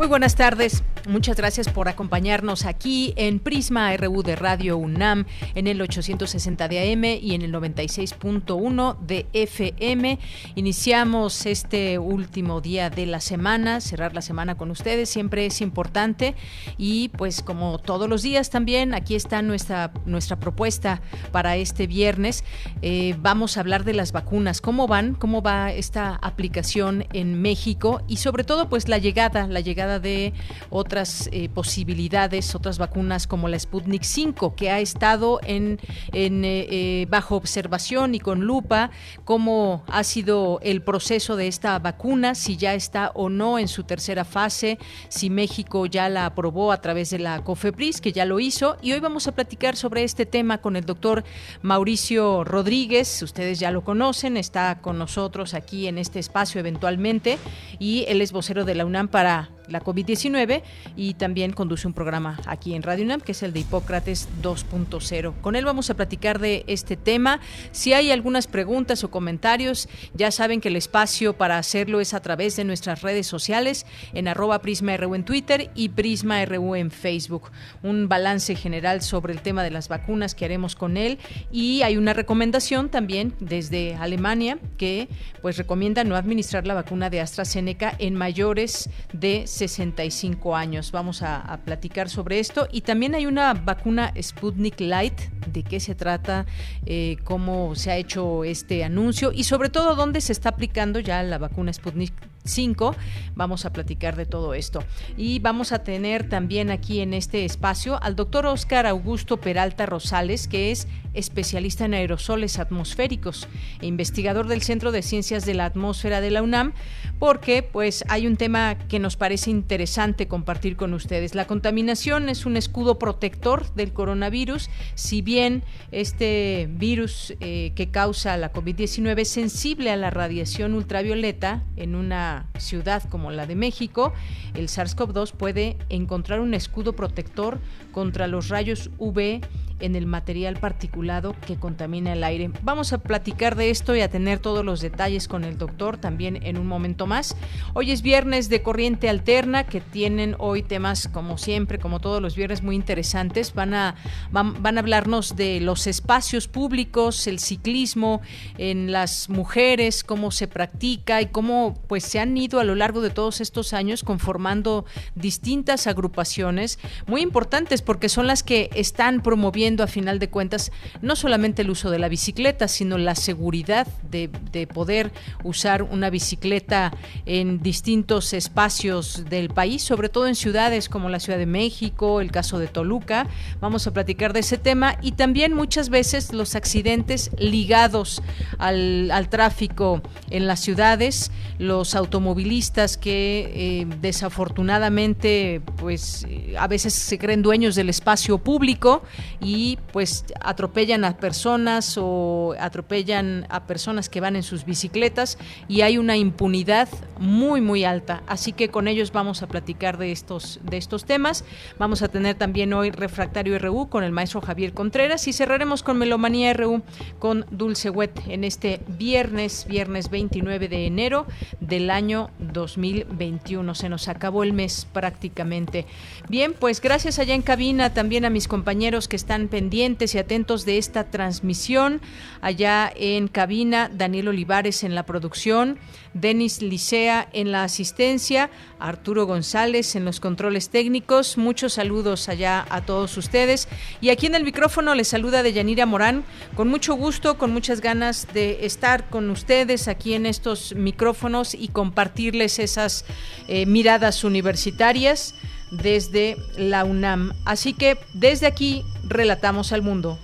Muy 0.00 0.08
buenas 0.08 0.34
tardes. 0.34 0.82
Muchas 1.06 1.36
gracias 1.36 1.68
por 1.68 1.88
acompañarnos 1.88 2.64
aquí 2.64 3.12
en 3.16 3.38
Prisma 3.38 3.94
RU 3.96 4.22
de 4.22 4.34
Radio 4.36 4.78
UNAM 4.78 5.26
en 5.54 5.66
el 5.66 5.80
860 5.80 6.68
de 6.68 6.92
AM 6.92 7.04
y 7.04 7.34
en 7.34 7.42
el 7.42 7.52
96.1 7.52 8.98
de 8.98 9.26
FM. 9.34 10.18
Iniciamos 10.54 11.44
este 11.44 11.98
último 11.98 12.62
día 12.62 12.88
de 12.88 13.04
la 13.04 13.20
semana, 13.20 13.82
cerrar 13.82 14.14
la 14.14 14.22
semana 14.22 14.56
con 14.56 14.70
ustedes 14.70 15.10
siempre 15.10 15.44
es 15.46 15.60
importante 15.60 16.34
y 16.78 17.08
pues 17.10 17.42
como 17.42 17.78
todos 17.78 18.08
los 18.08 18.22
días 18.22 18.48
también 18.48 18.94
aquí 18.94 19.14
está 19.14 19.42
nuestra 19.42 19.92
nuestra 20.06 20.38
propuesta 20.38 21.02
para 21.30 21.56
este 21.56 21.86
viernes. 21.86 22.44
Eh, 22.82 23.16
vamos 23.18 23.56
a 23.56 23.60
hablar 23.60 23.84
de 23.84 23.92
las 23.94 24.12
vacunas, 24.12 24.62
cómo 24.62 24.86
van, 24.86 25.14
cómo 25.14 25.42
va 25.42 25.72
esta 25.72 26.14
aplicación 26.16 27.06
en 27.12 27.40
México 27.40 28.02
y 28.06 28.16
sobre 28.16 28.44
todo 28.44 28.68
pues 28.68 28.88
la 28.88 28.98
llegada, 28.98 29.46
la 29.46 29.60
llegada 29.60 29.89
de 29.98 30.32
otras 30.70 31.28
eh, 31.32 31.48
posibilidades, 31.48 32.54
otras 32.54 32.78
vacunas 32.78 33.26
como 33.26 33.48
la 33.48 33.58
Sputnik 33.58 34.02
5, 34.02 34.54
que 34.54 34.70
ha 34.70 34.80
estado 34.80 35.40
en, 35.44 35.78
eh, 36.12 36.66
eh, 36.70 37.06
bajo 37.08 37.36
observación 37.36 38.14
y 38.14 38.20
con 38.20 38.42
lupa, 38.42 38.90
cómo 39.24 39.84
ha 39.88 40.04
sido 40.04 40.60
el 40.62 40.82
proceso 40.82 41.36
de 41.36 41.48
esta 41.48 41.78
vacuna, 41.78 42.34
si 42.34 42.56
ya 42.56 42.74
está 42.74 43.10
o 43.14 43.28
no 43.28 43.58
en 43.58 43.68
su 43.68 43.84
tercera 43.84 44.24
fase, 44.24 44.78
si 45.08 45.30
México 45.30 45.86
ya 45.86 46.08
la 46.08 46.26
aprobó 46.26 46.72
a 46.72 46.80
través 46.80 47.10
de 47.10 47.18
la 47.18 47.42
COFEPRIS, 47.42 48.00
que 48.00 48.12
ya 48.12 48.24
lo 48.24 48.40
hizo, 48.40 48.76
y 48.82 48.92
hoy 48.92 49.00
vamos 49.00 49.26
a 49.26 49.32
platicar 49.32 49.76
sobre 49.76 50.04
este 50.04 50.26
tema 50.26 50.58
con 50.58 50.76
el 50.76 50.84
doctor 50.84 51.24
Mauricio 51.62 52.44
Rodríguez, 52.44 53.22
ustedes 53.22 53.58
ya 53.58 53.70
lo 53.70 53.82
conocen, 53.82 54.36
está 54.36 54.80
con 54.80 54.98
nosotros 54.98 55.54
aquí 55.54 55.86
en 55.86 55.98
este 55.98 56.18
espacio 56.18 56.58
eventualmente, 56.58 57.38
y 57.78 58.04
él 58.08 58.20
es 58.20 58.32
vocero 58.32 58.64
de 58.64 58.74
la 58.74 58.84
UNAM 58.84 59.08
para 59.08 59.50
la 59.70 59.82
COVID-19 59.82 60.62
y 60.96 61.14
también 61.14 61.52
conduce 61.52 61.86
un 61.86 61.92
programa 61.92 62.38
aquí 62.46 62.74
en 62.74 62.82
Radio 62.82 63.04
UNAM 63.04 63.20
que 63.20 63.32
es 63.32 63.42
el 63.42 63.52
de 63.52 63.60
Hipócrates 63.60 64.28
2.0. 64.42 65.40
Con 65.40 65.56
él 65.56 65.64
vamos 65.64 65.90
a 65.90 65.94
platicar 65.94 66.38
de 66.38 66.64
este 66.66 66.96
tema. 66.96 67.40
Si 67.72 67.92
hay 67.92 68.10
algunas 68.10 68.46
preguntas 68.46 69.04
o 69.04 69.10
comentarios, 69.10 69.88
ya 70.14 70.30
saben 70.30 70.60
que 70.60 70.68
el 70.68 70.76
espacio 70.76 71.34
para 71.34 71.58
hacerlo 71.58 72.00
es 72.00 72.14
a 72.14 72.20
través 72.20 72.56
de 72.56 72.64
nuestras 72.64 73.02
redes 73.02 73.26
sociales 73.26 73.86
en 74.12 74.28
arroba 74.28 74.60
PrismaRU 74.60 75.14
en 75.14 75.24
Twitter 75.24 75.70
y 75.74 75.90
PrismaRU 75.90 76.74
en 76.74 76.90
Facebook. 76.90 77.50
Un 77.82 78.08
balance 78.08 78.54
general 78.54 79.02
sobre 79.02 79.32
el 79.32 79.40
tema 79.40 79.62
de 79.62 79.70
las 79.70 79.88
vacunas 79.88 80.34
que 80.34 80.44
haremos 80.44 80.76
con 80.76 80.96
él 80.96 81.18
y 81.50 81.82
hay 81.82 81.96
una 81.96 82.12
recomendación 82.12 82.88
también 82.88 83.34
desde 83.40 83.94
Alemania 83.94 84.58
que 84.76 85.08
pues 85.42 85.56
recomienda 85.56 86.04
no 86.04 86.16
administrar 86.16 86.66
la 86.66 86.74
vacuna 86.74 87.10
de 87.10 87.20
AstraZeneca 87.20 87.94
en 87.98 88.14
mayores 88.14 88.90
de 89.12 89.46
65 89.60 90.56
años. 90.56 90.90
Vamos 90.92 91.22
a, 91.22 91.60
platicar 91.64 92.08
sobre 92.08 92.38
esto. 92.38 92.66
Y 92.72 92.80
también 92.80 93.14
hay 93.14 93.26
una 93.26 93.52
vacuna 93.54 94.12
Sputnik 94.20 94.80
Light. 94.80 95.20
¿De 95.52 95.62
qué 95.62 95.80
se 95.80 95.94
trata? 95.94 96.46
Eh, 96.86 97.18
¿Cómo 97.24 97.74
se 97.74 97.90
ha 97.90 97.96
hecho 97.96 98.44
este 98.44 98.84
anuncio? 98.84 99.32
Y 99.32 99.44
sobre 99.44 99.68
todo, 99.68 99.94
¿dónde 99.94 100.20
se 100.20 100.32
está 100.32 100.48
aplicando 100.48 101.00
ya 101.00 101.22
la 101.22 101.38
vacuna 101.38 101.72
Sputnik 101.72 102.12
5. 102.44 102.94
Vamos 103.34 103.64
a 103.64 103.72
platicar 103.72 104.16
de 104.16 104.26
todo 104.26 104.54
esto. 104.54 104.82
Y 105.16 105.38
vamos 105.40 105.72
a 105.72 105.84
tener 105.84 106.28
también 106.28 106.70
aquí 106.70 107.00
en 107.00 107.14
este 107.14 107.44
espacio 107.44 108.02
al 108.02 108.16
doctor 108.16 108.46
Oscar 108.46 108.86
Augusto 108.86 109.38
Peralta 109.38 109.86
Rosales, 109.86 110.48
que 110.48 110.70
es 110.70 110.88
especialista 111.14 111.84
en 111.84 111.94
aerosoles 111.94 112.58
atmosféricos 112.58 113.48
e 113.80 113.86
investigador 113.86 114.46
del 114.46 114.62
Centro 114.62 114.92
de 114.92 115.02
Ciencias 115.02 115.44
de 115.44 115.54
la 115.54 115.64
Atmósfera 115.64 116.20
de 116.20 116.30
la 116.30 116.42
UNAM, 116.42 116.72
porque 117.18 117.62
pues 117.62 118.04
hay 118.08 118.26
un 118.26 118.36
tema 118.36 118.76
que 118.78 118.98
nos 118.98 119.16
parece 119.16 119.50
interesante 119.50 120.28
compartir 120.28 120.76
con 120.76 120.94
ustedes. 120.94 121.34
La 121.34 121.46
contaminación 121.46 122.28
es 122.28 122.46
un 122.46 122.56
escudo 122.56 122.98
protector 122.98 123.72
del 123.74 123.92
coronavirus, 123.92 124.70
si 124.94 125.20
bien 125.22 125.64
este 125.90 126.68
virus 126.70 127.34
eh, 127.40 127.72
que 127.74 127.90
causa 127.90 128.36
la 128.36 128.52
COVID-19 128.52 129.20
es 129.20 129.28
sensible 129.28 129.90
a 129.90 129.96
la 129.96 130.10
radiación 130.10 130.74
ultravioleta 130.74 131.64
en 131.76 131.94
una 131.94 132.29
ciudad 132.58 133.02
como 133.08 133.30
la 133.30 133.46
de 133.46 133.54
México, 133.54 134.12
el 134.54 134.68
SARS-CoV-2 134.68 135.32
puede 135.32 135.76
encontrar 135.88 136.40
un 136.40 136.54
escudo 136.54 136.94
protector 136.94 137.58
contra 137.92 138.26
los 138.26 138.48
rayos 138.48 138.90
UV 138.98 139.40
en 139.80 139.96
el 139.96 140.06
material 140.06 140.56
particulado 140.58 141.34
que 141.46 141.56
contamina 141.56 142.12
el 142.12 142.22
aire. 142.22 142.50
Vamos 142.62 142.92
a 142.92 142.98
platicar 142.98 143.56
de 143.56 143.70
esto 143.70 143.96
y 143.96 144.00
a 144.00 144.08
tener 144.08 144.38
todos 144.38 144.64
los 144.64 144.80
detalles 144.80 145.26
con 145.26 145.44
el 145.44 145.58
doctor 145.58 145.96
también 145.96 146.40
en 146.42 146.58
un 146.58 146.66
momento 146.66 147.06
más. 147.06 147.36
Hoy 147.74 147.90
es 147.90 148.02
viernes 148.02 148.48
de 148.48 148.62
corriente 148.62 149.08
alterna 149.08 149.64
que 149.64 149.80
tienen 149.80 150.36
hoy 150.38 150.62
temas 150.62 151.08
como 151.08 151.38
siempre, 151.38 151.78
como 151.78 152.00
todos 152.00 152.22
los 152.22 152.36
viernes 152.36 152.62
muy 152.62 152.76
interesantes. 152.76 153.54
Van 153.54 153.74
a 153.74 153.96
van, 154.30 154.76
a 154.76 154.80
hablarnos 154.80 155.36
de 155.36 155.60
los 155.60 155.86
espacios 155.86 156.46
públicos, 156.48 157.26
el 157.26 157.38
ciclismo 157.38 158.20
en 158.58 158.92
las 158.92 159.28
mujeres, 159.28 160.04
cómo 160.04 160.30
se 160.30 160.46
practica 160.46 161.22
y 161.22 161.26
cómo 161.26 161.78
pues 161.88 162.04
se 162.04 162.19
han 162.20 162.36
ido 162.36 162.60
a 162.60 162.64
lo 162.64 162.74
largo 162.74 163.00
de 163.00 163.10
todos 163.10 163.40
estos 163.40 163.72
años 163.72 164.04
conformando 164.04 164.84
distintas 165.14 165.86
agrupaciones 165.86 166.78
muy 167.06 167.22
importantes 167.22 167.82
porque 167.82 168.08
son 168.08 168.26
las 168.26 168.42
que 168.42 168.70
están 168.74 169.22
promoviendo 169.22 169.82
a 169.82 169.86
final 169.86 170.18
de 170.18 170.30
cuentas 170.30 170.72
no 171.02 171.16
solamente 171.16 171.62
el 171.62 171.70
uso 171.70 171.90
de 171.90 171.98
la 171.98 172.08
bicicleta, 172.08 172.68
sino 172.68 172.98
la 172.98 173.14
seguridad 173.14 173.86
de, 174.10 174.30
poder 174.72 175.12
usar 175.42 175.82
una 175.82 176.10
bicicleta 176.10 176.92
en 177.26 177.62
distintos 177.62 178.32
espacios 178.32 179.24
del 179.28 179.48
país, 179.48 179.82
sobre 179.82 180.08
todo 180.08 180.26
en 180.26 180.34
ciudades 180.34 180.88
como 180.88 181.08
la 181.08 181.18
Ciudad 181.18 181.38
de 181.38 181.46
México, 181.46 182.20
el 182.20 182.30
caso 182.30 182.58
de 182.58 182.68
Toluca. 182.68 183.26
Vamos 183.60 183.86
a 183.86 183.92
platicar 183.92 184.32
de 184.32 184.40
ese 184.40 184.58
tema 184.58 184.96
y 185.02 185.12
también 185.12 185.54
muchas 185.54 185.88
veces 185.88 186.32
los 186.32 186.54
accidentes 186.54 187.30
ligados 187.38 188.22
al, 188.58 189.28
tráfico 189.30 190.02
en 190.30 190.46
las 190.46 190.60
ciudades, 190.60 191.30
los 191.58 191.94
automovilistas 192.10 192.96
que 192.96 193.52
eh, 193.54 193.86
desafortunadamente 194.00 195.62
pues 195.76 196.26
a 196.58 196.66
veces 196.66 196.92
se 196.92 197.18
creen 197.18 197.42
dueños 197.42 197.76
del 197.76 197.88
espacio 197.88 198.38
público 198.38 199.02
y 199.40 199.60
y 199.60 199.78
pues 199.92 200.24
atropellan 200.40 201.04
a 201.04 201.18
personas 201.18 201.98
o 201.98 202.54
atropellan 202.58 203.46
a 203.50 203.66
personas 203.66 204.08
que 204.08 204.20
van 204.20 204.34
en 204.36 204.42
sus 204.42 204.64
bicicletas 204.64 205.36
y 205.68 205.82
hay 205.82 205.98
una 205.98 206.16
impunidad 206.16 206.88
muy 207.18 207.60
muy 207.60 207.84
alta. 207.84 208.22
Así 208.26 208.52
que 208.52 208.70
con 208.70 208.88
ellos 208.88 209.12
vamos 209.12 209.42
a 209.42 209.48
platicar 209.48 209.98
de 209.98 210.12
estos 210.12 210.60
de 210.62 210.78
estos 210.78 211.04
temas. 211.04 211.44
Vamos 211.78 212.00
a 212.02 212.08
tener 212.08 212.36
también 212.36 212.72
hoy 212.72 212.90
Refractario 212.90 213.58
RU 213.58 213.88
con 213.90 214.02
el 214.02 214.12
maestro 214.12 214.40
Javier 214.40 214.72
Contreras 214.72 215.28
y 215.28 215.34
cerraremos 215.34 215.82
con 215.82 215.98
Melomanía 215.98 216.54
RU 216.54 216.82
con 217.18 217.44
Dulce 217.50 217.90
Wet 217.90 218.18
en 218.28 218.44
este 218.44 218.80
viernes, 218.86 219.66
viernes 219.68 220.08
29 220.08 220.68
de 220.68 220.86
enero 220.86 221.26
del 221.60 221.90
año 221.90 221.99
2021. 222.08 223.74
Se 223.74 223.88
nos 223.88 224.08
acabó 224.08 224.42
el 224.42 224.52
mes 224.52 224.86
prácticamente. 224.92 225.86
Bien, 226.28 226.54
pues 226.58 226.80
gracias 226.80 227.18
allá 227.18 227.34
en 227.34 227.42
cabina 227.42 227.92
también 227.92 228.24
a 228.24 228.30
mis 228.30 228.48
compañeros 228.48 229.08
que 229.08 229.16
están 229.16 229.48
pendientes 229.48 230.14
y 230.14 230.18
atentos 230.18 230.64
de 230.64 230.78
esta 230.78 231.04
transmisión. 231.04 232.00
Allá 232.40 232.92
en 232.94 233.28
cabina, 233.28 233.90
Daniel 233.92 234.28
Olivares 234.28 234.84
en 234.84 234.94
la 234.94 235.04
producción, 235.04 235.78
Denis 236.14 236.62
Licea 236.62 237.28
en 237.32 237.52
la 237.52 237.64
asistencia, 237.64 238.50
Arturo 238.78 239.26
González 239.26 239.94
en 239.96 240.04
los 240.04 240.20
controles 240.20 240.70
técnicos. 240.70 241.38
Muchos 241.38 241.74
saludos 241.74 242.28
allá 242.28 242.66
a 242.70 242.80
todos 242.82 243.16
ustedes. 243.16 243.68
Y 244.00 244.10
aquí 244.10 244.26
en 244.26 244.34
el 244.34 244.44
micrófono 244.44 244.94
les 244.94 245.08
saluda 245.08 245.42
Deyanira 245.42 245.86
Morán, 245.86 246.24
con 246.54 246.68
mucho 246.68 246.94
gusto, 246.94 247.38
con 247.38 247.52
muchas 247.52 247.80
ganas 247.80 248.26
de 248.32 248.64
estar 248.66 249.08
con 249.10 249.30
ustedes 249.30 249.88
aquí 249.88 250.14
en 250.14 250.26
estos 250.26 250.74
micrófonos 250.74 251.54
y 251.54 251.68
compartirles 251.68 252.58
esas 252.58 253.04
eh, 253.48 253.66
miradas 253.66 254.24
universitarias 254.24 255.34
desde 255.70 256.36
la 256.56 256.84
UNAM. 256.84 257.32
Así 257.44 257.72
que 257.72 257.96
desde 258.14 258.46
aquí 258.46 258.84
Relatamos 259.10 259.72
al 259.72 259.82
mundo. 259.82 260.20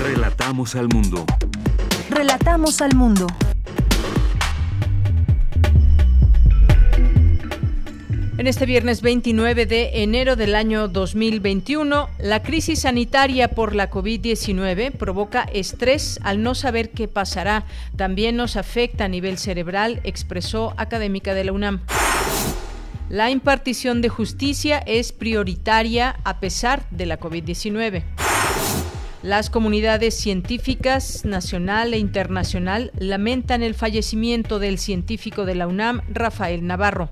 Relatamos 0.00 0.74
al 0.74 0.88
mundo. 0.88 1.24
Relatamos 2.10 2.80
al 2.80 2.96
mundo. 2.96 3.28
En 8.40 8.46
este 8.46 8.64
viernes 8.64 9.02
29 9.02 9.66
de 9.66 10.02
enero 10.02 10.34
del 10.34 10.54
año 10.54 10.88
2021, 10.88 12.08
la 12.20 12.42
crisis 12.42 12.80
sanitaria 12.80 13.48
por 13.48 13.74
la 13.74 13.90
COVID-19 13.90 14.92
provoca 14.92 15.42
estrés 15.42 16.18
al 16.22 16.42
no 16.42 16.54
saber 16.54 16.88
qué 16.88 17.06
pasará. 17.06 17.66
También 17.96 18.36
nos 18.36 18.56
afecta 18.56 19.04
a 19.04 19.08
nivel 19.08 19.36
cerebral, 19.36 20.00
expresó 20.04 20.72
académica 20.78 21.34
de 21.34 21.44
la 21.44 21.52
UNAM. 21.52 21.80
La 23.10 23.30
impartición 23.30 24.00
de 24.00 24.08
justicia 24.08 24.78
es 24.78 25.12
prioritaria 25.12 26.16
a 26.24 26.40
pesar 26.40 26.86
de 26.90 27.04
la 27.04 27.20
COVID-19. 27.20 28.04
Las 29.22 29.50
comunidades 29.50 30.14
científicas 30.14 31.26
nacional 31.26 31.92
e 31.92 31.98
internacional 31.98 32.90
lamentan 32.98 33.62
el 33.62 33.74
fallecimiento 33.74 34.58
del 34.58 34.78
científico 34.78 35.44
de 35.44 35.56
la 35.56 35.66
UNAM, 35.66 36.00
Rafael 36.08 36.66
Navarro. 36.66 37.10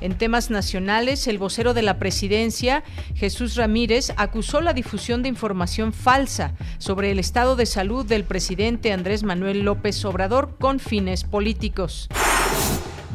En 0.00 0.18
temas 0.18 0.50
nacionales, 0.50 1.26
el 1.26 1.38
vocero 1.38 1.74
de 1.74 1.82
la 1.82 1.98
presidencia, 1.98 2.84
Jesús 3.14 3.56
Ramírez, 3.56 4.12
acusó 4.16 4.60
la 4.60 4.74
difusión 4.74 5.22
de 5.22 5.28
información 5.28 5.92
falsa 5.92 6.54
sobre 6.78 7.10
el 7.10 7.18
estado 7.18 7.56
de 7.56 7.66
salud 7.66 8.04
del 8.04 8.24
presidente 8.24 8.92
Andrés 8.92 9.22
Manuel 9.22 9.60
López 9.60 10.04
Obrador 10.04 10.56
con 10.58 10.80
fines 10.80 11.24
políticos. 11.24 12.08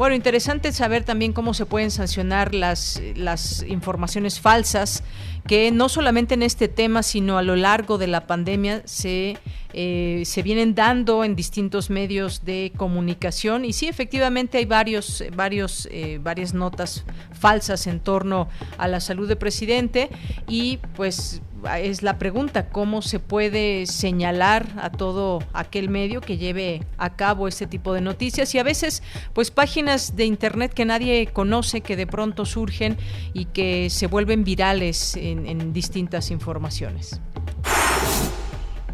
Bueno, 0.02 0.16
interesante 0.16 0.72
saber 0.72 1.04
también 1.04 1.32
cómo 1.32 1.54
se 1.54 1.68
pueden 1.68 1.92
sancionar 1.92 2.56
las, 2.56 3.00
las 3.14 3.62
informaciones 3.62 4.40
falsas 4.40 5.04
que 5.46 5.72
no 5.72 5.90
solamente 5.90 6.34
en 6.34 6.42
este 6.42 6.68
tema, 6.68 7.04
sino 7.04 7.38
a 7.38 7.44
lo 7.44 7.56
largo 7.56 8.00
de 8.00 8.08
la 8.08 8.26
pandemia 8.26 8.82
se, 8.86 9.38
eh, 9.74 10.24
se 10.26 10.42
vienen 10.42 10.74
dando 10.74 11.24
en 11.24 11.36
distintos 11.36 11.92
medios 11.92 12.44
de 12.44 12.72
comunicación. 12.78 13.64
Y 13.64 13.74
sí, 13.74 13.88
efectivamente 13.88 14.58
hay 14.58 14.66
varios, 14.66 15.24
varios, 15.36 15.88
eh, 15.92 16.18
varias 16.20 16.56
notas 16.56 17.06
falsas 17.40 17.86
en 17.86 18.00
torno 18.00 18.50
a 18.80 18.88
la 18.88 19.02
salud 19.02 19.28
del 19.28 19.38
presidente 19.38 20.10
y 20.48 20.78
pues 20.96 21.44
es 21.80 22.04
la 22.04 22.18
pregunta, 22.18 22.70
¿cómo 22.70 23.02
se 23.02 23.20
puede 23.20 23.86
señalar 23.86 24.68
a 24.82 24.90
todo 24.90 25.44
aquel 25.54 25.90
medio 25.90 26.22
que 26.22 26.38
lleve 26.38 26.84
a 26.98 27.16
cabo 27.16 27.48
este 27.48 27.68
tipo 27.68 27.94
de 27.94 28.02
noticias? 28.02 28.54
Y 28.56 28.60
a 28.60 28.64
veces, 28.64 29.04
pues 29.34 29.52
páginas 29.52 30.16
de 30.16 30.26
Internet 30.26 30.74
que 30.74 30.86
nadie 30.86 31.28
conoce, 31.28 31.82
que 31.82 31.96
de 31.96 32.08
pronto 32.08 32.46
surgen 32.46 32.98
y 33.34 33.46
que 33.46 33.90
se 33.90 34.08
vuelven 34.08 34.44
virales 34.44 35.16
en, 35.16 35.46
en 35.46 35.74
distintas 35.74 36.32
informaciones. 36.32 37.20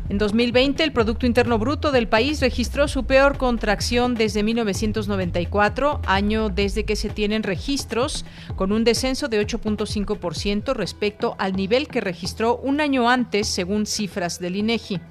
En 0.10 0.18
2020, 0.18 0.86
el 0.86 0.94
Producto 0.94 1.26
Interno 1.26 1.60
Bruto 1.60 1.92
del 1.92 2.08
país 2.08 2.40
registró 2.40 2.88
su 2.88 3.04
peor 3.04 3.38
contracción 3.38 4.16
desde 4.16 4.42
1994, 4.42 6.02
año 6.06 6.48
desde 6.48 6.86
que 6.86 6.96
se 6.96 7.10
tienen 7.10 7.44
registros, 7.44 8.24
con 8.56 8.72
un 8.72 8.86
descenso 8.86 9.28
de 9.28 9.46
8.5% 9.46 10.74
respecto 10.74 11.36
al 11.40 11.58
nivel 11.58 11.90
que 11.90 12.00
registró 12.00 12.56
un 12.56 12.80
año 12.80 13.10
antes, 13.10 13.48
según 13.48 13.86
cifras 13.86 14.40
del 14.40 14.56
INEGI. 14.56 15.02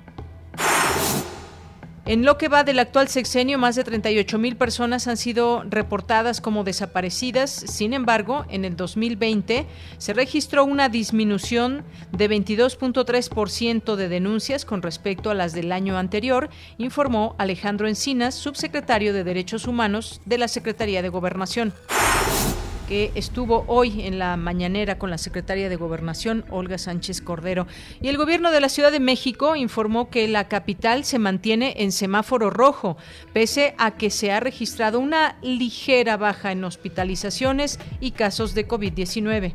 En 2.07 2.25
lo 2.25 2.39
que 2.39 2.47
va 2.47 2.63
del 2.63 2.79
actual 2.79 3.09
sexenio, 3.09 3.59
más 3.59 3.75
de 3.75 3.83
38 3.83 4.39
mil 4.39 4.55
personas 4.55 5.09
han 5.09 5.17
sido 5.17 5.65
reportadas 5.69 6.41
como 6.41 6.63
desaparecidas. 6.63 7.51
Sin 7.51 7.93
embargo, 7.95 8.47
en 8.49 8.65
el 8.65 8.77
2020 8.77 9.67
se 9.99 10.13
registró 10.13 10.65
una 10.65 10.89
disminución 10.89 11.83
de 12.13 12.31
22.3% 12.31 13.97
de 13.97 14.09
denuncias 14.09 14.65
con 14.65 14.83
respecto 14.83 15.31
a 15.31 15.35
las 15.35 15.53
del 15.53 15.73
año 15.73 15.99
anterior, 15.99 16.49
informó 16.79 17.35
Alejandro 17.39 17.89
Encinas, 17.89 18.37
subsecretario 18.37 19.13
de 19.13 19.25
Derechos 19.25 19.67
Humanos 19.67 20.21
de 20.27 20.39
la 20.39 20.47
Secretaría 20.47 21.03
de 21.03 21.09
Gobernación 21.09 21.73
que 22.89 23.13
estuvo 23.15 23.65
hoy 23.67 24.03
en 24.07 24.19
la 24.19 24.37
mañanera 24.37 24.99
con 24.99 25.11
la 25.11 25.19
secretaria 25.19 25.69
de 25.69 25.77
Gobernación, 25.77 26.45
Olga 26.51 26.79
Sánchez 26.79 27.21
Cordero. 27.21 27.67
Y 28.01 28.09
el 28.09 28.17
gobierno 28.17 28.51
de 28.51 28.61
la 28.61 28.69
Ciudad 28.69 28.93
de 28.93 29.01
México 29.01 29.57
informó 29.57 30.11
que 30.11 30.29
la 30.29 30.49
capital 30.49 31.05
se 31.05 31.19
mantiene 31.19 31.75
en 31.79 31.93
semáforo 31.93 32.51
rojo, 32.51 32.97
pese 33.33 33.75
a 33.79 33.93
que 33.93 34.11
se 34.11 34.33
ha 34.33 34.41
registrado 34.41 35.01
una 35.01 35.37
ligera 35.43 36.17
baja 36.17 36.53
en 36.53 36.65
hospitalizaciones 36.65 37.79
y 38.01 38.13
casos 38.13 38.55
de 38.55 38.69
COVID-19. 38.69 39.55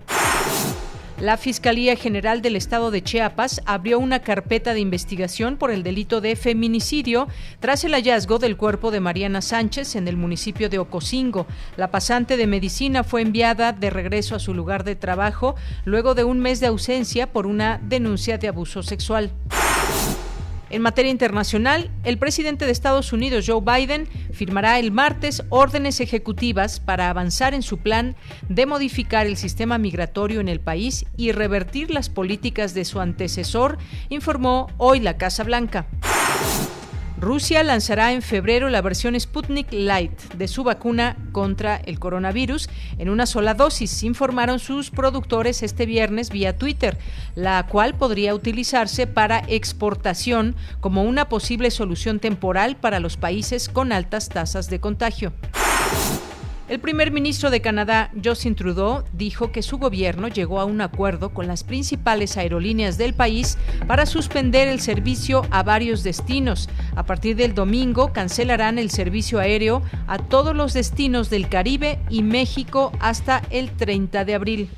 La 1.21 1.37
Fiscalía 1.37 1.95
General 1.95 2.41
del 2.41 2.55
Estado 2.55 2.89
de 2.89 3.03
Chiapas 3.03 3.61
abrió 3.67 3.99
una 3.99 4.21
carpeta 4.23 4.73
de 4.73 4.79
investigación 4.79 5.55
por 5.55 5.69
el 5.69 5.83
delito 5.83 6.19
de 6.19 6.35
feminicidio 6.35 7.27
tras 7.59 7.83
el 7.83 7.93
hallazgo 7.93 8.39
del 8.39 8.57
cuerpo 8.57 8.89
de 8.89 9.01
Mariana 9.01 9.43
Sánchez 9.43 9.95
en 9.95 10.07
el 10.07 10.17
municipio 10.17 10.67
de 10.67 10.79
Ocosingo. 10.79 11.45
La 11.77 11.91
pasante 11.91 12.37
de 12.37 12.47
medicina 12.47 13.03
fue 13.03 13.21
enviada 13.21 13.71
de 13.71 13.91
regreso 13.91 14.35
a 14.35 14.39
su 14.39 14.55
lugar 14.55 14.83
de 14.83 14.95
trabajo 14.95 15.53
luego 15.85 16.15
de 16.15 16.23
un 16.23 16.39
mes 16.39 16.59
de 16.59 16.65
ausencia 16.65 17.31
por 17.31 17.45
una 17.45 17.79
denuncia 17.83 18.39
de 18.39 18.47
abuso 18.47 18.81
sexual. 18.81 19.29
En 20.71 20.81
materia 20.81 21.11
internacional, 21.11 21.91
el 22.05 22.17
presidente 22.17 22.65
de 22.65 22.71
Estados 22.71 23.11
Unidos, 23.11 23.43
Joe 23.45 23.59
Biden, 23.59 24.07
firmará 24.31 24.79
el 24.79 24.91
martes 24.91 25.43
órdenes 25.49 25.99
ejecutivas 25.99 26.79
para 26.79 27.09
avanzar 27.09 27.53
en 27.53 27.61
su 27.61 27.79
plan 27.79 28.15
de 28.47 28.65
modificar 28.65 29.27
el 29.27 29.35
sistema 29.35 29.77
migratorio 29.77 30.39
en 30.39 30.47
el 30.47 30.61
país 30.61 31.05
y 31.17 31.33
revertir 31.33 31.91
las 31.91 32.07
políticas 32.09 32.73
de 32.73 32.85
su 32.85 33.01
antecesor, 33.01 33.79
informó 34.07 34.69
hoy 34.77 35.01
la 35.01 35.17
Casa 35.17 35.43
Blanca. 35.43 35.87
Rusia 37.21 37.61
lanzará 37.63 38.13
en 38.13 38.23
febrero 38.23 38.67
la 38.69 38.81
versión 38.81 39.17
Sputnik 39.17 39.67
Light 39.71 40.19
de 40.33 40.47
su 40.47 40.63
vacuna 40.63 41.15
contra 41.31 41.75
el 41.75 41.99
coronavirus 41.99 42.67
en 42.97 43.11
una 43.11 43.27
sola 43.27 43.53
dosis, 43.53 44.01
informaron 44.01 44.57
sus 44.57 44.89
productores 44.89 45.61
este 45.61 45.85
viernes 45.85 46.31
vía 46.31 46.57
Twitter, 46.57 46.97
la 47.35 47.67
cual 47.67 47.93
podría 47.93 48.33
utilizarse 48.33 49.05
para 49.05 49.43
exportación 49.47 50.55
como 50.79 51.03
una 51.03 51.29
posible 51.29 51.69
solución 51.69 52.19
temporal 52.19 52.75
para 52.75 52.99
los 52.99 53.17
países 53.17 53.69
con 53.69 53.91
altas 53.91 54.27
tasas 54.29 54.67
de 54.71 54.79
contagio. 54.79 55.31
El 56.71 56.79
primer 56.79 57.11
ministro 57.11 57.49
de 57.49 57.59
Canadá, 57.59 58.11
Justin 58.23 58.55
Trudeau, 58.55 59.03
dijo 59.11 59.51
que 59.51 59.61
su 59.61 59.77
gobierno 59.77 60.29
llegó 60.29 60.61
a 60.61 60.63
un 60.63 60.79
acuerdo 60.79 61.33
con 61.33 61.45
las 61.45 61.65
principales 61.65 62.37
aerolíneas 62.37 62.97
del 62.97 63.13
país 63.13 63.57
para 63.87 64.05
suspender 64.05 64.69
el 64.69 64.79
servicio 64.79 65.45
a 65.51 65.63
varios 65.63 66.01
destinos. 66.01 66.69
A 66.95 67.05
partir 67.05 67.35
del 67.35 67.53
domingo 67.53 68.13
cancelarán 68.13 68.79
el 68.79 68.89
servicio 68.89 69.39
aéreo 69.39 69.81
a 70.07 70.17
todos 70.17 70.55
los 70.55 70.71
destinos 70.71 71.29
del 71.29 71.49
Caribe 71.49 71.99
y 72.09 72.23
México 72.23 72.93
hasta 73.01 73.41
el 73.49 73.71
30 73.71 74.23
de 74.23 74.33
abril. 74.33 74.69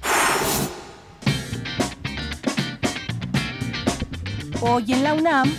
Hoy 4.61 4.93
en 4.93 5.03
la 5.03 5.13
UNAM, 5.13 5.53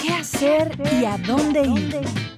¿qué 0.00 0.12
hacer 0.12 0.78
y 1.00 1.04
a 1.04 1.18
dónde 1.18 1.62
ir? 1.66 2.35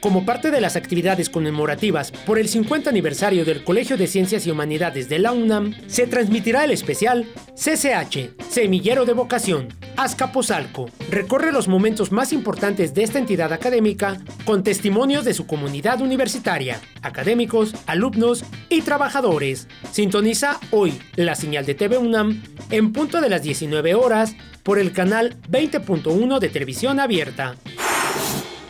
Como 0.00 0.24
parte 0.24 0.50
de 0.50 0.62
las 0.62 0.76
actividades 0.76 1.28
conmemorativas 1.28 2.10
por 2.10 2.38
el 2.38 2.48
50 2.48 2.88
aniversario 2.88 3.44
del 3.44 3.62
Colegio 3.62 3.98
de 3.98 4.06
Ciencias 4.06 4.46
y 4.46 4.50
Humanidades 4.50 5.10
de 5.10 5.18
la 5.18 5.32
UNAM, 5.32 5.74
se 5.88 6.06
transmitirá 6.06 6.64
el 6.64 6.70
especial 6.70 7.26
CCH, 7.54 8.30
Semillero 8.48 9.04
de 9.04 9.12
Vocación, 9.12 9.68
Azcapotzalco. 9.98 10.88
Recorre 11.10 11.52
los 11.52 11.68
momentos 11.68 12.12
más 12.12 12.32
importantes 12.32 12.94
de 12.94 13.02
esta 13.02 13.18
entidad 13.18 13.52
académica 13.52 14.16
con 14.46 14.62
testimonios 14.62 15.26
de 15.26 15.34
su 15.34 15.46
comunidad 15.46 16.00
universitaria, 16.00 16.80
académicos, 17.02 17.74
alumnos 17.86 18.46
y 18.70 18.80
trabajadores. 18.80 19.68
Sintoniza 19.92 20.58
hoy 20.70 20.98
la 21.16 21.34
señal 21.34 21.66
de 21.66 21.74
TV 21.74 21.98
UNAM 21.98 22.42
en 22.70 22.94
punto 22.94 23.20
de 23.20 23.28
las 23.28 23.42
19 23.42 23.94
horas 23.94 24.34
por 24.62 24.78
el 24.78 24.92
canal 24.92 25.36
20.1 25.50 26.38
de 26.38 26.48
televisión 26.48 27.00
abierta. 27.00 27.56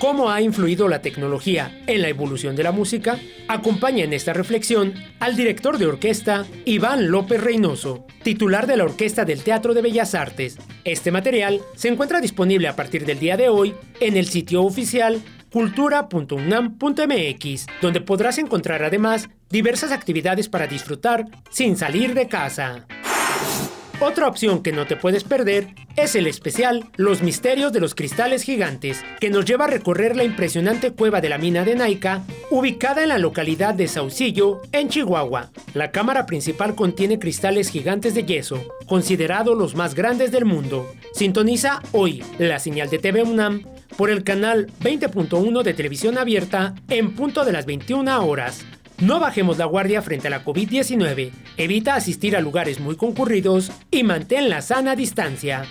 ¿Cómo 0.01 0.31
ha 0.31 0.41
influido 0.41 0.89
la 0.89 1.03
tecnología 1.03 1.79
en 1.87 2.01
la 2.01 2.09
evolución 2.09 2.57
de 2.57 2.63
la 2.63 2.73
música? 2.73 3.19
Acompaña 3.49 4.03
en 4.03 4.15
esta 4.15 4.33
reflexión 4.33 4.95
al 5.19 5.37
director 5.37 5.77
de 5.77 5.87
orquesta 5.87 6.47
Iván 6.65 7.11
López 7.11 7.39
Reynoso, 7.39 8.07
titular 8.23 8.67
de 8.67 8.79
la 8.79 8.85
Orquesta 8.85 9.27
del 9.27 9.45
Teatro 9.45 9.75
de 9.75 9.83
Bellas 9.83 10.15
Artes. 10.15 10.57
Este 10.85 11.13
material 11.13 11.61
se 11.77 11.89
encuentra 11.89 12.23
disponible 12.23 12.67
a 12.67 12.77
partir 12.77 13.05
del 13.05 13.19
día 13.19 13.37
de 13.37 13.51
hoy 13.51 13.75
en 14.01 14.17
el 14.17 14.27
sitio 14.27 14.63
oficial 14.63 15.21
cultura.unam.mx, 15.53 17.67
donde 17.83 18.01
podrás 18.01 18.39
encontrar 18.39 18.83
además 18.83 19.29
diversas 19.51 19.93
actividades 19.93 20.49
para 20.49 20.67
disfrutar 20.67 21.27
sin 21.51 21.77
salir 21.77 22.15
de 22.15 22.27
casa. 22.27 22.87
Otra 24.03 24.29
opción 24.29 24.63
que 24.63 24.73
no 24.73 24.87
te 24.87 24.97
puedes 24.97 25.25
perder 25.25 25.75
es 25.95 26.15
el 26.15 26.27
especial 26.27 26.89
Los 26.97 27.21
misterios 27.21 27.71
de 27.71 27.81
los 27.81 27.95
cristales 27.95 28.45
gigantes, 28.45 29.05
que 29.21 29.29
nos 29.29 29.45
lleva 29.45 29.67
a 29.67 29.69
recorrer 29.69 30.17
la 30.17 30.25
impresionante 30.25 30.93
cueva 30.93 31.21
de 31.21 31.29
la 31.29 31.37
mina 31.37 31.67
de 31.67 31.75
Naica, 31.75 32.23
ubicada 32.51 33.03
en 33.03 33.11
la 33.11 33.19
localidad 33.19 33.75
de 33.75 33.89
Saucillo, 33.89 34.63
en 34.73 34.89
Chihuahua. 34.89 35.51
La 35.75 35.91
cámara 35.91 36.25
principal 36.25 36.75
contiene 36.75 37.19
cristales 37.19 37.69
gigantes 37.69 38.15
de 38.15 38.25
yeso, 38.25 38.65
considerados 38.87 39.57
los 39.59 39.75
más 39.75 39.95
grandes 39.95 40.33
del 40.33 40.47
mundo. 40.47 40.91
Sintoniza 41.13 41.83
hoy 41.93 42.25
la 42.39 42.59
señal 42.59 42.89
de 42.89 43.01
TV 43.01 43.23
UNAM 43.23 43.67
por 43.99 44.09
el 44.09 44.25
canal 44.25 44.69
20.1 44.81 45.63
de 45.63 45.75
televisión 45.75 46.17
abierta 46.17 46.75
en 46.89 47.15
punto 47.15 47.45
de 47.45 47.53
las 47.53 47.67
21 47.67 48.25
horas. 48.25 48.65
No 49.01 49.19
bajemos 49.19 49.57
la 49.57 49.65
guardia 49.65 50.03
frente 50.03 50.27
a 50.27 50.31
la 50.31 50.45
COVID-19, 50.45 51.31
evita 51.57 51.95
asistir 51.95 52.37
a 52.37 52.41
lugares 52.41 52.81
muy 52.81 52.97
concurridos 52.97 53.73
y 53.91 54.03
mantén 54.03 54.51
la 54.51 54.61
sana 54.61 54.95
distancia. 54.95 55.65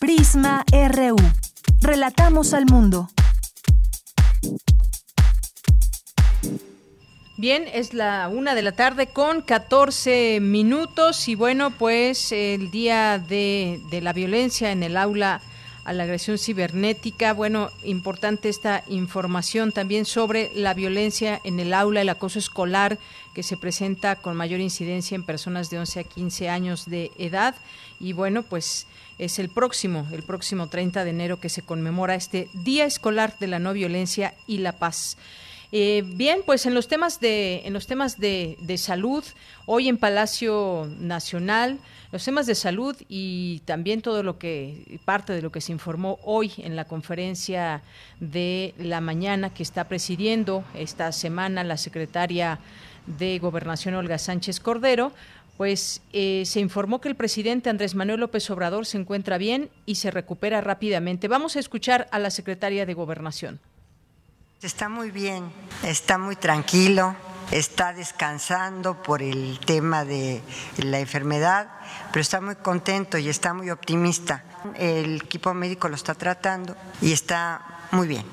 Prisma 0.00 0.64
RU. 0.72 1.16
Relatamos 1.80 2.52
al 2.52 2.66
mundo. 2.66 3.08
Bien, 7.36 7.66
es 7.72 7.94
la 7.94 8.28
una 8.28 8.56
de 8.56 8.62
la 8.62 8.72
tarde 8.72 9.06
con 9.12 9.40
14 9.42 10.40
minutos 10.40 11.28
y 11.28 11.36
bueno, 11.36 11.70
pues 11.70 12.32
el 12.32 12.72
día 12.72 13.20
de, 13.20 13.80
de 13.92 14.00
la 14.00 14.12
violencia 14.12 14.72
en 14.72 14.82
el 14.82 14.96
aula 14.96 15.40
a 15.84 15.92
la 15.92 16.04
agresión 16.04 16.38
cibernética. 16.38 17.32
Bueno, 17.32 17.70
importante 17.82 18.48
esta 18.48 18.84
información 18.88 19.72
también 19.72 20.04
sobre 20.04 20.50
la 20.54 20.74
violencia 20.74 21.40
en 21.44 21.60
el 21.60 21.74
aula, 21.74 22.02
el 22.02 22.08
acoso 22.08 22.38
escolar 22.38 22.98
que 23.34 23.42
se 23.42 23.56
presenta 23.56 24.16
con 24.16 24.36
mayor 24.36 24.60
incidencia 24.60 25.14
en 25.14 25.24
personas 25.24 25.70
de 25.70 25.78
11 25.78 26.00
a 26.00 26.04
15 26.04 26.48
años 26.48 26.86
de 26.86 27.12
edad. 27.18 27.54
Y 28.00 28.12
bueno, 28.12 28.42
pues 28.42 28.86
es 29.18 29.38
el 29.38 29.48
próximo, 29.48 30.06
el 30.12 30.22
próximo 30.22 30.68
30 30.68 31.04
de 31.04 31.10
enero 31.10 31.40
que 31.40 31.48
se 31.48 31.62
conmemora 31.62 32.14
este 32.14 32.48
Día 32.52 32.84
Escolar 32.84 33.36
de 33.38 33.48
la 33.48 33.58
No 33.58 33.72
Violencia 33.72 34.34
y 34.46 34.58
la 34.58 34.72
Paz. 34.72 35.16
Eh, 35.70 36.02
bien, 36.06 36.40
pues 36.46 36.64
en 36.64 36.72
los 36.72 36.88
temas 36.88 37.20
de 37.20 37.62
en 37.66 37.74
los 37.74 37.86
temas 37.86 38.18
de, 38.18 38.56
de, 38.60 38.78
salud, 38.78 39.22
hoy 39.66 39.88
en 39.88 39.98
Palacio 39.98 40.88
Nacional, 40.98 41.78
los 42.10 42.24
temas 42.24 42.46
de 42.46 42.54
salud 42.54 42.96
y 43.08 43.60
también 43.66 44.00
todo 44.00 44.22
lo 44.22 44.38
que 44.38 44.98
parte 45.04 45.34
de 45.34 45.42
lo 45.42 45.52
que 45.52 45.60
se 45.60 45.72
informó 45.72 46.18
hoy 46.22 46.52
en 46.56 46.74
la 46.74 46.86
conferencia 46.86 47.82
de 48.18 48.72
la 48.78 49.02
mañana 49.02 49.52
que 49.52 49.62
está 49.62 49.84
presidiendo 49.84 50.64
esta 50.74 51.12
semana 51.12 51.64
la 51.64 51.76
secretaria 51.76 52.58
de 53.18 53.38
Gobernación 53.38 53.94
Olga 53.94 54.18
Sánchez 54.18 54.60
Cordero, 54.60 55.12
pues 55.58 56.00
eh, 56.12 56.44
se 56.46 56.60
informó 56.60 57.00
que 57.00 57.08
el 57.08 57.14
presidente 57.14 57.68
Andrés 57.68 57.94
Manuel 57.94 58.20
López 58.20 58.48
Obrador 58.50 58.86
se 58.86 58.96
encuentra 58.96 59.36
bien 59.36 59.68
y 59.84 59.96
se 59.96 60.10
recupera 60.10 60.60
rápidamente. 60.62 61.28
Vamos 61.28 61.56
a 61.56 61.60
escuchar 61.60 62.08
a 62.10 62.18
la 62.18 62.30
secretaria 62.30 62.86
de 62.86 62.94
Gobernación. 62.94 63.60
Está 64.60 64.88
muy 64.88 65.12
bien, 65.12 65.52
está 65.84 66.18
muy 66.18 66.34
tranquilo, 66.34 67.14
está 67.52 67.92
descansando 67.92 69.00
por 69.00 69.22
el 69.22 69.60
tema 69.64 70.04
de 70.04 70.42
la 70.78 70.98
enfermedad, 70.98 71.68
pero 72.10 72.20
está 72.20 72.40
muy 72.40 72.56
contento 72.56 73.18
y 73.18 73.28
está 73.28 73.54
muy 73.54 73.70
optimista. 73.70 74.42
El 74.74 75.18
equipo 75.18 75.54
médico 75.54 75.88
lo 75.88 75.94
está 75.94 76.16
tratando 76.16 76.76
y 77.00 77.12
está 77.12 77.86
muy 77.92 78.08
bien. 78.08 78.26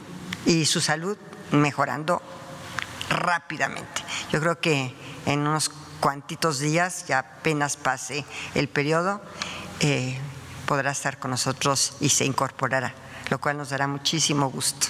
Y 0.48 0.66
su 0.66 0.82
salud 0.82 1.16
mejorando 1.52 2.24
rápidamente. 3.12 4.04
Yo 4.32 4.40
creo 4.40 4.60
que 4.60 4.96
en 5.28 5.42
unos 5.42 5.70
cuantitos 6.00 6.58
días, 6.58 7.06
ya 7.06 7.20
apenas 7.20 7.78
pase 7.78 8.26
el 8.56 8.68
periodo, 8.68 9.22
eh, 9.80 10.18
podrá 10.66 10.90
estar 10.90 11.20
con 11.20 11.30
nosotros 11.30 11.98
y 12.00 12.10
se 12.10 12.26
incorporará, 12.26 12.96
lo 13.30 13.40
cual 13.40 13.60
nos 13.60 13.70
dará 13.70 13.86
muchísimo 13.86 14.50
gusto. 14.50 14.88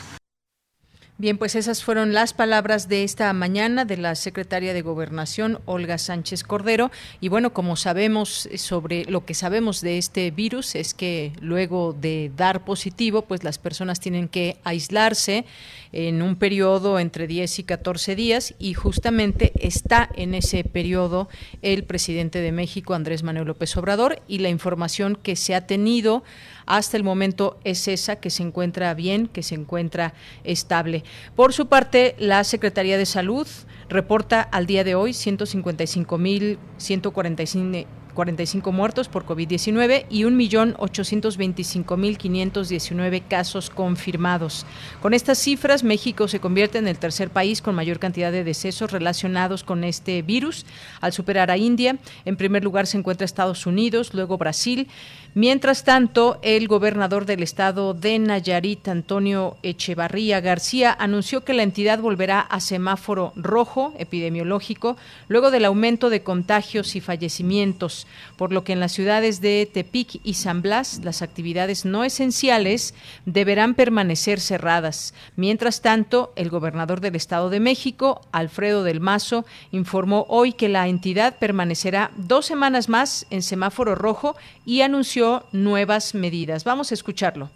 Bien, 1.17 1.37
pues 1.37 1.55
esas 1.55 1.81
fueron 1.81 2.13
las 2.13 2.33
palabras 2.33 2.89
de 2.89 3.05
esta 3.05 3.31
mañana 3.31 3.85
de 3.85 3.95
la 3.95 4.15
secretaria 4.15 4.73
de 4.73 4.81
Gobernación, 4.81 5.61
Olga 5.63 5.97
Sánchez 5.97 6.43
Cordero. 6.43 6.91
Y 7.21 7.29
bueno, 7.29 7.53
como 7.53 7.77
sabemos 7.77 8.49
sobre 8.57 9.05
lo 9.05 9.23
que 9.23 9.33
sabemos 9.33 9.79
de 9.79 9.97
este 9.97 10.29
virus 10.31 10.75
es 10.75 10.93
que 10.93 11.31
luego 11.39 11.93
de 11.93 12.33
dar 12.35 12.65
positivo, 12.65 13.21
pues 13.21 13.45
las 13.45 13.59
personas 13.59 14.01
tienen 14.01 14.27
que 14.27 14.57
aislarse 14.65 15.45
en 15.93 16.21
un 16.21 16.35
periodo 16.35 16.99
entre 16.99 17.27
10 17.27 17.59
y 17.59 17.63
14 17.63 18.17
días 18.17 18.53
y 18.59 18.73
justamente 18.73 19.53
está 19.55 20.09
en 20.15 20.35
ese 20.35 20.65
periodo 20.65 21.29
el 21.61 21.85
presidente 21.85 22.41
de 22.41 22.51
México, 22.51 22.93
Andrés 22.93 23.23
Manuel 23.23 23.47
López 23.47 23.77
Obrador, 23.77 24.21
y 24.27 24.39
la 24.39 24.49
información 24.49 25.15
que 25.15 25.37
se 25.37 25.55
ha 25.55 25.65
tenido 25.65 26.25
hasta 26.65 26.97
el 26.97 27.03
momento 27.03 27.57
es 27.63 27.87
esa, 27.87 28.17
que 28.17 28.29
se 28.29 28.43
encuentra 28.43 28.93
bien, 28.93 29.27
que 29.27 29.41
se 29.43 29.55
encuentra 29.55 30.13
estable. 30.43 31.05
Por 31.35 31.53
su 31.53 31.67
parte, 31.67 32.15
la 32.19 32.43
Secretaría 32.43 32.97
de 32.97 33.05
Salud 33.05 33.47
reporta 33.89 34.41
al 34.41 34.65
día 34.65 34.83
de 34.83 34.95
hoy 34.95 35.11
155.145 35.11 37.85
45 38.15 38.71
muertos 38.71 39.07
por 39.09 39.27
COVID-19 39.27 40.07
y 40.09 40.23
1.825.519 40.23 43.21
casos 43.27 43.69
confirmados. 43.69 44.65
Con 45.01 45.13
estas 45.13 45.37
cifras, 45.37 45.83
México 45.83 46.27
se 46.27 46.39
convierte 46.39 46.79
en 46.79 46.87
el 46.87 46.97
tercer 46.97 47.29
país 47.29 47.61
con 47.61 47.75
mayor 47.75 47.99
cantidad 47.99 48.31
de 48.31 48.43
decesos 48.43 48.91
relacionados 48.91 49.63
con 49.63 49.83
este 49.83 50.23
virus, 50.23 50.65
al 51.01 51.13
superar 51.13 51.51
a 51.51 51.57
India. 51.57 51.99
En 52.23 52.37
primer 52.37 52.63
lugar 52.63 52.87
se 52.87 52.97
encuentra 52.97 53.25
Estados 53.25 53.67
Unidos, 53.67 54.15
luego 54.15 54.39
Brasil. 54.39 54.87
Mientras 55.37 55.83
tanto, 55.83 56.39
el 56.43 56.69
gobernador 56.69 57.25
del 57.25 57.43
estado 57.43 57.93
de 57.93 58.17
Nayarit, 58.19 58.87
Antonio 58.87 59.57
Echevarría 59.63 60.39
García, 60.39 60.95
anunció 60.97 61.43
que 61.43 61.53
la 61.53 61.63
entidad 61.63 61.99
volverá 61.99 62.39
a 62.39 62.61
semáforo 62.61 63.33
rojo 63.35 63.93
epidemiológico 63.97 64.95
luego 65.27 65.51
del 65.51 65.65
aumento 65.65 66.09
de 66.09 66.23
contagios 66.23 66.95
y 66.95 67.01
fallecimientos, 67.01 68.07
por 68.37 68.53
lo 68.53 68.63
que 68.63 68.71
en 68.71 68.79
las 68.79 68.93
ciudades 68.93 69.41
de 69.41 69.69
Tepic 69.69 70.21
y 70.23 70.35
San 70.35 70.61
Blas 70.61 71.01
las 71.03 71.21
actividades 71.21 71.83
no 71.83 72.05
esenciales 72.05 72.93
deberán 73.25 73.73
permanecer 73.73 74.39
cerradas. 74.39 75.13
Mientras 75.35 75.81
tanto, 75.81 76.31
el 76.37 76.49
gobernador 76.49 77.01
del 77.01 77.17
estado 77.17 77.49
de 77.49 77.59
México, 77.59 78.21
Alfredo 78.31 78.85
del 78.85 79.01
Mazo, 79.01 79.45
informó 79.73 80.25
hoy 80.29 80.53
que 80.53 80.69
la 80.69 80.87
entidad 80.87 81.37
permanecerá 81.39 82.11
dos 82.15 82.45
semanas 82.45 82.87
más 82.87 83.27
en 83.31 83.41
semáforo 83.41 83.95
rojo 83.95 84.37
y 84.65 84.79
anunció 84.79 85.24
nuevas 85.51 86.15
medidas. 86.15 86.63
Vamos 86.63 86.91
a 86.91 86.93
escucharlo. 86.93 87.49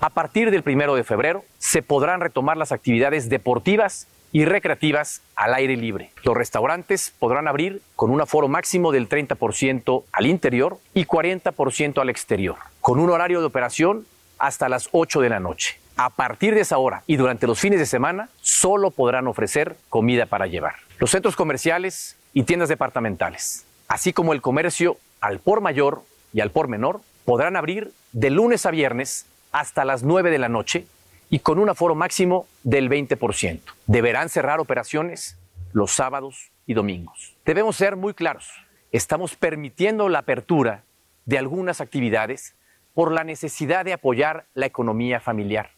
A 0.00 0.10
partir 0.10 0.50
del 0.50 0.62
primero 0.62 0.96
de 0.96 1.04
febrero 1.04 1.44
se 1.58 1.82
podrán 1.82 2.20
retomar 2.20 2.56
las 2.56 2.72
actividades 2.72 3.28
deportivas 3.28 4.08
y 4.32 4.46
recreativas 4.46 5.20
al 5.36 5.54
aire 5.54 5.76
libre. 5.76 6.10
Los 6.24 6.36
restaurantes 6.36 7.12
podrán 7.18 7.46
abrir 7.46 7.82
con 7.94 8.10
un 8.10 8.20
aforo 8.20 8.48
máximo 8.48 8.90
del 8.90 9.08
30% 9.08 10.04
al 10.10 10.26
interior 10.26 10.78
y 10.94 11.04
40% 11.04 12.00
al 12.00 12.08
exterior, 12.08 12.56
con 12.80 12.98
un 12.98 13.10
horario 13.10 13.40
de 13.40 13.46
operación 13.46 14.06
hasta 14.38 14.68
las 14.68 14.88
8 14.92 15.20
de 15.20 15.28
la 15.28 15.38
noche. 15.38 15.78
A 15.96 16.10
partir 16.10 16.54
de 16.54 16.62
esa 16.62 16.78
hora 16.78 17.04
y 17.06 17.16
durante 17.16 17.46
los 17.46 17.60
fines 17.60 17.78
de 17.78 17.86
semana, 17.86 18.30
solo 18.40 18.90
podrán 18.90 19.26
ofrecer 19.28 19.76
comida 19.88 20.26
para 20.26 20.46
llevar. 20.46 20.76
Los 20.98 21.10
centros 21.10 21.36
comerciales 21.36 22.16
y 22.32 22.44
tiendas 22.44 22.70
departamentales, 22.70 23.66
así 23.86 24.12
como 24.12 24.32
el 24.32 24.40
comercio 24.40 24.96
al 25.20 25.38
por 25.38 25.60
mayor 25.60 26.02
y 26.32 26.40
al 26.40 26.50
por 26.50 26.68
menor 26.68 27.00
podrán 27.24 27.56
abrir 27.56 27.92
de 28.12 28.30
lunes 28.30 28.66
a 28.66 28.70
viernes 28.70 29.26
hasta 29.52 29.84
las 29.84 30.02
9 30.02 30.30
de 30.30 30.38
la 30.38 30.48
noche 30.48 30.86
y 31.30 31.38
con 31.38 31.58
un 31.58 31.68
aforo 31.68 31.94
máximo 31.94 32.46
del 32.62 32.90
20%. 32.90 33.60
Deberán 33.86 34.28
cerrar 34.28 34.60
operaciones 34.60 35.38
los 35.72 35.92
sábados 35.92 36.50
y 36.66 36.74
domingos. 36.74 37.34
Debemos 37.44 37.76
ser 37.76 37.96
muy 37.96 38.14
claros. 38.14 38.50
Estamos 38.92 39.34
permitiendo 39.36 40.08
la 40.08 40.20
apertura 40.20 40.84
de 41.24 41.38
algunas 41.38 41.80
actividades 41.80 42.54
por 42.94 43.12
la 43.12 43.24
necesidad 43.24 43.84
de 43.84 43.94
apoyar 43.94 44.44
la 44.54 44.66
economía 44.66 45.20
familiar. 45.20 45.70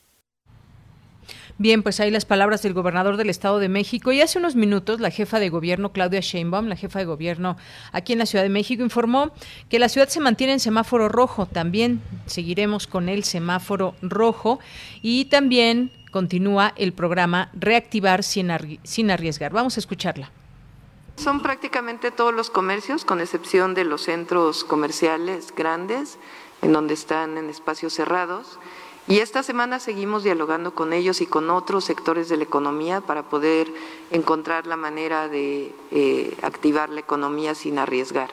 Bien, 1.56 1.84
pues 1.84 2.00
ahí 2.00 2.10
las 2.10 2.24
palabras 2.24 2.62
del 2.62 2.74
gobernador 2.74 3.16
del 3.16 3.30
Estado 3.30 3.60
de 3.60 3.68
México. 3.68 4.10
Y 4.10 4.20
hace 4.20 4.40
unos 4.40 4.56
minutos 4.56 4.98
la 4.98 5.10
jefa 5.10 5.38
de 5.38 5.50
gobierno, 5.50 5.92
Claudia 5.92 6.18
Sheinbaum, 6.18 6.66
la 6.66 6.74
jefa 6.74 6.98
de 6.98 7.04
gobierno 7.04 7.56
aquí 7.92 8.12
en 8.12 8.18
la 8.18 8.26
Ciudad 8.26 8.42
de 8.42 8.50
México, 8.50 8.82
informó 8.82 9.30
que 9.68 9.78
la 9.78 9.88
ciudad 9.88 10.08
se 10.08 10.18
mantiene 10.18 10.54
en 10.54 10.60
semáforo 10.60 11.08
rojo. 11.08 11.46
También 11.46 12.02
seguiremos 12.26 12.88
con 12.88 13.08
el 13.08 13.22
semáforo 13.22 13.94
rojo 14.02 14.58
y 15.00 15.26
también 15.26 15.92
continúa 16.10 16.72
el 16.76 16.92
programa 16.92 17.50
Reactivar 17.52 18.24
sin, 18.24 18.50
sin 18.82 19.12
arriesgar. 19.12 19.52
Vamos 19.52 19.76
a 19.76 19.80
escucharla. 19.80 20.32
Son 21.16 21.40
prácticamente 21.40 22.10
todos 22.10 22.34
los 22.34 22.50
comercios, 22.50 23.04
con 23.04 23.20
excepción 23.20 23.74
de 23.74 23.84
los 23.84 24.02
centros 24.02 24.64
comerciales 24.64 25.54
grandes, 25.56 26.18
en 26.62 26.72
donde 26.72 26.94
están 26.94 27.38
en 27.38 27.48
espacios 27.48 27.92
cerrados 27.92 28.58
Y 29.06 29.18
esta 29.18 29.42
semana 29.42 29.80
seguimos 29.80 30.24
dialogando 30.24 30.74
con 30.74 30.94
ellos 30.94 31.20
y 31.20 31.26
con 31.26 31.50
otros 31.50 31.84
sectores 31.84 32.30
de 32.30 32.38
la 32.38 32.44
economía 32.44 33.02
para 33.02 33.24
poder 33.24 33.68
encontrar 34.10 34.66
la 34.66 34.76
manera 34.76 35.28
de 35.28 35.74
eh, 35.90 36.34
activar 36.40 36.88
la 36.88 37.00
economía 37.00 37.54
sin 37.54 37.78
arriesgar. 37.78 38.30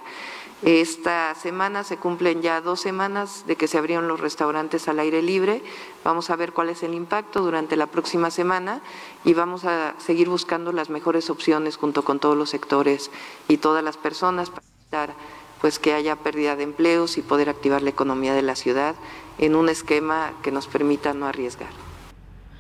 Esta 0.62 1.36
semana 1.36 1.84
se 1.84 1.98
cumplen 1.98 2.42
ya 2.42 2.62
dos 2.62 2.80
semanas 2.80 3.46
de 3.48 3.56
que 3.56 3.68
se 3.68 3.80
abrieron 3.80 4.08
los 4.08 4.20
restaurantes 4.20 4.88
al 4.88 5.00
aire 5.00 5.22
libre. 5.22 5.62
Vamos 6.06 6.30
a 6.30 6.36
ver 6.38 6.54
cuál 6.54 6.70
es 6.70 6.84
el 6.84 6.94
impacto 6.94 7.42
durante 7.42 7.76
la 7.76 7.88
próxima 7.88 8.32
semana 8.32 8.82
y 9.26 9.34
vamos 9.34 9.66
a 9.66 9.96
seguir 9.98 10.30
buscando 10.30 10.72
las 10.72 10.90
mejores 10.90 11.30
opciones 11.30 11.76
junto 11.76 12.04
con 12.04 12.20
todos 12.20 12.38
los 12.38 12.52
sectores 12.52 13.12
y 13.50 13.58
todas 13.58 13.84
las 13.84 13.98
personas 13.98 14.52
para 14.52 14.64
evitar 14.84 15.16
pues 15.60 15.80
que 15.80 15.94
haya 15.94 16.16
pérdida 16.16 16.56
de 16.56 16.64
empleos 16.64 17.18
y 17.18 17.22
poder 17.22 17.50
activar 17.50 17.82
la 17.82 17.92
economía 17.92 18.34
de 18.34 18.42
la 18.42 18.56
ciudad 18.56 18.96
en 19.42 19.56
un 19.56 19.68
esquema 19.68 20.34
que 20.42 20.52
nos 20.52 20.68
permita 20.68 21.14
no 21.14 21.26
arriesgar. 21.26 21.70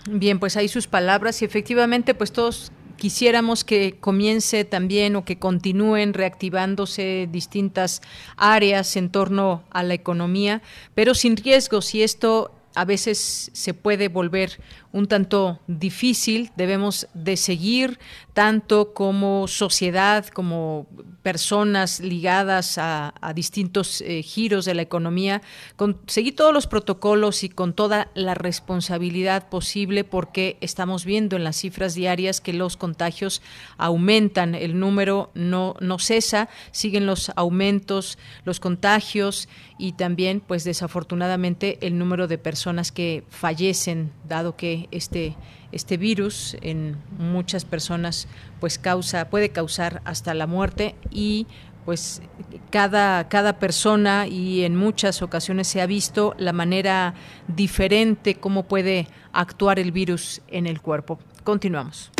Bien, 0.09 0.39
pues 0.39 0.57
ahí 0.57 0.67
sus 0.67 0.87
palabras 0.87 1.41
y 1.41 1.45
efectivamente 1.45 2.13
pues 2.13 2.33
todos 2.33 2.71
quisiéramos 2.97 3.63
que 3.63 3.97
comience 3.99 4.65
también 4.65 5.15
o 5.15 5.23
que 5.23 5.39
continúen 5.39 6.13
reactivándose 6.13 7.29
distintas 7.31 8.01
áreas 8.35 8.95
en 8.95 9.09
torno 9.09 9.63
a 9.69 9.83
la 9.83 9.93
economía, 9.93 10.61
pero 10.93 11.13
sin 11.13 11.37
riesgos 11.37 11.95
y 11.95 12.03
esto 12.03 12.51
a 12.75 12.85
veces 12.85 13.51
se 13.53 13.73
puede 13.73 14.07
volver 14.07 14.61
un 14.91 15.07
tanto 15.07 15.59
difícil, 15.67 16.51
debemos 16.55 17.07
de 17.13 17.37
seguir 17.37 17.99
tanto 18.33 18.93
como 18.93 19.47
sociedad, 19.47 20.27
como 20.27 20.87
personas 21.21 21.99
ligadas 21.99 22.77
a, 22.77 23.13
distintos 23.35 24.01
eh, 24.01 24.23
giros 24.23 24.65
de 24.65 24.73
la 24.73 24.81
economía, 24.81 25.41
con 25.75 25.99
todos 26.35 26.53
los 26.53 26.67
protocolos 26.67 27.43
y 27.43 27.49
con 27.49 27.73
toda 27.73 28.09
la 28.15 28.33
responsabilidad 28.33 29.49
posible, 29.49 30.03
porque 30.03 30.57
estamos 30.61 31.05
viendo 31.05 31.35
en 31.35 31.43
las 31.43 31.57
cifras 31.57 31.93
diarias 31.93 32.41
que 32.41 32.53
los 32.53 32.77
contagios 32.77 33.41
aumentan, 33.77 34.55
el 34.55 34.79
número 34.79 35.31
no, 35.33 35.75
no 35.79 35.99
cesa, 35.99 36.49
siguen 36.71 37.05
los 37.05 37.31
aumentos, 37.35 38.17
los 38.43 38.59
contagios 38.59 39.47
y 39.77 39.93
también, 39.93 40.41
pues 40.41 40.63
desafortunadamente, 40.63 41.77
el 41.81 41.97
número 41.97 42.27
de 42.27 42.37
personas 42.37 42.91
que 42.91 43.23
fallecen, 43.29 44.11
dado 44.27 44.55
que 44.55 44.87
este, 44.91 45.35
este 45.71 45.97
virus 45.97 46.57
en 46.61 46.97
muchas 47.17 47.65
personas 47.65 48.27
pues 48.59 48.77
causa, 48.77 49.29
puede 49.29 49.49
causar 49.49 50.01
hasta 50.05 50.33
la 50.33 50.47
muerte 50.47 50.95
y 51.09 51.47
pues 51.85 52.21
cada, 52.69 53.27
cada 53.27 53.59
persona 53.59 54.27
y 54.27 54.63
en 54.63 54.75
muchas 54.75 55.21
ocasiones 55.21 55.67
se 55.67 55.81
ha 55.81 55.85
visto 55.85 56.35
la 56.37 56.53
manera 56.53 57.15
diferente 57.47 58.35
cómo 58.35 58.63
puede 58.63 59.07
actuar 59.33 59.79
el 59.79 59.91
virus 59.91 60.41
en 60.47 60.67
el 60.67 60.81
cuerpo. 60.81 61.19
Continuamos. 61.43 62.11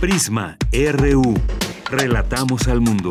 Prisma 0.00 0.56
RU. 0.72 1.34
Relatamos 1.90 2.66
al 2.68 2.80
mundo. 2.80 3.10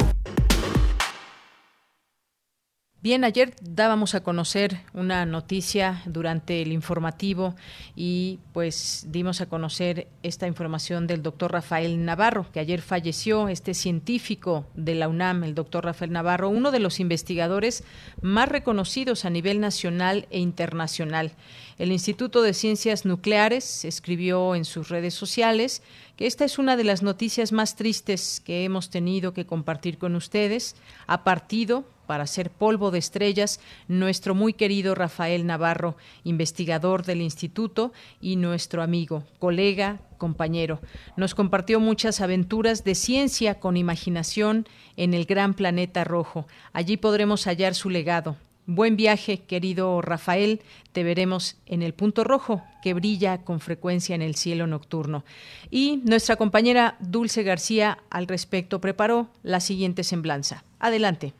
Bien, 3.04 3.26
ayer 3.26 3.54
dábamos 3.60 4.16
a 4.16 4.24
conocer 4.24 4.80
una 4.94 5.26
noticia 5.26 6.02
durante 6.06 6.62
el 6.62 6.72
informativo 6.72 7.54
y 7.98 8.40
pues 8.54 9.08
dimos 9.10 9.42
a 9.42 9.50
conocer 9.50 10.08
esta 10.24 10.48
información 10.48 11.06
del 11.06 11.22
doctor 11.22 11.52
Rafael 11.52 12.06
Navarro, 12.06 12.50
que 12.54 12.62
ayer 12.62 12.82
falleció, 12.82 13.50
este 13.50 13.74
científico 13.74 14.68
de 14.74 14.96
la 14.96 15.10
UNAM, 15.10 15.44
el 15.44 15.54
doctor 15.54 15.84
Rafael 15.84 16.14
Navarro, 16.14 16.48
uno 16.48 16.72
de 16.72 16.80
los 16.80 17.02
investigadores 17.02 17.84
más 18.22 18.48
reconocidos 18.48 19.26
a 19.26 19.30
nivel 19.30 19.60
nacional 19.60 20.26
e 20.30 20.40
internacional. 20.40 21.34
El 21.78 21.92
Instituto 21.92 22.42
de 22.42 22.54
Ciencias 22.54 23.04
Nucleares 23.04 23.84
escribió 23.84 24.56
en 24.56 24.64
sus 24.64 24.88
redes 24.88 25.14
sociales 25.14 25.84
que 26.16 26.26
esta 26.26 26.46
es 26.46 26.58
una 26.58 26.78
de 26.78 26.86
las 26.86 27.04
noticias 27.04 27.52
más 27.52 27.76
tristes 27.76 28.42
que 28.46 28.64
hemos 28.64 28.90
tenido 28.90 29.34
que 29.34 29.46
compartir 29.46 29.98
con 29.98 30.16
ustedes. 30.16 30.78
Ha 31.06 31.26
partido 31.26 31.84
para 32.06 32.28
ser 32.28 32.50
polvo 32.50 32.92
de 32.92 33.00
estrellas 33.00 33.60
nuestro 33.88 34.36
muy 34.36 34.54
querido 34.54 34.96
Rafael 34.96 35.46
Navarro, 35.46 35.98
investigador 36.24 37.06
del 37.06 37.22
instituto 37.22 37.94
y 38.22 38.36
nuestro 38.36 38.84
amigo, 38.84 39.24
colega, 39.40 40.00
compañero. 40.18 40.80
Nos 41.18 41.36
compartió 41.36 41.80
muchas 41.80 42.22
aventuras 42.22 42.84
de 42.84 42.96
ciencia 42.96 43.60
con 43.60 43.78
imaginación 43.78 44.68
en 44.96 45.14
el 45.14 45.26
gran 45.26 45.54
planeta 45.54 46.04
rojo. 46.04 46.48
Allí 46.72 46.98
podremos 46.98 47.46
hallar 47.46 47.76
su 47.76 47.90
legado. 47.90 48.38
Buen 48.66 48.96
viaje, 48.96 49.42
querido 49.42 50.02
Rafael. 50.02 50.62
Te 50.94 51.04
veremos 51.04 51.58
en 51.66 51.82
el 51.82 51.94
punto 51.94 52.24
rojo 52.24 52.64
que 52.82 52.94
brilla 52.94 53.40
con 53.40 53.60
frecuencia 53.60 54.16
en 54.16 54.22
el 54.22 54.36
cielo 54.36 54.68
nocturno. 54.68 55.26
Y 55.70 56.02
nuestra 56.06 56.38
compañera 56.38 56.96
Dulce 57.02 57.44
García 57.44 57.98
al 58.10 58.26
respecto 58.28 58.80
preparó 58.80 59.28
la 59.44 59.60
siguiente 59.60 60.06
semblanza. 60.06 60.64
Adelante. 60.80 61.34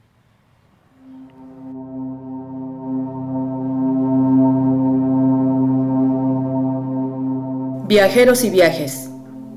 Viajeros 7.94 8.44
y 8.44 8.50
viajes. 8.50 9.08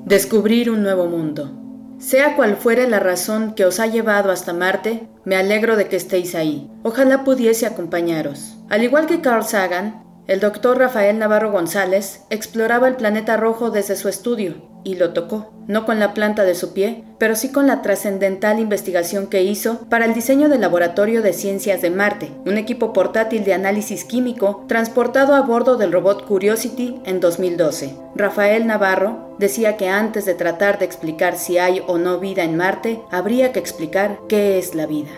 Descubrir 0.05 0.71
un 0.71 0.83
nuevo 0.83 1.07
mundo. 1.07 1.59
Sea 1.99 2.37
cual 2.37 2.59
fuere 2.59 2.87
la 2.87 3.01
razón 3.01 3.55
que 3.55 3.65
os 3.65 3.81
ha 3.81 3.87
llevado 3.87 4.31
hasta 4.31 4.53
Marte, 4.53 5.09
me 5.25 5.37
alegro 5.37 5.75
de 5.75 5.89
que 5.89 5.97
estéis 5.97 6.35
ahí. 6.35 6.71
Ojalá 6.83 7.25
pudiese 7.25 7.65
acompañaros. 7.65 8.59
Al 8.69 8.83
igual 8.83 9.07
que 9.07 9.23
Carl 9.23 9.43
Sagan, 9.43 10.05
el 10.27 10.41
doctor 10.41 10.77
Rafael 10.77 11.19
Navarro 11.19 11.51
González 11.51 12.25
exploraba 12.29 12.89
el 12.89 12.97
planeta 12.97 13.39
rojo 13.39 13.71
desde 13.71 13.97
su 13.97 14.07
estudio 14.07 14.76
y 14.87 14.95
lo 14.95 15.13
tocó, 15.13 15.53
no 15.67 15.85
con 15.85 15.99
la 15.99 16.15
planta 16.15 16.45
de 16.45 16.55
su 16.55 16.73
pie, 16.73 17.03
pero 17.19 17.35
sí 17.35 17.51
con 17.51 17.67
la 17.67 17.83
trascendental 17.83 18.61
investigación 18.61 19.27
que 19.27 19.43
hizo 19.43 19.81
para 19.91 20.05
el 20.05 20.15
diseño 20.15 20.49
del 20.49 20.61
Laboratorio 20.61 21.23
de 21.23 21.33
Ciencias 21.33 21.83
de 21.83 21.91
Marte, 21.91 22.31
un 22.47 22.57
equipo 22.57 22.93
portátil 22.93 23.43
de 23.43 23.53
análisis 23.53 24.05
químico 24.05 24.65
transportado 24.69 25.35
a 25.35 25.43
bordo 25.43 25.77
del 25.77 25.91
robot 25.91 26.25
Curiosity 26.25 27.01
en 27.05 27.19
2012. 27.19 27.97
Rafael 28.15 28.69
Navarro 28.69 29.35
decía 29.41 29.77
que 29.77 29.89
antes 29.89 30.25
de 30.25 30.35
tratar 30.35 30.79
de 30.79 30.85
explicar 30.85 31.35
si 31.35 31.59
hay 31.59 31.83
o 31.89 31.99
no 31.99 32.21
vida 32.21 32.45
en 32.45 32.57
Marte, 32.57 33.01
habría 33.11 33.51
que 33.51 33.59
explicar 33.59 34.21
qué 34.29 34.57
es 34.57 34.77
la 34.77 34.87
vida. 34.87 35.11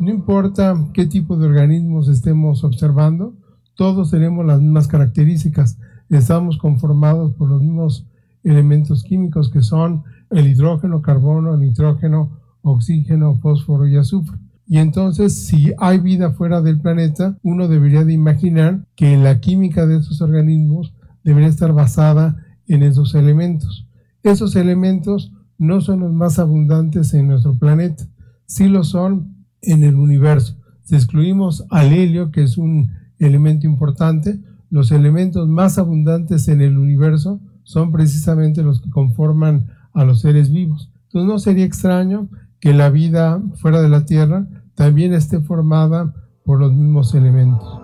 No 0.00 0.10
importa 0.10 0.74
qué 0.94 1.04
tipo 1.04 1.36
de 1.36 1.46
organismos 1.46 2.08
estemos 2.08 2.64
observando, 2.64 3.34
todos 3.74 4.10
tenemos 4.10 4.46
las 4.46 4.60
mismas 4.60 4.88
características. 4.88 5.76
Estamos 6.08 6.56
conformados 6.56 7.34
por 7.34 7.50
los 7.50 7.60
mismos 7.60 8.06
elementos 8.44 9.02
químicos 9.02 9.50
que 9.50 9.62
son 9.62 10.04
el 10.30 10.46
hidrógeno, 10.46 11.02
carbono, 11.02 11.56
nitrógeno, 11.56 12.40
oxígeno, 12.62 13.36
fósforo 13.36 13.88
y 13.88 13.96
azufre. 13.96 14.38
Y 14.66 14.78
entonces, 14.78 15.46
si 15.46 15.72
hay 15.78 15.98
vida 15.98 16.30
fuera 16.32 16.62
del 16.62 16.80
planeta, 16.80 17.36
uno 17.42 17.68
debería 17.68 18.04
de 18.04 18.14
imaginar 18.14 18.86
que 18.96 19.16
la 19.16 19.40
química 19.40 19.86
de 19.86 19.98
esos 19.98 20.22
organismos 20.22 20.94
debería 21.22 21.48
estar 21.48 21.72
basada 21.72 22.36
en 22.66 22.82
esos 22.82 23.14
elementos. 23.14 23.86
Esos 24.22 24.56
elementos 24.56 25.32
no 25.58 25.80
son 25.80 26.00
los 26.00 26.12
más 26.12 26.38
abundantes 26.38 27.12
en 27.14 27.28
nuestro 27.28 27.58
planeta, 27.58 28.04
sí 28.46 28.68
lo 28.68 28.84
son 28.84 29.46
en 29.60 29.82
el 29.82 29.96
universo. 29.96 30.56
Si 30.82 30.94
excluimos 30.94 31.64
al 31.70 31.92
helio, 31.92 32.30
que 32.30 32.42
es 32.42 32.58
un 32.58 32.90
elemento 33.18 33.66
importante, 33.66 34.40
los 34.70 34.90
elementos 34.92 35.48
más 35.48 35.78
abundantes 35.78 36.48
en 36.48 36.60
el 36.60 36.78
universo 36.78 37.40
son 37.64 37.90
precisamente 37.92 38.62
los 38.62 38.80
que 38.80 38.90
conforman 38.90 39.66
a 39.92 40.04
los 40.04 40.20
seres 40.20 40.50
vivos. 40.50 40.90
Entonces 41.06 41.28
no 41.28 41.38
sería 41.38 41.64
extraño 41.64 42.28
que 42.60 42.72
la 42.72 42.90
vida 42.90 43.42
fuera 43.56 43.82
de 43.82 43.88
la 43.88 44.06
Tierra 44.06 44.46
también 44.74 45.12
esté 45.12 45.40
formada 45.40 46.14
por 46.44 46.60
los 46.60 46.72
mismos 46.72 47.14
elementos. 47.14 47.83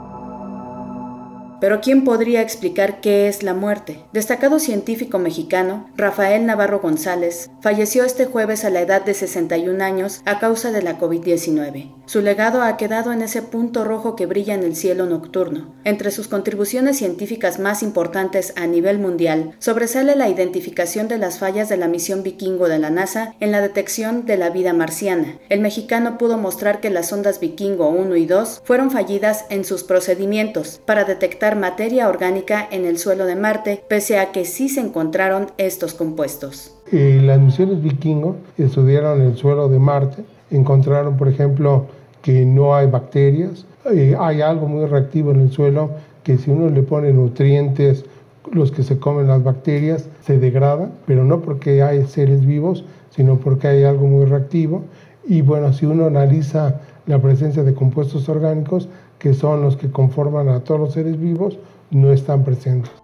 Pero 1.60 1.80
¿quién 1.80 2.04
podría 2.04 2.40
explicar 2.40 3.00
qué 3.00 3.28
es 3.28 3.42
la 3.42 3.52
muerte? 3.52 4.04
Destacado 4.12 4.58
científico 4.58 5.18
mexicano, 5.18 5.90
Rafael 5.94 6.46
Navarro 6.46 6.80
González, 6.80 7.50
falleció 7.60 8.04
este 8.04 8.24
jueves 8.24 8.64
a 8.64 8.70
la 8.70 8.80
edad 8.80 9.04
de 9.04 9.12
61 9.12 9.84
años 9.84 10.22
a 10.24 10.38
causa 10.38 10.72
de 10.72 10.82
la 10.82 10.98
COVID-19. 10.98 11.94
Su 12.06 12.22
legado 12.22 12.62
ha 12.62 12.76
quedado 12.76 13.12
en 13.12 13.22
ese 13.22 13.42
punto 13.42 13.84
rojo 13.84 14.16
que 14.16 14.26
brilla 14.26 14.54
en 14.54 14.64
el 14.64 14.74
cielo 14.74 15.06
nocturno. 15.06 15.74
Entre 15.84 16.10
sus 16.10 16.28
contribuciones 16.28 16.96
científicas 16.96 17.58
más 17.58 17.82
importantes 17.82 18.52
a 18.56 18.66
nivel 18.66 18.98
mundial, 18.98 19.54
sobresale 19.58 20.16
la 20.16 20.28
identificación 20.28 21.08
de 21.08 21.18
las 21.18 21.38
fallas 21.38 21.68
de 21.68 21.76
la 21.76 21.88
misión 21.88 22.22
vikingo 22.22 22.68
de 22.68 22.78
la 22.78 22.90
NASA 22.90 23.34
en 23.38 23.52
la 23.52 23.60
detección 23.60 24.24
de 24.24 24.38
la 24.38 24.50
vida 24.50 24.72
marciana. 24.72 25.38
El 25.50 25.60
mexicano 25.60 26.18
pudo 26.18 26.38
mostrar 26.38 26.80
que 26.80 26.90
las 26.90 27.12
ondas 27.12 27.38
vikingo 27.38 27.90
1 27.90 28.16
y 28.16 28.26
2 28.26 28.62
fueron 28.64 28.90
fallidas 28.90 29.44
en 29.50 29.64
sus 29.64 29.84
procedimientos 29.84 30.80
para 30.84 31.04
detectar 31.04 31.49
materia 31.56 32.08
orgánica 32.08 32.66
en 32.70 32.84
el 32.84 32.98
suelo 32.98 33.26
de 33.26 33.36
Marte, 33.36 33.82
pese 33.88 34.18
a 34.18 34.32
que 34.32 34.44
sí 34.44 34.68
se 34.68 34.80
encontraron 34.80 35.48
estos 35.58 35.94
compuestos. 35.94 36.74
Eh, 36.92 37.20
las 37.22 37.40
misiones 37.40 37.82
vikingo 37.82 38.36
estudiaron 38.58 39.22
el 39.22 39.36
suelo 39.36 39.68
de 39.68 39.78
Marte, 39.78 40.24
encontraron, 40.50 41.16
por 41.16 41.28
ejemplo, 41.28 41.86
que 42.22 42.44
no 42.44 42.74
hay 42.74 42.86
bacterias, 42.86 43.64
eh, 43.92 44.16
hay 44.18 44.42
algo 44.42 44.66
muy 44.66 44.86
reactivo 44.86 45.30
en 45.30 45.40
el 45.40 45.50
suelo 45.50 45.90
que 46.22 46.36
si 46.36 46.50
uno 46.50 46.68
le 46.68 46.82
pone 46.82 47.12
nutrientes, 47.12 48.04
los 48.52 48.72
que 48.72 48.82
se 48.82 48.98
comen 48.98 49.28
las 49.28 49.42
bacterias, 49.42 50.08
se 50.24 50.38
degrada, 50.38 50.90
pero 51.06 51.24
no 51.24 51.40
porque 51.40 51.82
hay 51.82 52.06
seres 52.06 52.44
vivos, 52.44 52.84
sino 53.10 53.36
porque 53.38 53.68
hay 53.68 53.84
algo 53.84 54.06
muy 54.06 54.24
reactivo. 54.24 54.82
Y 55.26 55.42
bueno, 55.42 55.72
si 55.72 55.86
uno 55.86 56.06
analiza 56.06 56.80
la 57.06 57.20
presencia 57.20 57.62
de 57.62 57.74
compuestos 57.74 58.28
orgánicos, 58.28 58.88
que 59.20 59.34
son 59.34 59.62
los 59.62 59.76
que 59.76 59.92
conforman 59.92 60.48
a 60.48 60.60
todos 60.64 60.80
los 60.80 60.94
seres 60.94 61.20
vivos, 61.20 61.56
no 61.90 62.10
están 62.12 62.42
presentes. 62.42 62.99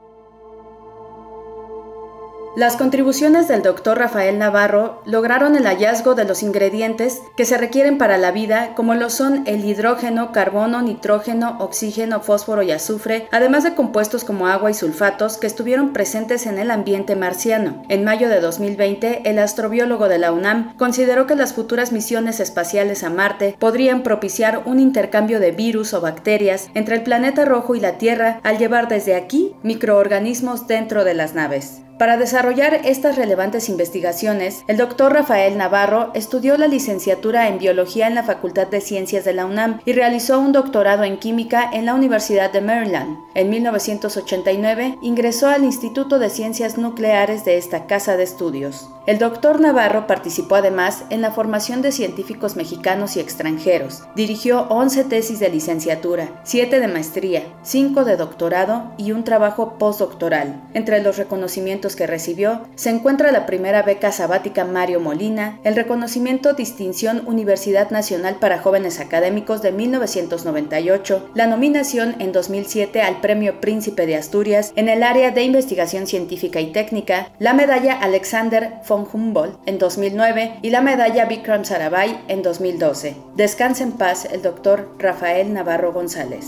Las 2.56 2.78
contribuciones 2.78 3.48
del 3.48 3.60
doctor 3.60 3.98
Rafael 3.98 4.38
Navarro 4.38 5.02
lograron 5.04 5.56
el 5.56 5.66
hallazgo 5.66 6.14
de 6.14 6.24
los 6.24 6.42
ingredientes 6.42 7.20
que 7.36 7.44
se 7.44 7.58
requieren 7.58 7.98
para 7.98 8.16
la 8.16 8.30
vida, 8.30 8.72
como 8.74 8.94
lo 8.94 9.10
son 9.10 9.42
el 9.46 9.62
hidrógeno, 9.62 10.32
carbono, 10.32 10.80
nitrógeno, 10.80 11.58
oxígeno, 11.60 12.22
fósforo 12.22 12.62
y 12.62 12.70
azufre, 12.70 13.28
además 13.30 13.62
de 13.62 13.74
compuestos 13.74 14.24
como 14.24 14.46
agua 14.46 14.70
y 14.70 14.74
sulfatos 14.74 15.36
que 15.36 15.46
estuvieron 15.46 15.92
presentes 15.92 16.46
en 16.46 16.56
el 16.58 16.70
ambiente 16.70 17.14
marciano. 17.14 17.82
En 17.90 18.04
mayo 18.04 18.30
de 18.30 18.40
2020, 18.40 19.28
el 19.28 19.38
astrobiólogo 19.38 20.08
de 20.08 20.16
la 20.16 20.32
UNAM 20.32 20.74
consideró 20.78 21.26
que 21.26 21.34
las 21.36 21.52
futuras 21.52 21.92
misiones 21.92 22.40
espaciales 22.40 23.04
a 23.04 23.10
Marte 23.10 23.54
podrían 23.58 24.02
propiciar 24.02 24.62
un 24.64 24.80
intercambio 24.80 25.40
de 25.40 25.52
virus 25.52 25.92
o 25.92 26.00
bacterias 26.00 26.70
entre 26.72 26.94
el 26.94 27.02
planeta 27.02 27.44
rojo 27.44 27.74
y 27.74 27.80
la 27.80 27.98
Tierra 27.98 28.40
al 28.44 28.56
llevar 28.56 28.88
desde 28.88 29.14
aquí 29.14 29.54
microorganismos 29.62 30.66
dentro 30.66 31.04
de 31.04 31.12
las 31.12 31.34
naves. 31.34 31.82
Para 31.98 32.18
desarrollar 32.18 32.82
estas 32.84 33.16
relevantes 33.16 33.70
investigaciones, 33.70 34.64
el 34.66 34.76
doctor 34.76 35.14
Rafael 35.14 35.56
Navarro 35.56 36.10
estudió 36.12 36.58
la 36.58 36.68
licenciatura 36.68 37.48
en 37.48 37.58
Biología 37.58 38.06
en 38.06 38.14
la 38.14 38.22
Facultad 38.22 38.66
de 38.66 38.82
Ciencias 38.82 39.24
de 39.24 39.32
la 39.32 39.46
UNAM 39.46 39.80
y 39.86 39.94
realizó 39.94 40.38
un 40.38 40.52
doctorado 40.52 41.04
en 41.04 41.16
Química 41.16 41.70
en 41.72 41.86
la 41.86 41.94
Universidad 41.94 42.52
de 42.52 42.60
Maryland. 42.60 43.16
En 43.34 43.48
1989 43.48 44.98
ingresó 45.00 45.48
al 45.48 45.64
Instituto 45.64 46.18
de 46.18 46.28
Ciencias 46.28 46.76
Nucleares 46.76 47.46
de 47.46 47.56
esta 47.56 47.86
casa 47.86 48.18
de 48.18 48.24
estudios. 48.24 48.90
El 49.06 49.18
doctor 49.18 49.60
Navarro 49.60 50.08
participó 50.08 50.56
además 50.56 51.04
en 51.10 51.22
la 51.22 51.30
formación 51.30 51.80
de 51.80 51.92
científicos 51.92 52.56
mexicanos 52.56 53.16
y 53.16 53.20
extranjeros. 53.20 54.02
Dirigió 54.16 54.66
11 54.68 55.04
tesis 55.04 55.38
de 55.38 55.48
licenciatura, 55.48 56.40
7 56.42 56.80
de 56.80 56.88
maestría, 56.88 57.44
5 57.62 58.04
de 58.04 58.16
doctorado 58.16 58.92
y 58.98 59.12
un 59.12 59.22
trabajo 59.22 59.78
postdoctoral. 59.78 60.60
Entre 60.74 61.00
los 61.02 61.18
reconocimientos 61.18 61.85
que 61.94 62.08
recibió 62.08 62.62
se 62.74 62.90
encuentra 62.90 63.30
la 63.30 63.46
primera 63.46 63.82
beca 63.82 64.10
sabática 64.10 64.64
Mario 64.64 64.98
Molina, 64.98 65.60
el 65.62 65.76
reconocimiento 65.76 66.54
Distinción 66.54 67.22
Universidad 67.26 67.90
Nacional 67.90 68.36
para 68.40 68.58
Jóvenes 68.58 68.98
Académicos 68.98 69.62
de 69.62 69.72
1998, 69.72 71.30
la 71.34 71.46
nominación 71.46 72.16
en 72.18 72.32
2007 72.32 73.02
al 73.02 73.20
Premio 73.20 73.60
Príncipe 73.60 74.06
de 74.06 74.16
Asturias 74.16 74.72
en 74.74 74.88
el 74.88 75.02
área 75.02 75.30
de 75.30 75.42
investigación 75.42 76.06
científica 76.06 76.60
y 76.60 76.72
técnica, 76.72 77.30
la 77.38 77.54
medalla 77.54 77.98
Alexander 78.00 78.80
von 78.88 79.06
Humboldt 79.12 79.58
en 79.66 79.78
2009 79.78 80.60
y 80.62 80.70
la 80.70 80.80
medalla 80.80 81.26
Vikram 81.26 81.64
Sarabhai 81.64 82.18
en 82.28 82.42
2012. 82.42 83.16
Descanse 83.36 83.82
en 83.82 83.92
paz 83.92 84.24
el 84.24 84.42
doctor 84.42 84.88
Rafael 84.98 85.52
Navarro 85.52 85.92
González. 85.92 86.46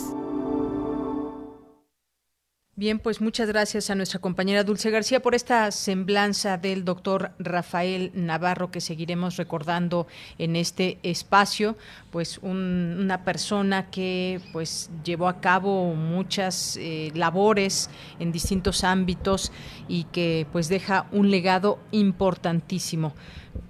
Bien, 2.78 3.00
pues 3.00 3.20
muchas 3.20 3.48
gracias 3.48 3.90
a 3.90 3.96
nuestra 3.96 4.20
compañera 4.20 4.62
Dulce 4.62 4.92
García 4.92 5.20
por 5.20 5.34
esta 5.34 5.72
semblanza 5.72 6.58
del 6.58 6.84
doctor 6.84 7.32
Rafael 7.40 8.12
Navarro 8.14 8.70
que 8.70 8.80
seguiremos 8.80 9.36
recordando 9.36 10.06
en 10.38 10.54
este 10.54 11.00
espacio, 11.02 11.76
pues 12.12 12.38
una 12.38 13.24
persona 13.24 13.90
que 13.90 14.40
pues 14.52 14.90
llevó 15.02 15.26
a 15.26 15.40
cabo 15.40 15.92
muchas 15.96 16.76
eh, 16.76 17.10
labores 17.16 17.90
en 18.20 18.30
distintos 18.30 18.84
ámbitos 18.84 19.50
y 19.88 20.04
que 20.04 20.46
pues 20.52 20.68
deja 20.68 21.08
un 21.10 21.32
legado 21.32 21.80
importantísimo. 21.90 23.12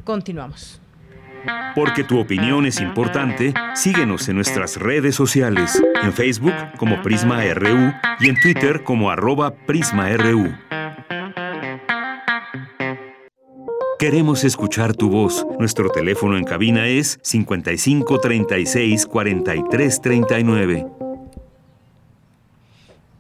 Continuamos. 0.05 0.83
Porque 1.75 2.05
tu 2.05 2.19
opinión 2.19 2.67
es 2.67 2.81
importante, 2.81 3.55
síguenos 3.75 4.29
en 4.29 4.37
nuestras 4.37 4.77
redes 4.77 5.15
sociales, 5.15 5.83
en 6.03 6.13
Facebook 6.13 6.55
como 6.77 7.03
Prisma 7.03 7.43
RU 7.55 7.93
y 8.21 8.29
en 8.29 8.41
Twitter 8.41 8.83
como 8.83 9.11
arroba 9.11 9.55
PrismaRU. 9.55 10.53
Queremos 13.99 14.45
escuchar 14.45 14.95
tu 14.95 15.11
voz. 15.11 15.45
Nuestro 15.59 15.91
teléfono 15.91 16.39
en 16.39 16.45
cabina 16.45 16.87
es 16.87 17.19
55 17.23 18.21
36 18.21 19.07
43 19.07 20.01
39. 20.01 20.87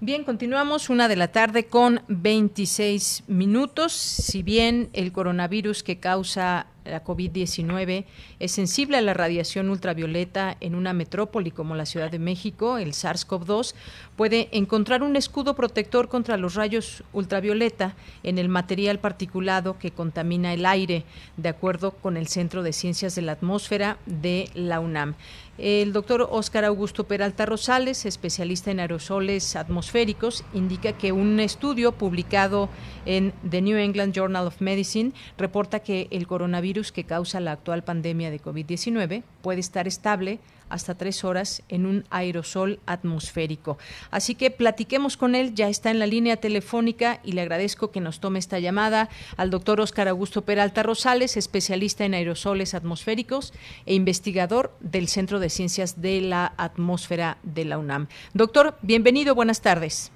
Bien, 0.00 0.22
continuamos 0.22 0.90
una 0.90 1.08
de 1.08 1.16
la 1.16 1.32
tarde 1.32 1.66
con 1.66 2.02
26 2.06 3.24
minutos. 3.26 3.92
Si 3.92 4.44
bien 4.44 4.90
el 4.92 5.10
coronavirus 5.10 5.82
que 5.82 5.98
causa 5.98 6.68
la 6.88 7.04
COVID-19 7.04 8.04
es 8.38 8.52
sensible 8.52 8.96
a 8.96 9.00
la 9.00 9.14
radiación 9.14 9.70
ultravioleta 9.70 10.56
en 10.60 10.74
una 10.74 10.92
metrópoli 10.92 11.50
como 11.50 11.74
la 11.74 11.86
Ciudad 11.86 12.10
de 12.10 12.18
México, 12.18 12.78
el 12.78 12.92
SARS-CoV-2 12.92 13.74
puede 14.16 14.48
encontrar 14.52 15.02
un 15.02 15.16
escudo 15.16 15.54
protector 15.54 16.08
contra 16.08 16.36
los 16.36 16.54
rayos 16.54 17.04
ultravioleta 17.12 17.94
en 18.22 18.38
el 18.38 18.48
material 18.48 18.98
particulado 18.98 19.78
que 19.78 19.90
contamina 19.90 20.52
el 20.52 20.66
aire, 20.66 21.04
de 21.36 21.48
acuerdo 21.48 21.92
con 21.92 22.16
el 22.16 22.28
Centro 22.28 22.62
de 22.62 22.72
Ciencias 22.72 23.14
de 23.14 23.22
la 23.22 23.32
Atmósfera 23.32 23.98
de 24.06 24.50
la 24.54 24.80
UNAM. 24.80 25.14
El 25.58 25.92
doctor 25.92 26.28
Óscar 26.30 26.64
Augusto 26.64 27.08
Peralta 27.08 27.44
Rosales, 27.44 28.06
especialista 28.06 28.70
en 28.70 28.78
aerosoles 28.78 29.56
atmosféricos, 29.56 30.44
indica 30.54 30.92
que 30.92 31.10
un 31.10 31.40
estudio 31.40 31.90
publicado 31.90 32.68
en 33.06 33.32
The 33.48 33.60
New 33.60 33.76
England 33.76 34.14
Journal 34.14 34.46
of 34.46 34.60
Medicine 34.60 35.10
reporta 35.36 35.80
que 35.80 36.06
el 36.12 36.28
coronavirus 36.28 36.92
que 36.92 37.02
causa 37.02 37.40
la 37.40 37.50
actual 37.50 37.82
pandemia 37.82 38.30
de 38.30 38.40
COVID-19 38.40 39.24
puede 39.42 39.58
estar 39.58 39.88
estable 39.88 40.38
hasta 40.70 40.96
tres 40.96 41.24
horas 41.24 41.62
en 41.68 41.86
un 41.86 42.04
aerosol 42.10 42.80
atmosférico. 42.86 43.78
Así 44.10 44.34
que 44.34 44.50
platiquemos 44.50 45.16
con 45.16 45.34
él, 45.34 45.54
ya 45.54 45.68
está 45.68 45.90
en 45.90 45.98
la 45.98 46.06
línea 46.06 46.36
telefónica 46.36 47.20
y 47.24 47.32
le 47.32 47.42
agradezco 47.42 47.90
que 47.90 48.00
nos 48.00 48.20
tome 48.20 48.38
esta 48.38 48.58
llamada 48.58 49.08
al 49.36 49.50
doctor 49.50 49.80
Óscar 49.80 50.08
Augusto 50.08 50.42
Peralta 50.42 50.82
Rosales, 50.82 51.36
especialista 51.36 52.04
en 52.04 52.14
aerosoles 52.14 52.74
atmosféricos 52.74 53.52
e 53.86 53.94
investigador 53.94 54.72
del 54.80 55.08
Centro 55.08 55.38
de 55.40 55.50
Ciencias 55.50 56.00
de 56.00 56.20
la 56.20 56.52
Atmósfera 56.56 57.38
de 57.42 57.64
la 57.64 57.78
UNAM. 57.78 58.08
Doctor, 58.34 58.76
bienvenido, 58.82 59.34
buenas 59.34 59.60
tardes. 59.60 60.10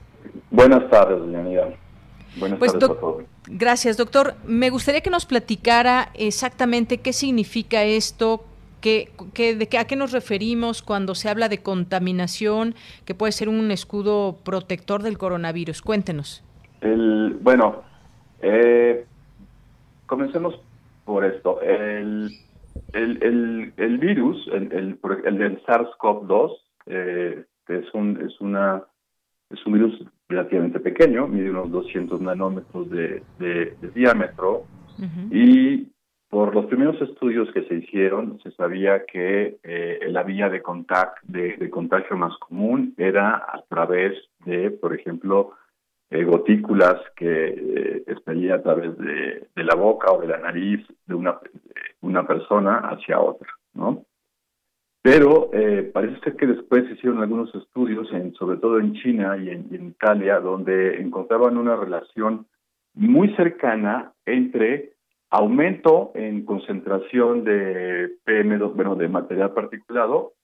Buenas 0.51 0.89
tardes, 0.91 1.19
doña 1.19 1.77
Buenas 2.37 2.59
pues, 2.59 2.73
tardes 2.73 2.91
a 2.91 3.01
todos. 3.01 3.25
Gracias, 3.47 3.97
doctor. 3.97 4.37
Me 4.45 4.71
gustaría 4.71 5.01
que 5.01 5.11
nos 5.11 5.27
platicara 5.27 6.11
exactamente 6.15 6.99
qué 6.99 7.13
significa 7.13 7.83
esto, 7.83 8.45
de 8.83 9.69
qué, 9.69 9.79
¿A 9.79 9.85
qué 9.87 9.97
nos 9.97 10.13
referimos 10.13 10.83
cuando 10.83 11.15
se 11.15 11.29
habla 11.29 11.49
de 11.49 11.63
contaminación, 11.63 12.75
que 13.05 13.15
puede 13.15 13.33
ser 13.33 13.49
un 13.49 13.71
escudo 13.71 14.39
protector 14.45 15.03
del 15.03 15.19
coronavirus? 15.19 15.83
Cuéntenos. 15.83 16.45
El, 16.81 17.39
bueno, 17.41 17.83
eh, 18.41 19.07
comencemos 20.07 20.61
por 21.05 21.25
esto. 21.25 21.61
El, 21.63 22.31
el, 22.93 23.73
el, 23.77 23.99
virus, 23.99 24.49
el, 24.53 24.73
el, 24.73 25.39
del 25.39 25.63
SARS-CoV-2, 25.65 26.57
eh, 26.87 27.45
es, 27.69 27.95
un, 27.95 28.21
es, 28.27 28.41
una, 28.41 28.83
es 29.51 29.65
un 29.65 29.73
virus 29.75 30.05
relativamente 30.29 30.81
pequeño, 30.81 31.29
mide 31.29 31.51
unos 31.51 31.71
200 31.71 32.21
nanómetros 32.21 32.91
de, 32.91 33.23
de, 33.39 33.77
diámetro, 33.95 34.65
y 35.31 35.89
por 36.33 36.55
los 36.55 36.65
primeros 36.65 36.99
estudios 37.03 37.53
que 37.53 37.63
se 37.65 37.75
hicieron, 37.75 38.41
se 38.43 38.53
sabía 38.53 39.05
que 39.05 39.59
eh, 39.63 39.99
la 40.09 40.23
vía 40.23 40.49
de, 40.49 40.63
de, 41.59 41.71
contagio 41.71 42.17
más 42.17 42.35
común 42.39 42.95
era 42.97 43.35
a 43.35 43.63
través 43.69 44.15
de, 44.47 44.71
por 44.71 44.95
ejemplo, 44.95 45.53
eh, 46.09 46.25
gotículas 46.25 46.97
que 47.17 48.05
eh, 48.07 48.51
a 48.51 48.63
través 48.63 48.97
de, 48.97 49.47
la 49.57 49.75
boca 49.75 50.11
o 50.11 50.23
de 50.23 50.29
la 50.29 50.39
nariz 50.39 50.81
de 51.05 51.15
una, 51.15 51.39
una 52.01 52.27
persona 52.27 52.79
hacia 52.79 53.21
otra, 53.21 53.51
¿no? 53.75 54.07
Pero 55.03 55.51
eh, 55.53 55.91
parece 55.93 56.19
ser 56.21 56.37
que 56.37 56.47
después 56.47 56.87
se 56.87 56.95
hicieron 56.95 57.21
algunos 57.21 57.55
estudios, 57.55 58.11
en, 58.11 58.33
sobre 58.37 58.57
todo 58.57 58.81
en 58.81 58.95
China 58.95 59.37
y 59.37 59.51
en, 59.51 59.69
en 59.71 59.89
Italia, 59.89 60.41
donde 60.41 60.99
encontraban 60.99 61.59
una 61.59 61.77
relación 61.77 62.47
muy 62.95 63.35
cercana 63.37 64.13
entre 64.25 64.92
aumento 65.33 66.13
en 66.15 66.45
concentración 66.45 67.43
de 67.43 68.19
PM2, 68.27 68.75
bueno, 68.75 68.97
de 68.97 69.09
material 69.09 69.55
particulado 69.55 70.35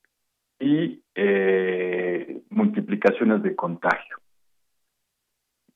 y 0.58 1.02
eh, 1.14 2.40
multiplicaciones 2.48 3.42
de 3.42 3.54
contagio. 3.54 4.16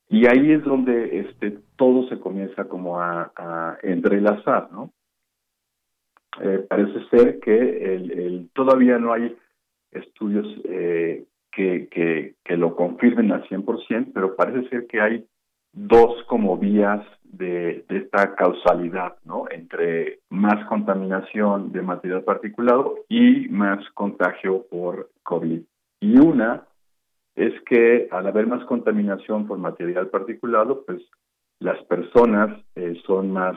Y 0.09 0.27
ahí 0.27 0.53
es 0.53 0.65
donde 0.65 1.21
este, 1.21 1.59
todo 1.77 2.09
se 2.09 2.19
comienza 2.19 2.65
como 2.65 3.01
a, 3.01 3.79
entrelazar, 3.83 4.73
¿no? 4.73 4.91
Eh, 6.41 6.65
parece 6.67 7.07
ser 7.11 7.39
que 7.41 7.95
el, 7.95 8.49
todavía 8.55 8.99
no 8.99 9.13
hay 9.13 9.37
estudios 9.91 10.47
eh, 10.65 11.27
que, 11.51 11.89
que, 11.91 12.37
que 12.43 12.57
lo 12.57 12.75
confirmen 12.75 13.31
al 13.31 13.47
100%, 13.47 14.13
pero 14.15 14.37
parece 14.37 14.67
ser 14.71 14.87
que 14.87 15.03
hay 15.03 15.27
dos 15.75 16.25
como 16.29 16.57
vías 16.57 17.07
de, 17.33 17.85
esta 17.89 18.35
causalidad, 18.35 19.17
¿no? 19.25 19.47
Entre 19.51 20.21
más 20.31 20.65
contaminación 20.67 21.73
de 21.73 21.83
material 21.83 22.23
particulado 22.23 22.97
y 23.09 23.49
más 23.49 23.85
contagio 23.95 24.67
por 24.71 25.11
COVID. 25.23 25.63
Y 26.01 26.19
una 26.19 26.65
es 27.35 27.55
que 27.63 28.09
al 28.11 28.27
haber 28.27 28.47
más 28.47 28.65
contaminación 28.67 29.47
por 29.47 29.59
material 29.59 30.09
particulado, 30.09 30.85
pues 30.85 31.03
las 31.59 31.83
personas 31.85 32.63
eh, 32.75 33.01
son 33.07 33.33
más, 33.33 33.57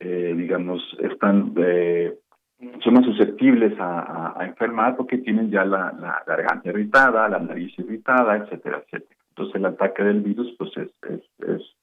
eh, 0.00 0.34
digamos, 0.36 0.80
están, 1.00 1.52
eh, 1.58 2.18
son 2.82 2.94
más 2.94 3.04
susceptibles 3.04 3.78
a, 3.78 4.40
a, 4.40 4.46
enfermar 4.46 4.96
porque 4.96 5.18
tienen 5.18 5.50
ya 5.50 5.64
la, 5.64 5.92
la, 6.00 6.22
garganta 6.26 6.70
irritada, 6.70 7.28
la 7.28 7.38
nariz 7.38 7.78
irritada, 7.78 8.36
etcétera, 8.36 8.82
etcétera. 8.84 9.20
Entonces 9.30 9.54
el 9.56 9.66
ataque 9.66 10.02
del 10.02 10.20
virus, 10.22 10.54
pues 10.56 10.70
es, 10.76 10.90
es, 11.10 11.20
es 11.46 11.77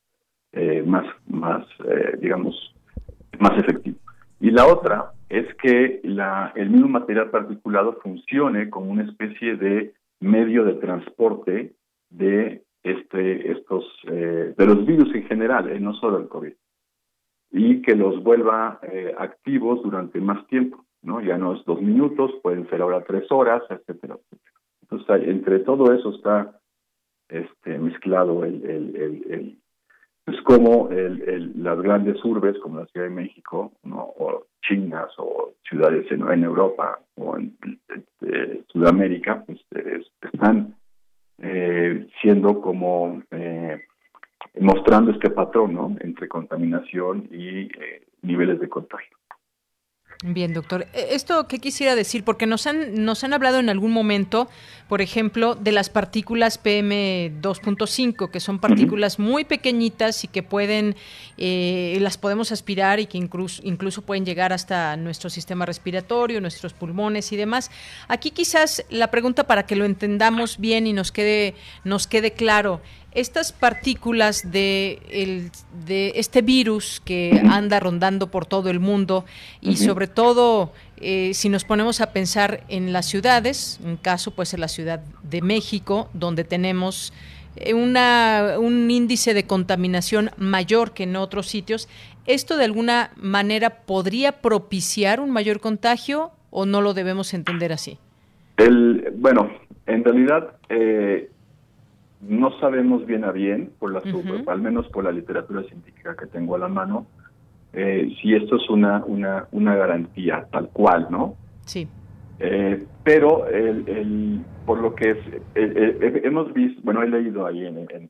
más, 0.85 1.05
más, 1.27 1.65
digamos, 2.19 2.73
más 3.39 3.57
efectivo. 3.59 3.97
Y 4.39 4.51
la 4.51 4.67
otra 4.67 5.11
es 5.29 5.53
que 5.55 6.01
la, 6.03 6.51
el 6.55 6.69
mismo 6.69 6.87
material 6.87 7.29
particulado 7.29 7.93
funcione 8.01 8.69
como 8.69 8.91
una 8.91 9.03
especie 9.03 9.55
de 9.55 9.93
medio 10.19 10.63
de 10.63 10.75
transporte 10.75 11.73
de 12.09 12.63
este 12.83 13.51
estos 13.51 13.83
eh, 14.07 14.53
de 14.55 14.65
los 14.65 14.85
virus 14.85 15.13
en 15.15 15.23
general, 15.25 15.69
eh, 15.69 15.79
no 15.79 15.93
solo 15.95 16.19
el 16.19 16.27
COVID, 16.27 16.53
y 17.51 17.81
que 17.81 17.95
los 17.95 18.21
vuelva 18.23 18.79
eh, 18.83 19.13
activos 19.17 19.81
durante 19.81 20.19
más 20.21 20.45
tiempo, 20.47 20.85
¿no? 21.01 21.21
Ya 21.21 21.37
no 21.37 21.55
es 21.55 21.65
dos 21.65 21.81
minutos, 21.81 22.31
pueden 22.43 22.69
ser 22.69 22.81
ahora 22.81 23.03
tres 23.03 23.31
horas, 23.31 23.63
etcétera, 23.69 24.15
etcétera. 24.15 24.51
Entonces, 24.83 25.27
entre 25.27 25.59
todo 25.59 25.91
eso 25.93 26.15
está 26.15 26.59
este 27.27 27.79
mezclado 27.79 28.45
el, 28.45 28.63
el, 28.63 28.95
el, 28.95 29.31
el 29.31 29.57
es 30.25 30.41
como 30.41 30.89
el, 30.89 31.21
el, 31.21 31.63
las 31.63 31.79
grandes 31.79 32.23
urbes 32.25 32.57
como 32.59 32.79
la 32.79 32.85
Ciudad 32.87 33.07
de 33.07 33.13
México, 33.13 33.71
¿no? 33.83 33.99
o 34.17 34.45
chinas 34.61 35.07
o 35.17 35.53
ciudades 35.67 36.11
en, 36.11 36.27
en 36.31 36.43
Europa 36.43 36.99
o 37.15 37.37
en, 37.37 37.55
este, 37.89 38.63
Sudamérica, 38.67 39.43
pues 39.45 39.59
están 40.21 40.75
eh, 41.39 42.07
siendo 42.21 42.61
como 42.61 43.21
eh, 43.31 43.81
mostrando 44.59 45.11
este 45.11 45.29
patrón 45.29 45.73
¿no? 45.73 45.95
entre 45.99 46.27
contaminación 46.27 47.27
y 47.31 47.65
eh, 47.65 48.05
niveles 48.21 48.59
de 48.59 48.69
contagio. 48.69 49.15
Bien, 50.23 50.53
doctor. 50.53 50.87
E, 50.93 51.15
esto 51.15 51.47
qué 51.47 51.59
quisiera 51.59 51.95
decir, 51.95 52.23
porque 52.23 52.45
nos 52.45 52.67
han, 52.67 53.03
nos 53.03 53.23
han 53.23 53.33
hablado 53.33 53.59
en 53.59 53.69
algún 53.69 53.91
momento, 53.91 54.49
por 54.87 55.01
ejemplo, 55.01 55.55
de 55.55 55.71
las 55.71 55.89
partículas 55.89 56.61
PM2.5, 56.63 58.29
que 58.31 58.39
son 58.39 58.59
partículas 58.59 59.19
muy 59.19 59.43
pequeñitas 59.43 60.23
y 60.23 60.27
que 60.27 60.41
pueden, 60.41 60.95
eh, 61.37 61.97
las 61.99 62.17
podemos 62.17 62.51
aspirar 62.51 62.99
y 62.99 63.07
que 63.07 63.17
incluso, 63.17 63.61
incluso 63.65 64.03
pueden 64.03 64.25
llegar 64.25 64.53
hasta 64.53 64.95
nuestro 64.95 65.29
sistema 65.29 65.65
respiratorio, 65.65 66.39
nuestros 66.39 66.73
pulmones 66.73 67.31
y 67.31 67.35
demás. 67.35 67.69
Aquí 68.07 68.31
quizás 68.31 68.85
la 68.89 69.11
pregunta 69.11 69.47
para 69.47 69.65
que 69.65 69.75
lo 69.75 69.85
entendamos 69.85 70.59
bien 70.59 70.87
y 70.87 70.93
nos 70.93 71.11
quede, 71.11 71.55
nos 71.83 72.07
quede 72.07 72.31
claro 72.31 72.81
estas 73.15 73.53
partículas 73.53 74.51
de, 74.51 74.99
el, 75.09 75.49
de 75.87 76.11
este 76.15 76.41
virus 76.41 77.01
que 77.03 77.41
anda 77.49 77.79
rondando 77.79 78.29
por 78.29 78.45
todo 78.45 78.69
el 78.69 78.79
mundo 78.79 79.25
y 79.61 79.77
sobre 79.77 80.07
todo 80.07 80.73
eh, 80.97 81.33
si 81.33 81.49
nos 81.49 81.63
ponemos 81.63 82.01
a 82.01 82.11
pensar 82.11 82.63
en 82.67 82.93
las 82.93 83.05
ciudades, 83.05 83.79
un 83.83 83.95
caso 83.95 84.31
pues 84.31 84.53
en 84.53 84.59
la 84.59 84.67
Ciudad 84.67 85.01
de 85.23 85.41
México, 85.41 86.09
donde 86.13 86.43
tenemos 86.43 87.13
eh, 87.55 87.73
una, 87.73 88.55
un 88.59 88.91
índice 88.91 89.33
de 89.33 89.45
contaminación 89.45 90.31
mayor 90.37 90.93
que 90.93 91.03
en 91.03 91.15
otros 91.15 91.47
sitios, 91.47 91.87
¿esto 92.25 92.57
de 92.57 92.65
alguna 92.65 93.11
manera 93.15 93.81
podría 93.85 94.41
propiciar 94.41 95.21
un 95.21 95.31
mayor 95.31 95.61
contagio 95.61 96.31
o 96.51 96.65
no 96.65 96.81
lo 96.81 96.93
debemos 96.93 97.33
entender 97.33 97.71
así? 97.71 97.97
El, 98.57 99.13
bueno, 99.17 99.49
en 99.85 100.03
realidad 100.03 100.55
eh, 100.69 101.29
no 102.21 102.57
sabemos 102.59 103.05
bien 103.05 103.23
a 103.23 103.31
bien, 103.31 103.71
por 103.79 103.91
la, 103.91 104.01
al 104.47 104.61
menos 104.61 104.87
por 104.89 105.03
la 105.03 105.11
literatura 105.11 105.63
científica 105.63 106.15
que 106.15 106.27
tengo 106.27 106.55
a 106.55 106.59
la 106.59 106.67
mano, 106.67 107.07
eh, 107.73 108.09
si 108.21 108.33
esto 108.33 108.55
es 108.55 108.69
una, 108.69 109.03
una, 109.05 109.47
una 109.51 109.75
garantía 109.75 110.47
tal 110.51 110.69
cual, 110.69 111.07
¿no? 111.09 111.35
Sí. 111.65 111.87
Eh, 112.39 112.85
pero 113.03 113.47
el, 113.47 113.87
el, 113.87 114.41
por 114.65 114.79
lo 114.79 114.95
que 114.95 115.11
es, 115.11 115.17
hemos 115.55 116.53
visto, 116.53 116.81
bueno, 116.83 117.03
he 117.03 117.09
leído 117.09 117.45
ahí 117.45 117.65
en... 117.65 117.77
¿En, 117.77 118.09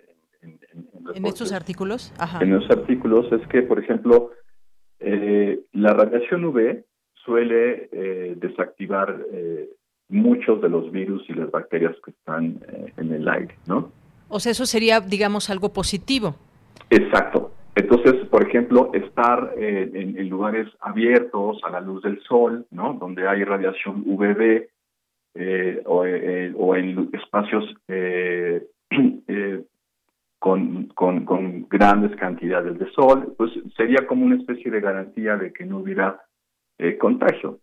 en, 1.15 1.25
estos 1.25 1.51
artículos? 1.51 2.13
Ajá. 2.19 2.43
En 2.43 2.51
los 2.51 2.69
artículos 2.69 3.31
es 3.31 3.47
que, 3.47 3.63
por 3.63 3.79
ejemplo, 3.79 4.31
eh, 4.99 5.59
la 5.73 5.93
radiación 5.93 6.45
UV 6.45 6.83
suele 7.23 7.89
desactivar 8.37 9.17
muchos 10.09 10.61
de 10.61 10.69
los 10.69 10.91
virus 10.91 11.23
y 11.29 11.33
las 11.33 11.49
bacterias 11.51 11.95
que 12.03 12.11
están 12.11 12.59
en 12.97 13.11
el 13.11 13.27
aire, 13.27 13.55
¿no? 13.67 13.91
O 14.27 14.39
sea, 14.39 14.51
eso 14.51 14.65
sería, 14.65 14.99
digamos, 14.99 15.49
algo 15.49 15.71
positivo. 15.73 16.35
Exacto. 16.89 17.51
Entonces, 17.75 18.25
por 18.29 18.47
ejemplo, 18.47 18.89
estar 18.93 19.53
eh, 19.57 19.91
en, 19.93 20.29
lugares 20.29 20.67
abiertos 20.79 21.59
a 21.63 21.69
la 21.69 21.81
luz 21.81 22.01
del 22.03 22.21
sol, 22.21 22.65
¿no? 22.71 22.93
Donde 22.93 23.27
hay 23.27 23.43
radiación 23.43 24.03
UVB 24.05 24.69
eh, 25.35 25.83
o, 25.85 26.05
eh, 26.05 26.53
o, 26.55 26.75
en 26.75 27.09
espacios 27.11 27.65
con, 30.39 30.87
con, 30.87 31.25
con, 31.25 31.67
grandes 31.67 32.15
cantidades 32.15 32.79
de 32.79 32.89
sol, 32.91 33.33
pues 33.37 33.51
sería 33.75 34.07
como 34.07 34.25
una 34.25 34.37
especie 34.37 34.71
de 34.71 34.79
garantía 34.79 35.35
de 35.35 35.51
que 35.51 35.65
no 35.65 35.79
hubiera 35.79 36.21
contagio. 36.99 37.59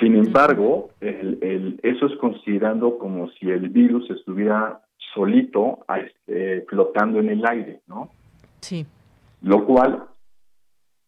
Sin 0.00 0.16
embargo, 0.16 0.90
el, 1.00 1.38
el, 1.42 1.80
eso 1.82 2.06
es 2.06 2.16
considerando 2.18 2.98
como 2.98 3.30
si 3.32 3.50
el 3.50 3.68
virus 3.68 4.10
estuviera 4.10 4.80
solito 5.14 5.80
eh, 6.26 6.64
flotando 6.68 7.20
en 7.20 7.30
el 7.30 7.46
aire, 7.46 7.80
¿no? 7.86 8.10
Sí. 8.60 8.86
Lo 9.42 9.66
cual 9.66 10.04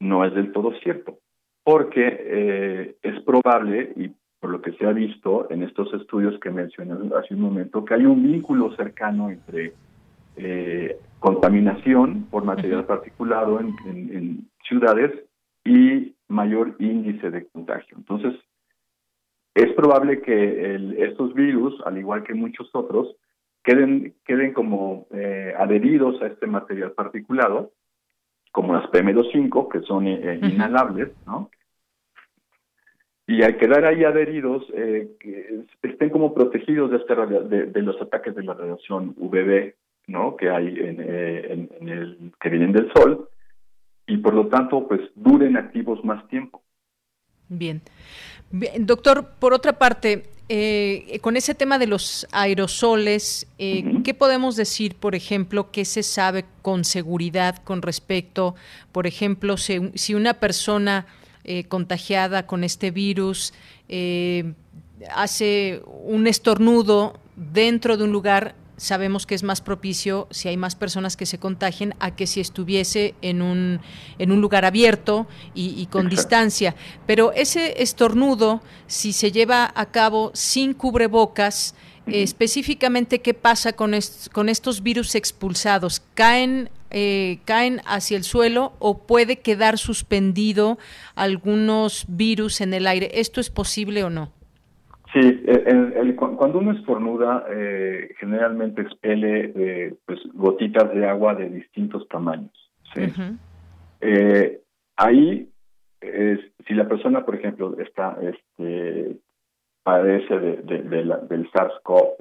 no 0.00 0.24
es 0.24 0.34
del 0.34 0.52
todo 0.52 0.72
cierto, 0.82 1.18
porque 1.64 2.06
eh, 2.20 2.96
es 3.02 3.22
probable, 3.22 3.92
y 3.96 4.10
por 4.40 4.50
lo 4.50 4.60
que 4.60 4.72
se 4.72 4.84
ha 4.86 4.92
visto 4.92 5.48
en 5.50 5.62
estos 5.62 5.92
estudios 5.94 6.38
que 6.40 6.50
mencioné 6.50 6.94
hace 7.16 7.34
un 7.34 7.40
momento, 7.40 7.84
que 7.84 7.94
hay 7.94 8.04
un 8.04 8.22
vínculo 8.22 8.74
cercano 8.74 9.30
entre 9.30 9.72
eh, 10.36 10.98
contaminación 11.20 12.24
por 12.30 12.44
material 12.44 12.84
particulado 12.84 13.60
en, 13.60 14.48
ciudades 14.66 15.12
y 15.64 16.14
mayor 16.28 16.74
índice 16.78 17.30
de 17.30 17.46
contagio. 17.48 17.96
Entonces, 17.98 18.34
es 19.54 19.72
probable 19.74 20.22
que 20.22 20.94
estos 20.98 21.34
virus, 21.34 21.80
al 21.84 21.98
igual 21.98 22.22
que 22.24 22.34
muchos 22.34 22.70
otros, 22.74 23.16
queden, 23.62 24.14
queden 24.24 24.52
como 24.52 25.06
eh, 25.12 25.54
adheridos 25.58 26.20
a 26.22 26.26
este 26.26 26.46
material 26.46 26.92
particulado, 26.92 27.72
como 28.50 28.74
las 28.74 28.90
PM2.5, 28.90 29.68
que 29.70 29.80
son 29.80 30.06
eh, 30.06 30.40
inhalables, 30.42 31.10
¿no? 31.26 31.50
Y 33.26 33.42
al 33.42 33.56
quedar 33.56 33.84
ahí 33.84 34.04
adheridos, 34.04 34.64
eh, 34.74 35.12
que 35.20 35.64
estén 35.82 36.10
como 36.10 36.34
protegidos 36.34 36.90
de, 36.90 36.96
este, 36.98 37.14
de, 37.66 37.82
los 37.82 38.00
ataques 38.02 38.34
de 38.34 38.42
la 38.42 38.52
radiación 38.54 39.14
UVB, 39.16 39.74
¿no? 40.08 40.36
Que 40.36 40.50
hay 40.50 40.66
en, 40.66 41.00
en, 41.00 41.88
el 41.88 42.32
que 42.40 42.48
vienen 42.50 42.72
del 42.72 42.92
sol, 42.92 43.28
y 44.06 44.18
por 44.18 44.34
lo 44.34 44.48
tanto, 44.48 44.86
pues 44.88 45.00
duren 45.14 45.56
activos 45.56 46.04
más 46.04 46.26
tiempo. 46.28 46.62
Bien. 47.48 47.82
Bien. 48.50 48.86
Doctor, 48.86 49.32
por 49.38 49.54
otra 49.54 49.78
parte, 49.78 50.24
eh, 50.48 51.18
con 51.22 51.36
ese 51.36 51.54
tema 51.54 51.78
de 51.78 51.86
los 51.86 52.26
aerosoles, 52.30 53.46
eh, 53.58 53.84
¿qué 54.04 54.12
podemos 54.12 54.56
decir, 54.56 54.96
por 54.96 55.14
ejemplo, 55.14 55.70
qué 55.70 55.84
se 55.84 56.02
sabe 56.02 56.44
con 56.60 56.84
seguridad 56.84 57.56
con 57.64 57.80
respecto, 57.80 58.54
por 58.92 59.06
ejemplo, 59.06 59.56
si, 59.56 60.14
una 60.14 60.34
persona 60.34 61.06
eh, 61.44 61.64
contagiada 61.64 62.46
con 62.46 62.64
este 62.64 62.90
virus 62.90 63.54
hace 65.14 65.82
un 66.04 66.26
estornudo 66.26 67.18
dentro 67.36 67.96
de 67.96 68.04
un 68.04 68.12
lugar 68.12 68.54
sabemos 68.82 69.26
que 69.26 69.36
es 69.36 69.44
más 69.44 69.60
propicio 69.60 70.26
si 70.32 70.48
hay 70.48 70.56
más 70.56 70.74
personas 70.74 71.16
que 71.16 71.24
se 71.24 71.38
contagien 71.38 71.94
a 72.00 72.16
que 72.16 72.26
si 72.26 72.40
estuviese 72.40 73.14
en 73.22 73.40
un, 73.40 73.80
en 74.18 74.32
un 74.32 74.40
lugar 74.40 74.64
abierto 74.64 75.28
y, 75.54 75.86
con 75.86 76.08
distancia. 76.08 76.74
Pero 77.06 77.32
ese 77.32 77.80
estornudo, 77.80 78.60
si 78.88 79.12
se 79.12 79.30
lleva 79.30 79.72
a 79.74 79.86
cabo 79.86 80.32
sin 80.34 80.74
cubrebocas, 80.74 81.76
específicamente 82.06 83.20
qué 83.20 83.34
pasa 83.34 83.72
con, 83.74 83.94
con 84.32 84.48
estos 84.48 84.82
virus 84.82 85.14
expulsados, 85.14 86.02
caen 86.14 86.68
eh, 86.94 87.38
caen 87.46 87.80
hacia 87.86 88.18
el 88.18 88.24
suelo 88.24 88.74
o 88.78 88.98
puede 89.06 89.38
quedar 89.38 89.78
suspendido 89.78 90.76
algunos 91.14 92.04
virus 92.08 92.60
en 92.60 92.74
el 92.74 92.86
aire. 92.86 93.12
¿Esto 93.14 93.40
es 93.40 93.48
posible 93.48 94.04
o 94.04 94.10
no? 94.10 94.30
Sí, 95.12 95.44
cuando 96.16 96.58
uno 96.58 96.72
estornuda, 96.72 97.44
eh, 97.50 98.14
generalmente 98.18 98.80
expele 98.80 99.52
eh, 99.54 99.94
pues, 100.06 100.20
gotitas 100.32 100.92
de 100.94 101.06
agua 101.06 101.34
de 101.34 101.50
distintos 101.50 102.08
tamaños. 102.08 102.72
Eh, 104.00 104.62
ahí, 104.96 105.50
si 106.00 106.74
la 106.74 106.88
persona, 106.88 107.26
por 107.26 107.34
ejemplo, 107.34 107.78
está 107.78 108.16
este, 108.22 109.18
padece 109.82 110.38
de, 110.38 110.62
del 110.62 111.50
SARS-CoV, 111.52 112.16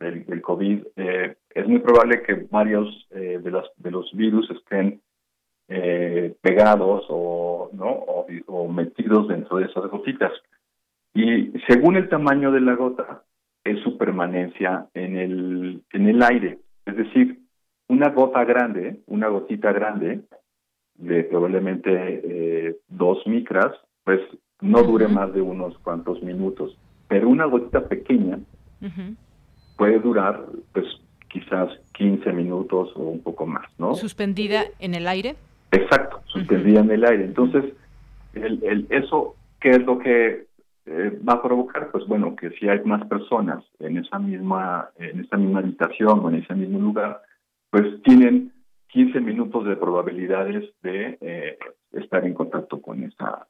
del, 0.00 0.42
COVID, 0.42 0.86
es 0.96 1.68
muy 1.68 1.78
probable 1.78 2.22
que 2.22 2.46
varios 2.50 3.08
de, 3.10 3.50
los, 3.50 3.70
de 3.76 3.90
los 3.92 4.12
virus 4.12 4.50
estén 4.50 5.00
pegados 6.40 7.06
o, 7.08 7.70
¿no? 7.72 7.90
o 8.46 8.68
metidos 8.68 9.28
dentro 9.28 9.58
de 9.58 9.66
esas 9.66 9.86
gotitas. 9.88 10.32
Y 11.18 11.50
según 11.66 11.96
el 11.96 12.08
tamaño 12.08 12.52
de 12.52 12.60
la 12.60 12.76
gota, 12.76 13.24
es 13.64 13.80
su 13.82 13.98
permanencia 13.98 14.86
en 14.94 15.16
el, 15.16 15.82
en 15.92 16.08
el 16.08 16.22
aire. 16.22 16.60
Es 16.86 16.96
decir, 16.96 17.40
una 17.88 18.10
gota 18.10 18.44
grande, 18.44 19.00
una 19.06 19.26
gotita 19.26 19.72
grande, 19.72 20.20
de 20.94 21.24
probablemente 21.24 21.90
eh, 21.92 22.76
dos 22.86 23.26
micras, 23.26 23.72
pues 24.04 24.20
no 24.60 24.84
dure 24.84 25.08
más 25.08 25.32
de 25.32 25.40
unos 25.40 25.76
cuantos 25.78 26.22
minutos. 26.22 26.78
Pero 27.08 27.28
una 27.28 27.46
gotita 27.46 27.88
pequeña 27.88 28.38
puede 29.76 29.98
durar, 29.98 30.46
pues 30.72 30.86
quizás 31.26 31.68
15 31.94 32.32
minutos 32.32 32.92
o 32.94 33.02
un 33.02 33.22
poco 33.24 33.44
más, 33.44 33.66
¿no? 33.76 33.96
¿Suspendida 33.96 34.66
en 34.78 34.94
el 34.94 35.08
aire? 35.08 35.34
Exacto, 35.72 36.22
suspendida 36.26 36.78
en 36.78 36.92
el 36.92 37.04
aire. 37.04 37.24
Entonces, 37.24 37.64
el, 38.34 38.62
el, 38.62 38.86
eso, 38.90 39.34
¿qué 39.60 39.70
es 39.70 39.84
lo 39.84 39.98
que 39.98 40.47
eh, 40.90 41.18
va 41.28 41.34
a 41.34 41.42
provocar, 41.42 41.90
pues 41.90 42.06
bueno, 42.06 42.34
que 42.34 42.50
si 42.52 42.68
hay 42.68 42.80
más 42.84 43.06
personas 43.08 43.62
en 43.78 43.98
esa 43.98 44.18
misma, 44.18 44.90
en 44.96 45.20
esa 45.20 45.36
misma 45.36 45.58
habitación 45.58 46.20
o 46.20 46.30
en 46.30 46.36
ese 46.36 46.54
mismo 46.54 46.78
lugar, 46.78 47.20
pues 47.70 48.02
tienen 48.02 48.52
15 48.88 49.20
minutos 49.20 49.66
de 49.66 49.76
probabilidades 49.76 50.64
de 50.82 51.18
eh, 51.20 51.58
estar 51.92 52.24
en 52.24 52.32
contacto 52.32 52.80
con 52.80 53.02
esa. 53.02 53.46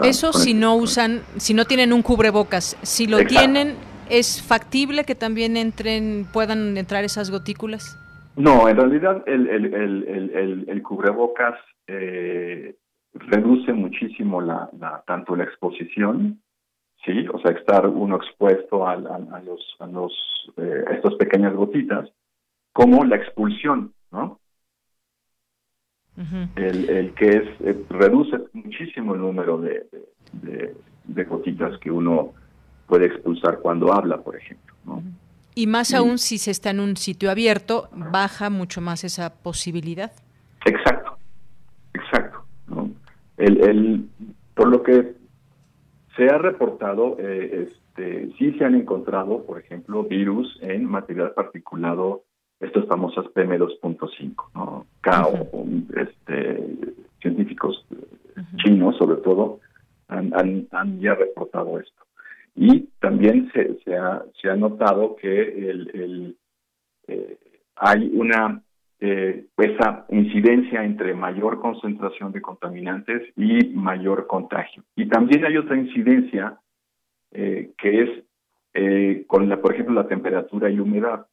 Eso 0.00 0.32
si 0.32 0.54
no 0.54 0.74
usan, 0.76 1.20
si 1.36 1.54
no 1.54 1.64
tienen 1.64 1.92
un 1.92 2.02
cubrebocas, 2.02 2.76
si 2.82 3.06
lo 3.06 3.18
tienen, 3.24 3.76
¿es 4.10 4.42
factible 4.42 5.04
que 5.04 5.14
también 5.14 5.56
entren, 5.56 6.26
puedan 6.32 6.76
entrar 6.76 7.04
esas 7.04 7.30
gotículas? 7.30 7.98
No, 8.36 8.68
en 8.68 8.76
realidad 8.76 9.22
el, 9.26 9.48
el, 9.48 9.74
el, 9.74 10.64
el 10.68 10.82
cubrebocas 10.82 11.54
eh, 11.86 12.76
reduce 13.14 13.72
muchísimo 13.72 14.40
la, 14.40 14.68
la, 14.78 15.04
tanto 15.06 15.36
la 15.36 15.44
exposición 15.44 16.40
¿sí? 17.04 17.26
O 17.32 17.38
sea, 17.40 17.52
estar 17.52 17.86
uno 17.86 18.16
expuesto 18.16 18.86
a, 18.86 18.96
los, 18.96 19.76
a 19.78 19.86
los, 19.86 20.12
eh, 20.56 20.84
estas 20.90 21.14
pequeñas 21.14 21.54
gotitas, 21.54 22.10
como 22.72 23.04
la 23.04 23.16
expulsión, 23.16 23.92
¿no? 24.10 24.40
el, 26.56 26.88
el, 26.90 27.14
que 27.14 27.28
es, 27.28 27.60
eh, 27.60 27.84
reduce 27.90 28.38
muchísimo 28.52 29.14
el 29.14 29.20
número 29.20 29.58
de, 29.58 29.86
de, 30.32 31.24
gotitas 31.24 31.76
que 31.80 31.90
uno 31.90 32.32
puede 32.86 33.06
expulsar 33.06 33.58
cuando 33.58 33.92
habla, 33.92 34.18
por 34.18 34.36
ejemplo, 34.36 34.74
¿no? 34.84 35.02
Y 35.56 35.66
más 35.66 35.94
aún 35.94 36.18
si 36.18 36.38
se 36.38 36.50
está 36.50 36.70
en 36.70 36.80
un 36.80 36.96
sitio 36.96 37.30
abierto, 37.30 37.88
baja 37.92 38.50
mucho 38.50 38.80
más 38.80 39.04
esa 39.04 39.42
posibilidad. 39.42 40.12
Exacto, 40.64 41.16
exacto. 41.94 42.44
¿no? 42.66 42.90
El, 43.36 43.60
el, 43.62 44.08
por 44.54 44.68
lo 44.68 44.82
que 44.82 45.13
se 46.16 46.28
ha 46.28 46.38
reportado, 46.38 47.16
eh, 47.18 47.68
este, 47.68 48.30
sí 48.38 48.52
se 48.52 48.64
han 48.64 48.74
encontrado, 48.74 49.44
por 49.44 49.58
ejemplo, 49.58 50.04
virus 50.04 50.58
en 50.62 50.84
material 50.84 51.32
particulado, 51.32 52.22
estas 52.60 52.86
famosas 52.86 53.26
PM2.5, 53.26 54.34
¿no? 54.54 54.86
CAO, 55.00 55.48
este, 55.96 56.78
científicos 57.20 57.84
chinos 58.62 58.96
sobre 58.96 59.20
todo, 59.22 59.60
han, 60.08 60.66
han, 60.70 61.00
ya 61.00 61.14
reportado 61.14 61.78
esto. 61.80 62.04
Y 62.54 62.88
también 63.00 63.50
se, 63.52 63.78
se, 63.84 63.96
ha, 63.96 64.22
se 64.40 64.48
ha 64.48 64.56
notado 64.56 65.16
que 65.16 65.42
el, 65.70 65.90
el 65.94 66.36
eh, 67.08 67.38
hay 67.76 68.10
una 68.14 68.62
eh, 69.06 69.44
esa 69.58 70.06
incidencia 70.08 70.82
entre 70.82 71.12
mayor 71.12 71.60
concentración 71.60 72.32
de 72.32 72.40
contaminantes 72.40 73.20
y 73.36 73.68
mayor 73.74 74.26
contagio. 74.26 74.82
Y 74.96 75.08
también 75.10 75.44
hay 75.44 75.58
otra 75.58 75.76
incidencia 75.76 76.58
eh, 77.30 77.72
que 77.76 78.02
es 78.02 78.24
eh, 78.72 79.24
con, 79.26 79.46
la, 79.50 79.60
por 79.60 79.74
ejemplo, 79.74 79.94
la 79.94 80.08
temperatura 80.08 80.70
y 80.70 80.80
humedad. 80.80 81.26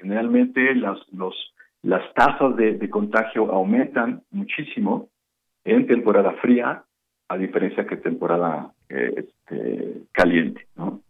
Generalmente 0.00 0.76
las, 0.76 0.98
los, 1.12 1.34
las 1.82 2.14
tasas 2.14 2.56
de, 2.56 2.88
contagio 2.88 3.50
aumentan 3.50 4.22
muchísimo 4.30 5.08
en 5.64 5.88
temporada 5.88 6.32
fría, 6.40 6.84
a 7.28 7.36
diferencia 7.36 7.84
que 7.84 7.96
temporada 7.96 8.72
este, 8.88 10.04
caliente, 10.12 10.68
¿no? 10.76 11.02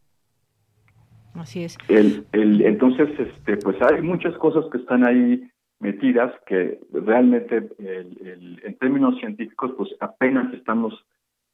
Así 1.35 1.65
es. 1.65 1.77
El, 1.89 2.27
el, 2.33 2.63
entonces, 2.63 3.11
este, 3.19 3.59
pues 3.59 3.77
hay 3.83 4.01
muchas 4.03 4.35
cosas 4.39 4.65
que 4.73 4.79
están 4.79 5.07
ahí 5.07 5.52
metidas 5.83 6.33
que 6.47 6.79
realmente 6.93 7.69
en 7.79 8.79
términos 8.79 9.19
científicos 9.19 9.73
pues 9.77 9.91
apenas 10.01 10.55
estamos 10.55 10.95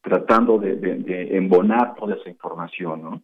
tratando 0.02 0.58
de, 0.58 0.76
de, 0.76 1.36
embonar 1.36 1.94
toda 1.94 2.14
esa 2.14 2.28
información, 2.28 3.02
¿no? 3.02 3.22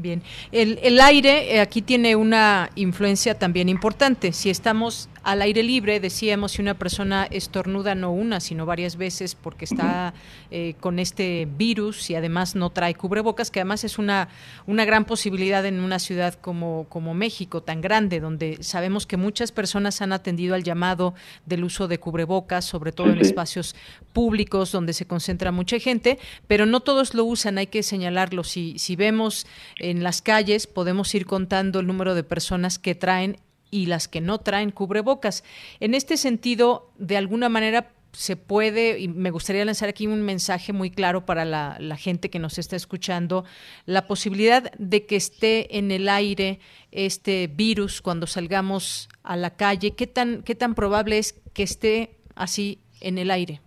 Bien, 0.00 0.22
el, 0.52 0.78
el 0.84 1.00
aire 1.00 1.56
eh, 1.56 1.60
aquí 1.60 1.82
tiene 1.82 2.14
una 2.14 2.70
influencia 2.76 3.36
también 3.36 3.68
importante. 3.68 4.32
Si 4.32 4.48
estamos 4.48 5.08
al 5.24 5.42
aire 5.42 5.62
libre, 5.62 6.00
decíamos, 6.00 6.52
si 6.52 6.62
una 6.62 6.74
persona 6.74 7.26
estornuda 7.30 7.94
no 7.94 8.12
una, 8.12 8.40
sino 8.40 8.64
varias 8.64 8.96
veces 8.96 9.34
porque 9.34 9.64
está 9.64 10.14
eh, 10.50 10.74
con 10.80 10.98
este 10.98 11.46
virus 11.58 12.08
y 12.10 12.14
además 12.14 12.54
no 12.54 12.70
trae 12.70 12.94
cubrebocas, 12.94 13.50
que 13.50 13.60
además 13.60 13.84
es 13.84 13.98
una, 13.98 14.28
una 14.66 14.84
gran 14.84 15.04
posibilidad 15.04 15.66
en 15.66 15.80
una 15.80 15.98
ciudad 15.98 16.32
como, 16.34 16.86
como 16.88 17.12
México, 17.12 17.62
tan 17.62 17.80
grande, 17.80 18.20
donde 18.20 18.62
sabemos 18.62 19.06
que 19.06 19.16
muchas 19.16 19.52
personas 19.52 20.00
han 20.00 20.12
atendido 20.12 20.54
al 20.54 20.62
llamado 20.62 21.12
del 21.44 21.64
uso 21.64 21.88
de 21.88 21.98
cubrebocas, 21.98 22.64
sobre 22.64 22.92
todo 22.92 23.10
en 23.10 23.18
espacios 23.18 23.74
públicos 24.12 24.72
donde 24.72 24.92
se 24.92 25.06
concentra 25.06 25.52
mucha 25.52 25.78
gente, 25.78 26.18
pero 26.46 26.66
no 26.66 26.80
todos 26.80 27.14
lo 27.14 27.24
usan, 27.24 27.58
hay 27.58 27.66
que 27.66 27.82
señalarlo. 27.82 28.44
Si, 28.44 28.78
si 28.78 28.96
vemos 28.96 29.46
en 29.90 30.02
las 30.02 30.22
calles, 30.22 30.66
podemos 30.66 31.14
ir 31.14 31.26
contando 31.26 31.80
el 31.80 31.86
número 31.86 32.14
de 32.14 32.24
personas 32.24 32.78
que 32.78 32.94
traen 32.94 33.36
y 33.70 33.86
las 33.86 34.08
que 34.08 34.20
no 34.20 34.38
traen 34.38 34.70
cubrebocas. 34.70 35.44
En 35.80 35.94
este 35.94 36.16
sentido, 36.16 36.90
de 36.98 37.16
alguna 37.16 37.48
manera 37.48 37.90
se 38.12 38.36
puede, 38.36 38.98
y 38.98 39.08
me 39.08 39.30
gustaría 39.30 39.64
lanzar 39.64 39.88
aquí 39.88 40.06
un 40.06 40.22
mensaje 40.22 40.72
muy 40.72 40.90
claro 40.90 41.26
para 41.26 41.44
la, 41.44 41.96
gente 41.96 42.30
que 42.30 42.38
nos 42.38 42.58
está 42.58 42.74
escuchando, 42.74 43.44
la 43.86 44.06
posibilidad 44.06 44.72
de 44.78 45.06
que 45.06 45.16
esté 45.16 45.78
en 45.78 45.90
el 45.90 46.08
aire 46.08 46.58
este 46.90 47.46
virus 47.46 48.00
cuando 48.00 48.26
salgamos 48.26 49.08
a 49.22 49.36
la 49.36 49.56
calle, 49.56 49.92
¿qué 49.92 50.06
tan, 50.06 50.42
qué 50.42 50.54
tan 50.54 50.74
probable 50.74 51.18
es 51.18 51.34
que 51.52 51.62
esté 51.62 52.16
así 52.34 52.78
en 53.00 53.18
el 53.18 53.30
aire? 53.30 53.60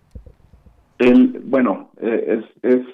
Bueno, 1.44 1.92
eh, 2.02 2.44
es, 2.64 2.74
es 2.74 2.86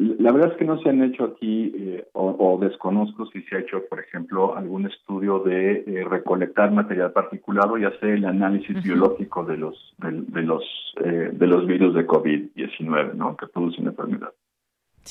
la 0.00 0.32
verdad 0.32 0.52
es 0.52 0.56
que 0.56 0.64
no 0.64 0.80
se 0.80 0.88
han 0.88 1.02
hecho 1.02 1.24
aquí, 1.24 1.74
eh, 1.76 2.06
o, 2.14 2.58
desconozco 2.58 3.26
si 3.26 3.42
se 3.42 3.56
ha 3.56 3.58
hecho, 3.60 3.84
por 3.86 4.00
ejemplo, 4.00 4.56
algún 4.56 4.86
estudio 4.86 5.40
de 5.40 5.84
eh, 5.86 6.04
recolectar 6.08 6.70
material 6.70 7.12
particulado 7.12 7.76
y 7.76 7.84
hacer 7.84 8.10
el 8.10 8.24
análisis 8.24 8.82
biológico 8.82 9.44
de 9.44 9.58
los 9.58 9.94
de, 9.98 10.42
los 10.42 10.64
eh, 11.04 11.30
de 11.32 11.46
los 11.46 11.66
virus 11.66 11.94
de 11.94 12.06
COVID-19, 12.06 13.12
¿no? 13.12 13.36
Que 13.36 13.46
producen 13.48 13.88
enfermedad. 13.88 14.32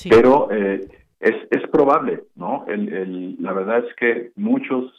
Pero 0.08 0.50
es, 0.50 0.80
es 1.20 1.68
probable, 1.70 2.24
¿no? 2.34 2.64
El, 2.66 2.92
el, 2.92 3.36
la 3.40 3.52
verdad 3.52 3.84
es 3.86 3.94
que 3.94 4.32
muchos, 4.34 4.92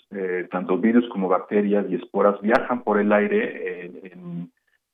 tanto 0.51 0.77
virus 0.77 1.08
como 1.10 1.27
bacterias 1.27 1.86
y 1.89 1.95
esporas, 1.95 2.39
viajan 2.41 2.84
por 2.84 2.99
el 2.99 3.12
aire 3.12 3.91
en 4.13 4.51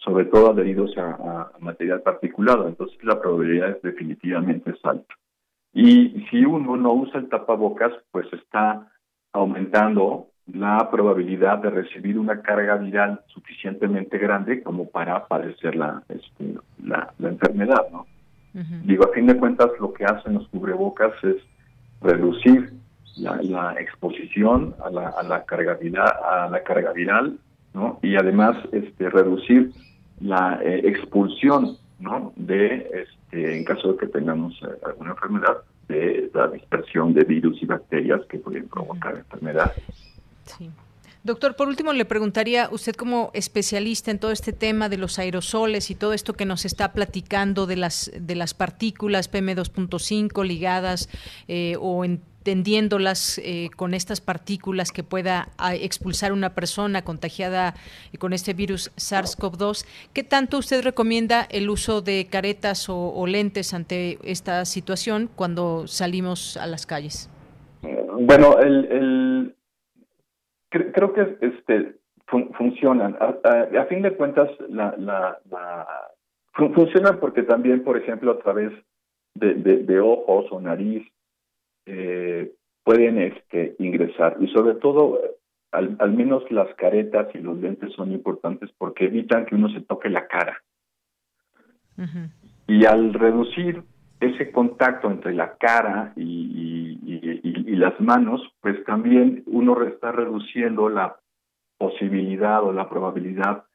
sobre 0.07 0.23
todo 0.25 0.51
adheridos 0.51 0.97
a, 0.97 1.51
material 1.59 2.01
particulado, 2.01 2.65
entonces 2.67 2.97
la 3.03 3.19
probabilidad 3.19 3.71
es 3.71 3.81
definitivamente 3.81 4.71
es 4.71 4.77
alta. 4.83 5.13
Y 5.73 6.25
si 6.31 6.45
uno 6.45 6.77
no 6.77 6.93
usa 6.93 7.19
el 7.19 7.27
tapabocas, 7.27 7.91
pues 8.11 8.25
está 8.31 8.89
aumentando 9.33 10.27
la 10.53 10.89
probabilidad 10.89 11.57
de 11.57 11.71
recibir 11.71 12.17
una 12.17 12.41
carga 12.41 12.77
viral 12.77 13.19
suficientemente 13.27 14.17
grande 14.17 14.63
como 14.63 14.89
para 14.89 15.27
padecer 15.27 15.75
la, 15.75 16.01
este, 16.07 16.55
la, 16.81 17.13
enfermedad, 17.19 17.89
¿no? 17.91 18.07
Digo, 18.85 19.05
a 19.05 19.13
fin 19.13 19.27
de 19.27 19.37
cuentas, 19.37 19.69
lo 19.79 19.93
que 19.93 20.05
hacen 20.05 20.33
los 20.35 20.47
cubrebocas 20.47 21.13
es 21.23 21.35
reducir 22.01 22.71
la, 23.17 23.75
exposición 23.77 24.73
a 24.83 24.89
la, 24.89 25.09
a 25.09 25.21
la 25.21 25.43
carga 25.43 25.75
viral, 25.75 26.11
a 26.23 26.47
la 26.49 26.63
carga 26.63 26.93
viral, 26.93 27.37
¿no? 27.73 27.99
Y 28.01 28.15
además, 28.15 28.57
este, 28.71 29.09
reducir 29.09 29.73
la 30.21 30.59
eh, 30.63 30.81
expulsión 30.85 31.77
¿no? 31.99 32.33
de, 32.35 32.89
este, 33.03 33.57
en 33.57 33.63
caso 33.63 33.93
de 33.93 33.97
que 33.99 34.07
tengamos 34.07 34.53
eh, 34.63 34.67
alguna 34.85 35.11
enfermedad, 35.11 35.57
de 35.87 36.29
la 36.33 36.47
dispersión 36.47 37.13
de 37.13 37.23
virus 37.23 37.61
y 37.61 37.65
bacterias 37.65 38.21
que 38.29 38.39
pueden 38.39 38.67
provocar 38.67 39.15
enfermedad. 39.15 39.71
Sí. 40.43 40.69
Doctor, 41.23 41.55
por 41.57 41.67
último 41.67 41.91
le 41.91 42.05
preguntaría, 42.05 42.69
usted 42.71 42.95
como 42.95 43.31
especialista 43.33 44.11
en 44.11 44.19
todo 44.19 44.31
este 44.31 44.53
tema 44.53 44.87
de 44.87 44.97
los 44.97 45.19
aerosoles 45.19 45.91
y 45.91 45.95
todo 45.95 46.13
esto 46.13 46.33
que 46.33 46.45
nos 46.45 46.63
está 46.63 46.93
platicando 46.93 47.65
de 47.65 47.75
las 47.75 48.11
de 48.17 48.35
las 48.35 48.53
partículas 48.53 49.29
PM2.5 49.29 50.45
ligadas 50.45 51.09
eh, 51.49 51.75
o 51.81 52.05
entendiéndolas 52.47 53.39
eh, 53.39 53.69
con 53.75 53.93
estas 53.93 54.21
partículas 54.21 54.91
que 54.91 55.03
pueda 55.03 55.49
ah, 55.57 55.75
expulsar 55.75 56.31
una 56.31 56.51
persona 56.55 57.01
contagiada 57.01 57.73
con 58.19 58.31
este 58.31 58.53
virus 58.53 58.91
SARS-CoV-2, 58.95 59.85
¿qué 60.13 60.23
tanto 60.23 60.57
usted 60.57 60.81
recomienda 60.83 61.45
el 61.49 61.69
uso 61.69 62.01
de 62.01 62.27
caretas 62.31 62.87
o, 62.89 63.27
lentes 63.27 63.73
ante 63.73 64.17
esta 64.23 64.63
situación 64.63 65.29
cuando 65.35 65.87
salimos 65.87 66.55
a 66.55 66.67
las 66.67 66.85
calles? 66.85 67.29
Bueno, 68.19 68.57
el 68.59 69.53
creo 70.69 71.13
que 71.13 71.37
este 71.41 71.95
funcionan. 72.57 73.17
A, 73.19 73.85
fin 73.85 74.01
de 74.01 74.15
cuentas, 74.15 74.49
la, 74.69 74.95
la, 74.97 75.39
funcionan 76.53 77.19
porque 77.19 77.43
también, 77.43 77.83
por 77.83 77.97
ejemplo, 77.97 78.31
a 78.31 78.39
través 78.39 78.71
de, 79.35 79.99
ojos 79.99 80.45
o 80.51 80.59
nariz 80.59 81.07
eh, 81.87 82.51
pueden 82.83 83.17
este, 83.19 83.75
ingresar. 83.79 84.37
Y 84.39 84.47
sobre 84.47 84.75
todo, 84.75 85.19
al, 85.71 85.95
al, 85.99 86.13
menos 86.13 86.49
las 86.51 86.73
caretas 86.75 87.27
y 87.33 87.39
los 87.39 87.57
lentes 87.57 87.93
son 87.93 88.11
importantes 88.11 88.69
porque 88.77 89.05
evitan 89.05 89.45
que 89.45 89.55
uno 89.55 89.69
se 89.69 89.81
toque 89.81 90.09
la 90.09 90.27
cara. 90.27 90.61
Y 92.67 92.85
al 92.85 93.13
reducir 93.13 93.81
ese 94.19 94.51
contacto 94.51 95.09
entre 95.09 95.33
la 95.33 95.57
cara 95.57 96.13
y, 96.15 96.99
y, 97.03 97.75
las 97.75 97.99
manos, 97.99 98.41
pues 98.61 98.83
también 98.85 99.43
uno 99.45 99.81
está 99.83 100.11
reduciendo 100.11 100.89
la 100.89 101.15
posibilidad 101.77 102.63
o 102.63 102.73
la 102.73 102.89
probabilidad 102.89 103.65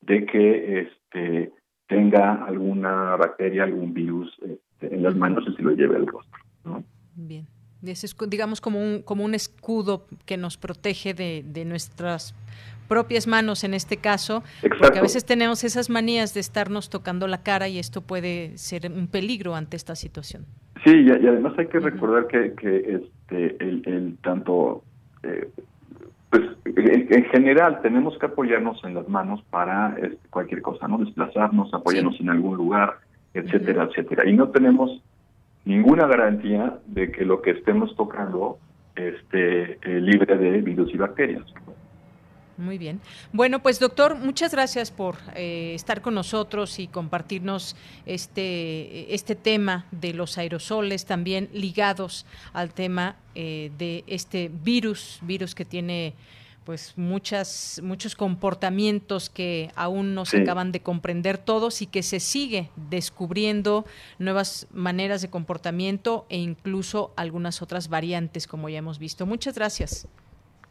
de 0.00 0.26
que 0.26 0.80
este, 0.80 1.52
tenga 1.86 2.44
alguna 2.44 3.16
bacteria, 3.16 3.64
algún 3.64 3.94
virus 3.94 4.36
este, 4.42 4.94
en 4.94 5.02
las 5.02 5.14
manos 5.14 5.44
y 5.48 5.54
se 5.54 5.62
lo 5.62 5.70
lleve 5.70 5.96
al 5.96 6.06
rostro. 6.06 6.40
¿no? 6.64 6.84
Bien. 7.14 7.46
Es, 7.84 8.16
digamos 8.28 8.60
como 8.60 8.80
un, 8.80 9.02
como 9.02 9.24
un 9.24 9.34
escudo 9.34 10.06
que 10.26 10.36
nos 10.36 10.56
protege 10.56 11.14
de, 11.14 11.44
de 11.46 11.64
nuestras 11.64 12.34
propias 12.92 13.26
manos 13.26 13.64
en 13.64 13.72
este 13.72 13.96
caso, 13.96 14.42
porque 14.78 14.98
a 14.98 15.02
veces 15.02 15.24
tenemos 15.24 15.64
esas 15.64 15.88
manías 15.88 16.34
de 16.34 16.40
estarnos 16.40 16.90
tocando 16.90 17.26
la 17.26 17.42
cara 17.42 17.66
y 17.66 17.78
esto 17.78 18.02
puede 18.02 18.58
ser 18.58 18.92
un 18.92 19.06
peligro 19.06 19.54
ante 19.54 19.76
esta 19.76 19.94
situación. 19.94 20.44
Sí, 20.84 20.90
y, 20.90 21.10
además 21.10 21.54
hay 21.56 21.68
que 21.68 21.78
recordar 21.78 22.26
que, 22.26 22.52
que 22.52 23.00
este, 23.00 23.56
el, 23.64 24.18
tanto, 24.22 24.82
eh, 25.22 25.48
pues 26.28 26.42
en, 26.66 27.24
general 27.26 27.80
tenemos 27.80 28.18
que 28.18 28.26
apoyarnos 28.26 28.82
en 28.84 28.94
las 28.94 29.08
manos 29.08 29.42
para 29.48 29.96
este, 29.96 30.18
cualquier 30.28 30.60
cosa, 30.60 30.86
¿no? 30.86 30.98
Desplazarnos, 30.98 31.72
apoyarnos 31.72 32.20
en 32.20 32.28
algún 32.28 32.58
lugar, 32.58 32.98
etcétera, 33.32 33.84
etcétera. 33.84 34.28
Y 34.28 34.34
no 34.34 34.48
tenemos 34.48 35.00
ninguna 35.64 36.06
garantía 36.06 36.78
de 36.86 37.10
que 37.12 37.24
lo 37.24 37.42
que 37.42 37.52
estemos 37.52 37.94
tocando 37.96 38.58
esté 38.96 39.78
eh, 39.82 40.00
libre 40.00 40.36
de 40.36 40.60
virus 40.60 40.92
y 40.92 40.98
bacterias. 40.98 41.44
Muy 42.58 42.76
bien. 42.78 43.00
Bueno, 43.32 43.60
pues 43.60 43.80
doctor, 43.80 44.16
muchas 44.16 44.52
gracias 44.52 44.90
por 44.90 45.16
eh, 45.34 45.72
estar 45.74 46.02
con 46.02 46.14
nosotros 46.14 46.78
y 46.78 46.86
compartirnos 46.86 47.76
este, 48.04 49.14
este 49.14 49.34
tema 49.34 49.86
de 49.90 50.12
los 50.12 50.36
aerosoles, 50.36 51.06
también 51.06 51.48
ligados 51.52 52.26
al 52.52 52.74
tema 52.74 53.16
eh, 53.34 53.72
de 53.78 54.04
este 54.06 54.50
virus, 54.62 55.18
virus 55.22 55.54
que 55.54 55.64
tiene 55.64 56.14
pues 56.64 56.94
muchas 56.96 57.80
muchos 57.82 58.14
comportamientos 58.14 59.30
que 59.30 59.70
aún 59.74 60.14
no 60.14 60.24
se 60.24 60.42
acaban 60.42 60.72
de 60.72 60.80
comprender 60.80 61.38
todos 61.38 61.82
y 61.82 61.86
que 61.86 62.02
se 62.02 62.20
sigue 62.20 62.70
descubriendo 62.76 63.84
nuevas 64.18 64.66
maneras 64.72 65.22
de 65.22 65.30
comportamiento 65.30 66.26
e 66.28 66.38
incluso 66.38 67.12
algunas 67.16 67.62
otras 67.62 67.88
variantes 67.88 68.46
como 68.46 68.68
ya 68.68 68.78
hemos 68.78 68.98
visto. 68.98 69.26
Muchas 69.26 69.54
gracias. 69.54 70.08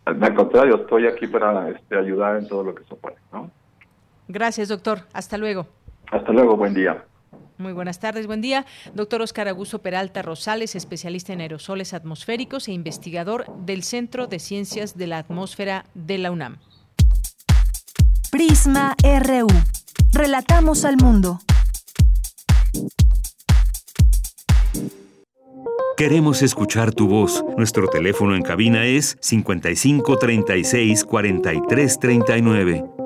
Al 0.06 0.34
contrario, 0.34 0.78
estoy 0.78 1.08
aquí 1.08 1.28
para 1.28 1.70
este, 1.70 1.96
ayudar 1.98 2.38
en 2.38 2.48
todo 2.48 2.64
lo 2.64 2.76
que 2.76 2.84
se 2.86 2.96
puede. 2.96 3.18
¿no? 3.32 3.52
Gracias, 4.28 4.70
doctor. 4.70 5.02
Hasta 5.14 5.38
luego. 5.38 5.68
Hasta 6.12 6.32
luego, 6.32 6.58
buen 6.58 6.74
día. 6.74 7.06
Muy 7.62 7.74
buenas 7.74 7.99
tardes, 7.99 8.26
buen 8.26 8.41
día. 8.41 8.66
Doctor 8.95 9.22
Oscar 9.22 9.47
Augusto 9.47 9.82
Peralta 9.82 10.24
Rosales, 10.24 10.76
especialista 10.76 11.32
en 11.32 11.41
aerosoles 11.41 11.93
atmosféricos 11.93 12.68
e 12.68 12.72
investigador 12.72 13.45
del 13.66 13.84
Centro 13.84 14.26
de 14.26 14.39
Ciencias 14.39 14.97
de 14.97 15.07
la 15.07 15.20
Atmósfera 15.20 15.86
de 15.93 16.18
la 16.18 16.32
UNAM. 16.32 16.57
Prisma 18.32 18.95
RU. 19.03 19.47
Relatamos 20.12 20.86
al 20.86 20.97
mundo. 20.97 21.39
Queremos 25.97 26.41
escuchar 26.41 26.93
tu 26.93 27.07
voz. 27.07 27.45
Nuestro 27.57 27.88
teléfono 27.88 28.36
en 28.36 28.41
cabina 28.41 28.86
es 28.86 29.18
55 29.22 30.18
36 30.18 31.05
43 31.05 31.99
39. 31.99 33.01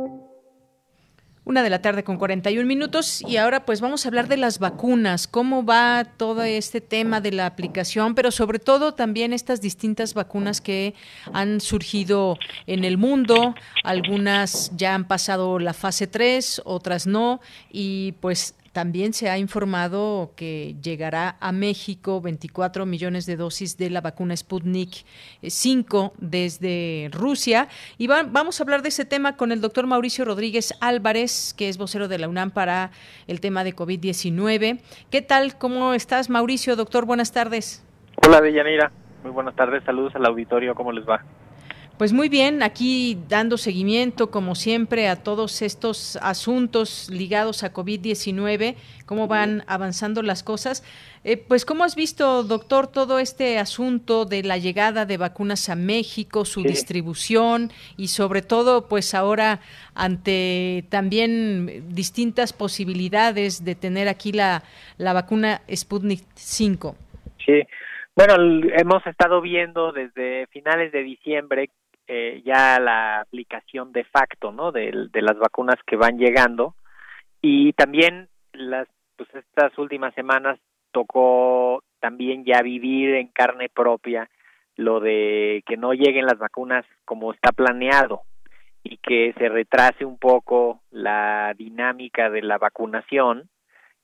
Una 1.47 1.61
de 1.61 1.69
la 1.69 1.79
tarde 1.79 2.03
con 2.03 2.17
41 2.17 2.65
minutos. 2.65 3.21
Y 3.21 3.37
ahora 3.37 3.65
pues 3.65 3.79
vamos 3.79 4.03
a 4.03 4.09
hablar 4.09 4.27
de 4.27 4.35
las 4.35 4.57
vacunas, 4.57 5.27
cómo 5.27 5.63
va 5.63 6.03
todo 6.17 6.41
este 6.41 6.81
tema 6.81 7.21
de 7.21 7.31
la 7.31 7.45
aplicación, 7.45 8.15
pero 8.15 8.31
sobre 8.31 8.57
todo 8.57 8.95
también 8.95 9.31
estas 9.31 9.61
distintas 9.61 10.15
vacunas 10.15 10.59
que 10.59 10.95
han 11.33 11.61
surgido 11.61 12.39
en 12.65 12.83
el 12.83 12.97
mundo, 12.97 13.53
algunas 13.83 14.71
ya 14.75 14.95
han 14.95 15.07
pasado 15.07 15.59
la 15.59 15.73
fase 15.73 16.07
3, 16.07 16.63
otras 16.65 17.05
no, 17.05 17.41
y 17.71 18.13
pues 18.21 18.55
también 18.75 19.13
se 19.13 19.29
ha 19.29 19.37
informado 19.37 20.33
que 20.35 20.75
llegará 20.83 21.37
a 21.39 21.53
México 21.53 22.19
24 22.19 22.85
millones 22.85 23.25
de 23.25 23.37
dosis 23.37 23.77
de 23.77 23.89
la 23.89 24.01
vacuna 24.01 24.35
Sputnik 24.35 25.05
5 25.41 26.05
eh, 26.13 26.17
desde 26.17 27.09
Rusia. 27.13 27.69
Y 27.97 28.07
vamos 28.07 28.59
a 28.59 28.63
hablar 28.63 28.81
de 28.81 28.89
ese 28.89 29.05
tema 29.05 29.37
con 29.37 29.53
el 29.53 29.61
doctor 29.61 29.87
Mauricio 29.87 30.25
Rodríguez 30.25 30.73
Álvarez, 30.81 31.53
que 31.57 31.69
es 31.69 31.77
vocero 31.77 32.09
de 32.09 32.17
la 32.17 32.27
UNAM 32.27 32.51
para 32.51 32.91
el 33.27 33.39
tema 33.39 33.63
de 33.63 33.73
COVID-19. 33.73 34.81
¿Qué 35.09 35.21
tal? 35.21 35.57
¿Cómo 35.57 35.93
estás, 35.93 36.29
Mauricio? 36.29 36.75
Doctor, 36.75 37.05
buenas 37.05 37.31
tardes. 37.31 37.81
Hola, 38.27 38.41
Deyanira. 38.41 38.91
Muy 39.23 39.31
buenas 39.31 39.55
tardes. 39.55 39.85
Saludos 39.85 40.13
al 40.17 40.25
auditorio. 40.25 40.75
¿Cómo 40.75 40.91
les 40.91 41.07
va? 41.07 41.23
Pues 41.97 42.11
muy 42.11 42.27
bien, 42.27 42.61
aquí 42.61 43.17
dando 43.29 43.57
seguimiento, 43.57 44.29
como 44.29 44.55
siempre, 44.55 45.07
a 45.07 45.23
todos 45.23 45.61
estos 45.61 46.17
asuntos 46.17 47.09
ligados 47.09 47.63
a 47.63 47.71
COVID-19, 47.71 48.75
cómo 49.05 49.29
van 49.29 49.63
avanzando 49.65 50.21
las 50.21 50.43
cosas. 50.43 50.83
Eh, 51.23 51.37
pues, 51.37 51.63
¿cómo 51.63 51.85
has 51.85 51.95
visto, 51.95 52.43
doctor, 52.43 52.87
todo 52.87 53.17
este 53.17 53.59
asunto 53.59 54.25
de 54.25 54.43
la 54.43 54.57
llegada 54.57 55.05
de 55.05 55.15
vacunas 55.15 55.69
a 55.69 55.77
México, 55.77 56.43
su 56.43 56.63
distribución 56.63 57.71
y 57.95 58.09
sobre 58.09 58.41
todo, 58.41 58.89
pues 58.89 59.13
ahora 59.13 59.61
ante 59.93 60.83
también 60.89 61.95
distintas 61.95 62.51
posibilidades 62.51 63.63
de 63.63 63.73
tener 63.75 64.09
aquí 64.09 64.33
la, 64.33 64.63
la 64.97 65.13
vacuna 65.13 65.61
Sputnik 65.73 66.25
5? 66.33 66.93
Sí. 67.45 67.61
Bueno, 68.17 68.35
hemos 68.77 69.05
estado 69.07 69.41
viendo 69.41 69.91
desde 69.91 70.47
finales 70.47 70.93
de 70.93 71.03
diciembre 71.03 71.69
eh, 72.07 72.41
ya 72.45 72.79
la 72.79 73.21
aplicación 73.21 73.91
de 73.91 74.03
facto, 74.03 74.51
¿no? 74.51 74.71
De, 74.71 75.07
de, 75.11 75.21
las 75.21 75.37
vacunas 75.37 75.77
que 75.85 75.95
van 75.95 76.17
llegando 76.17 76.75
y 77.41 77.73
también 77.73 78.29
las, 78.53 78.87
pues 79.15 79.29
estas 79.33 79.77
últimas 79.77 80.13
semanas 80.13 80.59
tocó 80.91 81.83
también 81.99 82.45
ya 82.45 82.61
vivir 82.61 83.15
en 83.15 83.27
carne 83.27 83.69
propia 83.69 84.29
lo 84.75 84.99
de 84.99 85.63
que 85.65 85.77
no 85.77 85.93
lleguen 85.93 86.25
las 86.25 86.37
vacunas 86.37 86.85
como 87.05 87.33
está 87.33 87.51
planeado 87.51 88.21
y 88.83 88.97
que 88.97 89.33
se 89.37 89.49
retrase 89.49 90.05
un 90.05 90.17
poco 90.17 90.81
la 90.91 91.53
dinámica 91.57 92.29
de 92.29 92.41
la 92.41 92.57
vacunación 92.57 93.49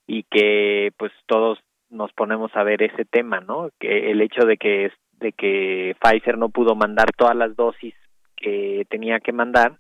y 0.08 0.24
que 0.24 0.92
pues 0.98 1.12
todos 1.28 1.60
nos 1.90 2.12
ponemos 2.14 2.52
a 2.56 2.64
ver 2.64 2.82
ese 2.82 3.06
tema, 3.06 3.42
¿no? 3.42 3.70
Que 3.80 4.12
el 4.12 4.22
hecho 4.22 4.46
de 4.46 4.58
que 4.58 4.92
de 5.22 5.32
que 5.32 5.96
Pfizer 6.02 6.38
no 6.38 6.50
pudo 6.50 6.76
mandar 6.76 7.12
todas 7.16 7.36
las 7.36 7.56
dosis 7.56 7.96
que 8.36 8.86
tenía 8.90 9.20
que 9.20 9.32
mandar, 9.32 9.78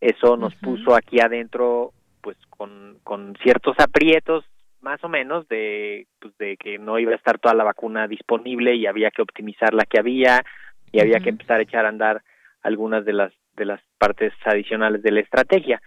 eso 0.00 0.36
nos 0.36 0.54
puso 0.56 0.96
aquí 0.96 1.20
adentro 1.20 1.92
pues 2.20 2.36
con, 2.48 2.98
con 3.04 3.36
ciertos 3.42 3.76
aprietos 3.78 4.44
más 4.80 5.02
o 5.04 5.08
menos 5.08 5.46
de 5.48 6.06
pues 6.20 6.36
de 6.38 6.56
que 6.56 6.78
no 6.78 6.98
iba 6.98 7.12
a 7.12 7.16
estar 7.16 7.38
toda 7.38 7.54
la 7.54 7.64
vacuna 7.64 8.08
disponible 8.08 8.74
y 8.74 8.86
había 8.86 9.10
que 9.10 9.22
optimizar 9.22 9.72
la 9.72 9.84
que 9.84 9.98
había 9.98 10.44
y 10.92 11.00
había 11.00 11.20
que 11.20 11.30
empezar 11.30 11.60
a 11.60 11.62
echar 11.62 11.86
a 11.86 11.90
andar 11.90 12.22
algunas 12.62 13.04
de 13.04 13.12
las 13.12 13.32
de 13.56 13.64
las 13.66 13.80
partes 13.98 14.32
adicionales 14.44 15.02
de 15.02 15.12
la 15.12 15.20
estrategia. 15.20 15.80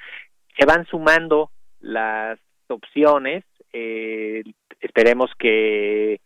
Se 0.58 0.66
van 0.66 0.86
sumando 0.86 1.52
las 1.80 2.40
opciones 2.68 3.44
eh, 3.74 4.44
esperemos 4.82 5.32
que 5.38 6.20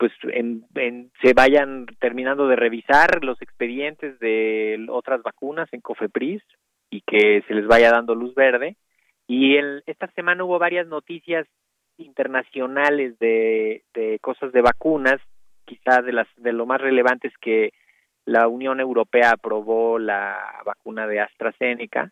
pues 0.00 0.12
se 1.20 1.34
vayan 1.34 1.84
terminando 2.00 2.48
de 2.48 2.56
revisar 2.56 3.22
los 3.22 3.40
expedientes 3.42 4.18
de 4.18 4.86
otras 4.88 5.22
vacunas 5.22 5.68
en 5.72 5.82
Cofepris 5.82 6.42
y 6.88 7.02
que 7.02 7.44
se 7.46 7.52
les 7.52 7.66
vaya 7.66 7.90
dando 7.90 8.14
luz 8.14 8.34
verde. 8.34 8.78
Y 9.26 9.58
esta 9.84 10.10
semana 10.12 10.42
hubo 10.42 10.58
varias 10.58 10.86
noticias 10.86 11.46
internacionales 11.98 13.18
de, 13.18 13.82
de 13.92 14.18
cosas 14.20 14.52
de 14.52 14.62
vacunas, 14.62 15.20
quizás 15.66 16.02
de 16.02 16.14
las 16.14 16.28
de 16.38 16.54
lo 16.54 16.64
más 16.64 16.80
relevante 16.80 17.28
es 17.28 17.36
que 17.36 17.74
la 18.24 18.48
Unión 18.48 18.80
Europea 18.80 19.32
aprobó 19.32 19.98
la 19.98 20.62
vacuna 20.64 21.06
de 21.06 21.20
AstraZeneca 21.20 22.10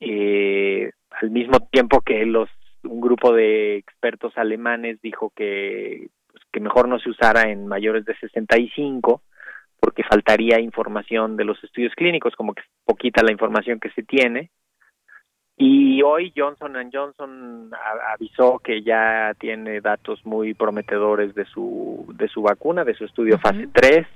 eh, 0.00 0.90
al 1.10 1.30
mismo 1.30 1.60
tiempo 1.70 2.00
que 2.00 2.26
los 2.26 2.50
un 2.82 3.00
grupo 3.00 3.32
de 3.32 3.76
expertos 3.76 4.36
alemanes 4.36 5.00
dijo 5.00 5.32
que 5.34 6.08
que 6.54 6.60
mejor 6.60 6.86
no 6.86 7.00
se 7.00 7.10
usara 7.10 7.50
en 7.50 7.66
mayores 7.66 8.04
de 8.04 8.16
65 8.16 9.22
porque 9.80 10.04
faltaría 10.04 10.60
información 10.60 11.36
de 11.36 11.44
los 11.44 11.62
estudios 11.64 11.92
clínicos 11.96 12.36
como 12.36 12.54
que 12.54 12.60
es 12.60 12.68
poquita 12.84 13.24
la 13.24 13.32
información 13.32 13.80
que 13.80 13.90
se 13.90 14.04
tiene. 14.04 14.50
Y 15.56 16.00
hoy 16.02 16.32
Johnson 16.36 16.74
Johnson 16.92 17.70
avisó 18.12 18.60
que 18.60 18.82
ya 18.82 19.34
tiene 19.38 19.80
datos 19.80 20.24
muy 20.24 20.54
prometedores 20.54 21.34
de 21.34 21.44
su 21.44 22.06
de 22.16 22.28
su 22.28 22.42
vacuna, 22.42 22.84
de 22.84 22.94
su 22.94 23.04
estudio 23.04 23.36
fase 23.38 23.68
3 23.72 24.06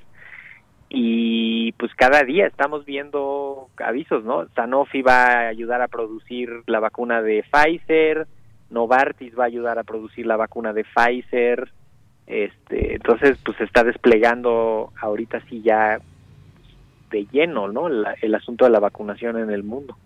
y 0.88 1.72
pues 1.72 1.92
cada 1.96 2.22
día 2.22 2.46
estamos 2.46 2.84
viendo 2.84 3.68
avisos, 3.78 4.24
¿no? 4.24 4.48
Sanofi 4.54 5.02
va 5.02 5.24
a 5.24 5.48
ayudar 5.48 5.82
a 5.82 5.88
producir 5.88 6.62
la 6.66 6.78
vacuna 6.80 7.20
de 7.20 7.44
Pfizer, 7.50 8.26
Novartis 8.70 9.36
va 9.36 9.44
a 9.44 9.48
ayudar 9.48 9.78
a 9.78 9.84
producir 9.84 10.24
la 10.26 10.36
vacuna 10.36 10.72
de 10.72 10.84
Pfizer, 10.84 11.72
este, 12.28 12.94
entonces 12.96 13.38
pues 13.42 13.56
se 13.56 13.64
está 13.64 13.82
desplegando 13.82 14.92
ahorita 15.00 15.40
sí 15.48 15.62
ya 15.62 15.98
de 17.10 17.26
lleno, 17.32 17.68
¿no? 17.68 17.88
el 17.88 18.34
asunto 18.34 18.66
de 18.66 18.70
la 18.70 18.80
vacunación 18.80 19.38
en 19.38 19.50
el 19.50 19.64
mundo. 19.64 19.96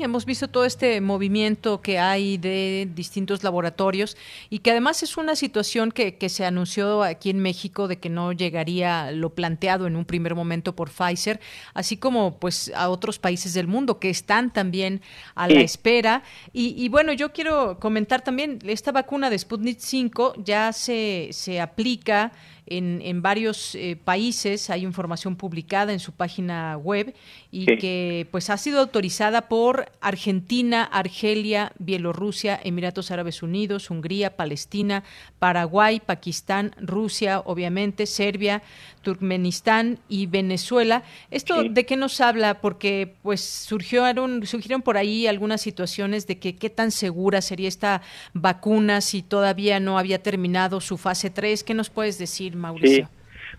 Hemos 0.00 0.24
visto 0.24 0.48
todo 0.48 0.64
este 0.64 1.00
movimiento 1.00 1.82
que 1.82 1.98
hay 1.98 2.38
de 2.38 2.88
distintos 2.94 3.42
laboratorios 3.42 4.16
y 4.48 4.60
que 4.60 4.70
además 4.70 5.02
es 5.02 5.16
una 5.16 5.36
situación 5.36 5.92
que, 5.92 6.16
que, 6.16 6.28
se 6.28 6.46
anunció 6.46 7.02
aquí 7.02 7.30
en 7.30 7.40
México 7.40 7.86
de 7.86 7.98
que 7.98 8.08
no 8.08 8.32
llegaría 8.32 9.10
lo 9.12 9.30
planteado 9.34 9.86
en 9.86 9.96
un 9.96 10.04
primer 10.04 10.34
momento 10.34 10.74
por 10.74 10.90
Pfizer, 10.90 11.40
así 11.74 11.96
como 11.96 12.38
pues 12.38 12.72
a 12.74 12.88
otros 12.88 13.18
países 13.18 13.52
del 13.52 13.66
mundo 13.66 13.98
que 13.98 14.10
están 14.10 14.52
también 14.52 15.02
a 15.34 15.48
la 15.48 15.60
espera. 15.60 16.22
Y, 16.52 16.74
y, 16.82 16.88
bueno, 16.88 17.12
yo 17.12 17.32
quiero 17.32 17.78
comentar 17.78 18.22
también, 18.22 18.58
esta 18.64 18.92
vacuna 18.92 19.30
de 19.30 19.38
Sputnik 19.38 19.78
5 19.78 20.34
ya 20.38 20.72
se, 20.72 21.28
se 21.32 21.60
aplica 21.60 22.32
en, 22.70 23.20
varios 23.20 23.74
eh, 23.74 23.98
países, 24.02 24.70
hay 24.70 24.84
información 24.84 25.34
publicada 25.34 25.92
en 25.92 25.98
su 25.98 26.12
página 26.12 26.76
web 26.76 27.14
y 27.50 27.66
que 27.78 28.28
pues 28.30 28.48
ha 28.48 28.56
sido 28.56 28.78
autorizada 28.78 29.48
por 29.48 29.90
Argentina, 30.00 30.84
Argelia, 30.84 31.72
Bielorrusia, 31.80 32.60
Emiratos 32.62 33.10
Árabes 33.10 33.42
Unidos, 33.42 33.90
Hungría, 33.90 34.36
Palestina, 34.36 35.02
Paraguay, 35.40 36.00
Pakistán, 36.00 36.72
Rusia, 36.80 37.40
obviamente, 37.40 38.06
Serbia, 38.06 38.62
Turkmenistán 39.02 39.98
y 40.08 40.26
Venezuela. 40.26 41.02
¿Esto 41.32 41.64
de 41.64 41.86
qué 41.86 41.96
nos 41.96 42.20
habla? 42.20 42.60
Porque 42.60 43.14
pues 43.22 43.40
surgieron, 43.40 44.46
surgieron 44.46 44.82
por 44.82 44.96
ahí 44.96 45.26
algunas 45.26 45.60
situaciones 45.60 46.28
de 46.28 46.38
que 46.38 46.54
qué 46.54 46.70
tan 46.70 46.92
segura 46.92 47.42
sería 47.42 47.66
esta 47.66 48.02
vacuna 48.32 49.00
si 49.00 49.22
todavía 49.22 49.80
no 49.80 49.98
había 49.98 50.22
terminado 50.22 50.80
su 50.80 50.98
fase 50.98 51.30
3. 51.30 51.64
¿Qué 51.64 51.74
nos 51.74 51.90
puedes 51.90 52.18
decir, 52.18 52.59
Mauricio? 52.60 53.08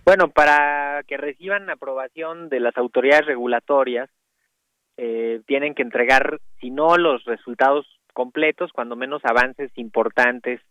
Bueno, 0.05 0.29
para 0.29 1.03
que 1.07 1.17
reciban 1.17 1.69
aprobación 1.69 2.49
de 2.49 2.59
las 2.59 2.75
autoridades 2.77 3.25
regulatorias, 3.25 4.09
eh, 4.97 5.41
tienen 5.47 5.73
que 5.73 5.81
entregar, 5.81 6.39
si 6.59 6.69
no 6.69 6.97
los 6.97 7.23
resultados 7.25 7.85
completos, 8.13 8.71
cuando 8.73 8.95
menos 8.95 9.21
avances 9.25 9.71
importantes 9.75 10.61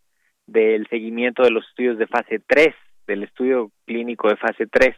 del 0.47 0.87
seguimiento 0.89 1.43
de 1.43 1.51
los 1.51 1.67
estudios 1.69 1.99
de 1.99 2.07
fase 2.07 2.41
3 2.47 2.75
del 3.07 3.25
estudio 3.25 3.71
clínico 3.87 4.29
de 4.29 4.37
fase 4.37 4.67
3. 4.67 4.97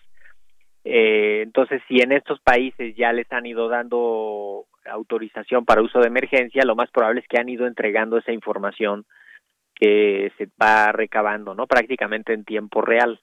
Eh, 0.84 1.40
entonces, 1.42 1.80
si 1.88 2.00
en 2.00 2.12
estos 2.12 2.40
países 2.40 2.96
ya 2.96 3.12
les 3.12 3.30
han 3.32 3.46
ido 3.46 3.68
dando 3.68 4.66
autorización 4.84 5.64
para 5.64 5.82
uso 5.82 6.00
de 6.00 6.08
emergencia, 6.08 6.64
lo 6.64 6.74
más 6.74 6.90
probable 6.90 7.20
es 7.20 7.28
que 7.28 7.38
han 7.38 7.48
ido 7.48 7.66
entregando 7.66 8.18
esa 8.18 8.32
información 8.32 9.04
que 9.82 10.30
se 10.38 10.48
va 10.62 10.92
recabando, 10.92 11.56
¿no? 11.56 11.66
Prácticamente 11.66 12.32
en 12.32 12.44
tiempo 12.44 12.82
real. 12.82 13.18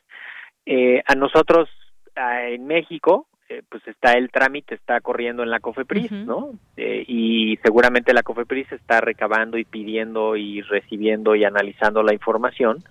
Eh, 0.65 1.01
a 1.05 1.15
nosotros 1.15 1.69
en 2.15 2.67
México, 2.67 3.27
eh, 3.47 3.61
pues 3.69 3.87
está 3.87 4.13
el 4.13 4.29
trámite, 4.29 4.75
está 4.75 4.99
corriendo 4.99 5.41
en 5.41 5.51
la 5.51 5.61
COFEPRIS, 5.61 6.11
¿no? 6.11 6.51
y 6.75 7.57
seguramente 7.63 8.13
la 8.13 8.23
COFEPRIS 8.23 8.73
está 8.73 8.99
recabando 8.99 9.57
y 9.57 9.63
pidiendo 9.63 10.35
y 10.35 10.61
recibiendo 10.61 11.33
y 11.35 11.45
analizando 11.45 12.03
la 12.03 12.13
información 12.13 12.83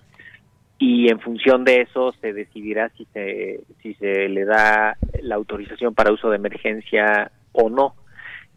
y 0.79 1.11
en 1.11 1.19
función 1.19 1.63
de 1.63 1.81
eso 1.81 2.13
se 2.21 2.33
decidirá 2.33 2.89
si 2.97 3.05
se 3.13 3.61
si 3.81 3.93
se 3.95 4.29
le 4.29 4.45
da 4.45 4.97
la 5.21 5.35
autorización 5.35 5.93
para 5.93 6.11
uso 6.11 6.29
de 6.29 6.37
emergencia 6.37 7.31
o 7.51 7.69
no 7.69 7.95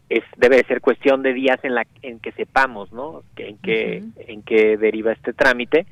es 0.09 0.23
debe 0.37 0.63
ser 0.67 0.81
cuestión 0.81 1.23
de 1.23 1.33
días 1.33 1.59
en 1.63 1.75
la 1.75 1.85
en 2.01 2.19
que 2.19 2.31
sepamos 2.33 2.91
no 2.91 3.23
en 3.37 3.57
qué 3.57 4.03
en 4.27 4.43
qué 4.43 4.77
deriva 4.77 5.11
este 5.11 5.33
trámite. 5.33 5.85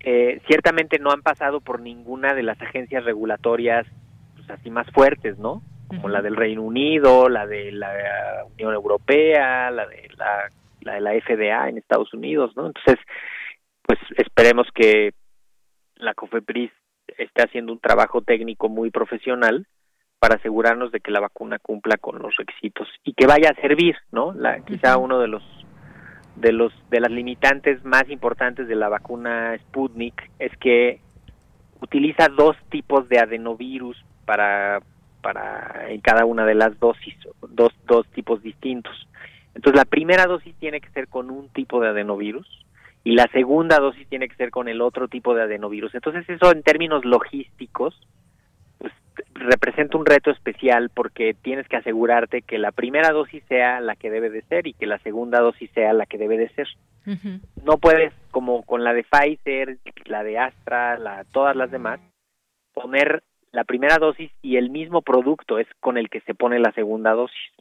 Eh, 0.00 0.40
ciertamente 0.46 0.98
no 0.98 1.10
han 1.10 1.22
pasado 1.22 1.60
por 1.60 1.80
ninguna 1.80 2.34
de 2.34 2.42
las 2.42 2.60
agencias 2.60 3.04
regulatorias 3.04 3.86
pues, 4.34 4.50
así 4.50 4.70
más 4.70 4.86
fuertes 4.90 5.38
no 5.38 5.62
como 5.88 6.08
la 6.08 6.20
del 6.20 6.36
Reino 6.36 6.62
Unido 6.62 7.28
la 7.28 7.46
de 7.46 7.72
la 7.72 8.44
Unión 8.52 8.74
Europea 8.74 9.70
la 9.70 9.86
de 9.86 10.08
la, 10.16 10.50
la 10.82 10.94
de 10.94 11.00
la 11.00 11.12
FDA 11.12 11.68
en 11.70 11.78
Estados 11.78 12.12
Unidos 12.12 12.52
no 12.54 12.66
entonces 12.66 12.98
pues 13.82 13.98
esperemos 14.16 14.66
que 14.74 15.12
la 15.96 16.12
COFEPRIS 16.12 16.70
está 17.18 17.44
haciendo 17.44 17.72
un 17.72 17.80
trabajo 17.80 18.20
técnico 18.20 18.68
muy 18.68 18.90
profesional 18.90 19.66
para 20.24 20.36
asegurarnos 20.36 20.90
de 20.90 21.00
que 21.00 21.10
la 21.10 21.20
vacuna 21.20 21.58
cumpla 21.58 21.98
con 21.98 22.18
los 22.18 22.34
requisitos 22.36 22.88
y 23.04 23.12
que 23.12 23.26
vaya 23.26 23.50
a 23.50 23.60
servir, 23.60 23.94
¿no? 24.10 24.32
La, 24.32 24.58
quizá 24.60 24.96
uno 24.96 25.18
de 25.18 25.28
los 25.28 25.42
de 26.36 26.50
los 26.50 26.72
de 26.88 26.98
las 26.98 27.10
limitantes 27.10 27.84
más 27.84 28.08
importantes 28.08 28.66
de 28.66 28.74
la 28.74 28.88
vacuna 28.88 29.54
Sputnik 29.58 30.30
es 30.38 30.50
que 30.56 31.00
utiliza 31.82 32.28
dos 32.34 32.56
tipos 32.70 33.06
de 33.10 33.18
adenovirus 33.18 34.02
para 34.24 34.80
para 35.20 35.90
en 35.90 36.00
cada 36.00 36.24
una 36.24 36.46
de 36.46 36.54
las 36.54 36.80
dosis, 36.80 37.16
dos 37.46 37.74
dos 37.86 38.06
tipos 38.14 38.42
distintos. 38.42 39.06
Entonces 39.54 39.76
la 39.76 39.84
primera 39.84 40.24
dosis 40.24 40.54
tiene 40.54 40.80
que 40.80 40.88
ser 40.92 41.08
con 41.08 41.30
un 41.30 41.50
tipo 41.50 41.82
de 41.82 41.88
adenovirus 41.88 42.48
y 43.04 43.12
la 43.12 43.28
segunda 43.30 43.78
dosis 43.78 44.08
tiene 44.08 44.30
que 44.30 44.36
ser 44.36 44.50
con 44.50 44.68
el 44.68 44.80
otro 44.80 45.06
tipo 45.06 45.34
de 45.34 45.42
adenovirus. 45.42 45.94
Entonces 45.94 46.26
eso 46.30 46.50
en 46.50 46.62
términos 46.62 47.04
logísticos 47.04 47.94
representa 49.34 49.96
un 49.96 50.06
reto 50.06 50.30
especial 50.30 50.90
porque 50.90 51.34
tienes 51.34 51.68
que 51.68 51.76
asegurarte 51.76 52.42
que 52.42 52.58
la 52.58 52.72
primera 52.72 53.10
dosis 53.10 53.42
sea 53.48 53.80
la 53.80 53.96
que 53.96 54.10
debe 54.10 54.30
de 54.30 54.42
ser 54.42 54.66
y 54.66 54.74
que 54.74 54.86
la 54.86 54.98
segunda 55.00 55.40
dosis 55.40 55.70
sea 55.72 55.92
la 55.92 56.06
que 56.06 56.18
debe 56.18 56.38
de 56.38 56.48
ser. 56.50 56.68
No 57.64 57.78
puedes 57.78 58.12
como 58.30 58.62
con 58.62 58.82
la 58.82 58.94
de 58.94 59.04
Pfizer, 59.04 59.78
la 60.06 60.22
de 60.22 60.38
Astra, 60.38 60.98
la 60.98 61.24
todas 61.32 61.54
las 61.54 61.70
demás 61.70 62.00
poner 62.72 63.22
la 63.52 63.64
primera 63.64 63.98
dosis 63.98 64.30
y 64.42 64.56
el 64.56 64.70
mismo 64.70 65.02
producto 65.02 65.58
es 65.58 65.68
con 65.80 65.96
el 65.96 66.10
que 66.10 66.20
se 66.22 66.34
pone 66.34 66.58
la 66.58 66.72
segunda 66.72 67.12
dosis. 67.12 67.52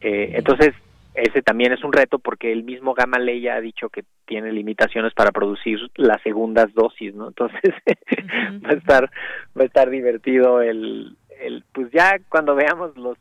eh, 0.00 0.32
entonces 0.34 0.74
ese 1.14 1.42
también 1.42 1.72
es 1.72 1.82
un 1.82 1.92
reto 1.92 2.18
porque 2.18 2.52
el 2.52 2.62
mismo 2.62 2.94
Gamaleya 2.94 3.54
ha 3.54 3.60
dicho 3.60 3.88
que 3.88 4.04
tiene 4.26 4.52
limitaciones 4.52 5.12
para 5.14 5.32
producir 5.32 5.78
las 5.96 6.22
segundas 6.22 6.72
dosis, 6.74 7.14
¿no? 7.14 7.28
Entonces 7.28 7.74
va 8.64 8.70
a 8.70 8.74
estar 8.74 9.10
va 9.58 9.62
a 9.62 9.66
estar 9.66 9.90
divertido 9.90 10.62
el 10.62 11.16
el 11.40 11.64
pues 11.72 11.90
ya 11.90 12.18
cuando 12.28 12.54
veamos 12.54 12.96
los 12.96 13.18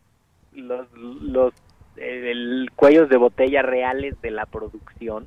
los 0.53 0.87
los 0.93 1.53
el 1.97 2.69
cuellos 2.75 3.09
de 3.09 3.17
botella 3.17 3.61
reales 3.61 4.19
de 4.21 4.31
la 4.31 4.45
producción, 4.45 5.25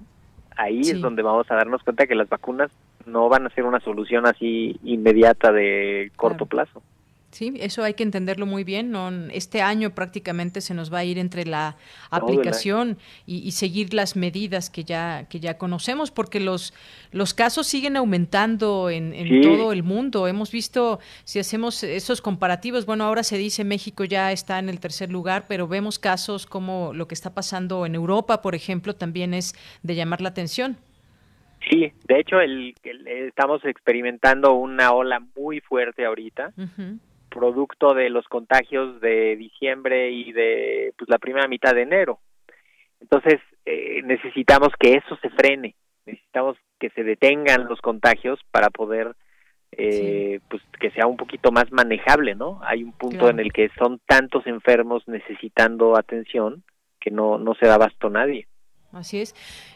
ahí 0.57 0.81
es 0.81 1.01
donde 1.01 1.23
vamos 1.23 1.51
a 1.51 1.57
darnos 1.57 1.83
cuenta 1.83 2.07
que 2.07 2.15
las 2.15 2.29
vacunas 2.29 2.71
no 3.05 3.29
van 3.29 3.47
a 3.47 3.51
ser 3.51 3.65
una 3.65 3.81
solución 3.81 4.27
así 4.27 4.79
inmediata 4.85 5.53
de 5.53 6.13
corto 6.17 6.47
plazo. 6.47 6.83
Sí, 7.33 7.55
eso 7.61 7.83
hay 7.83 7.95
que 7.95 8.03
entenderlo 8.03 8.45
muy 8.45 8.63
bien. 8.63 8.91
¿no? 8.91 9.11
Este 9.31 9.63
año 9.63 9.95
prácticamente 9.95 10.61
se 10.61 10.75
nos 10.75 10.93
va 10.93 10.99
a 10.99 11.05
ir 11.05 11.19
entre 11.19 11.47
la 11.47 11.77
aplicación 12.11 12.99
y, 13.27 13.51
seguir 13.53 13.95
las 13.95 14.17
medidas 14.17 14.69
que 14.69 14.85
ya 14.85 15.27
que 15.31 15.41
ya 15.41 15.57
conocemos, 15.57 16.11
porque 16.11 16.41
los 16.41 16.75
los 17.11 17.33
casos 17.33 17.67
siguen 17.67 17.97
aumentando 17.97 18.91
en, 18.91 19.41
todo 19.41 19.73
el 19.73 19.83
mundo. 19.83 20.29
Hemos 20.29 20.53
visto, 20.53 21.01
si 21.25 21.39
hacemos 21.39 21.83
esos 21.83 22.21
comparativos, 22.21 22.85
bueno, 22.85 23.05
ahora 23.05 23.23
se 23.23 23.39
dice 23.39 23.65
México 23.65 24.05
ya 24.05 24.31
está 24.31 24.59
en 24.59 24.69
el 24.69 24.79
tercer 24.79 25.11
lugar, 25.11 25.47
pero 25.49 25.67
vemos 25.67 25.99
casos 25.99 26.47
como 26.47 26.93
lo 26.93 27.09
que 27.09 27.15
está 27.15 27.33
pasando 27.33 27.87
en 27.87 27.95
Europa, 27.95 28.43
por 28.43 28.55
ejemplo, 28.55 28.95
también 28.95 29.33
es 29.33 29.55
de 29.83 29.95
llamar 29.95 30.21
la 30.21 30.29
atención. 30.29 30.77
Sí, 31.71 31.93
de 32.09 32.21
hecho 32.21 32.41
el, 32.41 32.75
estamos 33.07 33.65
experimentando 33.65 34.55
una 34.55 34.93
ola 34.93 35.23
muy 35.37 35.61
fuerte 35.61 36.05
ahorita, 36.05 36.53
producto 37.33 37.95
de 37.95 38.11
los 38.11 38.27
contagios 38.29 39.01
de 39.01 39.37
diciembre 39.37 40.11
y 40.11 40.33
de 40.33 40.93
pues, 40.97 41.09
la 41.09 41.19
primera 41.19 41.49
mitad 41.49 41.75
de 41.75 41.83
enero. 41.83 42.21
Entonces 43.01 43.41
eh, 43.65 44.03
necesitamos 44.05 44.69
que 44.79 44.95
eso 44.95 45.17
se 45.21 45.31
frene, 45.31 45.75
necesitamos 46.07 46.57
que 46.79 46.91
se 46.91 47.03
detengan 47.03 47.67
los 47.67 47.81
contagios 47.81 48.41
para 48.51 48.71
poder 48.71 49.15
eh, 49.73 50.41
pues 50.49 50.63
que 50.79 50.91
sea 50.91 51.07
un 51.07 51.17
poquito 51.17 51.51
más 51.51 51.73
manejable, 51.73 52.35
¿no? 52.35 52.61
Hay 52.63 52.85
un 52.85 52.93
punto 52.93 53.31
en 53.31 53.41
el 53.41 53.53
que 53.53 53.71
son 53.79 54.01
tantos 54.07 54.47
enfermos 54.47 55.03
necesitando 55.09 55.97
atención 55.97 56.63
que 57.01 57.11
no 57.11 57.39
no 57.39 57.55
se 57.55 57.67
da 57.67 57.75
abasto 57.75 58.11
nadie. 58.11 58.47
Así 58.93 59.23
es. 59.23 59.35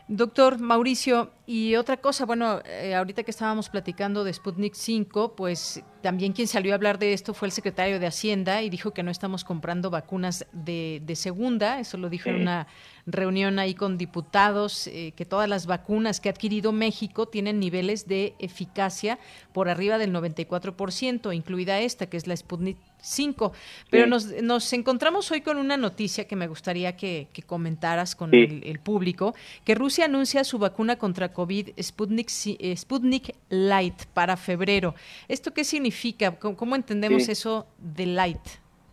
Doctor 0.08 0.58
Mauricio, 0.58 1.32
y 1.48 1.76
otra 1.76 1.96
cosa, 1.96 2.26
bueno, 2.26 2.60
eh, 2.64 2.96
ahorita 2.96 3.22
que 3.22 3.30
estábamos 3.30 3.68
platicando 3.68 4.24
de 4.24 4.32
Sputnik 4.32 4.74
5, 4.74 5.36
pues 5.36 5.82
también 6.00 6.32
quien 6.32 6.48
salió 6.48 6.72
a 6.72 6.74
hablar 6.74 6.98
de 6.98 7.12
esto 7.12 7.34
fue 7.34 7.46
el 7.46 7.52
secretario 7.52 8.00
de 8.00 8.06
Hacienda 8.08 8.62
y 8.62 8.70
dijo 8.70 8.92
que 8.92 9.04
no 9.04 9.12
estamos 9.12 9.44
comprando 9.44 9.88
vacunas 9.88 10.46
de, 10.52 11.00
de 11.04 11.14
segunda, 11.14 11.78
eso 11.78 11.98
lo 11.98 12.08
dijo 12.08 12.30
en 12.30 12.42
una 12.42 12.66
reunión 13.06 13.60
ahí 13.60 13.74
con 13.74 13.96
diputados, 13.96 14.88
eh, 14.88 15.12
que 15.16 15.24
todas 15.24 15.48
las 15.48 15.66
vacunas 15.66 16.20
que 16.20 16.28
ha 16.28 16.32
adquirido 16.32 16.72
México 16.72 17.26
tienen 17.26 17.60
niveles 17.60 18.08
de 18.08 18.34
eficacia 18.40 19.20
por 19.52 19.68
arriba 19.68 19.98
del 19.98 20.12
94%, 20.12 21.32
incluida 21.32 21.80
esta, 21.80 22.06
que 22.06 22.16
es 22.16 22.26
la 22.26 22.36
Sputnik 22.36 22.76
5. 23.00 23.52
Pero 23.90 24.06
nos, 24.06 24.26
nos, 24.42 24.72
encontramos 24.72 25.30
hoy 25.30 25.40
con 25.40 25.56
una 25.56 25.76
noticia 25.76 26.26
que 26.26 26.34
me 26.34 26.48
gustaría 26.48 26.96
que, 26.96 27.28
comentaras 27.46 28.16
con 28.16 28.34
el, 28.34 28.80
público, 28.80 29.34
que 29.64 29.76
Rusia 29.76 29.95
anuncia 30.02 30.44
su 30.44 30.58
vacuna 30.58 30.96
contra 30.96 31.32
COVID 31.32 31.70
Sputnik, 31.80 32.28
eh, 32.58 32.76
Sputnik 32.76 33.34
Light 33.48 34.06
para 34.14 34.36
febrero. 34.36 34.94
¿Esto 35.28 35.52
qué 35.52 35.64
significa? 35.64 36.38
¿Cómo, 36.38 36.76
entendemos 36.76 37.28
eso 37.28 37.66
de 37.78 38.06
light? 38.06 38.40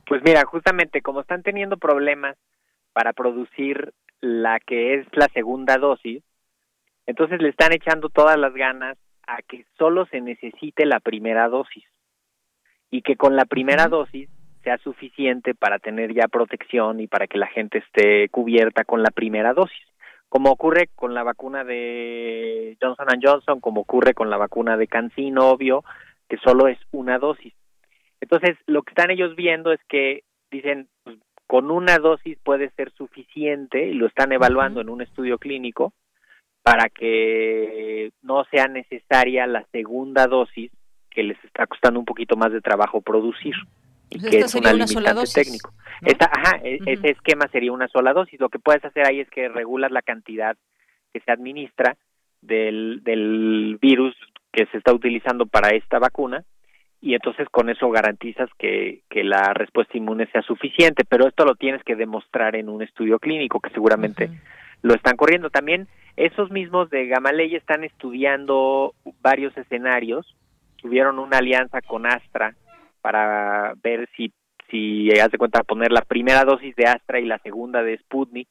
Pues 0.05 0.21
mira, 0.23 0.43
justamente 0.45 1.01
como 1.01 1.21
están 1.21 1.43
teniendo 1.43 1.77
problemas 1.77 2.37
para 2.93 3.13
producir 3.13 3.93
la 4.21 4.59
que 4.59 4.95
es 4.95 5.07
la 5.13 5.27
segunda 5.33 5.77
dosis, 5.77 6.23
entonces 7.05 7.41
le 7.41 7.49
están 7.49 7.73
echando 7.73 8.09
todas 8.09 8.37
las 8.37 8.53
ganas 8.53 8.97
a 9.27 9.41
que 9.41 9.65
solo 9.77 10.05
se 10.07 10.21
necesite 10.21 10.85
la 10.85 10.99
primera 10.99 11.47
dosis 11.47 11.83
y 12.91 13.01
que 13.01 13.15
con 13.15 13.35
la 13.35 13.45
primera 13.45 13.87
dosis 13.87 14.29
sea 14.63 14.77
suficiente 14.77 15.53
para 15.55 15.79
tener 15.79 16.13
ya 16.13 16.27
protección 16.27 16.99
y 16.99 17.07
para 17.07 17.27
que 17.27 17.37
la 17.37 17.47
gente 17.47 17.79
esté 17.79 18.29
cubierta 18.29 18.85
con 18.85 19.03
la 19.03 19.11
primera 19.11 19.53
dosis, 19.53 19.85
como 20.33 20.49
ocurre 20.49 20.89
con 20.95 21.13
la 21.13 21.21
vacuna 21.21 21.63
de 21.63 22.75
Johnson 22.81 23.05
Johnson, 23.21 23.59
como 23.59 23.81
ocurre 23.81 24.15
con 24.15 24.31
la 24.31 24.37
vacuna 24.37 24.77
de 24.77 24.87
CanSino, 24.87 25.51
obvio, 25.51 25.83
que 26.27 26.37
solo 26.37 26.67
es 26.67 26.79
una 26.91 27.19
dosis. 27.19 27.53
Entonces, 28.19 28.57
lo 28.65 28.81
que 28.81 28.89
están 28.89 29.11
ellos 29.11 29.35
viendo 29.35 29.71
es 29.71 29.79
que 29.87 30.23
dicen, 30.49 30.87
pues, 31.03 31.19
con 31.45 31.69
una 31.69 31.99
dosis 31.99 32.39
puede 32.43 32.71
ser 32.71 32.91
suficiente 32.93 33.85
y 33.85 33.93
lo 33.93 34.07
están 34.07 34.31
evaluando 34.31 34.81
en 34.81 34.89
un 34.89 35.03
estudio 35.03 35.37
clínico 35.37 35.93
para 36.63 36.89
que 36.89 38.11
no 38.23 38.43
sea 38.45 38.67
necesaria 38.67 39.45
la 39.45 39.67
segunda 39.71 40.25
dosis 40.25 40.71
que 41.11 41.21
les 41.21 41.37
está 41.43 41.67
costando 41.67 41.99
un 41.99 42.05
poquito 42.05 42.37
más 42.37 42.51
de 42.51 42.61
trabajo 42.61 43.01
producir 43.01 43.53
pues 44.19 44.31
que 44.31 44.39
es 44.39 44.55
una 44.55 44.73
limitante 44.73 45.23
técnico. 45.33 45.73
ajá, 46.19 46.59
e, 46.63 46.79
ese 46.85 47.11
esquema 47.11 47.47
sería 47.51 47.71
una 47.71 47.87
sola 47.87 48.13
dosis. 48.13 48.39
Lo 48.39 48.49
que 48.49 48.59
puedes 48.59 48.83
hacer 48.85 49.07
ahí 49.07 49.19
es 49.19 49.29
que 49.29 49.49
regulas 49.49 49.91
la 49.91 50.01
cantidad 50.01 50.55
que 51.13 51.19
se 51.19 51.31
administra 51.31 51.95
del, 52.41 53.01
del 53.03 53.77
virus 53.81 54.15
que 54.51 54.65
se 54.67 54.77
está 54.77 54.93
utilizando 54.93 55.45
para 55.45 55.69
esta 55.69 55.99
vacuna 55.99 56.43
y 57.03 57.15
entonces 57.15 57.49
con 57.49 57.69
eso 57.69 57.89
garantizas 57.89 58.49
que, 58.57 59.01
que 59.09 59.25
la 59.25 59.53
respuesta 59.53 59.97
inmune 59.97 60.25
sea 60.27 60.41
suficiente, 60.41 61.03
pero 61.03 61.27
esto 61.27 61.43
lo 61.43 61.55
tienes 61.55 61.83
que 61.83 61.97
demostrar 61.97 62.55
en 62.55 62.69
un 62.69 62.81
estudio 62.81 63.19
clínico 63.19 63.59
que 63.59 63.71
seguramente 63.71 64.29
lo 64.83 64.93
están 64.93 65.17
corriendo. 65.17 65.49
También 65.49 65.89
esos 66.15 66.49
mismos 66.49 66.89
de 66.89 67.07
Gamaley 67.07 67.55
están 67.55 67.83
estudiando 67.83 68.93
varios 69.21 69.55
escenarios, 69.57 70.33
tuvieron 70.77 71.19
una 71.19 71.39
alianza 71.39 71.81
con 71.81 72.05
Astra 72.05 72.55
para 73.03 73.73
ver 73.83 74.09
si, 74.15 74.31
si 74.71 75.11
hace 75.11 75.37
cuenta, 75.37 75.63
poner 75.63 75.91
la 75.91 76.01
primera 76.01 76.45
dosis 76.45 76.73
de 76.77 76.85
Astra 76.85 77.19
y 77.19 77.25
la 77.25 77.37
segunda 77.39 77.83
de 77.83 77.97
Sputnik 77.97 78.47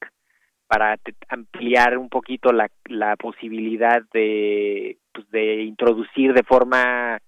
para 0.67 0.97
ampliar 1.29 1.97
un 1.97 2.11
poquito 2.11 2.53
la, 2.53 2.71
la 2.85 3.17
posibilidad 3.17 4.03
de, 4.13 4.99
pues, 5.13 5.29
de 5.31 5.63
introducir 5.63 6.35
de 6.35 6.43
forma 6.43 7.19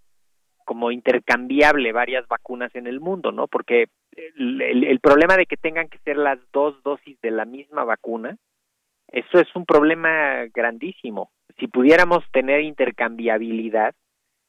como 0.66 0.90
intercambiable 0.90 1.92
varias 1.92 2.28
vacunas 2.28 2.74
en 2.74 2.86
el 2.86 3.00
mundo, 3.00 3.32
¿no? 3.32 3.48
Porque 3.48 3.86
el, 4.36 4.84
el, 4.84 5.00
problema 5.00 5.36
de 5.36 5.46
que 5.46 5.56
tengan 5.56 5.88
que 5.88 5.98
ser 5.98 6.16
las 6.16 6.38
dos 6.52 6.82
dosis 6.82 7.18
de 7.22 7.30
la 7.30 7.46
misma 7.46 7.84
vacuna, 7.84 8.36
eso 9.08 9.38
es 9.38 9.48
un 9.54 9.64
problema 9.64 10.44
grandísimo. 10.54 11.30
Si 11.58 11.68
pudiéramos 11.68 12.24
tener 12.32 12.60
intercambiabilidad, 12.60 13.94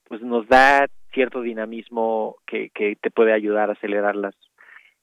pues 0.05 0.21
nos 0.21 0.47
da 0.47 0.87
cierto 1.15 1.41
dinamismo 1.41 2.35
que, 2.45 2.69
que 2.69 2.95
te 2.95 3.09
puede 3.09 3.33
ayudar 3.33 3.69
a 3.69 3.73
acelerar 3.73 4.15
las 4.15 4.35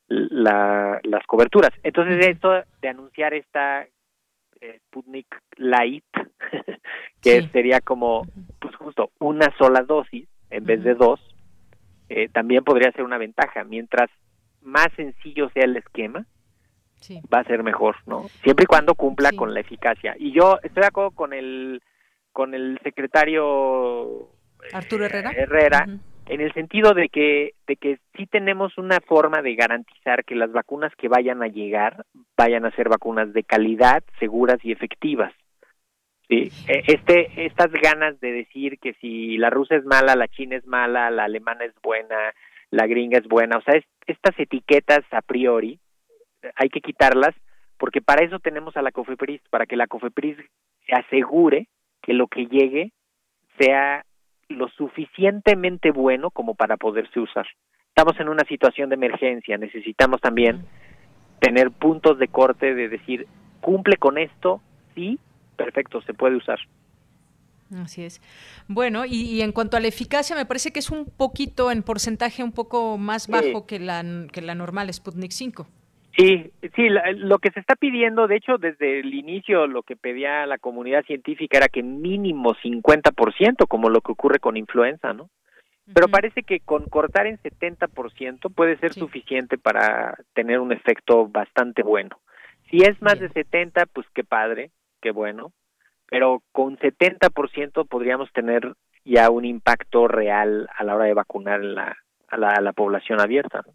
las 0.09 1.27
coberturas. 1.27 1.71
Entonces 1.83 2.27
esto 2.27 2.51
de 2.81 2.89
anunciar 2.89 3.35
esta 3.35 3.87
eh, 4.61 4.81
Sputnik 4.87 5.27
Light, 5.57 6.05
que 7.23 7.43
sería 7.49 7.81
como 7.81 8.27
pues 8.61 8.75
justo 8.77 9.11
una 9.19 9.53
sola 9.57 9.83
dosis 9.83 10.29
en 10.51 10.65
vez 10.65 10.83
de 10.85 10.95
dos, 10.95 11.21
eh, 12.09 12.29
también 12.29 12.63
podría 12.63 12.93
ser 12.93 13.05
una 13.05 13.19
ventaja. 13.19 13.65
Mientras 13.65 14.11
más 14.61 14.89
sencillo 14.97 15.49
sea 15.51 15.65
el 15.65 15.77
esquema, 15.77 16.27
va 17.33 17.41
a 17.41 17.45
ser 17.45 17.63
mejor, 17.63 17.97
¿no? 18.07 18.29
Siempre 18.43 18.65
y 18.65 18.67
cuando 18.67 18.95
cumpla 18.95 19.33
con 19.33 19.55
la 19.55 19.61
eficacia. 19.61 20.15
Y 20.19 20.33
yo 20.33 20.59
estoy 20.63 20.83
de 20.83 20.87
acuerdo 20.87 21.11
con 21.13 21.33
el 21.33 21.83
con 22.33 22.55
el 22.55 22.79
secretario 22.83 24.31
Arturo 24.73 25.05
Herrera. 25.05 25.31
Herrera, 25.31 25.87
en 26.27 26.41
el 26.41 26.53
sentido 26.55 26.95
de 26.95 27.09
que, 27.09 27.55
de 27.67 27.77
que 27.77 27.99
sí 28.17 28.27
tenemos 28.27 28.79
una 28.79 29.01
forma 29.01 29.43
de 29.43 29.55
garantizar 29.55 30.25
que 30.25 30.35
las 30.35 30.53
vacunas 30.53 30.93
que 30.97 31.09
vayan 31.09 31.43
a 31.43 31.49
llegar 31.49 32.05
vayan 32.37 32.65
a 32.65 32.71
ser 32.73 32.89
vacunas 32.89 33.33
de 33.33 33.45
calidad, 33.45 34.03
seguras 34.19 34.59
y 34.63 34.73
efectivas. 34.73 35.33
Sí, 36.29 36.51
e, 36.69 36.83
este, 36.87 37.45
estas 37.45 37.71
ganas 37.73 38.19
de 38.21 38.33
decir 38.33 38.79
que 38.79 38.95
si 38.95 39.37
la 39.37 39.51
rusa 39.51 39.77
es 39.77 39.85
mala, 39.85 40.15
la 40.15 40.29
china 40.29 40.57
es 40.57 40.67
mala, 40.67 41.11
la 41.11 41.25
alemana 41.25 41.65
es 41.65 41.75
buena, 41.83 42.17
la 42.71 42.87
gringa 42.87 43.19
es 43.19 43.27
buena, 43.29 43.59
o 43.59 43.63
sea, 43.63 43.81
estas 44.07 44.39
etiquetas 44.39 45.01
a 45.11 45.21
priori 45.21 45.79
hay 46.57 46.69
que 46.69 46.81
quitarlas 46.81 47.35
porque 47.83 48.01
para 48.01 48.25
eso 48.25 48.39
tenemos 48.39 48.77
a 48.77 48.83
la 48.83 48.93
COFEPRIS, 48.93 49.41
para 49.51 49.67
que 49.67 49.77
la 49.77 49.89
COFEPRIS 49.89 50.37
se 50.87 50.95
asegure 50.95 51.67
que 52.01 52.13
lo 52.13 52.29
que 52.29 52.47
llegue 52.47 52.93
sea 53.59 54.05
lo 54.49 54.69
suficientemente 54.69 55.91
bueno 55.91 56.31
como 56.31 56.55
para 56.55 56.77
poderse 56.77 57.21
usar. 57.21 57.47
Estamos 57.89 58.19
en 58.21 58.29
una 58.29 58.45
situación 58.45 58.89
de 58.89 58.95
emergencia, 58.95 59.59
necesitamos 59.59 60.21
también 60.21 60.65
tener 61.41 61.71
puntos 61.71 62.19
de 62.19 62.29
corte 62.29 62.75
de 62.75 62.89
decir, 62.89 63.27
cumple 63.61 63.97
con 63.97 64.17
esto, 64.17 64.61
sí, 64.95 65.19
perfecto, 65.57 66.01
se 66.03 66.15
puede 66.15 66.37
usar. 66.37 66.59
Así 67.77 68.03
es. 68.05 68.21
Bueno, 68.69 69.05
y, 69.07 69.41
en 69.41 69.53
cuanto 69.53 69.77
a 69.77 69.81
la 69.81 69.89
eficacia, 69.89 70.37
me 70.37 70.45
parece 70.45 70.73
que 70.73 70.79
es 70.79 70.91
un 70.91 71.07
poquito, 71.07 71.71
en 71.71 71.83
porcentaje, 71.83 72.45
un 72.45 72.53
poco 72.53 72.99
más 72.99 73.29
bajo 73.29 73.67
que, 73.67 73.79
la, 73.79 74.05
que 74.31 74.43
la 74.43 74.55
normal 74.55 74.93
Sputnik 74.93 75.31
5. 75.31 75.67
Sí, 76.17 76.53
sí, 76.77 76.89
lo 76.89 77.39
que 77.39 77.51
se 77.53 77.61
está 77.61 77.75
pidiendo, 77.75 78.27
de 78.27 78.37
hecho, 78.37 78.59
desde 78.59 79.01
el 79.01 79.15
inicio 79.15 79.67
lo 79.67 79.83
que 79.83 79.97
pedía 79.97 80.45
la 80.47 80.59
comunidad 80.59 81.05
científica 81.05 81.57
era 81.57 81.69
que 81.69 81.83
mínimo 81.83 82.55
50%, 82.55 83.67
como 83.67 83.89
lo 83.89 84.03
que 84.03 84.13
ocurre 84.13 84.39
con 84.39 84.59
influenza, 84.59 85.15
¿no? 85.15 85.31
Pero 85.95 86.09
parece 86.09 86.43
que 86.43 86.61
con 86.61 86.85
cortar 86.85 87.27
en 87.27 87.39
70% 87.39 88.55
puede 88.55 88.77
ser 88.77 88.93
suficiente 88.93 89.59
para 89.59 90.17
tener 90.35 90.61
un 90.61 90.73
efecto 90.73 91.27
bastante 91.29 91.83
bueno. 91.83 92.21
Si 92.71 92.79
es 92.79 93.01
más 93.03 93.19
de 93.19 93.31
70, 93.31 93.87
pues 93.87 94.07
qué 94.15 94.23
padre, 94.23 94.71
qué 95.01 95.11
bueno, 95.11 95.53
pero 96.09 96.43
con 96.53 96.77
70% 96.77 97.89
podríamos 97.89 98.31
tener 98.33 98.75
ya 99.05 99.31
un 99.31 99.45
impacto 99.45 100.09
real 100.09 100.69
a 100.77 100.85
la 100.85 100.95
hora 100.95 101.07
de 101.07 101.15
vacunar 101.15 101.61
la, 101.65 101.97
a, 102.29 102.37
la, 102.37 102.51
a 102.51 102.61
la 102.61 102.73
población 102.73 103.21
abierta. 103.21 103.63
¿no? 103.67 103.73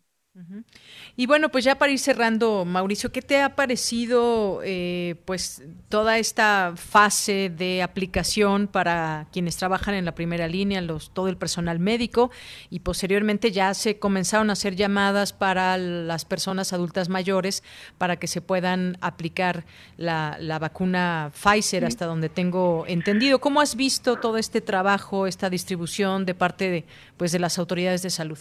Y 1.15 1.25
bueno, 1.25 1.49
pues 1.49 1.63
ya 1.63 1.77
para 1.77 1.91
ir 1.91 1.99
cerrando, 1.99 2.63
Mauricio, 2.63 3.11
¿qué 3.11 3.21
te 3.21 3.41
ha 3.41 3.55
parecido 3.55 4.61
eh, 4.63 5.15
pues 5.25 5.63
toda 5.89 6.19
esta 6.19 6.73
fase 6.75 7.49
de 7.49 7.81
aplicación 7.81 8.67
para 8.67 9.27
quienes 9.31 9.57
trabajan 9.57 9.95
en 9.95 10.05
la 10.05 10.13
primera 10.13 10.47
línea, 10.47 10.81
los, 10.81 11.11
todo 11.11 11.27
el 11.27 11.37
personal 11.37 11.79
médico 11.79 12.29
y 12.69 12.79
posteriormente 12.79 13.51
ya 13.51 13.73
se 13.73 13.97
comenzaron 13.97 14.49
a 14.49 14.53
hacer 14.53 14.75
llamadas 14.75 15.33
para 15.33 15.77
las 15.77 16.25
personas 16.25 16.71
adultas 16.71 17.09
mayores 17.09 17.63
para 17.97 18.17
que 18.17 18.27
se 18.27 18.41
puedan 18.41 18.97
aplicar 19.01 19.65
la, 19.97 20.37
la 20.39 20.59
vacuna 20.59 21.31
Pfizer, 21.33 21.85
hasta 21.85 22.05
donde 22.05 22.29
tengo 22.29 22.85
entendido. 22.87 23.39
¿Cómo 23.39 23.61
has 23.61 23.75
visto 23.75 24.17
todo 24.17 24.37
este 24.37 24.61
trabajo, 24.61 25.25
esta 25.25 25.49
distribución 25.49 26.25
de 26.25 26.35
parte 26.35 26.69
de, 26.69 26.85
pues, 27.17 27.31
de 27.31 27.39
las 27.39 27.57
autoridades 27.57 28.01
de 28.03 28.09
salud? 28.09 28.39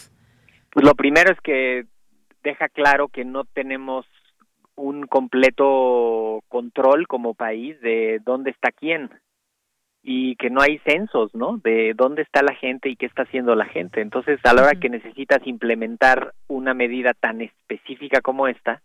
Pues 0.70 0.84
lo 0.84 0.94
primero 0.94 1.32
es 1.32 1.40
que 1.40 1.86
deja 2.42 2.68
claro 2.68 3.08
que 3.08 3.24
no 3.24 3.44
tenemos 3.44 4.06
un 4.76 5.06
completo 5.06 6.42
control 6.48 7.06
como 7.08 7.34
país 7.34 7.80
de 7.80 8.20
dónde 8.24 8.50
está 8.50 8.70
quién 8.70 9.10
y 10.02 10.36
que 10.36 10.50
no 10.50 10.60
hay 10.60 10.78
censos, 10.86 11.34
¿no? 11.34 11.58
De 11.58 11.92
dónde 11.96 12.22
está 12.22 12.42
la 12.42 12.54
gente 12.54 12.88
y 12.88 12.96
qué 12.96 13.06
está 13.06 13.22
haciendo 13.22 13.56
la 13.56 13.64
gente. 13.64 14.00
Entonces, 14.00 14.38
a 14.44 14.54
la 14.54 14.62
hora 14.62 14.78
que 14.78 14.88
necesitas 14.88 15.44
implementar 15.46 16.32
una 16.46 16.74
medida 16.74 17.12
tan 17.12 17.40
específica 17.40 18.20
como 18.20 18.46
esta, 18.46 18.82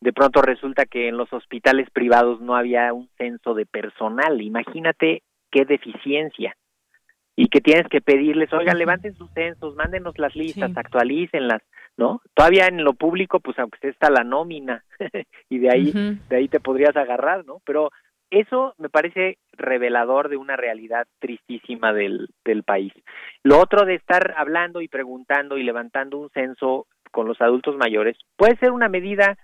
de 0.00 0.12
pronto 0.12 0.42
resulta 0.42 0.86
que 0.86 1.08
en 1.08 1.16
los 1.16 1.32
hospitales 1.32 1.90
privados 1.90 2.40
no 2.40 2.54
había 2.54 2.92
un 2.92 3.08
censo 3.18 3.54
de 3.54 3.66
personal. 3.66 4.40
Imagínate 4.40 5.22
qué 5.50 5.64
deficiencia 5.64 6.54
y 7.40 7.48
que 7.48 7.62
tienes 7.62 7.88
que 7.88 8.02
pedirles, 8.02 8.52
oigan, 8.52 8.76
levanten 8.76 9.14
sus 9.14 9.30
censos, 9.30 9.74
mándenos 9.74 10.18
las 10.18 10.36
listas, 10.36 10.76
actualícenlas, 10.76 11.62
¿no? 11.96 12.20
Todavía 12.34 12.66
en 12.66 12.84
lo 12.84 12.92
público, 12.92 13.40
pues 13.40 13.58
aunque 13.58 13.88
está 13.88 14.10
la 14.10 14.24
nómina 14.24 14.84
y 15.48 15.58
de 15.58 15.70
ahí, 15.70 16.18
de 16.28 16.36
ahí 16.36 16.48
te 16.48 16.60
podrías 16.60 16.94
agarrar, 16.98 17.46
¿no? 17.46 17.62
Pero 17.64 17.92
eso 18.28 18.74
me 18.76 18.90
parece 18.90 19.38
revelador 19.52 20.28
de 20.28 20.36
una 20.36 20.56
realidad 20.56 21.06
tristísima 21.18 21.94
del, 21.94 22.28
del 22.44 22.62
país. 22.62 22.92
Lo 23.42 23.58
otro 23.58 23.86
de 23.86 23.94
estar 23.94 24.34
hablando 24.36 24.82
y 24.82 24.88
preguntando 24.88 25.56
y 25.56 25.62
levantando 25.62 26.18
un 26.18 26.28
censo 26.28 26.88
con 27.10 27.26
los 27.26 27.40
adultos 27.40 27.74
mayores 27.74 28.18
puede 28.36 28.58
ser 28.58 28.70
una 28.70 28.90
medida 28.90 29.38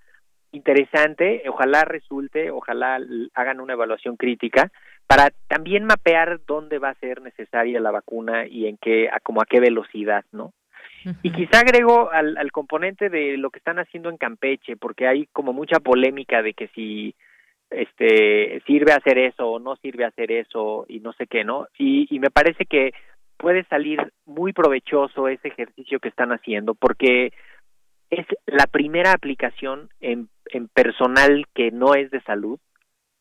interesante, 0.53 1.45
ojalá 1.49 1.87
resulte, 1.87 2.51
ojalá 2.51 2.99
hagan 3.33 3.61
una 3.61 3.73
evaluación 3.73 4.17
crítica, 4.19 4.71
para 5.07 5.31
también 5.49 5.85
mapear 5.85 6.41
dónde 6.47 6.79
va 6.79 6.91
a 6.91 6.99
ser 7.01 7.23
necesaria 7.23 7.81
la 7.81 7.91
vacuna 7.91 8.47
y 8.47 8.67
en 8.67 8.77
qué, 8.77 9.09
a, 9.09 9.21
como 9.21 9.41
a 9.41 9.47
qué 9.47 9.61
velocidad, 9.61 10.25
¿no? 10.33 10.53
Y 11.23 11.31
quizá 11.31 11.61
agrego 11.61 12.11
al, 12.11 12.37
al 12.37 12.51
componente 12.51 13.09
de 13.09 13.37
lo 13.37 13.51
que 13.51 13.59
están 13.59 13.79
haciendo 13.79 14.11
en 14.11 14.17
Campeche, 14.17 14.77
porque 14.77 15.07
hay 15.07 15.27
como 15.27 15.53
mucha 15.53 15.79
polémica 15.79 16.43
de 16.43 16.53
que 16.53 16.67
si 16.69 17.15
este 17.71 18.61
sirve 18.67 18.93
hacer 18.93 19.19
eso 19.19 19.49
o 19.49 19.59
no 19.61 19.77
sirve 19.77 20.05
hacer 20.05 20.33
eso 20.33 20.85
y 20.89 20.99
no 20.99 21.13
sé 21.13 21.29
qué, 21.29 21.45
¿no? 21.45 21.69
Y, 21.79 22.09
y 22.11 22.19
me 22.19 22.31
parece 22.31 22.65
que 22.65 22.93
puede 23.37 23.65
salir 23.65 24.01
muy 24.25 24.53
provechoso 24.53 25.29
ese 25.29 25.49
ejercicio 25.49 26.01
que 26.01 26.09
están 26.09 26.33
haciendo, 26.33 26.75
porque 26.75 27.33
es 28.11 28.27
la 28.47 28.67
primera 28.67 29.13
aplicación 29.13 29.89
en, 30.01 30.29
en 30.47 30.67
personal 30.69 31.47
que 31.55 31.71
no 31.71 31.95
es 31.95 32.11
de 32.11 32.21
salud 32.23 32.59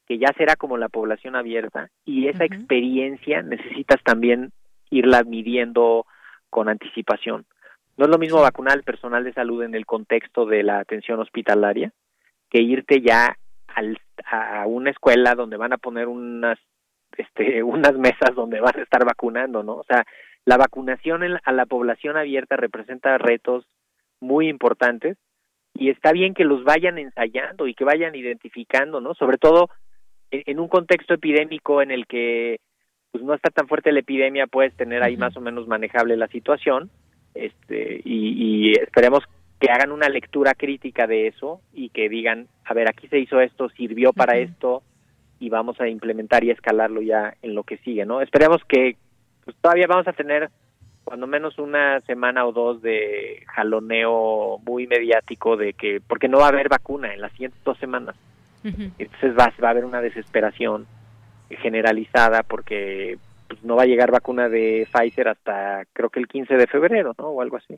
que 0.08 0.18
ya 0.18 0.28
será 0.38 0.56
como 0.56 0.78
la 0.78 0.90
población 0.90 1.36
abierta 1.36 1.90
y 2.06 2.28
esa 2.28 2.46
experiencia 2.46 3.42
necesitas 3.42 4.02
también 4.04 4.52
irla 4.90 5.24
midiendo 5.24 6.06
con 6.50 6.70
anticipación. 6.70 7.46
No 7.98 8.06
es 8.06 8.12
lo 8.12 8.18
mismo 8.18 8.42
vacunar 8.42 8.74
al 8.74 8.84
personal 8.84 9.24
de 9.24 9.34
salud 9.34 9.64
en 9.64 9.74
el 9.74 9.86
contexto 9.86 10.46
de 10.46 10.64
la 10.64 10.80
atención 10.80 11.20
hospitalaria 11.20 11.92
que 12.50 12.62
irte 12.62 13.02
ya 13.02 13.38
al, 13.68 13.98
a 14.26 14.66
una 14.68 14.92
escuela 14.92 15.34
donde 15.36 15.58
van 15.58 15.74
a 15.74 15.78
poner 15.78 16.08
unas 16.08 16.60
este 17.18 17.64
unas 17.64 17.94
mesas 17.94 18.36
donde 18.36 18.60
van 18.60 18.78
a 18.78 18.84
estar 18.84 19.06
vacunando, 19.06 19.64
¿no? 19.64 19.76
O 19.76 19.84
sea, 19.86 20.06
la 20.46 20.58
vacunación 20.58 21.22
a 21.44 21.52
la 21.52 21.66
población 21.66 22.18
abierta 22.18 22.56
representa 22.56 23.18
retos 23.18 23.66
muy 24.20 24.48
importantes 24.50 25.18
y 25.74 25.90
está 25.90 26.12
bien 26.12 26.34
que 26.34 26.46
los 26.46 26.64
vayan 26.64 26.98
ensayando 26.98 27.68
y 27.68 27.74
que 27.74 27.84
vayan 27.84 28.16
identificando, 28.16 29.02
¿no? 29.02 29.14
Sobre 29.16 29.38
todo 29.38 29.70
en 30.46 30.60
un 30.60 30.68
contexto 30.68 31.14
epidémico 31.14 31.82
en 31.82 31.92
el 31.92 32.08
que 32.08 32.60
pues 33.12 33.24
no 33.24 33.34
está 33.34 33.50
tan 33.50 33.68
fuerte 33.68 33.92
la 33.92 34.00
epidemia, 34.00 34.48
puedes 34.48 34.74
tener 34.76 35.02
ahí 35.02 35.16
más 35.16 35.38
o 35.38 35.42
menos 35.42 35.68
manejable 35.68 36.18
la 36.18 36.28
situación, 36.28 36.90
este, 37.34 38.02
y, 38.04 38.72
y 38.72 38.72
esperemos 38.74 39.24
que 39.60 39.72
hagan 39.72 39.92
una 39.92 40.10
lectura 40.10 40.54
crítica 40.54 41.08
de 41.08 41.28
eso 41.28 41.62
y 41.74 41.90
que 41.90 42.10
digan, 42.10 42.48
a 42.66 42.74
ver, 42.74 42.90
aquí 42.90 43.08
se 43.08 43.20
hizo 43.20 43.40
esto, 43.40 43.70
sirvió 43.70 44.12
para 44.12 44.38
esto 44.38 44.84
y 45.40 45.50
vamos 45.50 45.80
a 45.80 45.88
implementar 45.88 46.44
y 46.44 46.52
escalarlo 46.52 47.02
ya 47.02 47.36
en 47.42 47.56
lo 47.56 47.64
que 47.64 47.78
sigue, 47.78 48.06
¿no? 48.06 48.22
Esperemos 48.22 48.64
que 48.66 48.98
pues, 49.44 49.56
todavía 49.62 49.88
vamos 49.88 50.08
a 50.08 50.14
tener 50.14 50.50
cuando 51.04 51.28
menos 51.28 51.58
una 51.60 52.02
semana 52.02 52.46
o 52.46 52.52
dos 52.52 52.82
de 52.82 53.44
jaloneo 53.48 54.60
muy 54.66 54.88
mediático 54.88 55.56
de 55.56 55.74
que, 55.74 56.02
porque 56.06 56.28
no 56.28 56.40
va 56.40 56.46
a 56.46 56.50
haber 56.50 56.68
vacuna 56.68 57.14
en 57.14 57.22
las 57.22 57.32
siguientes 57.34 57.64
dos 57.64 57.78
semanas. 57.78 58.16
Entonces 58.66 59.38
va, 59.38 59.54
va 59.64 59.68
a 59.68 59.72
haber 59.72 59.86
una 59.86 60.02
desesperación 60.02 60.88
generalizada 61.50 62.42
porque 62.44 63.18
pues, 63.48 63.64
no 63.64 63.76
va 63.76 63.84
a 63.84 63.88
llegar 63.88 64.12
vacuna 64.12 64.50
de 64.50 64.88
Pfizer 64.92 65.28
hasta 65.28 65.84
creo 65.94 66.10
que 66.10 66.20
el 66.20 66.28
15 66.28 66.56
de 66.56 66.68
febrero, 66.68 67.14
¿no? 67.18 67.26
O 67.26 67.42
algo 67.42 67.58
así. 67.58 67.78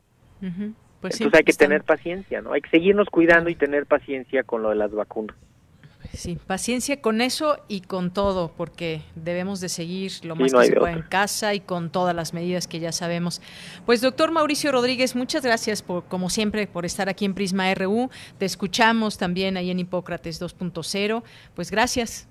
pues 1.00 1.20
Entonces 1.20 1.38
hay 1.38 1.44
que 1.44 1.52
tener 1.52 1.82
paciencia, 1.82 2.40
¿no? 2.40 2.52
Hay 2.52 2.62
que 2.62 2.70
seguirnos 2.70 3.08
cuidando 3.10 3.50
y 3.50 3.54
tener 3.54 3.86
paciencia 3.86 4.42
con 4.42 4.62
lo 4.62 4.70
de 4.70 4.76
las 4.76 4.92
vacunas. 4.92 5.36
Sí, 6.12 6.38
paciencia 6.46 7.00
con 7.00 7.20
eso 7.20 7.58
y 7.68 7.82
con 7.82 8.12
todo, 8.12 8.50
porque 8.56 9.02
debemos 9.14 9.60
de 9.60 9.68
seguir 9.68 10.12
lo 10.24 10.36
más 10.36 10.52
que 10.52 10.64
se 10.64 10.76
pueda 10.76 10.92
en 10.92 11.02
casa 11.02 11.54
y 11.54 11.60
con 11.60 11.90
todas 11.90 12.14
las 12.14 12.32
medidas 12.32 12.66
que 12.66 12.80
ya 12.80 12.92
sabemos. 12.92 13.42
Pues 13.86 14.00
doctor 14.00 14.30
Mauricio 14.32 14.72
Rodríguez, 14.72 15.14
muchas 15.14 15.44
gracias 15.44 15.82
por, 15.82 16.04
como 16.04 16.30
siempre, 16.30 16.66
por 16.66 16.86
estar 16.86 17.08
aquí 17.08 17.24
en 17.24 17.34
Prisma 17.34 17.72
RU. 17.74 18.10
Te 18.38 18.46
escuchamos 18.46 19.18
también 19.18 19.56
ahí 19.56 19.70
en 19.70 19.80
Hipócrates 19.80 20.40
2.0. 20.40 21.22
Pues 21.54 21.70
gracias. 21.70 22.28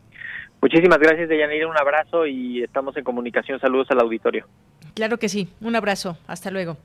Muchísimas 0.62 0.98
gracias, 0.98 1.30
Deyanira. 1.30 1.68
Un 1.68 1.78
abrazo 1.78 2.26
y 2.26 2.64
estamos 2.64 2.98
en 2.98 3.04
comunicación. 3.04 3.60
Saludos 3.60 3.88
al 3.92 4.00
auditorio. 4.00 4.48
Claro 4.96 5.20
que 5.20 5.30
sí. 5.30 5.50
Un 5.62 5.76
abrazo. 5.76 6.18
Hasta 6.26 6.50
luego 6.50 6.78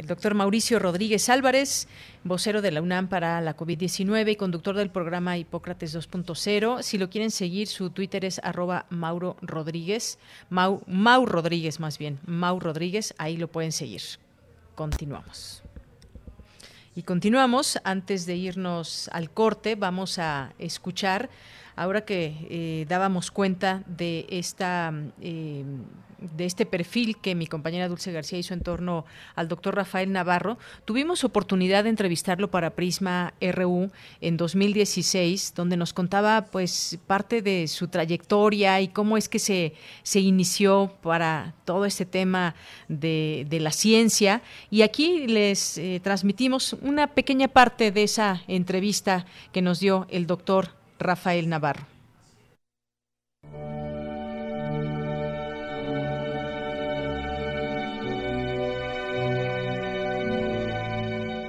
el 0.00 0.06
doctor 0.06 0.32
Mauricio 0.34 0.78
Rodríguez 0.78 1.28
Álvarez, 1.28 1.86
vocero 2.24 2.62
de 2.62 2.70
la 2.70 2.80
UNAM 2.80 3.08
para 3.10 3.38
la 3.42 3.54
COVID-19 3.54 4.32
y 4.32 4.36
conductor 4.36 4.74
del 4.74 4.88
programa 4.88 5.36
Hipócrates 5.36 5.94
2.0. 5.94 6.82
Si 6.82 6.96
lo 6.96 7.10
quieren 7.10 7.30
seguir, 7.30 7.68
su 7.68 7.90
Twitter 7.90 8.24
es 8.24 8.40
arroba 8.42 8.86
Mauro 8.88 9.36
Rodríguez, 9.42 10.18
Mau, 10.48 11.26
Rodríguez 11.26 11.80
más 11.80 11.98
bien, 11.98 12.18
Mau 12.24 12.58
Rodríguez, 12.58 13.14
ahí 13.18 13.36
lo 13.36 13.48
pueden 13.48 13.72
seguir. 13.72 14.00
Continuamos. 14.74 15.62
Y 16.96 17.02
continuamos, 17.02 17.78
antes 17.84 18.24
de 18.24 18.36
irnos 18.36 19.10
al 19.12 19.30
corte, 19.30 19.74
vamos 19.74 20.18
a 20.18 20.54
escuchar, 20.58 21.28
ahora 21.80 22.02
que 22.02 22.34
eh, 22.50 22.86
dábamos 22.88 23.30
cuenta 23.30 23.82
de 23.86 24.26
esta... 24.28 24.92
Eh, 25.22 25.64
de 26.36 26.44
este 26.44 26.66
perfil 26.66 27.16
que 27.16 27.34
mi 27.34 27.46
compañera 27.46 27.88
Dulce 27.88 28.12
García 28.12 28.38
hizo 28.38 28.52
en 28.52 28.60
torno 28.60 29.06
al 29.34 29.48
doctor 29.48 29.74
Rafael 29.74 30.12
Navarro, 30.12 30.58
tuvimos 30.84 31.24
oportunidad 31.24 31.84
de 31.84 31.88
entrevistarlo 31.88 32.50
para 32.50 32.74
Prisma 32.74 33.32
RU 33.40 33.90
en 34.20 34.36
2016, 34.36 35.54
donde 35.56 35.78
nos 35.78 35.94
contaba 35.94 36.44
pues 36.44 36.98
parte 37.06 37.40
de 37.40 37.66
su 37.68 37.88
trayectoria 37.88 38.82
y 38.82 38.88
cómo 38.88 39.16
es 39.16 39.30
que 39.30 39.38
se, 39.38 39.72
se 40.02 40.20
inició 40.20 40.94
para 41.00 41.54
todo 41.64 41.86
este 41.86 42.04
tema 42.04 42.54
de, 42.88 43.46
la 43.50 43.72
ciencia. 43.72 44.42
Y 44.70 44.82
aquí 44.82 45.26
les 45.26 45.78
eh, 45.78 46.00
transmitimos 46.04 46.74
una 46.82 47.06
pequeña 47.06 47.48
parte 47.48 47.92
de 47.92 48.02
esa 48.02 48.42
entrevista 48.46 49.24
que 49.52 49.62
nos 49.62 49.80
dio 49.80 50.06
el 50.10 50.26
doctor 50.26 50.79
Rafael 51.00 51.48
Navarro. 51.48 51.84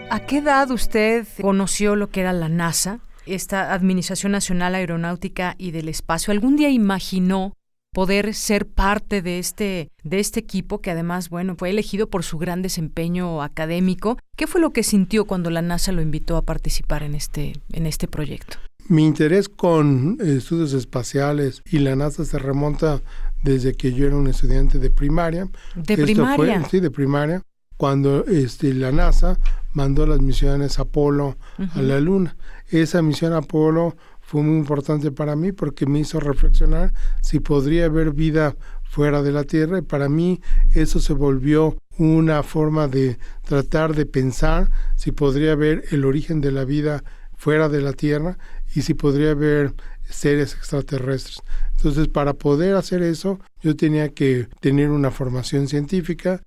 ¿A 0.09 0.19
qué 0.25 0.39
edad 0.39 0.69
usted 0.71 1.25
conoció 1.41 1.95
lo 1.95 2.09
que 2.09 2.19
era 2.19 2.33
la 2.33 2.49
NASA, 2.49 2.99
esta 3.25 3.73
Administración 3.73 4.33
Nacional 4.33 4.75
Aeronáutica 4.75 5.55
y 5.57 5.71
del 5.71 5.87
Espacio? 5.87 6.31
¿Algún 6.31 6.57
día 6.57 6.69
imaginó 6.69 7.53
poder 7.93 8.33
ser 8.33 8.67
parte 8.67 9.21
de 9.21 9.39
este, 9.39 9.89
de 10.03 10.19
este 10.19 10.41
equipo 10.41 10.81
que 10.81 10.91
además, 10.91 11.29
bueno, 11.29 11.55
fue 11.57 11.69
elegido 11.69 12.09
por 12.09 12.23
su 12.23 12.37
gran 12.37 12.61
desempeño 12.61 13.41
académico? 13.41 14.17
¿Qué 14.35 14.47
fue 14.47 14.59
lo 14.59 14.71
que 14.71 14.83
sintió 14.83 15.23
cuando 15.23 15.49
la 15.49 15.61
NASA 15.61 15.93
lo 15.93 16.01
invitó 16.01 16.35
a 16.35 16.41
participar 16.41 17.03
en 17.03 17.15
este, 17.15 17.53
en 17.71 17.85
este 17.85 18.09
proyecto? 18.09 18.57
Mi 18.91 19.05
interés 19.05 19.47
con 19.47 20.17
estudios 20.19 20.73
espaciales 20.73 21.61
y 21.63 21.79
la 21.79 21.95
NASA 21.95 22.25
se 22.25 22.37
remonta 22.37 22.99
desde 23.41 23.73
que 23.73 23.93
yo 23.93 24.05
era 24.05 24.17
un 24.17 24.27
estudiante 24.27 24.79
de 24.79 24.89
primaria. 24.89 25.47
¿De 25.75 25.95
primaria? 25.95 26.67
sí, 26.69 26.81
de 26.81 26.91
primaria 26.91 27.41
cuando 27.77 28.25
este, 28.25 28.73
la 28.73 28.91
NASA 28.91 29.39
mandó 29.71 30.05
las 30.05 30.19
misiones 30.19 30.77
Apolo 30.77 31.37
a 31.73 31.81
la 31.81 32.01
Luna. 32.01 32.35
Esa 32.67 33.01
misión 33.01 33.31
Apolo 33.31 33.95
fue 34.19 34.43
muy 34.43 34.57
importante 34.57 35.09
para 35.09 35.37
mí 35.37 35.53
porque 35.53 35.85
me 35.85 35.99
hizo 35.99 36.19
reflexionar 36.19 36.93
si 37.21 37.39
podría 37.39 37.85
haber 37.85 38.11
vida 38.11 38.57
fuera 38.83 39.23
de 39.23 39.31
la 39.31 39.45
Tierra 39.45 39.77
y 39.77 39.83
para 39.83 40.09
mí 40.09 40.41
eso 40.75 40.99
se 40.99 41.13
volvió 41.13 41.77
una 41.97 42.43
forma 42.43 42.89
de 42.89 43.17
tratar 43.45 43.95
de 43.95 44.05
pensar 44.05 44.69
si 44.97 45.13
podría 45.13 45.53
haber 45.53 45.85
el 45.91 46.03
origen 46.03 46.41
de 46.41 46.51
la 46.51 46.65
vida 46.65 47.05
fuera 47.41 47.69
de 47.69 47.81
la 47.81 47.93
Tierra 47.93 48.37
y 48.75 48.81
si 48.81 48.93
podría 48.93 49.31
haber 49.31 49.73
seres 50.09 50.53
extraterrestres. 50.53 51.41
Entonces, 51.77 52.07
para 52.07 52.33
poder 52.33 52.75
hacer 52.75 53.01
eso, 53.01 53.39
yo 53.61 53.75
tenía 53.75 54.09
que 54.09 54.47
tener 54.59 54.89
una 54.89 55.11
formación 55.11 55.67
científica, 55.67 56.41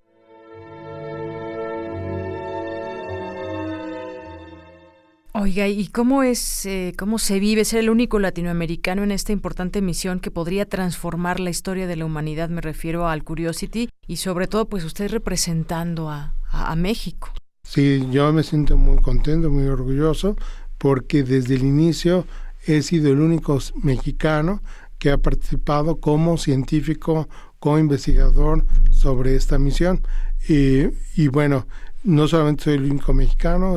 Oiga, 5.37 5.67
¿y 5.67 5.89
cómo 5.89 6.23
es, 6.23 6.65
eh, 6.65 6.95
cómo 6.97 7.19
se 7.19 7.41
vive 7.41 7.65
ser 7.65 7.81
el 7.81 7.91
único 7.91 8.21
latinoamericano 8.21 9.03
en 9.03 9.11
esta 9.11 9.33
importante 9.33 9.83
misión 9.83 10.21
que 10.21 10.31
podría 10.31 10.69
transformar 10.69 11.41
la 11.41 11.51
historia 11.51 11.89
de 11.89 11.97
la 11.97 12.05
humanidad? 12.05 12.51
Me 12.51 12.61
refiero 12.61 13.09
al 13.09 13.25
Curiosity 13.25 13.89
y 14.07 14.19
sobre 14.19 14.47
todo, 14.47 14.69
pues 14.69 14.85
usted 14.85 15.11
representando 15.11 16.09
a, 16.09 16.35
a 16.53 16.77
México. 16.77 17.33
Sí, 17.65 18.07
yo 18.13 18.33
me 18.33 18.45
siento 18.45 18.77
muy 18.77 18.99
contento, 18.99 19.51
muy 19.51 19.65
orgulloso, 19.67 20.37
porque 20.79 21.23
desde 21.23 21.55
el 21.55 21.65
inicio 21.65 22.27
he 22.67 22.83
sido 22.83 23.13
el 23.13 23.21
único 23.21 23.59
mexicano 23.83 24.63
que 24.99 25.11
ha 25.11 25.19
participado 25.19 25.97
como 25.97 26.39
científico, 26.39 27.29
como 27.59 27.79
investigador 27.79 28.65
sobre 28.91 29.37
esta 29.37 29.59
misión. 29.59 30.01
Y, 30.49 30.87
y 31.17 31.29
bueno, 31.29 31.67
no 32.05 32.29
solamente 32.29 32.65
soy 32.65 32.75
el 32.75 32.91
único 32.91 33.13
mexicano, 33.15 33.77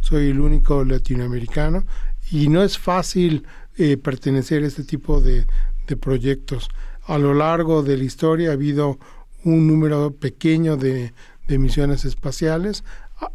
soy 0.00 0.30
el 0.30 0.40
único 0.40 0.84
latinoamericano 0.84 1.84
y 2.30 2.48
no 2.48 2.62
es 2.62 2.78
fácil 2.78 3.46
eh, 3.76 3.98
pertenecer 3.98 4.64
a 4.64 4.66
este 4.66 4.82
tipo 4.82 5.20
de, 5.20 5.46
proyectos. 6.00 6.68
A 7.04 7.16
lo 7.18 7.32
largo 7.32 7.84
de 7.84 7.96
la 7.96 8.02
historia 8.02 8.50
ha 8.50 8.54
habido 8.54 8.98
un 9.44 9.68
número 9.68 10.10
pequeño 10.10 10.76
de, 10.76 11.12
de 11.46 11.58
misiones 11.58 12.04
espaciales. 12.04 12.82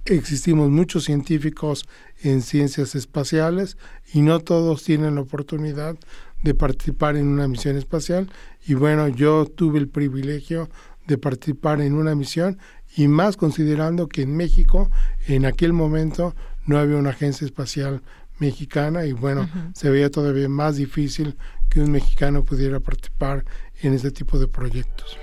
Existimos 0.06 0.70
muchos 0.70 1.06
científicos 1.06 1.86
en 2.22 2.42
ciencias 2.42 2.96
espaciales 2.96 3.78
y 4.14 4.22
no 4.22 4.40
todos 4.40 4.84
tienen 4.84 5.16
la 5.16 5.22
oportunidad 5.22 5.96
de 6.44 6.54
participar 6.54 7.16
en 7.16 7.28
una 7.28 7.48
misión 7.48 7.78
espacial. 7.78 8.32
Y 8.66 8.74
bueno, 8.74 9.08
yo 9.08 9.46
tuve 9.46 9.80
el 9.80 9.88
privilegio 9.88 10.70
de 11.08 11.18
participar 11.18 11.82
en 11.82 11.94
una 11.94 12.16
misión 12.16 12.58
y 12.96 13.08
más 13.08 13.38
considerando 13.38 14.08
que 14.08 14.24
en 14.24 14.36
México 14.36 14.92
en 15.28 15.46
aquel 15.46 15.74
momento 15.74 16.36
no 16.66 16.78
había 16.78 16.98
una 16.98 17.12
agencia 17.12 17.46
espacial 17.46 18.02
mexicana 18.40 19.06
y 19.06 19.14
bueno, 19.14 19.50
se 19.74 19.90
veía 19.90 20.10
todavía 20.10 20.50
más 20.50 20.78
difícil 20.78 21.38
que 21.70 21.80
un 21.80 21.92
mexicano 21.92 22.44
pudiera 22.44 22.80
participar 22.80 23.46
en 23.82 23.94
este 23.94 24.12
tipo 24.12 24.40
de 24.40 24.48
proyectos. 24.48 25.18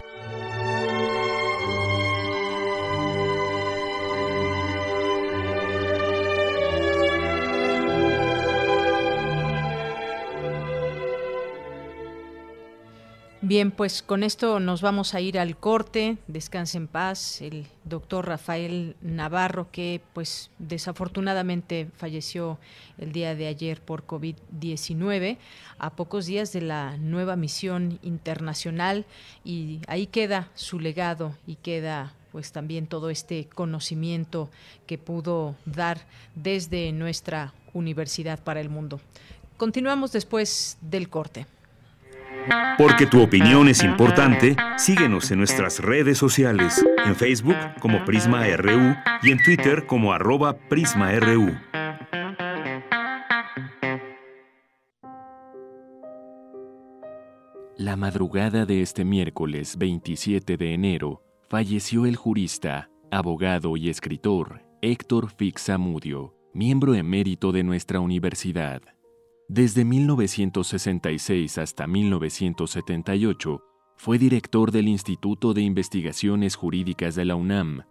Bien, 13.49 13.71
pues 13.71 14.03
con 14.03 14.25
esto 14.25 14.61
nos 14.61 14.83
vamos 14.83 15.15
a 15.15 15.23
ir 15.23 15.39
al 15.39 15.57
corte. 15.57 16.19
Descanse 16.27 16.77
en 16.77 16.87
paz 16.87 17.41
el 17.41 17.67
doctor 17.85 18.27
Rafael 18.27 18.95
Navarro, 19.01 19.71
que 19.73 20.03
pues 20.13 20.51
desafortunadamente 20.59 21.89
falleció 21.97 22.59
el 22.99 23.11
día 23.11 23.35
de 23.35 23.47
ayer 23.47 23.81
por 23.81 24.07
COVID-19, 24.07 25.39
a 25.79 25.97
pocos 25.97 26.27
días 26.27 26.53
de 26.53 26.61
la 26.61 26.99
nueva 26.99 27.37
misión 27.37 27.99
internacional. 28.03 29.07
Y 29.47 29.81
ahí 29.89 30.09
queda 30.09 30.51
su 30.55 30.79
legado 30.79 31.35
y 31.47 31.55
queda 31.55 32.13
pues 32.33 32.53
también 32.53 32.87
todo 32.87 33.09
este 33.09 33.47
conocimiento 33.47 34.51
que 34.87 34.99
pudo 34.99 35.57
dar 35.65 36.03
desde 36.35 36.93
nuestra 36.93 37.55
universidad 37.73 38.45
para 38.45 38.61
el 38.61 38.69
mundo. 38.69 39.01
Continuamos 39.57 40.13
después 40.13 40.77
del 40.83 41.09
corte. 41.09 41.47
Porque 42.79 43.07
tu 43.07 43.21
opinión 43.23 43.69
es 43.69 43.83
importante, 43.83 44.57
síguenos 44.77 45.31
en 45.31 45.39
nuestras 45.39 45.81
redes 45.81 46.19
sociales, 46.19 46.85
en 47.05 47.17
Facebook 47.17 47.57
como 47.81 48.05
Prisma 48.05 48.45
RU 48.57 48.95
y 49.23 49.33
en 49.33 49.43
Twitter 49.43 49.87
como 49.87 50.13
arroba 50.13 50.57
PrismaRU. 50.57 51.55
La 57.77 57.97
madrugada 57.97 58.67
de 58.67 58.83
este 58.83 59.05
miércoles 59.05 59.79
27 59.79 60.57
de 60.57 60.75
enero 60.75 61.23
falleció 61.49 62.07
el 62.07 62.17
jurista, 62.17 62.91
abogado 63.11 63.77
y 63.77 63.89
escritor 63.89 64.63
Héctor 64.83 65.31
Fixamudio, 65.37 66.35
miembro 66.53 66.95
emérito 66.95 67.51
de 67.51 67.63
nuestra 67.63 68.01
universidad. 68.01 68.83
Desde 69.51 69.83
1966 69.83 71.57
hasta 71.57 71.87
1978, 71.87 73.63
fue 73.97 74.19
director 74.19 74.71
del 74.71 74.89
Instituto 74.89 75.55
de 75.55 75.63
Investigaciones 75.63 76.55
Jurídicas 76.55 77.15
de 77.15 77.25
la 77.25 77.35
UNAM, 77.35 77.85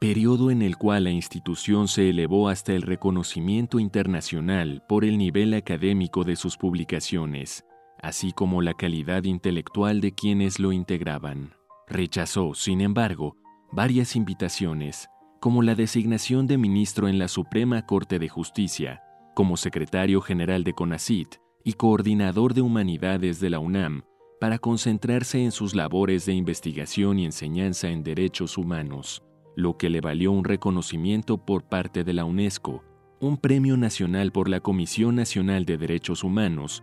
periodo 0.00 0.50
en 0.50 0.60
el 0.60 0.76
cual 0.76 1.04
la 1.04 1.10
institución 1.10 1.86
se 1.86 2.10
elevó 2.10 2.48
hasta 2.48 2.72
el 2.72 2.82
reconocimiento 2.82 3.78
internacional 3.78 4.82
por 4.88 5.04
el 5.04 5.16
nivel 5.16 5.54
académico 5.54 6.24
de 6.24 6.34
sus 6.34 6.56
publicaciones, 6.56 7.64
así 8.02 8.32
como 8.32 8.60
la 8.60 8.74
calidad 8.74 9.22
intelectual 9.22 10.00
de 10.00 10.16
quienes 10.16 10.58
lo 10.58 10.72
integraban. 10.72 11.54
Rechazó, 11.86 12.54
sin 12.54 12.80
embargo, 12.80 13.36
varias 13.70 14.16
invitaciones, 14.16 15.08
como 15.38 15.62
la 15.62 15.76
designación 15.76 16.48
de 16.48 16.58
ministro 16.58 17.06
en 17.06 17.20
la 17.20 17.28
Suprema 17.28 17.86
Corte 17.86 18.18
de 18.18 18.28
Justicia, 18.28 19.03
como 19.34 19.56
secretario 19.56 20.20
general 20.20 20.64
de 20.64 20.72
CONACIT 20.72 21.36
y 21.64 21.74
coordinador 21.74 22.54
de 22.54 22.62
humanidades 22.62 23.40
de 23.40 23.50
la 23.50 23.58
UNAM, 23.58 24.04
para 24.40 24.58
concentrarse 24.58 25.42
en 25.42 25.52
sus 25.52 25.74
labores 25.74 26.26
de 26.26 26.34
investigación 26.34 27.18
y 27.18 27.24
enseñanza 27.24 27.88
en 27.88 28.02
derechos 28.02 28.58
humanos, 28.58 29.22
lo 29.56 29.76
que 29.76 29.90
le 29.90 30.00
valió 30.00 30.32
un 30.32 30.44
reconocimiento 30.44 31.38
por 31.38 31.64
parte 31.64 32.04
de 32.04 32.12
la 32.12 32.24
UNESCO, 32.24 32.84
un 33.20 33.38
premio 33.38 33.76
nacional 33.76 34.32
por 34.32 34.48
la 34.48 34.60
Comisión 34.60 35.16
Nacional 35.16 35.64
de 35.64 35.78
Derechos 35.78 36.24
Humanos 36.24 36.82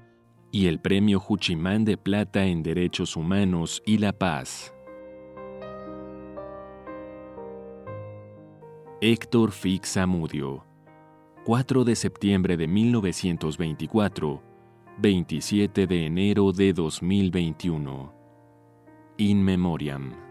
y 0.52 0.68
el 0.68 0.80
premio 0.80 1.20
Juchimán 1.20 1.86
de 1.86 1.98
Plata 1.98 2.46
en 2.46 2.64
Derechos 2.64 3.16
Humanos 3.16 3.82
y 3.86 4.00
la 4.00 4.12
Paz. 4.12 4.74
Héctor 9.02 9.52
Fix 9.52 9.98
Amudio 9.98 10.71
4 11.44 11.84
de 11.84 11.96
septiembre 11.96 12.56
de 12.56 12.68
1924, 12.68 14.42
27 15.00 15.88
de 15.88 16.06
enero 16.06 16.52
de 16.52 16.72
2021. 16.72 18.14
In 19.18 19.44
Memoriam. 19.44 20.31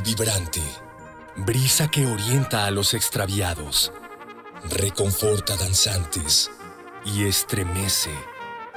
Vibrante, 0.00 0.62
brisa 1.36 1.90
que 1.90 2.06
orienta 2.06 2.64
a 2.64 2.70
los 2.70 2.94
extraviados, 2.94 3.92
reconforta 4.70 5.56
danzantes 5.56 6.50
y 7.04 7.24
estremece 7.24 8.10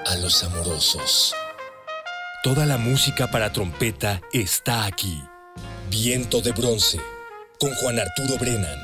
a 0.05 0.15
los 0.17 0.43
amorosos. 0.43 1.33
Toda 2.43 2.65
la 2.65 2.77
música 2.77 3.31
para 3.31 3.53
trompeta 3.53 4.21
está 4.33 4.85
aquí. 4.85 5.23
Viento 5.89 6.41
de 6.41 6.51
bronce, 6.51 6.99
con 7.59 7.73
Juan 7.75 7.99
Arturo 7.99 8.37
Brennan. 8.37 8.77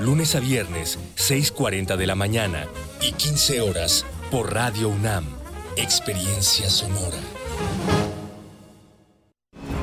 Lunes 0.00 0.34
a 0.34 0.40
viernes, 0.40 0.98
6.40 1.16 1.96
de 1.96 2.06
la 2.06 2.16
mañana 2.16 2.66
y 3.00 3.12
15 3.12 3.60
horas 3.60 4.04
por 4.30 4.52
Radio 4.52 4.88
UNAM. 4.88 5.24
Experiencia 5.76 6.68
sonora. 6.68 7.18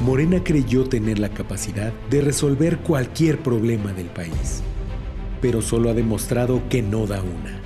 Morena 0.00 0.42
creyó 0.42 0.84
tener 0.84 1.18
la 1.18 1.28
capacidad 1.28 1.92
de 2.08 2.22
resolver 2.22 2.78
cualquier 2.78 3.42
problema 3.42 3.92
del 3.92 4.06
país, 4.06 4.62
pero 5.42 5.60
solo 5.60 5.90
ha 5.90 5.94
demostrado 5.94 6.62
que 6.70 6.80
no 6.80 7.06
da 7.06 7.20
una. 7.20 7.60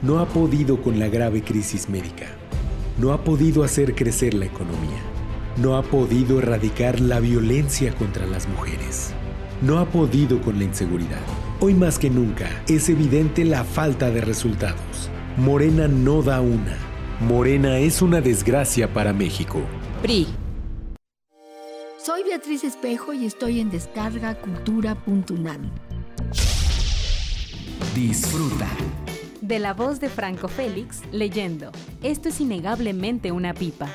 No 0.00 0.20
ha 0.20 0.28
podido 0.28 0.80
con 0.80 1.00
la 1.00 1.08
grave 1.08 1.42
crisis 1.42 1.88
médica. 1.88 2.26
No 2.96 3.12
ha 3.12 3.24
podido 3.24 3.64
hacer 3.64 3.96
crecer 3.96 4.34
la 4.34 4.44
economía. 4.44 5.02
No 5.56 5.76
ha 5.76 5.82
podido 5.82 6.38
erradicar 6.38 7.00
la 7.00 7.18
violencia 7.18 7.92
contra 7.92 8.24
las 8.24 8.48
mujeres. 8.48 9.12
No 9.60 9.80
ha 9.80 9.86
podido 9.86 10.40
con 10.40 10.58
la 10.58 10.64
inseguridad. 10.64 11.22
Hoy 11.58 11.74
más 11.74 11.98
que 11.98 12.08
nunca 12.08 12.48
es 12.68 12.88
evidente 12.88 13.44
la 13.44 13.64
falta 13.64 14.10
de 14.10 14.20
resultados. 14.20 15.10
Morena 15.36 15.88
no 15.88 16.22
da 16.22 16.40
una. 16.40 16.76
Morena 17.20 17.78
es 17.78 18.00
una 18.00 18.20
desgracia 18.20 18.94
para 18.94 19.12
México. 19.12 19.60
PRI 20.02 20.37
soy 21.98 22.22
Beatriz 22.22 22.64
Espejo 22.64 23.12
y 23.12 23.26
estoy 23.26 23.60
en 23.60 23.70
descargacultura.unam. 23.70 25.70
Disfruta. 27.94 28.68
De 29.40 29.58
la 29.58 29.74
voz 29.74 30.00
de 30.00 30.08
Franco 30.08 30.48
Félix, 30.48 31.02
leyendo. 31.10 31.72
Esto 32.02 32.28
es 32.28 32.40
innegablemente 32.40 33.32
una 33.32 33.54
pipa. 33.54 33.88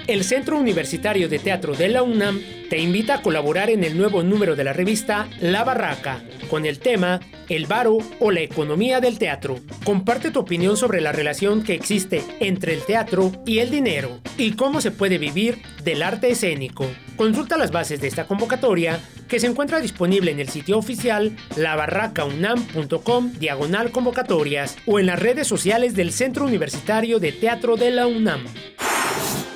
El 0.07 0.23
Centro 0.23 0.57
Universitario 0.57 1.27
de 1.27 1.39
Teatro 1.39 1.75
de 1.75 1.89
la 1.89 2.01
UNAM 2.01 2.54
te 2.69 2.79
invita 2.79 3.15
a 3.15 3.21
colaborar 3.21 3.69
en 3.69 3.83
el 3.83 3.97
nuevo 3.97 4.23
número 4.23 4.55
de 4.55 4.63
la 4.63 4.73
revista 4.73 5.27
La 5.39 5.63
Barraca, 5.63 6.23
con 6.49 6.65
el 6.65 6.79
tema 6.79 7.19
El 7.49 7.67
varo 7.67 7.97
o 8.19 8.31
la 8.31 8.41
economía 8.41 8.99
del 8.99 9.19
teatro. 9.19 9.59
Comparte 9.83 10.31
tu 10.31 10.39
opinión 10.39 10.77
sobre 10.77 11.01
la 11.01 11.11
relación 11.11 11.63
que 11.63 11.73
existe 11.73 12.23
entre 12.39 12.73
el 12.73 12.83
teatro 12.83 13.31
y 13.45 13.59
el 13.59 13.69
dinero 13.69 14.19
y 14.37 14.51
cómo 14.53 14.81
se 14.81 14.91
puede 14.91 15.17
vivir 15.17 15.61
del 15.83 16.01
arte 16.01 16.31
escénico. 16.31 16.87
Consulta 17.15 17.57
las 17.57 17.71
bases 17.71 18.01
de 18.01 18.07
esta 18.07 18.25
convocatoria 18.25 18.99
que 19.27 19.39
se 19.39 19.47
encuentra 19.47 19.79
disponible 19.79 20.31
en 20.31 20.39
el 20.39 20.49
sitio 20.49 20.77
oficial 20.77 21.35
labarracaunam.com 21.55 23.31
diagonal 23.33 23.91
convocatorias 23.91 24.77
o 24.85 24.99
en 24.99 25.07
las 25.07 25.19
redes 25.19 25.47
sociales 25.47 25.95
del 25.95 26.11
Centro 26.11 26.45
Universitario 26.45 27.19
de 27.19 27.31
Teatro 27.31 27.75
de 27.77 27.91
la 27.91 28.07
UNAM. 28.07 28.45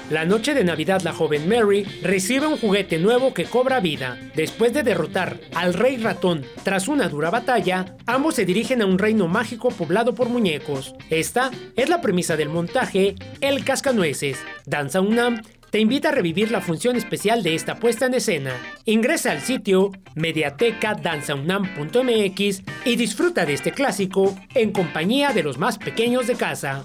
La 0.09 0.25
noche 0.25 0.55
de 0.55 0.63
Navidad 0.63 1.01
la 1.03 1.13
joven 1.13 1.47
Mary 1.47 1.83
recibe 2.01 2.47
un 2.47 2.57
juguete 2.57 2.97
nuevo 2.97 3.31
que 3.31 3.45
cobra 3.45 3.79
vida. 3.79 4.17
Después 4.35 4.73
de 4.73 4.81
derrotar 4.81 5.39
al 5.53 5.75
rey 5.75 5.97
ratón 5.97 6.43
tras 6.63 6.87
una 6.87 7.09
dura 7.09 7.29
batalla, 7.29 7.95
ambos 8.07 8.33
se 8.33 8.45
dirigen 8.45 8.81
a 8.81 8.87
un 8.87 8.97
reino 8.97 9.27
mágico 9.27 9.69
poblado 9.69 10.15
por 10.15 10.29
muñecos. 10.29 10.95
Esta 11.11 11.51
es 11.75 11.89
la 11.89 12.01
premisa 12.01 12.35
del 12.37 12.49
montaje 12.49 13.13
El 13.39 13.63
Cascanueces. 13.63 14.39
Danza 14.65 14.99
UNAM 14.99 15.43
te 15.69 15.79
invita 15.79 16.09
a 16.09 16.13
revivir 16.13 16.49
la 16.49 16.61
función 16.61 16.95
especial 16.95 17.43
de 17.43 17.53
esta 17.53 17.75
puesta 17.75 18.07
en 18.07 18.15
escena. 18.15 18.53
Ingresa 18.85 19.29
al 19.29 19.41
sitio 19.41 19.91
mediatecadanzaunam.mx 20.15 22.63
y 22.85 22.95
disfruta 22.95 23.45
de 23.45 23.53
este 23.53 23.73
clásico 23.73 24.35
en 24.55 24.71
compañía 24.71 25.33
de 25.33 25.43
los 25.43 25.59
más 25.59 25.77
pequeños 25.77 26.25
de 26.25 26.33
casa. 26.33 26.81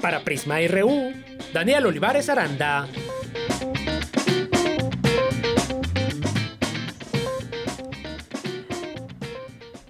Para 0.00 0.20
Prisma 0.20 0.56
RU, 0.68 1.12
Daniel 1.52 1.86
Olivares 1.86 2.28
Aranda. 2.28 2.88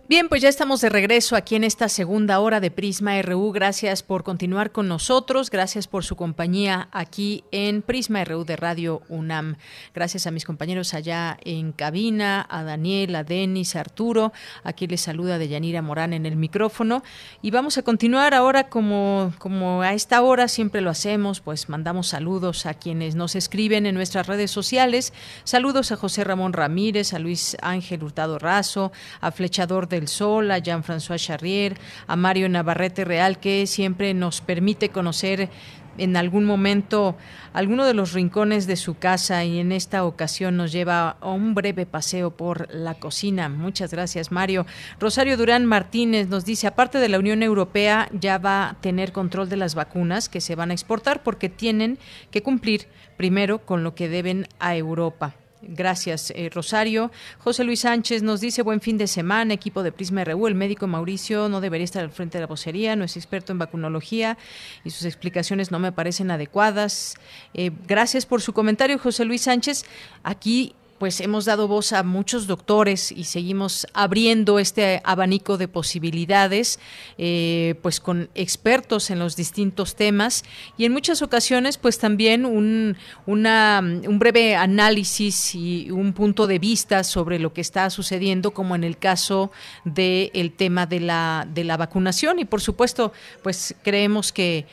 Bien, 0.07 0.29
pues 0.29 0.43
ya 0.43 0.51
estamos 0.51 0.83
de 0.83 0.91
regreso 0.91 1.35
aquí 1.35 1.55
en 1.55 1.65
esta 1.65 1.89
segunda 1.89 2.39
hora 2.41 2.61
de 2.61 2.71
Prisma 2.71 3.23
RU. 3.23 3.53
Gracias 3.53 4.03
por 4.03 4.23
continuar 4.23 4.71
con 4.71 4.87
nosotros, 4.87 5.49
gracias 5.49 5.89
por 5.89 6.05
su 6.05 6.15
compañía 6.15 6.89
aquí 6.93 7.43
en 7.53 7.81
Prisma 7.81 8.23
RU 8.23 8.45
de 8.45 8.57
Radio 8.57 9.01
UNAM. 9.09 9.57
Gracias 9.95 10.27
a 10.27 10.31
mis 10.31 10.45
compañeros 10.45 10.93
allá 10.93 11.39
en 11.43 11.73
cabina, 11.73 12.47
a 12.51 12.65
Daniel, 12.65 13.17
a 13.17 13.25
Denis, 13.25 13.77
a 13.77 13.81
Arturo. 13.81 14.35
Aquí 14.63 14.87
les 14.87 15.01
saluda 15.01 15.39
Deyanira 15.39 15.81
Morán 15.81 16.13
en 16.13 16.27
el 16.27 16.37
micrófono. 16.37 17.03
Y 17.41 17.51
vamos 17.51 17.79
a 17.79 17.83
continuar 17.83 18.35
ahora 18.35 18.69
como, 18.69 19.33
como 19.39 19.81
a 19.81 19.95
esta 19.95 20.21
hora 20.21 20.49
siempre 20.49 20.83
lo 20.83 20.91
hacemos, 20.91 21.41
pues 21.41 21.71
mandamos 21.71 22.09
saludos 22.09 22.67
a 22.67 22.75
quienes 22.75 23.15
nos 23.15 23.37
escriben 23.37 23.87
en 23.87 23.95
nuestras 23.95 24.27
redes 24.27 24.51
sociales. 24.51 25.15
Saludos 25.45 25.93
a 25.93 25.97
José 25.97 26.25
Ramón 26.25 26.53
Ramírez, 26.53 27.15
a 27.15 27.19
Luis 27.19 27.57
Ángel 27.63 28.05
Hurtado 28.05 28.39
Razo, 28.39 28.93
a 29.23 29.33
Flechador 29.33 29.89
Sol, 30.09 30.51
a 30.51 30.59
Jean-François 30.59 31.19
Charrier, 31.19 31.77
a 32.07 32.17
Mario 32.17 32.49
Navarrete 32.49 33.05
Real, 33.05 33.39
que 33.39 33.67
siempre 33.67 34.15
nos 34.15 34.41
permite 34.41 34.89
conocer 34.91 35.51
en 35.99 36.17
algún 36.17 36.45
momento 36.45 37.17
alguno 37.53 37.85
de 37.85 37.95
los 37.95 38.13
rincones 38.13 38.67
de 38.67 38.77
su 38.77 38.95
casa 38.95 39.45
y 39.45 39.59
en 39.59 39.73
esta 39.73 40.05
ocasión 40.05 40.57
nos 40.57 40.73
lleva 40.73 41.17
a 41.21 41.31
un 41.31 41.55
breve 41.55 41.87
paseo 41.87 42.31
por 42.31 42.73
la 42.75 42.95
cocina. 42.95 43.49
Muchas 43.49 43.93
gracias, 43.93 44.33
Mario. 44.33 44.67
Rosario 44.99 45.37
Durán 45.37 45.67
Martínez 45.67 46.29
nos 46.29 46.45
dice, 46.45 46.67
aparte 46.67 46.99
de 46.99 47.09
la 47.09 47.19
Unión 47.19 47.43
Europea, 47.43 48.09
ya 48.13 48.39
va 48.39 48.71
a 48.71 48.75
tener 48.81 49.13
control 49.13 49.49
de 49.49 49.57
las 49.57 49.75
vacunas 49.75 50.29
que 50.29 50.41
se 50.41 50.55
van 50.55 50.71
a 50.71 50.75
exportar 50.75 51.23
porque 51.23 51.49
tienen 51.49 51.99
que 52.31 52.43
cumplir 52.43 52.89
primero 53.17 53.65
con 53.65 53.85
lo 53.85 53.95
que 53.95 54.09
deben 54.09 54.49
a 54.59 54.77
Europa 54.77 55.37
Gracias, 55.69 56.33
eh, 56.35 56.51
Rosario. 56.53 57.11
José 57.39 57.65
Luis 57.65 57.81
Sánchez 57.81 58.23
nos 58.23 58.41
dice 58.41 58.63
buen 58.63 58.81
fin 58.81 58.99
de 58.99 59.07
semana, 59.07 59.55
equipo 59.55 59.83
de 59.83 59.93
Prisma 59.93 60.25
RU. 60.25 60.47
El 60.47 60.55
médico 60.55 60.87
Mauricio 60.87 61.49
no 61.49 61.61
debería 61.61 61.85
estar 61.85 62.03
al 62.03 62.11
frente 62.11 62.39
de 62.39 62.43
la 62.43 62.47
vocería, 62.47 62.97
no 62.97 63.05
es 63.05 63.17
experto 63.17 63.53
en 63.53 63.59
vacunología 63.59 64.39
y 64.85 64.91
sus 64.91 65.05
explicaciones 65.05 65.71
no 65.71 65.79
me 65.79 65.93
parecen 65.93 66.31
adecuadas. 66.31 67.17
Eh, 67.55 67.71
gracias 67.87 68.27
por 68.27 68.43
su 68.43 68.53
comentario, 68.53 68.99
José 68.99 69.25
Luis 69.25 69.43
Sánchez. 69.43 69.85
Aquí 70.23 70.75
pues 71.05 71.21
hemos 71.21 71.45
dado 71.45 71.69
voz 71.69 71.93
a 71.93 72.03
muchos 72.03 72.47
doctores 72.47 73.13
y 73.13 73.25
seguimos 73.25 73.87
abriendo 73.93 74.59
este 74.59 75.03
abanico 75.05 75.59
de 75.59 75.69
posibilidades, 75.69 76.81
eh, 77.19 77.75
pues 77.83 78.01
con 78.01 78.31
expertos 78.35 79.11
en 79.11 79.19
los 79.19 79.37
distintos 79.37 79.97
temas. 79.97 80.45
Y 80.79 80.87
en 80.87 80.93
muchas 80.93 81.21
ocasiones, 81.21 81.77
pues 81.77 81.99
también 81.99 82.47
un, 82.47 82.97
un 83.27 84.19
breve 84.19 84.57
análisis 84.57 85.55
y 85.55 85.91
un 85.91 86.15
punto 86.15 86.47
de 86.47 86.59
vista 86.59 87.05
sobre 87.05 87.39
lo 87.39 87.53
que 87.53 87.61
está 87.61 87.91
sucediendo, 87.91 88.53
como 88.53 88.75
en 88.75 88.83
el 88.83 88.97
caso 88.97 89.51
del 89.85 90.31
el 90.33 90.53
tema 90.53 90.87
de 90.87 91.01
la, 91.01 91.47
de 91.53 91.65
la 91.65 91.77
vacunación. 91.77 92.39
Y 92.39 92.47
por 92.47 92.63
supuesto, 92.63 93.13
pues 93.43 93.75
creemos 93.83 94.33
que 94.33 94.67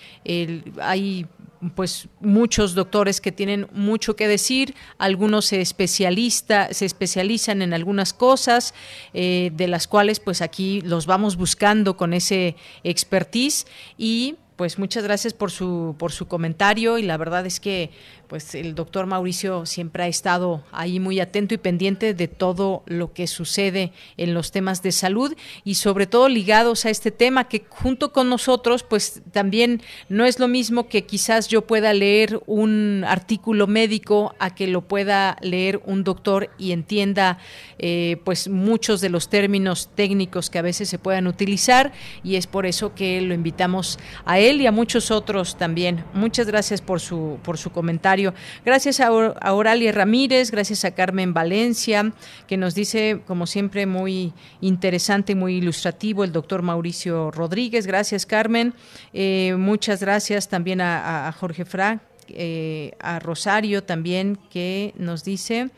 hay 0.79 1.27
pues 1.75 2.07
muchos 2.19 2.73
doctores 2.73 3.21
que 3.21 3.31
tienen 3.31 3.67
mucho 3.73 4.15
que 4.15 4.27
decir, 4.27 4.75
algunos 4.97 5.45
se 5.45 5.61
especialista, 5.61 6.73
se 6.73 6.85
especializan 6.85 7.61
en 7.61 7.73
algunas 7.73 8.13
cosas, 8.13 8.73
eh, 9.13 9.51
de 9.53 9.67
las 9.67 9.87
cuales 9.87 10.19
pues 10.19 10.41
aquí 10.41 10.81
los 10.81 11.05
vamos 11.05 11.35
buscando 11.35 11.97
con 11.97 12.13
ese 12.13 12.55
expertise 12.83 13.67
y 13.97 14.35
pues 14.55 14.77
muchas 14.77 15.03
gracias 15.03 15.33
por 15.33 15.49
su 15.49 15.95
por 15.97 16.11
su 16.11 16.27
comentario 16.27 16.99
y 16.99 17.01
la 17.01 17.17
verdad 17.17 17.45
es 17.47 17.59
que 17.59 17.89
pues 18.31 18.55
el 18.55 18.75
doctor 18.75 19.07
Mauricio 19.07 19.65
siempre 19.65 20.03
ha 20.03 20.07
estado 20.07 20.63
ahí 20.71 21.01
muy 21.01 21.19
atento 21.19 21.53
y 21.53 21.57
pendiente 21.57 22.13
de 22.13 22.29
todo 22.29 22.81
lo 22.85 23.11
que 23.11 23.27
sucede 23.27 23.91
en 24.15 24.33
los 24.33 24.51
temas 24.51 24.81
de 24.81 24.93
salud 24.93 25.35
y 25.65 25.75
sobre 25.75 26.07
todo 26.07 26.29
ligados 26.29 26.85
a 26.85 26.91
este 26.91 27.11
tema 27.11 27.49
que 27.49 27.65
junto 27.67 28.13
con 28.13 28.29
nosotros 28.29 28.83
pues 28.83 29.21
también 29.33 29.81
no 30.07 30.23
es 30.23 30.39
lo 30.39 30.47
mismo 30.47 30.87
que 30.87 31.03
quizás 31.03 31.49
yo 31.49 31.67
pueda 31.67 31.91
leer 31.91 32.41
un 32.45 33.03
artículo 33.05 33.67
médico 33.67 34.33
a 34.39 34.55
que 34.55 34.65
lo 34.65 34.79
pueda 34.87 35.35
leer 35.41 35.81
un 35.85 36.05
doctor 36.05 36.51
y 36.57 36.71
entienda 36.71 37.37
eh, 37.79 38.15
pues 38.23 38.47
muchos 38.47 39.01
de 39.01 39.09
los 39.09 39.27
términos 39.27 39.89
técnicos 39.93 40.49
que 40.49 40.57
a 40.57 40.61
veces 40.61 40.87
se 40.87 40.99
puedan 40.99 41.27
utilizar 41.27 41.91
y 42.23 42.37
es 42.37 42.47
por 42.47 42.65
eso 42.65 42.95
que 42.95 43.19
lo 43.19 43.33
invitamos 43.33 43.99
a 44.23 44.39
él 44.39 44.61
y 44.61 44.67
a 44.67 44.71
muchos 44.71 45.11
otros 45.11 45.57
también. 45.57 46.05
Muchas 46.13 46.47
gracias 46.47 46.79
por 46.79 47.01
su 47.01 47.37
por 47.43 47.57
su 47.57 47.71
comentario 47.71 48.20
Gracias 48.65 48.99
a, 48.99 49.11
Oralia 49.11 49.91
Ramírez, 49.91 50.51
gracias 50.51 50.85
a 50.85 50.91
Carmen 50.91 51.33
Valencia, 51.33 52.11
que 52.47 52.57
nos 52.57 52.75
dice, 52.75 53.21
como 53.25 53.47
siempre, 53.47 53.85
muy 53.85 54.33
interesante, 54.61 55.35
muy 55.35 55.55
ilustrativo, 55.55 56.23
el 56.23 56.31
doctor 56.31 56.61
Mauricio 56.61 57.31
Rodríguez. 57.31 57.87
Gracias, 57.87 58.25
Carmen. 58.25 58.73
Eh, 59.13 59.55
muchas 59.57 60.01
gracias 60.01 60.47
también 60.47 60.81
a, 60.81 61.33
Jorge 61.39 61.65
Fra, 61.65 62.01
eh, 62.27 62.91
a 62.99 63.19
Rosario 63.19 63.83
también, 63.83 64.37
que 64.49 64.93
nos 64.97 65.23
dice 65.23 65.69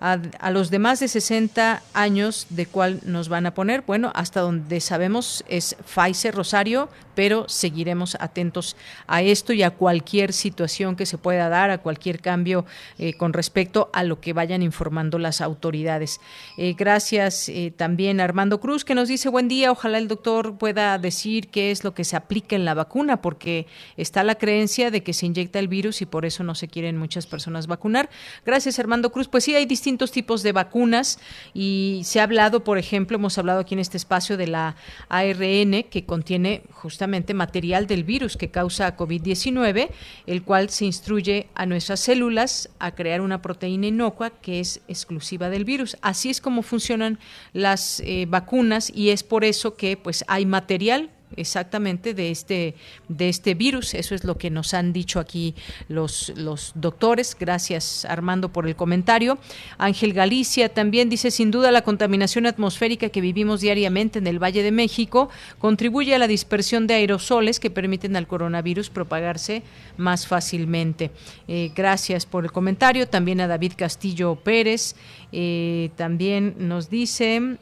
a, 0.00 0.50
los 0.50 0.70
demás 0.70 1.00
de 1.00 1.08
60 1.08 1.82
años, 1.94 2.46
¿de 2.50 2.66
cuál 2.66 3.00
nos 3.04 3.28
van 3.28 3.46
a 3.46 3.54
poner? 3.54 3.82
Bueno, 3.82 4.12
hasta 4.14 4.40
donde 4.40 4.80
sabemos 4.80 5.44
es 5.48 5.76
Pfizer 5.86 6.34
Rosario, 6.34 6.88
pero 7.14 7.48
seguiremos 7.48 8.16
atentos 8.20 8.76
a 9.06 9.22
esto 9.22 9.52
y 9.52 9.62
a 9.62 9.70
cualquier 9.70 10.32
situación 10.32 10.96
que 10.96 11.06
se 11.06 11.16
pueda 11.16 11.48
dar, 11.48 11.70
a 11.70 11.78
cualquier 11.78 12.20
cambio 12.20 12.66
eh, 12.98 13.14
con 13.14 13.32
respecto 13.32 13.88
a 13.92 14.02
lo 14.02 14.20
que 14.20 14.32
vayan 14.32 14.62
informando 14.62 15.18
las 15.18 15.40
autoridades. 15.40 16.20
Eh, 16.58 16.74
gracias 16.76 17.48
eh, 17.48 17.72
también 17.74 18.20
a 18.20 18.24
Armando 18.24 18.60
Cruz, 18.60 18.84
que 18.84 18.94
nos 18.94 19.08
dice 19.08 19.28
buen 19.28 19.48
día, 19.48 19.70
ojalá 19.70 19.98
el 19.98 20.08
doctor 20.08 20.58
pueda 20.58 20.98
decir 20.98 21.48
qué 21.48 21.70
es 21.70 21.84
lo 21.84 21.94
que 21.94 22.04
se 22.04 22.16
aplica 22.16 22.56
en 22.56 22.64
la 22.64 22.74
vacuna, 22.74 23.22
porque 23.22 23.66
está 23.96 24.24
la 24.24 24.34
creencia 24.34 24.90
de 24.90 25.02
que 25.02 25.12
se 25.12 25.26
inyecta 25.26 25.58
el 25.60 25.68
virus 25.68 26.02
y 26.02 26.06
por 26.06 26.26
eso 26.26 26.42
no 26.42 26.54
se 26.54 26.68
quieren 26.68 26.98
muchas 26.98 27.26
personas 27.26 27.66
vacunar. 27.68 28.10
Gracias, 28.44 28.78
Armando 28.78 29.12
Cruz. 29.12 29.28
Pues 29.28 29.44
sí, 29.44 29.54
hay 29.54 29.66
distintos 29.66 29.83
tipos 30.12 30.42
de 30.42 30.52
vacunas 30.52 31.18
y 31.52 32.00
se 32.04 32.20
ha 32.20 32.24
hablado, 32.24 32.64
por 32.64 32.78
ejemplo, 32.78 33.16
hemos 33.16 33.38
hablado 33.38 33.60
aquí 33.60 33.74
en 33.74 33.80
este 33.80 33.96
espacio 33.96 34.36
de 34.36 34.46
la 34.46 34.76
ARN, 35.08 35.84
que 35.90 36.04
contiene 36.06 36.62
justamente 36.70 37.34
material 37.34 37.86
del 37.86 38.04
virus 38.04 38.36
que 38.36 38.50
causa 38.50 38.96
COVID-19, 38.96 39.90
el 40.26 40.42
cual 40.42 40.70
se 40.70 40.86
instruye 40.86 41.48
a 41.54 41.66
nuestras 41.66 42.00
células 42.00 42.70
a 42.78 42.94
crear 42.94 43.20
una 43.20 43.42
proteína 43.42 43.88
inocua 43.88 44.30
que 44.30 44.60
es 44.60 44.80
exclusiva 44.88 45.50
del 45.50 45.64
virus. 45.64 45.96
Así 46.00 46.30
es 46.30 46.40
como 46.40 46.62
funcionan 46.62 47.18
las 47.52 48.00
eh, 48.00 48.26
vacunas 48.28 48.90
y 48.94 49.10
es 49.10 49.22
por 49.22 49.44
eso 49.44 49.76
que 49.76 49.96
pues 49.96 50.24
hay 50.28 50.46
material 50.46 51.10
exactamente 51.36 52.14
de 52.14 52.30
este, 52.30 52.74
de 53.08 53.28
este 53.28 53.54
virus. 53.54 53.94
Eso 53.94 54.14
es 54.14 54.24
lo 54.24 54.36
que 54.36 54.50
nos 54.50 54.74
han 54.74 54.92
dicho 54.92 55.20
aquí 55.20 55.54
los, 55.88 56.32
los 56.36 56.72
doctores. 56.74 57.36
Gracias, 57.38 58.04
Armando, 58.04 58.50
por 58.50 58.66
el 58.66 58.76
comentario. 58.76 59.38
Ángel 59.78 60.12
Galicia 60.12 60.68
también 60.68 61.08
dice, 61.08 61.30
sin 61.30 61.50
duda, 61.50 61.70
la 61.70 61.82
contaminación 61.82 62.46
atmosférica 62.46 63.08
que 63.08 63.20
vivimos 63.20 63.60
diariamente 63.60 64.18
en 64.18 64.26
el 64.26 64.42
Valle 64.42 64.62
de 64.62 64.72
México 64.72 65.28
contribuye 65.58 66.14
a 66.14 66.18
la 66.18 66.26
dispersión 66.26 66.86
de 66.86 66.94
aerosoles 66.94 67.60
que 67.60 67.70
permiten 67.70 68.16
al 68.16 68.26
coronavirus 68.26 68.90
propagarse 68.90 69.62
más 69.96 70.26
fácilmente. 70.26 71.10
Eh, 71.48 71.72
gracias 71.74 72.26
por 72.26 72.44
el 72.44 72.52
comentario. 72.52 73.08
También 73.08 73.40
a 73.40 73.46
David 73.46 73.72
Castillo 73.76 74.36
Pérez. 74.36 74.96
Eh, 75.32 75.90
también 75.96 76.54
nos 76.58 76.90
dice... 76.90 77.58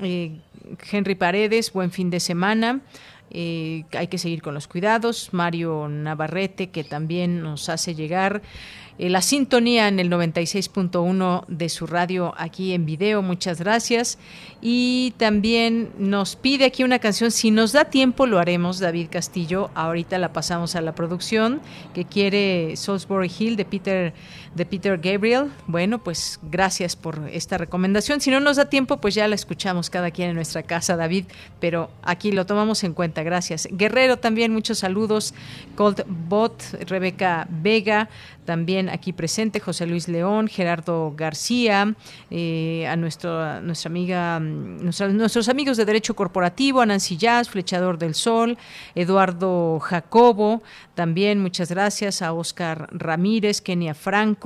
Eh, 0.00 0.32
Henry 0.90 1.14
Paredes, 1.14 1.72
buen 1.72 1.90
fin 1.90 2.10
de 2.10 2.20
semana. 2.20 2.80
Eh, 3.34 3.84
hay 3.92 4.08
que 4.08 4.18
seguir 4.18 4.42
con 4.42 4.54
los 4.54 4.68
cuidados. 4.68 5.30
Mario 5.32 5.88
Navarrete, 5.88 6.70
que 6.70 6.84
también 6.84 7.42
nos 7.42 7.68
hace 7.68 7.94
llegar 7.94 8.42
eh, 8.98 9.08
la 9.08 9.22
sintonía 9.22 9.88
en 9.88 9.98
el 9.98 10.10
96.1 10.10 11.46
de 11.48 11.68
su 11.70 11.86
radio 11.86 12.34
aquí 12.36 12.72
en 12.72 12.84
video. 12.84 13.22
Muchas 13.22 13.58
gracias. 13.58 14.18
Y 14.60 15.14
también 15.16 15.90
nos 15.98 16.36
pide 16.36 16.66
aquí 16.66 16.84
una 16.84 16.98
canción. 16.98 17.30
Si 17.30 17.50
nos 17.50 17.72
da 17.72 17.86
tiempo, 17.86 18.26
lo 18.26 18.38
haremos, 18.38 18.78
David 18.78 19.08
Castillo. 19.10 19.70
Ahorita 19.74 20.18
la 20.18 20.32
pasamos 20.32 20.76
a 20.76 20.82
la 20.82 20.94
producción, 20.94 21.60
que 21.94 22.04
quiere 22.04 22.76
Salisbury 22.76 23.32
Hill 23.36 23.56
de 23.56 23.64
Peter 23.64 24.14
de 24.54 24.66
Peter 24.66 24.98
Gabriel. 24.98 25.50
Bueno, 25.66 26.02
pues 26.02 26.38
gracias 26.42 26.96
por 26.96 27.28
esta 27.32 27.58
recomendación. 27.58 28.20
Si 28.20 28.30
no 28.30 28.40
nos 28.40 28.56
da 28.56 28.66
tiempo, 28.66 28.98
pues 28.98 29.14
ya 29.14 29.26
la 29.28 29.34
escuchamos 29.34 29.88
cada 29.88 30.10
quien 30.10 30.30
en 30.30 30.36
nuestra 30.36 30.62
casa, 30.62 30.96
David, 30.96 31.26
pero 31.60 31.90
aquí 32.02 32.32
lo 32.32 32.44
tomamos 32.44 32.84
en 32.84 32.92
cuenta. 32.92 33.22
Gracias. 33.22 33.68
Guerrero 33.70 34.18
también, 34.18 34.52
muchos 34.52 34.80
saludos. 34.80 35.34
Cold 35.74 36.04
Bot, 36.06 36.62
Rebeca 36.86 37.46
Vega, 37.50 38.08
también 38.44 38.88
aquí 38.88 39.12
presente, 39.12 39.60
José 39.60 39.86
Luis 39.86 40.08
León, 40.08 40.48
Gerardo 40.48 41.14
García, 41.16 41.94
eh, 42.30 42.86
a, 42.88 42.96
nuestro, 42.96 43.60
nuestra 43.60 43.88
amiga, 43.88 44.40
mm, 44.40 44.90
nuestros 45.16 45.48
amigos 45.48 45.76
de 45.76 45.84
Derecho 45.84 46.14
Corporativo, 46.14 46.80
a 46.80 46.86
Nancy 46.86 47.16
Jazz, 47.16 47.48
Flechador 47.48 47.98
del 47.98 48.14
Sol, 48.14 48.58
Eduardo 48.94 49.78
Jacobo, 49.80 50.62
también 50.94 51.40
muchas 51.40 51.70
gracias 51.70 52.20
a 52.20 52.32
Oscar 52.32 52.88
Ramírez, 52.90 53.60
Kenia 53.60 53.94
Franco 53.94 54.41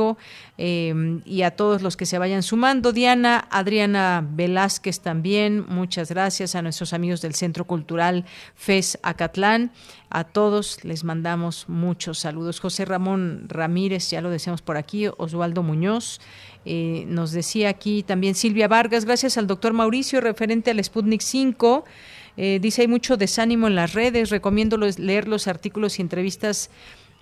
em, 0.58 1.22
y 1.24 1.42
a 1.42 1.52
todos 1.52 1.82
los 1.82 1.96
que 1.96 2.06
se 2.06 2.18
vayan 2.18 2.42
sumando. 2.42 2.92
Diana, 2.92 3.46
Adriana 3.50 4.26
Velázquez 4.28 5.00
también, 5.00 5.64
muchas 5.68 6.10
gracias 6.10 6.54
a 6.54 6.62
nuestros 6.62 6.92
amigos 6.92 7.20
del 7.22 7.34
Centro 7.34 7.64
Cultural 7.64 8.24
FES 8.54 8.98
Acatlán. 9.02 9.72
A 10.08 10.24
todos 10.24 10.84
les 10.84 11.04
mandamos 11.04 11.68
muchos 11.68 12.18
saludos. 12.18 12.60
José 12.60 12.84
Ramón 12.84 13.46
Ramírez, 13.48 14.10
ya 14.10 14.20
lo 14.20 14.30
decíamos 14.30 14.62
por 14.62 14.76
aquí, 14.76 15.08
Osvaldo 15.16 15.62
Muñoz. 15.62 16.20
Eh, 16.64 17.04
nos 17.08 17.32
decía 17.32 17.68
aquí 17.68 18.02
también 18.02 18.34
Silvia 18.34 18.68
Vargas, 18.68 19.04
gracias 19.04 19.36
al 19.38 19.46
doctor 19.46 19.72
Mauricio, 19.72 20.20
referente 20.20 20.70
al 20.70 20.82
Sputnik 20.82 21.20
5. 21.20 21.84
Eh, 22.36 22.58
dice 22.60 22.82
hay 22.82 22.88
mucho 22.88 23.16
desánimo 23.16 23.66
en 23.66 23.74
las 23.74 23.94
redes, 23.94 24.30
recomiendo 24.30 24.76
leer 24.76 25.26
los 25.26 25.46
artículos 25.46 25.98
y 25.98 26.02
entrevistas 26.02 26.70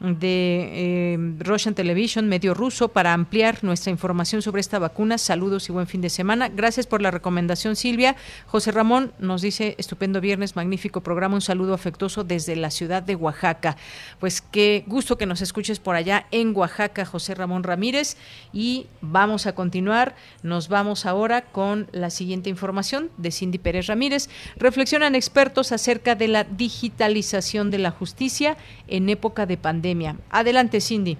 de 0.05 1.15
eh, 1.15 1.19
Russian 1.39 1.75
Television, 1.75 2.29
medio 2.29 2.53
ruso, 2.53 2.89
para 2.89 3.13
ampliar 3.13 3.65
nuestra 3.65 3.91
información 3.91 4.43
sobre 4.43 4.61
esta 4.61 4.79
vacuna. 4.79 5.17
Saludos 5.17 5.69
y 5.69 5.73
buen 5.73 5.87
fin 5.87 6.01
de 6.01 6.11
semana. 6.11 6.49
Gracias 6.49 6.87
por 6.87 7.01
la 7.01 7.11
recomendación, 7.11 7.75
Silvia. 7.77 8.17
José 8.47 8.71
Ramón 8.71 9.13
nos 9.19 9.41
dice, 9.41 9.75
estupendo 9.79 10.21
viernes, 10.21 10.57
magnífico 10.57 11.01
programa, 11.01 11.37
un 11.37 11.41
saludo 11.41 11.73
afectuoso 11.73 12.25
desde 12.25 12.57
la 12.57 12.71
ciudad 12.71 13.03
de 13.03 13.17
Oaxaca. 13.17 13.77
Pues 14.21 14.43
qué 14.43 14.85
gusto 14.87 15.17
que 15.17 15.27
nos 15.27 15.41
escuches 15.41 15.81
por 15.81 15.97
allá 15.97 16.27
en 16.31 16.55
Oaxaca, 16.55 17.05
José 17.05 17.35
Ramón 17.35 17.63
Ramírez. 17.63 18.17
Y 18.53 18.87
vamos 19.01 19.47
a 19.47 19.55
continuar. 19.55 20.15
Nos 20.43 20.69
vamos 20.69 21.07
ahora 21.07 21.43
con 21.47 21.89
la 21.93 22.11
siguiente 22.11 22.51
información 22.51 23.11
de 23.17 23.31
Cindy 23.31 23.59
Pérez 23.59 23.87
Ramírez. 23.87 24.29
Reflexionan 24.57 25.15
expertos 25.15 25.73
acerca 25.73 26.15
de 26.15 26.29
la 26.29 26.45
digitalización 26.45 27.71
de 27.71 27.79
la 27.79 27.91
justicia 27.91 28.57
en 28.89 29.09
época 29.09 29.47
de 29.47 29.57
pandemia. 29.57 29.94
Adelante, 30.31 30.81
Cindy. 30.81 31.17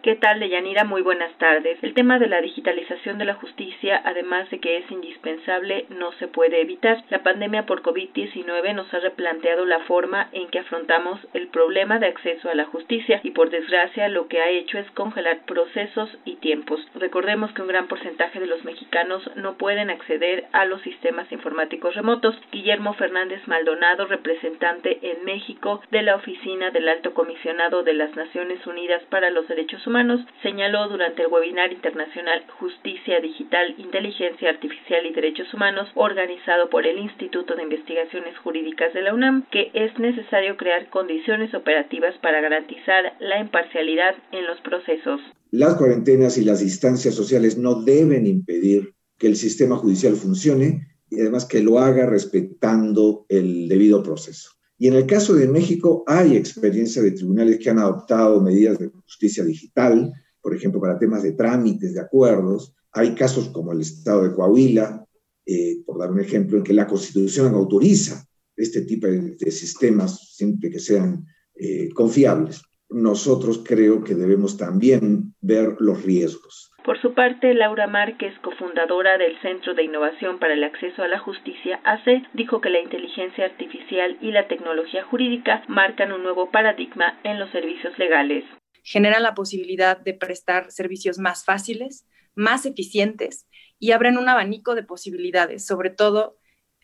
¿Qué 0.00 0.14
tal, 0.14 0.38
Deyanira? 0.38 0.84
Muy 0.84 1.02
buenas 1.02 1.36
tardes. 1.38 1.76
El 1.82 1.92
tema 1.92 2.20
de 2.20 2.28
la 2.28 2.40
digitalización 2.40 3.18
de 3.18 3.24
la 3.24 3.34
justicia, 3.34 4.00
además 4.04 4.48
de 4.48 4.60
que 4.60 4.76
es 4.76 4.88
indispensable, 4.92 5.86
no 5.88 6.12
se 6.12 6.28
puede 6.28 6.60
evitar. 6.60 7.02
La 7.10 7.24
pandemia 7.24 7.66
por 7.66 7.82
COVID-19 7.82 8.76
nos 8.76 8.94
ha 8.94 9.00
replanteado 9.00 9.66
la 9.66 9.80
forma 9.80 10.28
en 10.30 10.46
que 10.50 10.60
afrontamos 10.60 11.18
el 11.34 11.48
problema 11.48 11.98
de 11.98 12.06
acceso 12.06 12.48
a 12.48 12.54
la 12.54 12.66
justicia 12.66 13.20
y, 13.24 13.32
por 13.32 13.50
desgracia, 13.50 14.08
lo 14.08 14.28
que 14.28 14.40
ha 14.40 14.50
hecho 14.50 14.78
es 14.78 14.88
congelar 14.92 15.40
procesos 15.46 16.16
y 16.24 16.36
tiempos. 16.36 16.80
Recordemos 16.94 17.50
que 17.50 17.62
un 17.62 17.68
gran 17.68 17.88
porcentaje 17.88 18.38
de 18.38 18.46
los 18.46 18.64
mexicanos 18.64 19.28
no 19.34 19.58
pueden 19.58 19.90
acceder 19.90 20.46
a 20.52 20.64
los 20.64 20.80
sistemas 20.82 21.30
informáticos 21.32 21.96
remotos. 21.96 22.40
Guillermo 22.52 22.94
Fernández 22.94 23.40
Maldonado, 23.48 24.06
representante 24.06 25.00
en 25.02 25.24
México 25.24 25.82
de 25.90 26.02
la 26.02 26.14
Oficina 26.14 26.70
del 26.70 26.88
Alto 26.88 27.14
Comisionado 27.14 27.82
de 27.82 27.94
las 27.94 28.14
Naciones 28.14 28.64
Unidas 28.64 29.02
para 29.10 29.30
los 29.30 29.48
Derechos 29.48 29.87
Humanos, 29.88 30.20
señaló 30.42 30.86
durante 30.88 31.22
el 31.22 31.32
webinar 31.32 31.72
internacional 31.72 32.44
Justicia 32.60 33.20
Digital, 33.20 33.74
Inteligencia 33.78 34.50
Artificial 34.50 35.06
y 35.06 35.14
Derechos 35.14 35.52
Humanos, 35.54 35.88
organizado 35.94 36.68
por 36.68 36.86
el 36.86 36.98
Instituto 36.98 37.56
de 37.56 37.62
Investigaciones 37.62 38.36
Jurídicas 38.38 38.92
de 38.92 39.02
la 39.02 39.14
UNAM, 39.14 39.46
que 39.50 39.70
es 39.72 39.98
necesario 39.98 40.58
crear 40.58 40.90
condiciones 40.90 41.54
operativas 41.54 42.14
para 42.22 42.40
garantizar 42.42 43.16
la 43.18 43.40
imparcialidad 43.40 44.14
en 44.32 44.46
los 44.46 44.60
procesos. 44.60 45.20
Las 45.50 45.76
cuarentenas 45.76 46.36
y 46.36 46.44
las 46.44 46.60
distancias 46.60 47.14
sociales 47.14 47.56
no 47.56 47.82
deben 47.82 48.26
impedir 48.26 48.92
que 49.18 49.26
el 49.26 49.36
sistema 49.36 49.76
judicial 49.76 50.14
funcione 50.14 50.86
y 51.08 51.20
además 51.20 51.46
que 51.46 51.62
lo 51.62 51.78
haga 51.78 52.04
respetando 52.04 53.24
el 53.30 53.68
debido 53.68 54.02
proceso. 54.02 54.57
Y 54.78 54.86
en 54.86 54.94
el 54.94 55.06
caso 55.06 55.34
de 55.34 55.48
México 55.48 56.04
hay 56.06 56.36
experiencia 56.36 57.02
de 57.02 57.10
tribunales 57.10 57.58
que 57.58 57.68
han 57.68 57.80
adoptado 57.80 58.40
medidas 58.40 58.78
de 58.78 58.88
justicia 58.88 59.44
digital, 59.44 60.12
por 60.40 60.54
ejemplo, 60.54 60.80
para 60.80 60.98
temas 60.98 61.24
de 61.24 61.32
trámites, 61.32 61.94
de 61.94 62.00
acuerdos. 62.00 62.74
Hay 62.92 63.14
casos 63.16 63.48
como 63.48 63.72
el 63.72 63.80
Estado 63.80 64.22
de 64.22 64.34
Coahuila, 64.34 65.04
eh, 65.44 65.82
por 65.84 65.98
dar 65.98 66.12
un 66.12 66.20
ejemplo, 66.20 66.58
en 66.58 66.64
que 66.64 66.72
la 66.72 66.86
Constitución 66.86 67.54
autoriza 67.54 68.24
este 68.56 68.82
tipo 68.82 69.08
de, 69.08 69.50
sistemas 69.50 70.34
siempre 70.34 70.70
que 70.70 70.78
sean 70.78 71.26
eh, 71.54 71.88
confiables. 71.92 72.62
Nosotros 72.90 73.62
creo 73.66 74.02
que 74.02 74.14
debemos 74.14 74.56
también 74.56 75.34
ver 75.40 75.76
los 75.78 76.02
riesgos. 76.04 76.70
Por 76.84 76.98
su 77.02 77.12
parte, 77.12 77.52
Laura 77.52 77.86
Márquez, 77.86 78.32
cofundadora 78.42 79.18
del 79.18 79.38
Centro 79.42 79.74
de 79.74 79.84
Innovación 79.84 80.38
para 80.38 80.54
el 80.54 80.64
Acceso 80.64 81.02
a 81.02 81.08
la 81.08 81.18
Justicia, 81.18 81.80
ACE, 81.84 82.22
dijo 82.32 82.62
que 82.62 82.70
la 82.70 82.80
inteligencia 82.80 83.44
artificial 83.44 84.16
y 84.22 84.30
la 84.30 84.48
tecnología 84.48 85.04
jurídica 85.04 85.64
marcan 85.68 86.12
un 86.12 86.22
nuevo 86.22 86.50
paradigma 86.50 87.20
en 87.24 87.38
los 87.38 87.50
servicios 87.50 87.98
legales. 87.98 88.44
Generan 88.84 89.22
la 89.22 89.34
posibilidad 89.34 89.98
de 89.98 90.14
prestar 90.14 90.70
servicios 90.70 91.18
más 91.18 91.44
fáciles, 91.44 92.06
más 92.34 92.64
eficientes 92.64 93.46
y 93.78 93.92
abren 93.92 94.16
un 94.16 94.30
abanico 94.30 94.74
de 94.74 94.82
posibilidades, 94.82 95.66
sobre 95.66 95.90
todo 95.90 96.38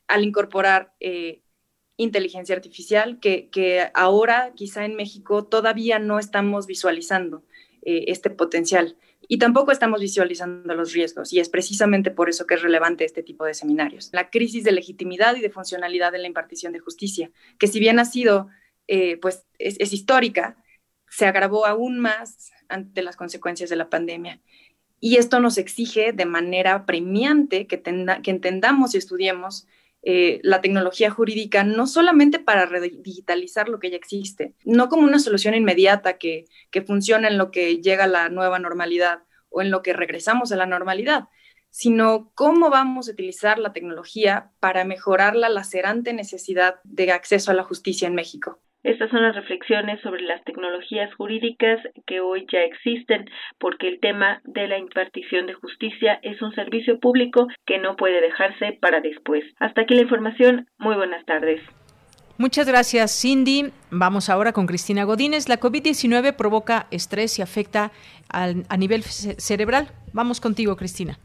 al 0.07 0.23
incorporar 0.23 0.93
eh, 1.01 1.44
inteligencia 1.97 2.55
artificial 2.55 3.19
que, 3.21 3.91
ahora 3.95 4.53
quizá 4.55 4.85
en 4.85 4.97
México 4.97 5.45
todavía 5.45 5.99
no 5.99 6.19
estamos 6.19 6.67
visualizando 6.67 7.45
eh, 7.83 8.07
este 8.09 8.31
potencial 8.31 8.97
y 9.29 9.39
tampoco 9.39 9.73
estamos 9.73 10.01
visualizando 10.01 10.75
los 10.75 10.93
riesgos 10.93 11.33
y 11.33 11.41
es 11.41 11.49
precisamente 11.49 12.11
por 12.11 12.29
eso 12.29 12.47
que 12.47 12.55
es 12.55 12.63
relevante 12.63 13.05
este 13.05 13.23
tipo 13.23 13.45
de 13.45 13.55
seminarios. 13.55 14.11
La 14.13 14.31
crisis 14.31 14.65
de 14.65 14.73
legitimidad 14.73 15.37
y 15.37 15.41
de 15.41 15.51
funcionalidad 15.51 16.15
en 16.15 16.23
la 16.23 16.29
impartición 16.29 16.73
de 16.73 16.81
justicia, 16.81 17.31
que 17.59 17.67
si 17.67 17.81
bien 17.81 17.99
ha 17.99 18.05
sido, 18.05 18.49
eh, 18.87 19.17
pues 19.19 19.47
es, 19.59 19.93
histórica, 19.93 20.57
se 21.09 21.27
agravó 21.27 21.67
aún 21.67 22.01
más 22.01 22.53
ante 22.69 23.03
las 23.03 23.17
consecuencias 23.17 23.71
de 23.71 23.77
la 23.77 23.89
pandemia. 23.89 24.41
Y 25.01 25.17
esto 25.17 25.39
nos 25.41 25.59
exige 25.59 26.13
de 26.13 26.25
manera 26.25 26.87
premiante 26.87 27.67
que, 27.67 27.83
que 27.83 28.31
entendamos 28.31 28.95
y 28.95 28.99
estudiemos 28.99 29.67
eh, 30.07 30.41
la 30.43 30.61
tecnología 30.61 31.11
jurídica 31.11 31.65
no 31.65 31.87
solamente 31.87 32.39
para 32.39 32.67
digitalizar 32.81 33.71
lo 33.71 33.79
que 33.79 33.91
ya 33.91 33.97
existe, 33.97 34.55
no 34.65 34.91
como 34.91 35.05
una 35.05 35.19
solución 35.19 35.55
inmediata 35.55 36.19
que, 36.19 36.45
que 36.71 36.83
funciona 36.83 37.29
en 37.29 37.39
lo 37.39 37.51
que 37.51 37.81
llega 37.81 38.07
la 38.07 38.29
nueva 38.29 38.59
normalidad 38.59 39.21
o 39.49 39.63
en 39.63 39.71
lo 39.71 39.81
que 39.81 39.95
regresamos 39.95 40.53
a 40.53 40.57
la 40.57 40.67
normalidad, 40.67 41.29
sino 41.71 42.31
cómo 42.35 42.69
vamos 42.69 43.09
a 43.09 43.13
utilizar 43.13 43.59
la 43.59 43.73
tecnología 43.73 44.53
para 44.61 44.85
mejorar 44.85 45.37
la 45.37 45.49
lacerante 45.49 46.13
necesidad 46.13 46.81
de 46.85 47.11
acceso 47.11 47.51
a 47.51 47.55
la 47.55 47.65
justicia 47.65 48.07
en 48.07 48.15
México. 48.15 48.61
Estas 48.85 49.11
son 49.11 49.23
las 49.23 49.35
reflexiones 49.35 49.99
sobre 50.03 50.21
las 50.23 50.45
tecnologías 50.45 51.13
jurídicas 51.15 51.81
que 52.07 52.21
hoy 52.21 52.47
ya 52.53 52.61
existen, 52.61 53.31
porque 53.59 53.89
el 53.89 53.99
tema 53.99 54.43
de 54.45 54.69
la 54.69 54.77
impartición 54.77 55.47
de 55.47 55.55
justicia 55.55 56.21
es 56.23 56.41
un 56.43 56.55
servicio 56.55 57.01
público 57.01 57.49
que 57.65 57.79
no 57.79 57.97
puede 57.97 58.21
dejarse 58.21 58.79
para 58.81 59.01
después. 59.01 59.43
Hasta 59.59 59.81
aquí 59.81 59.95
la 59.95 60.03
información. 60.03 60.69
Muy 60.77 60.97
buenas 60.97 61.25
tardes. 61.25 61.63
Muchas 62.37 62.69
gracias, 62.69 63.19
Cindy. 63.19 63.71
Vamos 63.91 64.29
ahora 64.29 64.53
con 64.53 64.67
Cristina 64.67 65.05
Godínez. 65.05 65.49
La 65.49 65.59
COVID-19 65.59 66.37
provoca 66.37 66.87
estrés 66.91 67.39
y 67.39 67.43
afecta 67.43 67.91
a 68.29 68.77
nivel 68.77 69.03
cerebral. 69.03 69.89
Vamos 70.13 70.43
contigo, 70.43 70.77
Cristina. 70.77 71.17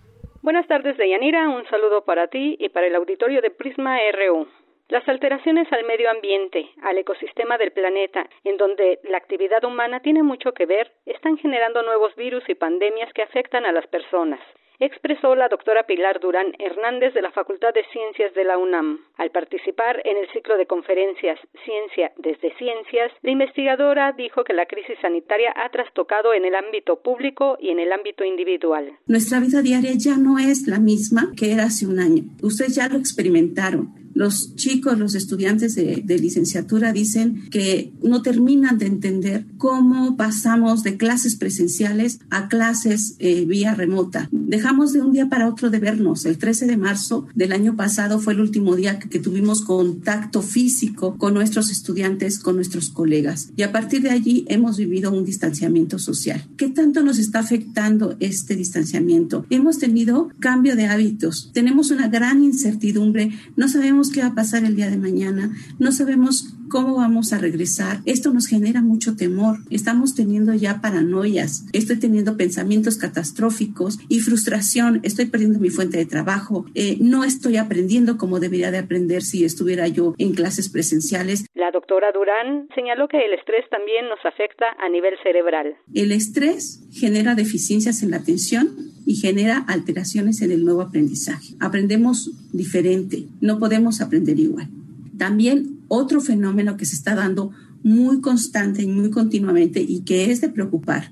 Buenas 0.41 0.65
tardes, 0.67 0.97
Deyanira. 0.97 1.49
Un 1.49 1.65
saludo 1.69 2.05
para 2.05 2.27
ti 2.27 2.55
y 2.57 2.69
para 2.69 2.87
el 2.87 2.95
auditorio 2.95 3.41
de 3.41 3.51
Prisma 3.51 3.97
RU. 4.13 4.47
Las 4.89 5.07
alteraciones 5.07 5.71
al 5.71 5.85
medio 5.85 6.09
ambiente, 6.09 6.67
al 6.81 6.97
ecosistema 6.97 7.59
del 7.59 7.71
planeta, 7.71 8.27
en 8.43 8.57
donde 8.57 8.99
la 9.03 9.17
actividad 9.17 9.63
humana 9.63 9.99
tiene 9.99 10.23
mucho 10.23 10.51
que 10.51 10.65
ver, 10.65 10.91
están 11.05 11.37
generando 11.37 11.83
nuevos 11.83 12.15
virus 12.15 12.43
y 12.49 12.55
pandemias 12.55 13.13
que 13.13 13.21
afectan 13.21 13.65
a 13.65 13.71
las 13.71 13.85
personas 13.85 14.39
expresó 14.79 15.35
la 15.35 15.49
doctora 15.49 15.83
Pilar 15.83 16.19
Durán 16.19 16.53
Hernández 16.57 17.13
de 17.13 17.21
la 17.21 17.31
Facultad 17.31 17.73
de 17.73 17.83
Ciencias 17.91 18.33
de 18.33 18.45
la 18.45 18.57
UNAM. 18.57 18.99
Al 19.17 19.29
participar 19.31 20.01
en 20.05 20.17
el 20.17 20.27
ciclo 20.31 20.57
de 20.57 20.65
conferencias 20.65 21.39
Ciencia 21.65 22.11
desde 22.17 22.55
Ciencias, 22.57 23.11
la 23.21 23.31
investigadora 23.31 24.13
dijo 24.13 24.43
que 24.43 24.53
la 24.53 24.65
crisis 24.65 24.95
sanitaria 25.01 25.53
ha 25.55 25.69
trastocado 25.69 26.33
en 26.33 26.45
el 26.45 26.55
ámbito 26.55 27.01
público 27.01 27.57
y 27.59 27.69
en 27.69 27.79
el 27.79 27.91
ámbito 27.91 28.23
individual. 28.23 28.93
Nuestra 29.05 29.39
vida 29.39 29.61
diaria 29.61 29.91
ya 29.95 30.17
no 30.17 30.39
es 30.39 30.67
la 30.67 30.79
misma 30.79 31.31
que 31.37 31.51
era 31.51 31.65
hace 31.65 31.85
un 31.85 31.99
año. 31.99 32.23
Ustedes 32.41 32.75
ya 32.75 32.87
lo 32.87 32.97
experimentaron. 32.97 33.93
Los 34.19 34.53
chicos, 34.55 34.99
los 34.99 35.15
estudiantes 35.15 35.75
de, 35.75 36.19
licenciatura 36.19 36.91
dicen 36.91 37.47
que 37.51 37.93
no 38.03 38.21
terminan 38.21 38.77
de 38.77 38.85
entender 38.85 39.45
cómo 39.57 40.17
pasamos 40.17 40.83
de 40.83 40.97
clases 40.97 41.37
presenciales 41.37 42.19
a 42.29 42.49
clases 42.49 43.15
eh, 43.19 43.45
vía 43.45 43.75
remota. 43.75 44.27
Dejamos 44.33 44.91
de 44.91 44.99
un 44.99 45.13
día 45.13 45.29
para 45.29 45.47
otro 45.47 45.69
de 45.69 45.79
vernos. 45.79 46.25
El 46.25 46.37
13 46.37 46.67
de 46.67 46.75
marzo 46.75 47.27
del 47.33 47.53
año 47.53 47.77
pasado 47.77 48.19
fue 48.19 48.33
el 48.33 48.41
último 48.41 48.75
día 48.75 48.99
que, 48.99 49.07
que 49.07 49.19
tuvimos 49.19 49.61
contacto 49.61 50.41
físico 50.41 51.15
con 51.17 51.33
nuestros 51.33 51.69
estudiantes, 51.69 52.39
con 52.39 52.57
nuestros 52.57 52.89
colegas. 52.89 53.51
Y 53.55 53.61
a 53.61 53.71
partir 53.71 54.01
de 54.01 54.09
allí 54.09 54.43
hemos 54.49 54.75
vivido 54.75 55.13
un 55.13 55.23
distanciamiento 55.23 55.97
social. 55.97 56.45
¿Qué 56.57 56.67
tanto 56.67 57.03
nos 57.03 57.19
está 57.19 57.39
afectando 57.39 58.17
este 58.19 58.57
distanciamiento? 58.57 59.45
Hemos 59.49 59.79
tenido 59.79 60.27
cambio 60.41 60.75
de 60.75 60.87
hábitos. 60.87 61.51
Tenemos 61.53 61.89
una 61.89 62.09
gran 62.09 62.43
incertidumbre. 62.43 63.31
No 63.55 63.69
sabemos 63.69 64.08
qué 64.11 64.21
va 64.21 64.27
a 64.27 64.35
pasar 64.35 64.63
el 64.63 64.75
día 64.75 64.89
de 64.89 64.97
mañana, 64.97 65.51
no 65.79 65.91
sabemos 65.91 66.55
cómo 66.69 66.95
vamos 66.95 67.33
a 67.33 67.39
regresar. 67.39 67.97
Esto 68.05 68.31
nos 68.31 68.47
genera 68.47 68.81
mucho 68.81 69.15
temor. 69.15 69.57
Estamos 69.69 70.15
teniendo 70.15 70.53
ya 70.53 70.81
paranoias. 70.81 71.65
Estoy 71.73 71.99
teniendo 71.99 72.37
pensamientos 72.37 72.97
catastróficos 72.97 73.97
y 74.07 74.19
frustración. 74.19 75.01
Estoy 75.03 75.25
perdiendo 75.25 75.59
mi 75.59 75.69
fuente 75.69 75.97
de 75.97 76.05
trabajo. 76.05 76.65
Eh, 76.75 76.97
no 77.01 77.23
estoy 77.23 77.57
aprendiendo 77.57 78.17
como 78.17 78.39
debería 78.39 78.71
de 78.71 78.77
aprender 78.77 79.23
si 79.23 79.43
estuviera 79.43 79.87
yo 79.87 80.13
en 80.17 80.33
clases 80.33 80.69
presenciales. 80.69 81.45
La 81.55 81.71
doctora 81.71 82.11
Durán 82.13 82.69
señaló 82.75 83.07
que 83.07 83.17
el 83.17 83.33
estrés 83.33 83.65
también 83.69 84.07
nos 84.07 84.23
afecta 84.23 84.65
a 84.79 84.89
nivel 84.89 85.15
cerebral. 85.23 85.75
El 85.93 86.11
estrés 86.11 86.83
genera 86.91 87.35
deficiencias 87.35 88.03
en 88.03 88.11
la 88.11 88.17
atención 88.17 88.69
y 89.05 89.15
genera 89.15 89.65
alteraciones 89.67 90.41
en 90.43 90.51
el 90.51 90.63
nuevo 90.63 90.81
aprendizaje. 90.81 91.55
Aprendemos 91.59 92.31
diferente, 92.53 93.25
no 93.41 93.57
podemos 93.57 93.98
aprender 94.01 94.39
igual. 94.39 94.69
También 95.17 95.79
otro 95.87 96.21
fenómeno 96.21 96.77
que 96.77 96.85
se 96.85 96.95
está 96.95 97.15
dando 97.15 97.51
muy 97.83 98.21
constante 98.21 98.83
y 98.83 98.87
muy 98.87 99.09
continuamente 99.09 99.81
y 99.81 100.01
que 100.01 100.31
es 100.31 100.41
de 100.41 100.49
preocupar 100.49 101.11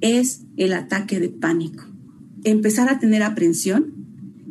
es 0.00 0.42
el 0.56 0.72
ataque 0.72 1.20
de 1.20 1.28
pánico. 1.28 1.84
Empezar 2.44 2.88
a 2.88 2.98
tener 2.98 3.22
aprensión, 3.22 3.94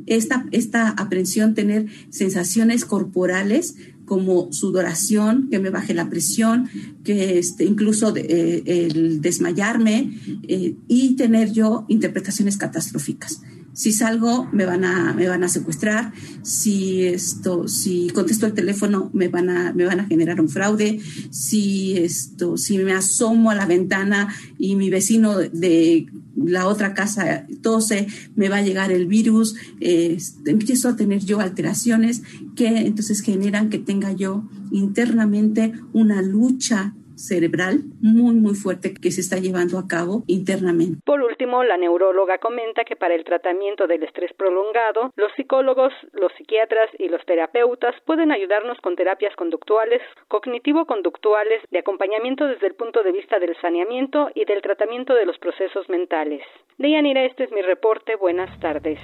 esta, 0.05 0.45
esta 0.51 0.89
aprensión, 0.89 1.53
tener 1.53 1.87
sensaciones 2.09 2.85
corporales 2.85 3.75
como 4.05 4.53
sudoración, 4.53 5.49
que 5.49 5.59
me 5.59 5.71
baje 5.71 5.93
la 5.93 6.09
presión, 6.09 6.69
que 7.03 7.39
este, 7.39 7.65
incluso 7.65 8.15
eh, 8.15 8.63
el 8.65 9.21
desmayarme 9.21 10.19
eh, 10.47 10.75
y 10.87 11.15
tener 11.15 11.51
yo 11.51 11.85
interpretaciones 11.87 12.57
catastróficas. 12.57 13.41
Si 13.75 13.91
salgo, 13.91 14.47
me 14.53 14.65
van 14.65 14.85
a, 14.85 15.13
me 15.13 15.27
van 15.27 15.43
a 15.43 15.49
secuestrar. 15.49 16.13
Si 16.43 17.03
esto, 17.03 17.67
si 17.67 18.09
contesto 18.11 18.45
el 18.45 18.53
teléfono, 18.53 19.09
me 19.13 19.27
van 19.27 19.49
a, 19.49 19.73
me 19.73 19.83
van 19.83 19.99
a 19.99 20.05
generar 20.05 20.39
un 20.39 20.47
fraude. 20.47 21.01
Si 21.29 21.97
esto, 21.97 22.55
si 22.57 22.77
me 22.77 22.93
asomo 22.93 23.51
a 23.51 23.55
la 23.55 23.65
ventana 23.65 24.33
y 24.57 24.75
mi 24.75 24.89
vecino 24.89 25.37
de 25.37 26.07
la 26.37 26.67
otra 26.67 26.93
casa 26.93 27.45
tose, 27.61 28.07
me 28.35 28.47
va 28.47 28.57
a 28.57 28.61
llegar 28.61 28.93
el 28.93 29.07
virus. 29.07 29.55
empiezo 29.79 30.87
a 30.87 30.95
tener 30.95 31.25
yo 31.25 31.41
alteraciones 31.41 32.23
que 32.55 32.67
entonces 32.67 33.19
generan 33.19 33.69
que 33.69 33.79
tenga 33.79 34.13
yo 34.13 34.47
internamente 34.71 35.73
una 35.91 36.21
lucha 36.21 36.95
cerebral 37.15 37.83
muy, 38.01 38.35
muy 38.35 38.55
fuerte 38.55 38.93
que 38.93 39.11
se 39.11 39.21
está 39.21 39.37
llevando 39.37 39.77
a 39.77 39.87
cabo 39.87 40.23
internamente. 40.27 40.99
Por 41.05 41.21
último, 41.21 41.63
la 41.63 41.77
neuróloga 41.77 42.37
comenta 42.37 42.83
que 42.83 42.95
para 42.95 43.15
el 43.15 43.23
tratamiento 43.23 43.87
del 43.87 44.03
estrés 44.03 44.31
prolongado, 44.33 45.11
los 45.15 45.31
psicólogos, 45.35 45.93
los 46.13 46.31
psiquiatras 46.37 46.89
y 46.99 47.09
los 47.09 47.25
terapeutas 47.25 47.95
pueden 48.05 48.31
ayudarnos 48.31 48.77
con 48.81 48.95
terapias 48.95 49.35
conductuales, 49.35 50.01
cognitivo-conductuales, 50.27 51.61
de 51.71 51.79
acompañamiento 51.79 52.45
desde 52.47 52.67
el 52.67 52.75
punto 52.75 53.03
de 53.03 53.11
vista 53.11 53.39
del 53.39 53.55
saneamiento 53.61 54.29
y 54.35 54.45
del 54.45 54.61
tratamiento 54.61 55.13
de 55.13 55.25
los 55.25 55.37
procesos 55.39 55.89
mentales. 55.89 56.41
Deyanira, 56.77 57.25
este 57.25 57.45
es 57.45 57.51
mi 57.51 57.61
reporte. 57.61 58.15
Buenas 58.15 58.59
tardes. 58.59 58.99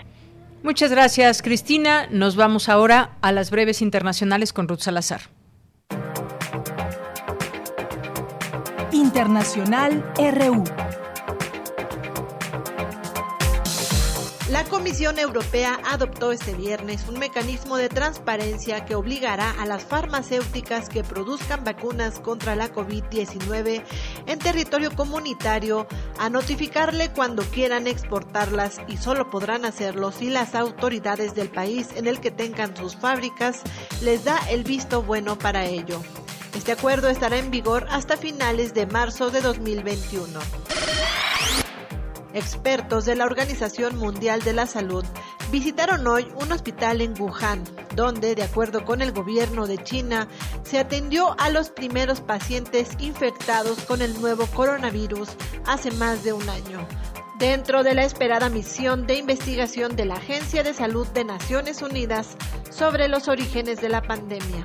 Muchas 0.63 0.91
gracias, 0.91 1.41
Cristina. 1.41 2.07
Nos 2.11 2.35
vamos 2.35 2.69
ahora 2.69 3.17
a 3.21 3.31
las 3.31 3.49
breves 3.49 3.81
internacionales 3.81 4.53
con 4.53 4.67
Ruth 4.67 4.79
Salazar. 4.79 5.21
Internacional 8.91 10.03
RU. 10.17 10.63
La 14.49 14.65
Comisión 14.65 15.17
Europea 15.17 15.79
adoptó 15.89 16.33
este 16.33 16.53
viernes 16.53 17.07
un 17.07 17.17
mecanismo 17.17 17.77
de 17.77 17.87
transparencia 17.87 18.83
que 18.83 18.95
obligará 18.95 19.51
a 19.51 19.65
las 19.65 19.83
farmacéuticas 19.83 20.89
que 20.89 21.05
produzcan 21.05 21.63
vacunas 21.63 22.19
contra 22.19 22.57
la 22.57 22.73
COVID-19 22.73 23.81
en 24.25 24.39
territorio 24.39 24.93
comunitario 24.93 25.87
a 26.19 26.29
notificarle 26.29 27.09
cuando 27.11 27.43
quieran 27.43 27.87
exportarlas 27.87 28.81
y 28.89 28.97
solo 28.97 29.29
podrán 29.29 29.63
hacerlo 29.63 30.11
si 30.11 30.29
las 30.29 30.53
autoridades 30.53 31.33
del 31.33 31.47
país 31.47 31.89
en 31.95 32.07
el 32.07 32.19
que 32.19 32.31
tengan 32.31 32.75
sus 32.75 32.97
fábricas 32.97 33.61
les 34.01 34.25
da 34.25 34.37
el 34.49 34.65
visto 34.65 35.01
bueno 35.01 35.39
para 35.39 35.63
ello. 35.63 36.01
Este 36.53 36.73
acuerdo 36.73 37.07
estará 37.07 37.37
en 37.37 37.49
vigor 37.49 37.87
hasta 37.89 38.17
finales 38.17 38.73
de 38.73 38.85
marzo 38.85 39.31
de 39.31 39.41
2021. 39.41 40.39
Expertos 42.33 43.05
de 43.05 43.15
la 43.15 43.25
Organización 43.25 43.97
Mundial 43.97 44.41
de 44.41 44.53
la 44.53 44.67
Salud 44.67 45.05
visitaron 45.51 46.05
hoy 46.07 46.27
un 46.41 46.51
hospital 46.51 47.01
en 47.01 47.13
Wuhan, 47.19 47.63
donde, 47.95 48.35
de 48.35 48.43
acuerdo 48.43 48.85
con 48.85 49.01
el 49.01 49.11
gobierno 49.11 49.65
de 49.65 49.77
China, 49.77 50.27
se 50.63 50.79
atendió 50.79 51.35
a 51.39 51.49
los 51.49 51.69
primeros 51.69 52.21
pacientes 52.21 52.89
infectados 52.99 53.79
con 53.81 54.01
el 54.01 54.19
nuevo 54.21 54.45
coronavirus 54.47 55.29
hace 55.65 55.91
más 55.91 56.23
de 56.23 56.33
un 56.33 56.47
año, 56.49 56.85
dentro 57.37 57.83
de 57.83 57.95
la 57.95 58.03
esperada 58.03 58.49
misión 58.49 59.07
de 59.07 59.15
investigación 59.15 59.95
de 59.95 60.05
la 60.05 60.15
Agencia 60.15 60.63
de 60.63 60.73
Salud 60.73 61.07
de 61.07 61.25
Naciones 61.25 61.81
Unidas 61.81 62.37
sobre 62.69 63.07
los 63.07 63.27
orígenes 63.27 63.81
de 63.81 63.89
la 63.89 64.01
pandemia. 64.01 64.63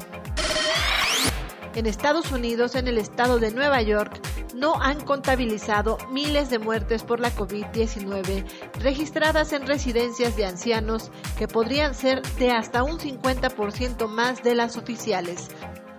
En 1.76 1.84
Estados 1.84 2.32
Unidos, 2.32 2.74
en 2.74 2.88
el 2.88 2.96
estado 2.96 3.38
de 3.38 3.50
Nueva 3.50 3.82
York, 3.82 4.18
no 4.54 4.80
han 4.80 4.98
contabilizado 4.98 5.98
miles 6.10 6.48
de 6.48 6.58
muertes 6.58 7.02
por 7.02 7.20
la 7.20 7.30
COVID-19 7.30 8.46
registradas 8.80 9.52
en 9.52 9.66
residencias 9.66 10.38
de 10.38 10.46
ancianos 10.46 11.10
que 11.38 11.48
podrían 11.48 11.94
ser 11.94 12.22
de 12.38 12.50
hasta 12.50 12.82
un 12.82 12.98
50% 12.98 14.08
más 14.08 14.42
de 14.42 14.54
las 14.54 14.78
oficiales, 14.78 15.48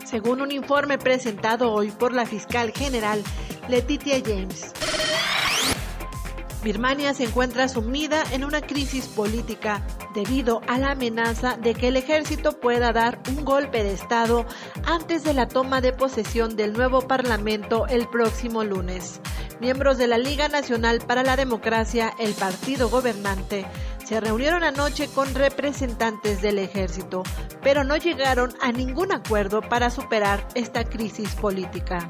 según 0.03 0.41
un 0.41 0.51
informe 0.51 0.97
presentado 0.97 1.71
hoy 1.71 1.91
por 1.91 2.11
la 2.11 2.25
fiscal 2.25 2.71
general 2.71 3.23
Letitia 3.69 4.19
James. 4.25 4.73
Birmania 6.67 7.13
se 7.13 7.23
encuentra 7.23 7.69
sumida 7.69 8.25
en 8.33 8.43
una 8.43 8.59
crisis 8.59 9.07
política 9.07 9.87
debido 10.13 10.59
a 10.67 10.77
la 10.77 10.91
amenaza 10.91 11.55
de 11.55 11.73
que 11.73 11.87
el 11.87 11.95
ejército 11.95 12.59
pueda 12.59 12.91
dar 12.91 13.21
un 13.29 13.45
golpe 13.45 13.83
de 13.83 13.93
Estado 13.93 14.45
antes 14.83 15.23
de 15.23 15.33
la 15.33 15.47
toma 15.47 15.79
de 15.79 15.93
posesión 15.93 16.57
del 16.57 16.73
nuevo 16.73 16.99
Parlamento 16.99 17.87
el 17.87 18.09
próximo 18.09 18.65
lunes. 18.65 19.21
Miembros 19.61 19.97
de 19.97 20.07
la 20.07 20.17
Liga 20.17 20.49
Nacional 20.49 20.99
para 20.99 21.23
la 21.23 21.37
Democracia, 21.37 22.13
el 22.19 22.33
partido 22.33 22.89
gobernante, 22.89 23.65
se 24.05 24.19
reunieron 24.19 24.65
anoche 24.65 25.07
con 25.07 25.33
representantes 25.35 26.41
del 26.41 26.59
ejército, 26.59 27.23
pero 27.63 27.85
no 27.85 27.95
llegaron 27.95 28.53
a 28.61 28.73
ningún 28.73 29.13
acuerdo 29.13 29.61
para 29.61 29.89
superar 29.89 30.45
esta 30.53 30.83
crisis 30.83 31.33
política 31.35 32.09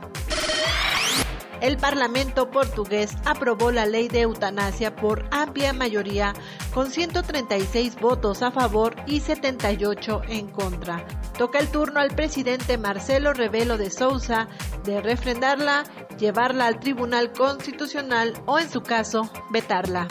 el 1.61 1.77
Parlamento 1.77 2.49
portugués 2.49 3.15
aprobó 3.25 3.71
la 3.71 3.85
ley 3.85 4.07
de 4.07 4.21
eutanasia 4.21 4.95
por 4.95 5.27
amplia 5.31 5.73
mayoría, 5.73 6.33
con 6.73 6.91
136 6.91 7.99
votos 7.99 8.41
a 8.41 8.51
favor 8.51 8.95
y 9.05 9.19
78 9.19 10.21
en 10.29 10.47
contra. 10.47 11.05
Toca 11.37 11.59
el 11.59 11.67
turno 11.69 11.99
al 11.99 12.15
presidente 12.15 12.77
Marcelo 12.77 13.33
Rebelo 13.33 13.77
de 13.77 13.91
Sousa 13.91 14.47
de 14.83 15.01
refrendarla, 15.01 15.83
llevarla 16.17 16.65
al 16.67 16.79
Tribunal 16.79 17.31
Constitucional 17.31 18.33
o, 18.45 18.59
en 18.59 18.69
su 18.69 18.81
caso, 18.81 19.29
vetarla. 19.51 20.07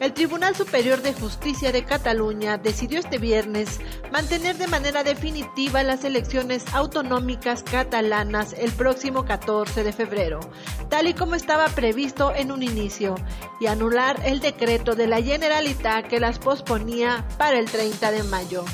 El 0.00 0.12
Tribunal 0.12 0.54
Superior 0.56 1.02
de 1.02 1.14
Justicia 1.14 1.72
de 1.72 1.84
Cataluña 1.84 2.58
decidió 2.58 2.98
este 2.98 3.18
viernes 3.18 3.80
mantener 4.12 4.56
de 4.56 4.66
manera 4.66 5.04
definitiva 5.04 5.82
las 5.82 6.04
elecciones 6.04 6.64
autonómicas 6.72 7.62
catalanas 7.62 8.52
el 8.54 8.72
próximo 8.72 9.24
14 9.24 9.84
de 9.84 9.92
febrero, 9.92 10.40
tal 10.88 11.06
y 11.08 11.14
como 11.14 11.34
estaba 11.34 11.66
previsto 11.66 12.34
en 12.34 12.50
un 12.50 12.62
inicio, 12.62 13.14
y 13.60 13.66
anular 13.66 14.20
el 14.24 14.40
decreto 14.40 14.94
de 14.94 15.06
la 15.06 15.22
Generalitat 15.22 16.06
que 16.06 16.20
las 16.20 16.38
posponía 16.38 17.26
para 17.38 17.58
el 17.58 17.66
30 17.66 18.10
de 18.10 18.22
mayo 18.24 18.64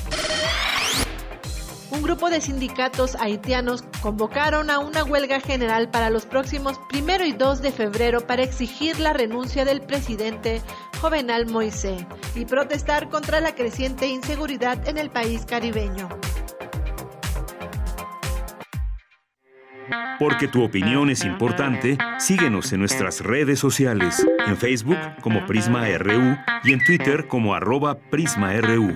un 1.91 2.01
grupo 2.01 2.29
de 2.29 2.41
sindicatos 2.41 3.15
haitianos 3.15 3.83
convocaron 4.01 4.69
a 4.69 4.79
una 4.79 5.03
huelga 5.03 5.39
general 5.39 5.89
para 5.89 6.09
los 6.09 6.25
próximos 6.25 6.79
primero 6.89 7.25
y 7.25 7.33
2 7.33 7.61
de 7.61 7.71
febrero 7.71 8.21
para 8.25 8.43
exigir 8.43 8.99
la 8.99 9.13
renuncia 9.13 9.65
del 9.65 9.81
presidente 9.81 10.61
Jovenal 11.01 11.47
Moisés 11.47 12.05
y 12.35 12.45
protestar 12.45 13.09
contra 13.09 13.41
la 13.41 13.53
creciente 13.55 14.07
inseguridad 14.07 14.87
en 14.87 14.97
el 14.97 15.09
país 15.09 15.45
caribeño. 15.45 16.09
Porque 20.17 20.47
tu 20.47 20.63
opinión 20.63 21.09
es 21.09 21.25
importante, 21.25 21.97
síguenos 22.19 22.71
en 22.71 22.79
nuestras 22.79 23.21
redes 23.21 23.59
sociales, 23.59 24.25
en 24.45 24.55
Facebook 24.55 24.99
como 25.21 25.45
Prisma 25.47 25.87
RU 25.97 26.37
y 26.63 26.73
en 26.73 26.85
Twitter 26.85 27.27
como 27.27 27.55
arroba 27.55 27.97
PrismaRU. 27.97 28.95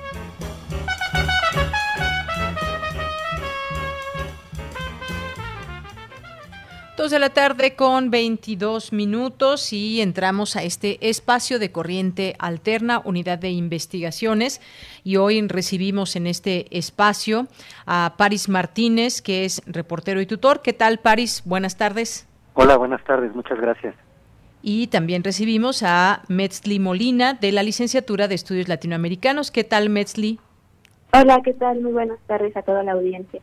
Dos 7.01 7.09
de 7.09 7.17
la 7.17 7.31
tarde 7.31 7.75
con 7.75 8.11
22 8.11 8.93
minutos 8.93 9.73
y 9.73 10.01
entramos 10.01 10.55
a 10.55 10.61
este 10.61 10.99
espacio 11.09 11.57
de 11.57 11.71
corriente 11.71 12.35
alterna, 12.37 13.01
unidad 13.03 13.39
de 13.39 13.49
investigaciones. 13.49 14.61
Y 15.03 15.15
hoy 15.15 15.41
recibimos 15.47 16.15
en 16.15 16.27
este 16.27 16.67
espacio 16.77 17.47
a 17.87 18.13
Paris 18.19 18.49
Martínez, 18.49 19.23
que 19.23 19.45
es 19.45 19.63
reportero 19.65 20.21
y 20.21 20.27
tutor. 20.27 20.61
¿Qué 20.61 20.73
tal, 20.73 20.99
Paris? 20.99 21.41
Buenas 21.43 21.75
tardes. 21.75 22.27
Hola, 22.53 22.77
buenas 22.77 23.03
tardes, 23.03 23.33
muchas 23.33 23.59
gracias. 23.59 23.95
Y 24.61 24.85
también 24.85 25.23
recibimos 25.23 25.81
a 25.81 26.21
Metzli 26.27 26.77
Molina, 26.77 27.33
de 27.33 27.51
la 27.51 27.63
licenciatura 27.63 28.27
de 28.27 28.35
Estudios 28.35 28.67
Latinoamericanos. 28.67 29.49
¿Qué 29.49 29.63
tal, 29.63 29.89
Metzli? 29.89 30.39
Hola, 31.13 31.41
¿qué 31.43 31.55
tal? 31.55 31.81
Muy 31.81 31.93
buenas 31.93 32.19
tardes 32.27 32.55
a 32.55 32.61
toda 32.61 32.83
la 32.83 32.91
audiencia. 32.91 33.41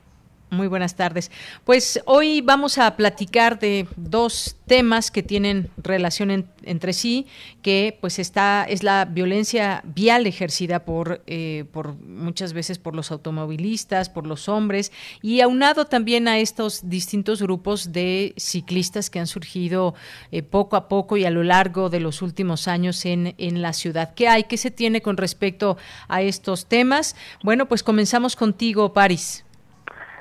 Muy 0.50 0.66
buenas 0.66 0.96
tardes. 0.96 1.30
Pues 1.64 2.00
hoy 2.06 2.40
vamos 2.40 2.78
a 2.78 2.96
platicar 2.96 3.58
de 3.58 3.86
dos 3.96 4.56
temas 4.66 5.10
que 5.10 5.22
tienen 5.22 5.68
relación 5.76 6.48
entre 6.62 6.94
sí, 6.94 7.26
que 7.60 7.98
pues 8.00 8.18
está 8.18 8.64
es 8.66 8.82
la 8.82 9.04
violencia 9.04 9.82
vial 9.84 10.26
ejercida 10.26 10.86
por 10.86 11.22
eh, 11.26 11.66
por 11.70 11.96
muchas 12.00 12.54
veces 12.54 12.78
por 12.78 12.96
los 12.96 13.10
automovilistas, 13.10 14.08
por 14.08 14.26
los 14.26 14.48
hombres 14.48 14.90
y 15.20 15.42
aunado 15.42 15.84
también 15.84 16.28
a 16.28 16.38
estos 16.38 16.88
distintos 16.88 17.42
grupos 17.42 17.92
de 17.92 18.32
ciclistas 18.38 19.10
que 19.10 19.18
han 19.18 19.26
surgido 19.26 19.94
eh, 20.32 20.42
poco 20.42 20.76
a 20.76 20.88
poco 20.88 21.18
y 21.18 21.26
a 21.26 21.30
lo 21.30 21.44
largo 21.44 21.90
de 21.90 22.00
los 22.00 22.22
últimos 22.22 22.68
años 22.68 23.04
en 23.04 23.34
en 23.36 23.60
la 23.60 23.74
ciudad. 23.74 24.14
¿Qué 24.14 24.28
hay? 24.28 24.44
¿Qué 24.44 24.56
se 24.56 24.70
tiene 24.70 25.02
con 25.02 25.18
respecto 25.18 25.76
a 26.08 26.22
estos 26.22 26.64
temas? 26.66 27.16
Bueno, 27.42 27.68
pues 27.68 27.82
comenzamos 27.82 28.34
contigo, 28.34 28.94
Paris. 28.94 29.44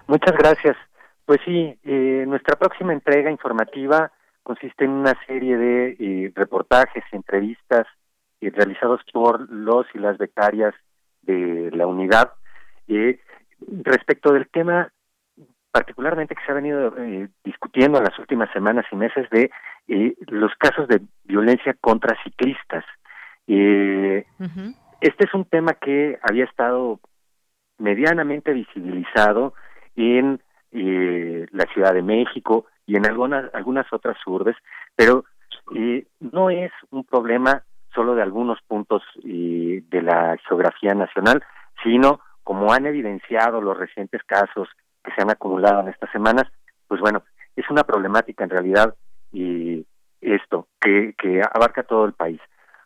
Muchas 0.07 0.37
gracias. 0.37 0.77
Pues 1.25 1.39
sí, 1.45 1.77
eh, 1.83 2.23
nuestra 2.27 2.55
próxima 2.55 2.93
entrega 2.93 3.29
informativa 3.29 4.11
consiste 4.43 4.85
en 4.85 4.91
una 4.91 5.13
serie 5.25 5.57
de 5.57 5.97
eh, 5.99 6.31
reportajes, 6.33 7.03
entrevistas 7.11 7.85
eh, 8.39 8.49
realizados 8.49 9.01
por 9.11 9.49
los 9.51 9.85
y 9.93 9.99
las 9.99 10.17
becarias 10.17 10.73
de 11.23 11.69
la 11.73 11.85
unidad 11.85 12.31
eh, 12.87 13.19
respecto 13.83 14.31
del 14.31 14.47
tema 14.49 14.91
particularmente 15.71 16.33
que 16.33 16.43
se 16.45 16.51
ha 16.51 16.55
venido 16.55 16.93
eh, 16.97 17.27
discutiendo 17.43 17.97
en 17.97 18.05
las 18.05 18.17
últimas 18.17 18.49
semanas 18.51 18.85
y 18.91 18.95
meses 18.95 19.29
de 19.29 19.51
eh, 19.87 20.15
los 20.27 20.51
casos 20.57 20.87
de 20.87 21.01
violencia 21.25 21.75
contra 21.79 22.17
ciclistas. 22.23 22.85
Este 23.45 25.25
es 25.25 25.33
un 25.33 25.45
tema 25.45 25.73
que 25.73 26.17
había 26.21 26.45
estado 26.45 26.99
medianamente 27.77 28.53
visibilizado 28.53 29.53
en 29.97 30.41
eh, 30.71 31.45
la 31.51 31.65
Ciudad 31.73 31.93
de 31.93 32.01
México 32.01 32.65
y 32.85 32.95
en 32.95 33.05
algunas 33.05 33.53
algunas 33.53 33.91
otras 33.91 34.17
urbes, 34.25 34.55
pero 34.95 35.25
eh, 35.75 36.07
no 36.19 36.49
es 36.49 36.71
un 36.91 37.03
problema 37.03 37.63
solo 37.93 38.15
de 38.15 38.21
algunos 38.21 38.59
puntos 38.61 39.03
eh, 39.25 39.83
de 39.89 40.01
la 40.01 40.37
geografía 40.47 40.93
nacional, 40.93 41.43
sino 41.83 42.21
como 42.43 42.71
han 42.71 42.85
evidenciado 42.85 43.59
los 43.59 43.77
recientes 43.77 44.23
casos 44.23 44.69
que 45.03 45.11
se 45.13 45.21
han 45.21 45.31
acumulado 45.31 45.81
en 45.81 45.89
estas 45.89 46.11
semanas, 46.11 46.45
pues 46.87 47.01
bueno, 47.01 47.23
es 47.55 47.69
una 47.69 47.83
problemática 47.83 48.43
en 48.43 48.49
realidad 48.49 48.95
y 49.33 49.85
esto 50.21 50.67
que, 50.79 51.13
abarca 51.53 51.83
todo 51.83 52.05
el 52.05 52.13
país. 52.13 52.39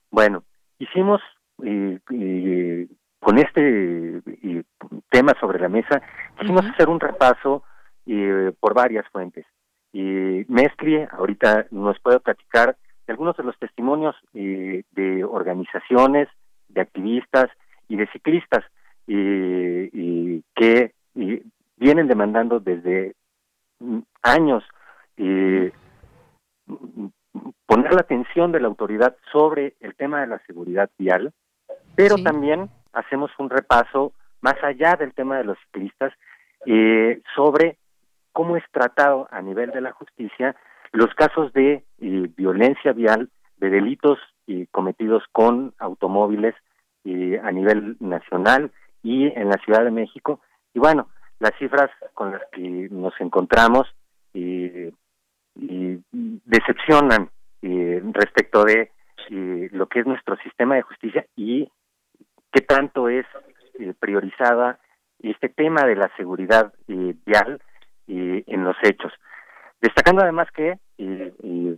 Bueno, 0.10 0.44
hicimos 0.80 1.22
eh, 1.64 2.00
eh, 2.12 2.88
con 3.22 3.38
este 3.38 4.18
eh, 4.18 4.64
tema 5.10 5.34
sobre 5.40 5.60
la 5.60 5.70
mesa, 5.70 6.02
quisimos 6.40 6.66
hacer 6.66 6.90
un 6.90 7.00
repaso 7.00 7.64
eh, 8.08 8.52
por 8.60 8.74
varias 8.74 9.08
fuentes. 9.10 9.46
Y 9.94 10.44
Mestri 10.48 11.06
ahorita 11.12 11.68
nos 11.70 12.00
puede 12.00 12.20
platicar 12.20 12.76
de 13.06 13.14
algunos 13.14 13.38
de 13.38 13.44
los 13.44 13.58
testimonios 13.60 14.16
eh, 14.34 14.84
de 14.92 15.24
organizaciones, 15.24 16.30
de 16.68 16.82
activistas 16.82 17.50
y 17.88 17.96
de 17.98 18.08
ciclistas 18.08 18.66
y 19.06 20.42
que 20.56 20.94
y 21.16 21.42
vienen 21.76 22.08
demandando 22.08 22.60
desde 22.62 23.14
años 24.22 24.64
poner 27.66 27.94
la 27.94 28.02
atención 28.02 28.54
de 28.54 28.62
la 28.62 28.68
autoridad 28.68 29.18
sobre 29.32 29.76
el 29.82 29.96
tema 29.96 30.22
de 30.22 30.28
la 30.28 30.40
seguridad 30.46 30.90
vial, 30.98 31.34
pero 31.96 32.16
también 32.24 32.70
hacemos 32.94 33.32
un 33.38 33.50
repaso 33.50 34.14
más 34.42 34.56
allá 34.64 34.96
del 34.96 35.14
tema 35.14 35.38
de 35.38 35.44
los 35.44 35.58
ciclistas 35.66 36.14
eh, 36.66 37.22
sobre 37.36 37.78
cómo 38.32 38.58
es 38.58 38.64
tratado 38.72 39.28
a 39.32 39.42
nivel 39.42 39.72
de 39.72 39.82
la 39.82 39.92
justicia 39.92 40.56
los 40.92 41.14
casos 41.16 41.54
de 41.54 41.84
eh, 42.00 42.30
violencia 42.36 42.92
vial, 42.94 43.30
de 43.58 43.70
delitos 43.70 44.20
eh, 44.48 44.68
cometidos 44.72 45.24
con 45.32 45.74
automóviles 45.80 46.56
eh, 47.06 47.40
a 47.44 47.52
nivel 47.52 47.98
nacional 48.00 48.72
y 49.04 49.28
en 49.28 49.50
la 49.50 49.58
Ciudad 49.64 49.84
de 49.84 49.92
México. 49.92 50.42
Y 50.74 50.80
bueno, 50.80 51.08
las 51.40 51.54
cifras 51.58 51.90
con 52.14 52.32
las 52.32 52.42
que 52.52 52.88
nos 52.92 53.14
encontramos 53.20 53.88
decepcionan 55.54 57.30
respecto 58.14 58.64
de 58.64 58.92
lo 59.30 59.88
que 59.88 60.00
es 60.00 60.06
nuestro 60.06 60.38
sistema 60.38 60.76
de 60.76 60.84
justicia 60.84 61.26
y 61.36 61.70
qué 62.52 62.62
tanto 62.62 63.10
es 63.10 63.26
eh, 63.80 63.94
priorizada 64.00 64.80
este 65.24 65.50
tema 65.50 65.84
de 65.86 65.96
la 65.96 66.10
seguridad 66.18 66.74
eh, 66.88 67.16
vial 67.26 67.62
eh, 68.08 68.44
en 68.48 68.64
los 68.64 68.76
hechos. 68.84 69.12
Destacando 69.82 70.22
además 70.22 70.48
que 70.52 70.80
eh, 70.98 71.78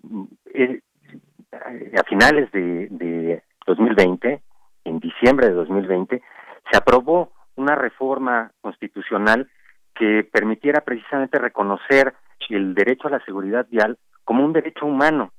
a 1.98 2.04
finales 2.04 2.52
de, 2.52 2.88
de 2.90 3.44
2020, 3.68 4.42
en 4.86 5.00
diciembre 5.00 5.48
de 5.48 5.54
2020, 5.54 6.22
se 6.72 6.78
aprobó 6.78 7.32
una 7.56 7.76
reforma 7.76 8.52
constitucional 8.62 9.50
que 9.96 10.24
permitiera 10.24 10.82
precisamente 10.82 11.38
reconocer 11.38 12.14
el 12.50 12.74
derecho 12.74 13.08
a 13.08 13.12
la 13.12 13.24
seguridad 13.24 13.68
vial 13.70 13.98
como 14.26 14.44
un 14.44 14.54
derecho 14.54 14.86
humano. 14.86 15.32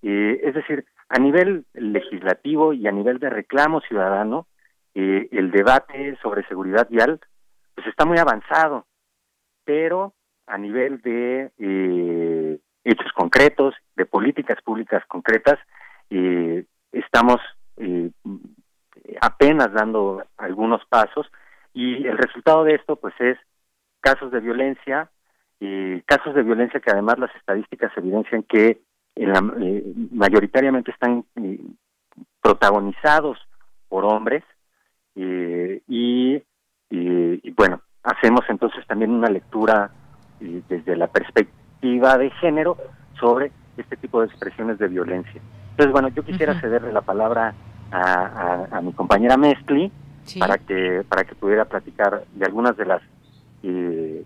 Es 0.00 0.54
decir, 0.54 0.86
a 1.08 1.18
nivel 1.18 1.66
legislativo 1.74 2.72
y 2.72 2.86
a 2.86 2.92
nivel 2.92 3.18
de 3.18 3.30
reclamo 3.30 3.80
ciudadano, 3.80 4.46
eh, 5.00 5.28
el 5.30 5.52
debate 5.52 6.18
sobre 6.20 6.44
seguridad 6.48 6.88
vial 6.90 7.20
pues 7.76 7.86
está 7.86 8.04
muy 8.04 8.18
avanzado, 8.18 8.84
pero 9.64 10.12
a 10.48 10.58
nivel 10.58 11.00
de 11.02 11.52
eh, 11.56 12.58
hechos 12.82 13.12
concretos, 13.14 13.76
de 13.94 14.06
políticas 14.06 14.60
públicas 14.60 15.04
concretas, 15.06 15.56
eh, 16.10 16.64
estamos 16.90 17.36
apenas 19.20 19.72
dando 19.72 20.24
algunos 20.36 20.84
pasos 20.86 21.30
y 21.72 22.04
el 22.04 22.18
resultado 22.18 22.64
de 22.64 22.74
esto 22.74 22.96
pues 22.96 23.14
es 23.20 23.38
casos 24.00 24.32
de 24.32 24.40
violencia, 24.40 25.12
casos 26.06 26.34
de 26.34 26.42
violencia 26.42 26.80
que 26.80 26.90
además 26.90 27.20
las 27.20 27.32
estadísticas 27.36 27.92
evidencian 27.96 28.42
que 28.42 28.80
en 29.14 29.32
la, 29.32 29.42
mayoritariamente 29.42 30.90
están 30.90 31.24
protagonizados 32.42 33.38
por 33.88 34.04
hombres 34.04 34.42
eh, 35.20 35.82
y, 35.88 36.36
y, 36.90 37.48
y, 37.48 37.50
bueno, 37.50 37.82
hacemos 38.04 38.42
entonces 38.48 38.86
también 38.86 39.10
una 39.10 39.28
lectura 39.28 39.90
eh, 40.40 40.62
desde 40.68 40.96
la 40.96 41.08
perspectiva 41.08 42.16
de 42.16 42.30
género 42.40 42.76
sobre 43.18 43.50
este 43.76 43.96
tipo 43.96 44.20
de 44.20 44.26
expresiones 44.28 44.78
de 44.78 44.88
violencia. 44.88 45.40
Entonces, 45.70 45.92
bueno, 45.92 46.08
yo 46.08 46.22
quisiera 46.24 46.52
uh 46.52 46.56
-huh. 46.56 46.60
cederle 46.60 46.92
la 46.92 47.02
palabra 47.02 47.54
a, 47.90 48.66
a, 48.72 48.78
a 48.78 48.80
mi 48.80 48.92
compañera 48.92 49.36
Mestli 49.36 49.90
sí. 50.24 50.38
para 50.38 50.58
que 50.58 51.04
para 51.08 51.24
que 51.24 51.34
pudiera 51.34 51.64
platicar 51.64 52.24
de 52.34 52.44
algunas 52.44 52.76
de 52.76 52.84
las 52.84 53.02
eh, 53.62 54.24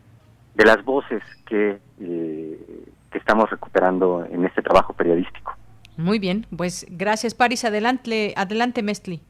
de 0.55 0.65
las 0.65 0.85
voces 0.85 1.23
que, 1.47 1.79
eh, 2.01 2.85
que 3.11 3.19
estamos 3.19 3.49
recuperando 3.51 4.27
en 4.31 4.45
este 4.45 4.61
trabajo 4.61 4.93
periodístico. 4.93 5.55
Muy 5.97 6.19
bien, 6.19 6.47
pues 6.57 6.87
gracias 6.91 7.35
Paris, 7.35 7.65
adelante, 7.65 8.35
adelante 8.37 8.83
Mestli. 8.83 9.23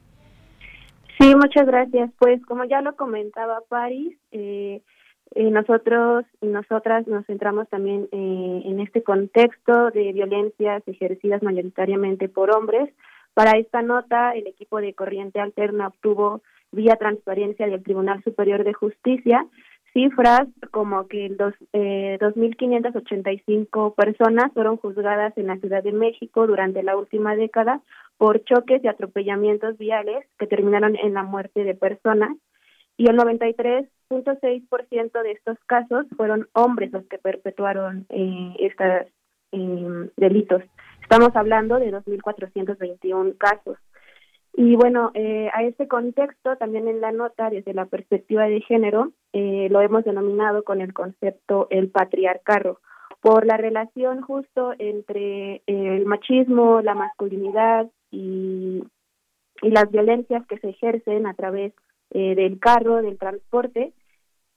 Sí, 1.23 1.37
muchas 1.37 1.67
gracias. 1.67 2.11
Pues 2.19 2.45
como 2.47 2.65
ya 2.65 2.81
lo 2.81 2.97
comentaba 2.97 3.63
Paris, 3.69 4.19
eh, 4.33 4.83
eh, 5.37 5.51
nosotros 5.53 6.25
y 6.41 6.47
nosotras 6.47 7.07
nos 7.07 7.25
centramos 7.27 7.69
también 7.69 8.09
eh, 8.11 8.63
en 8.65 8.81
este 8.81 9.05
contexto 9.05 9.93
de 9.93 10.13
violencias 10.13 10.83
ejercidas 10.89 11.41
mayoritariamente 11.45 12.29
por 12.29 12.51
hombres. 12.51 12.93
Para 13.35 13.57
esta 13.57 13.83
nota, 13.83 14.33
el 14.33 14.49
equipo 14.49 14.81
de 14.81 14.95
Corriente 14.95 15.39
Alterna 15.39 15.87
obtuvo 15.87 16.43
vía 16.73 16.97
transparencia 16.97 17.69
del 17.69 17.85
Tribunal 17.85 18.21
Superior 18.25 18.65
de 18.65 18.73
Justicia 18.73 19.47
cifras 19.93 20.49
como 20.71 21.07
que 21.07 21.29
dos, 21.31 21.55
eh, 21.73 22.19
2.585 22.21 23.95
personas 23.95 24.53
fueron 24.53 24.77
juzgadas 24.77 25.37
en 25.37 25.49
la 25.49 25.59
Ciudad 25.59 25.83
de 25.83 25.93
México 25.93 26.47
durante 26.47 26.83
la 26.83 26.97
última 26.97 27.37
década 27.37 27.83
por 28.17 28.43
choques 28.45 28.83
y 28.83 28.89
atropellamientos 28.89 29.77
viales 29.79 30.27
que 30.39 30.47
terminaron 30.47 30.97
en 30.97 31.15
la 31.15 31.23
muerte 31.23 31.65
de 31.65 31.75
personas 31.75 32.37
y 32.97 33.09
el 33.09 33.17
93.6% 33.17 35.23
de 35.23 35.33
estos 35.33 35.59
casos 35.67 36.07
fueron 36.17 36.49
hombres 36.53 36.93
los 36.93 37.05
que 37.07 37.19
perpetuaron 37.19 38.07
eh, 38.11 38.55
estos 38.61 39.07
eh, 39.53 40.11
delitos. 40.17 40.63
Estamos 41.03 41.35
hablando 41.35 41.79
de 41.79 41.93
2.421 41.93 43.37
casos. 43.39 43.79
Y 44.55 44.77
bueno, 44.77 45.11
eh, 45.15 45.49
a 45.55 45.63
este 45.65 45.89
contexto, 45.89 46.57
también 46.57 46.87
en 46.87 47.01
la 47.01 47.11
nota, 47.11 47.49
desde 47.49 47.73
la 47.73 47.87
perspectiva 47.87 48.45
de 48.45 48.61
género, 48.61 49.13
eh, 49.33 49.69
lo 49.71 49.81
hemos 49.81 50.05
denominado 50.05 50.63
con 50.63 50.81
el 50.81 50.93
concepto 50.93 51.69
el 51.71 51.89
patriarcado, 51.89 52.81
por 53.21 53.47
la 53.47 53.57
relación 53.57 54.21
justo 54.21 54.73
entre 54.79 55.63
el 55.67 56.05
machismo, 56.05 56.83
la 56.83 56.95
masculinidad 56.95 57.89
y, 58.11 58.83
y 59.63 59.71
las 59.71 59.91
violencias 59.91 60.47
que 60.47 60.59
se 60.59 60.71
ejercen 60.71 61.27
a 61.27 61.35
través 61.35 61.73
eh, 62.11 62.35
del 62.35 62.59
carro, 62.59 63.01
del 63.01 63.19
transporte, 63.19 63.95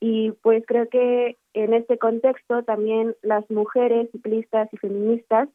y 0.02 0.32
pues 0.42 0.64
creo 0.68 0.90
que 0.90 1.38
en 1.54 1.74
este 1.74 1.98
contexto 1.98 2.64
también 2.64 3.16
las 3.22 3.50
mujeres 3.50 4.12
ciclistas 4.12 4.68
y 4.74 4.78
feministas 4.78 5.48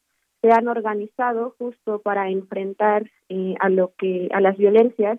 se 0.42 0.50
han 0.50 0.68
organizado 0.68 1.54
justo 1.58 2.00
para 2.00 2.30
enfrentar 2.30 3.10
eh, 3.28 3.54
a 3.60 3.68
lo 3.68 3.92
que 3.96 4.28
a 4.32 4.40
las 4.40 4.56
violencias 4.56 5.18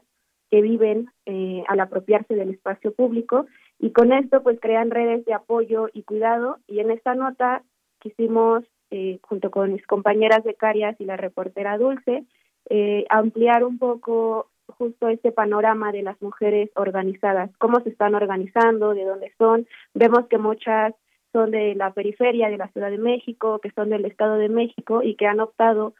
que 0.50 0.62
viven 0.62 1.10
eh, 1.26 1.64
al 1.68 1.80
apropiarse 1.80 2.36
del 2.36 2.50
espacio 2.50 2.94
público 2.94 3.46
y 3.80 3.92
con 3.92 4.12
esto 4.12 4.44
pues 4.44 4.60
crean 4.60 4.92
redes 4.92 5.26
de 5.26 5.34
apoyo 5.34 5.88
y 5.94 6.04
cuidado 6.04 6.58
y 6.68 6.80
en 6.80 6.92
esta 6.92 7.16
nota 7.16 7.64
quisimos 8.00 8.64
eh, 8.90 9.20
junto 9.22 9.52
con 9.52 9.72
mis 9.72 9.86
compañeras 9.88 10.44
becarias 10.44 11.00
y 11.00 11.06
la 11.06 11.16
reportera 11.16 11.78
Dulce 11.78 12.26
eh, 12.70 13.06
ampliar 13.10 13.64
un 13.64 13.78
poco 13.78 14.50
justo 14.68 15.08
este 15.08 15.32
panorama 15.32 15.92
de 15.92 16.04
las 16.04 16.22
mujeres 16.22 16.70
organizadas, 16.76 17.50
cómo 17.58 17.80
se 17.82 17.90
están 17.90 18.16
organizando, 18.16 18.94
de 18.94 19.06
dónde 19.06 19.34
son. 19.38 19.68
Vemos 19.94 20.28
que 20.30 20.38
muchas 20.38 20.94
son 21.32 21.52
de 21.52 21.76
la 21.76 21.94
periferia 21.94 22.50
de 22.50 22.58
la 22.58 22.68
Ciudad 22.70 22.90
de 22.90 22.98
México, 22.98 23.60
que 23.60 23.72
son 23.72 23.90
del 23.90 24.06
Estado 24.06 24.36
de 24.36 24.50
México 24.50 25.02
y 25.04 25.16
que 25.16 25.28
han 25.28 25.40
optado 25.40 25.94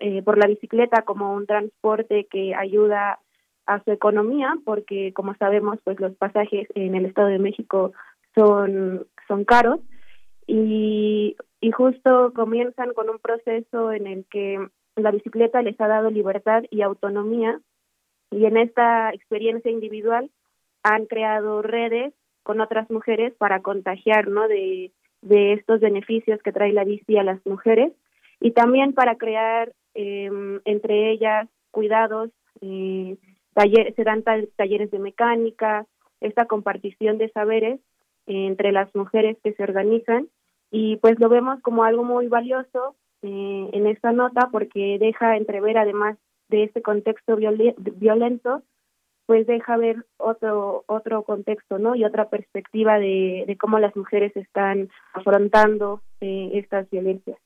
eh, 0.00 0.22
por 0.22 0.38
la 0.38 0.46
bicicleta 0.46 1.02
como 1.02 1.34
un 1.34 1.46
transporte 1.46 2.26
que 2.30 2.54
ayuda 2.54 3.20
a 3.66 3.82
su 3.84 3.92
economía, 3.92 4.54
porque 4.64 5.12
como 5.12 5.34
sabemos, 5.36 5.78
pues 5.84 6.00
los 6.00 6.14
pasajes 6.16 6.66
en 6.74 6.94
el 6.94 7.06
Estado 7.06 7.28
de 7.28 7.38
México 7.38 7.92
son, 8.34 9.06
son 9.28 9.44
caros. 9.44 9.80
Y, 10.46 11.36
y 11.60 11.70
justo 11.70 12.32
comienzan 12.34 12.92
con 12.94 13.08
un 13.08 13.18
proceso 13.18 13.92
en 13.92 14.08
el 14.08 14.24
que 14.26 14.58
la 14.96 15.12
bicicleta 15.12 15.62
les 15.62 15.80
ha 15.80 15.86
dado 15.86 16.10
libertad 16.10 16.64
y 16.70 16.82
autonomía. 16.82 17.60
Y 18.30 18.46
en 18.46 18.56
esta 18.56 19.10
experiencia 19.10 19.70
individual 19.70 20.30
han 20.82 21.06
creado 21.06 21.62
redes 21.62 22.12
con 22.42 22.60
otras 22.60 22.90
mujeres 22.90 23.32
para 23.34 23.60
contagiar 23.60 24.28
¿no? 24.28 24.48
de, 24.48 24.92
de 25.22 25.52
estos 25.54 25.80
beneficios 25.80 26.42
que 26.42 26.52
trae 26.52 26.72
la 26.72 26.84
bici 26.84 27.16
a 27.16 27.22
las 27.22 27.44
mujeres 27.46 27.92
y 28.40 28.50
también 28.50 28.92
para 28.92 29.16
crear 29.16 29.72
eh, 29.94 30.30
entre 30.64 31.12
ellas 31.12 31.48
cuidados, 31.70 32.30
eh, 32.60 33.16
se 33.54 34.04
dan 34.04 34.22
talleres 34.56 34.90
de 34.90 34.98
mecánica, 34.98 35.86
esta 36.20 36.46
compartición 36.46 37.18
de 37.18 37.30
saberes 37.30 37.80
entre 38.26 38.72
las 38.72 38.94
mujeres 38.94 39.36
que 39.42 39.52
se 39.52 39.62
organizan 39.62 40.28
y 40.70 40.96
pues 40.96 41.18
lo 41.18 41.28
vemos 41.28 41.60
como 41.60 41.84
algo 41.84 42.04
muy 42.04 42.28
valioso 42.28 42.94
eh, 43.22 43.70
en 43.72 43.86
esta 43.86 44.12
nota 44.12 44.48
porque 44.50 44.98
deja 44.98 45.36
entrever 45.36 45.76
además 45.76 46.16
de 46.48 46.64
este 46.64 46.82
contexto 46.82 47.36
violento 47.36 48.62
pues 49.32 49.46
deja 49.46 49.78
ver 49.78 50.04
otro 50.18 50.84
otro 50.86 51.22
contexto 51.22 51.78
no 51.78 51.94
y 51.94 52.04
otra 52.04 52.28
perspectiva 52.28 52.98
de, 52.98 53.44
de 53.46 53.56
cómo 53.56 53.78
las 53.78 53.96
mujeres 53.96 54.36
están 54.36 54.90
afrontando 55.14 56.02
eh, 56.20 56.50
estas 56.52 56.90
violencias 56.90 57.38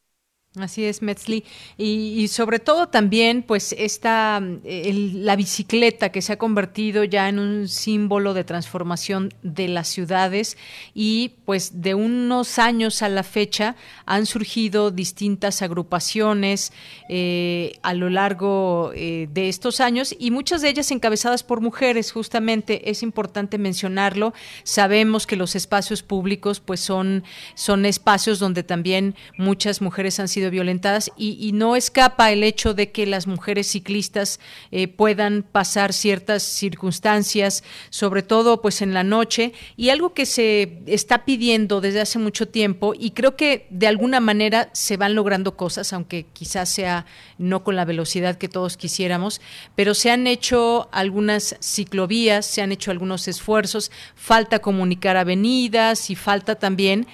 Así 0.59 0.87
es, 0.87 1.03
Metzli. 1.03 1.45
Y, 1.77 2.29
sobre 2.29 2.61
todo 2.61 2.89
también, 2.89 3.43
pues, 3.43 3.75
esta, 3.77 4.41
la 4.65 5.37
bicicleta 5.37 6.11
que 6.11 6.23
se 6.23 6.33
ha 6.33 6.39
convertido 6.39 7.05
ya 7.05 7.29
en 7.29 7.39
un 7.39 7.69
símbolo 7.69 8.33
de 8.33 8.43
transformación 8.43 9.35
de 9.43 9.69
las 9.69 9.89
ciudades 9.89 10.57
y, 10.95 11.33
pues, 11.45 11.83
de 11.83 11.95
unos 11.95 12.59
años 12.59 13.03
a 13.03 13.11
la 13.11 13.23
fecha 13.23 13.77
han 14.07 14.25
surgido 14.25 14.91
distintas 14.91 15.61
agrupaciones 15.61 16.73
eh, 17.11 17.75
a 17.83 17.93
lo 17.93 18.09
largo 18.09 18.93
eh, 18.95 19.29
de 19.31 19.51
estos 19.51 19.81
años 19.81 20.17
y 20.19 20.31
muchas 20.31 20.63
de 20.63 20.71
ellas 20.71 20.91
encabezadas 20.91 21.43
por 21.43 21.61
mujeres, 21.61 22.13
justamente. 22.13 22.91
Es 22.91 23.03
importante 23.03 23.59
mencionarlo. 23.59 24.33
Sabemos 24.63 25.27
que 25.27 25.37
los 25.37 25.55
espacios 25.55 26.03
públicos, 26.03 26.61
pues, 26.61 26.81
son, 26.81 27.25
son 27.55 27.85
espacios 27.85 28.39
donde 28.39 28.63
también 28.63 29.15
muchas 29.37 29.83
mujeres 29.83 30.19
han 30.19 30.29
sido 30.29 30.46
violentadas 30.51 31.11
y, 31.17 31.53
no 31.57 31.77
escapa 31.77 32.33
el 32.33 32.43
hecho 32.43 32.75
de 32.75 32.91
que 32.91 33.07
las 33.07 33.27
mujeres 33.27 33.69
ciclistas 33.69 34.41
eh, 34.71 34.89
puedan 34.89 35.43
pasar 35.43 35.93
ciertas 35.93 36.43
circunstancias, 36.43 37.65
sobre 37.89 38.23
todo 38.23 38.61
pues 38.61 38.83
en 38.83 38.93
la 38.93 39.05
noche. 39.05 39.53
Y 39.77 39.91
algo 39.91 40.13
que 40.13 40.27
se 40.27 40.83
está 40.87 41.25
pidiendo 41.25 41.81
desde 41.81 42.01
hace 42.01 42.19
mucho 42.19 42.49
tiempo 42.49 42.95
y 42.99 43.13
creo 43.13 43.37
que 43.37 43.67
de 43.71 43.87
alguna 43.87 44.21
manera 44.21 44.69
se 44.73 44.97
van 44.97 45.15
logrando 45.15 45.57
cosas, 45.57 45.93
aunque 45.93 46.27
quizás 46.33 46.69
sea 46.69 47.07
no 47.39 47.65
con 47.65 47.77
la 47.77 47.85
velocidad 47.85 48.37
que 48.37 48.49
todos 48.49 48.77
quisiéramos, 48.77 49.41
pero 49.75 49.95
se 49.95 50.11
han 50.11 50.27
hecho 50.27 50.89
algunas 50.93 51.57
ciclovías, 51.61 52.47
se 52.47 52.63
han 52.63 52.73
hecho 52.73 52.91
algunos 52.91 53.29
esfuerzos, 53.29 53.91
falta 54.15 54.59
comunicar 54.59 55.17
avenidas 55.17 56.11
y 56.11 56.15
falta 56.15 56.57
también 56.57 57.07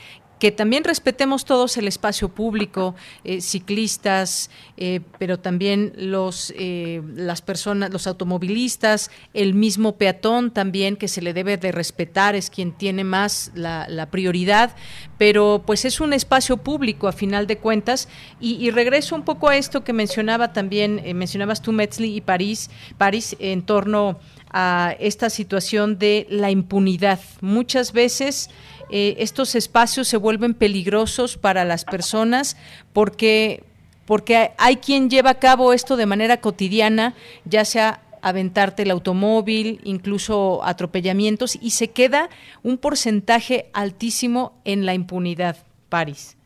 que 0.42 0.50
también 0.50 0.82
respetemos 0.82 1.44
todos 1.44 1.76
el 1.76 1.86
espacio 1.86 2.28
público, 2.28 2.96
eh, 3.22 3.40
ciclistas, 3.40 4.50
eh, 4.76 4.98
pero 5.16 5.38
también 5.38 5.92
los 5.94 6.52
eh, 6.56 7.00
las 7.14 7.40
personas, 7.40 7.92
los 7.92 8.08
automovilistas, 8.08 9.12
el 9.34 9.54
mismo 9.54 9.98
peatón 9.98 10.50
también 10.50 10.96
que 10.96 11.06
se 11.06 11.22
le 11.22 11.32
debe 11.32 11.58
de 11.58 11.70
respetar 11.70 12.34
es 12.34 12.50
quien 12.50 12.72
tiene 12.72 13.04
más 13.04 13.52
la, 13.54 14.08
prioridad, 14.10 14.74
pero 15.16 15.62
pues 15.64 15.84
es 15.84 16.00
un 16.00 16.12
espacio 16.12 16.56
público 16.56 17.06
a 17.06 17.12
final 17.12 17.46
de 17.46 17.58
cuentas. 17.58 18.08
Y, 18.40 18.68
regreso 18.72 19.14
un 19.14 19.22
poco 19.22 19.48
a 19.48 19.56
esto 19.56 19.84
que 19.84 19.92
mencionaba 19.92 20.52
también 20.52 21.00
mencionabas 21.14 21.62
tú 21.62 21.70
Metzli 21.70 22.16
y 22.16 22.20
París, 22.20 22.68
París 22.98 23.36
en 23.38 23.62
torno 23.62 24.18
a 24.52 24.94
esta 24.98 25.30
situación 25.30 25.98
de 25.98 26.26
la 26.28 26.50
impunidad. 26.50 27.20
Muchas 27.40 27.92
veces 27.92 28.50
eh, 28.90 29.16
estos 29.18 29.54
espacios 29.54 30.08
se 30.08 30.16
vuelven 30.16 30.54
peligrosos 30.54 31.38
para 31.38 31.64
las 31.64 31.84
personas 31.84 32.56
porque, 32.92 33.64
porque 34.06 34.50
hay 34.58 34.76
quien 34.76 35.08
lleva 35.08 35.30
a 35.30 35.38
cabo 35.38 35.72
esto 35.72 35.96
de 35.96 36.06
manera 36.06 36.38
cotidiana, 36.38 37.14
ya 37.44 37.64
sea 37.64 38.00
aventarte 38.20 38.82
el 38.82 38.90
automóvil, 38.90 39.80
incluso 39.82 40.60
atropellamientos, 40.64 41.58
y 41.60 41.70
se 41.70 41.90
queda 41.90 42.28
un 42.62 42.78
porcentaje 42.78 43.66
altísimo 43.72 44.60
en 44.64 44.86
la 44.86 44.94
impunidad, 44.94 45.56
París. 45.88 46.38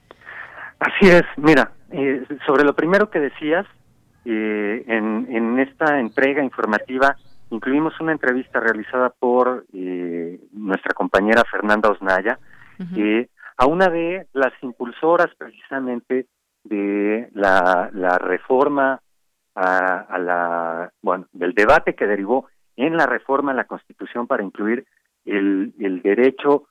Así 0.79 1.11
es, 1.11 1.25
mira, 1.37 1.73
eh, 1.91 2.25
sobre 2.47 2.65
lo 2.65 2.75
primero 2.75 3.11
que 3.11 3.21
decías, 3.21 3.67
eh, 4.25 4.85
en, 4.87 5.27
en 5.31 5.59
esta 5.59 6.01
entrega 6.01 6.43
informativa 6.43 7.17
incluimos 7.51 7.99
una 8.01 8.13
entrevista 8.13 8.61
realizada 8.61 9.11
por 9.11 9.67
eh, 9.73 10.41
nuestra 10.53 10.95
compañera 10.95 11.43
Fernanda 11.51 11.91
Osnaya, 11.91 12.39
eh, 12.95 13.29
a 13.57 13.67
una 13.67 13.89
de 13.89 14.27
las 14.35 14.53
impulsoras 14.63 15.29
precisamente 15.39 16.27
de 16.65 17.31
la, 17.33 17.89
la 17.93 18.19
reforma 18.19 19.01
a, 19.55 20.19
la, 20.19 20.93
bueno, 21.01 21.27
del 21.33 21.55
debate 21.55 21.95
que 21.95 22.07
derivó 22.07 22.49
en 22.77 22.97
la 22.97 23.07
reforma 23.07 23.53
a 23.53 23.55
la 23.55 23.65
Constitución 23.65 24.27
para 24.27 24.43
incluir 24.43 24.85
el, 25.25 25.73
el 25.81 26.03
derecho 26.03 26.69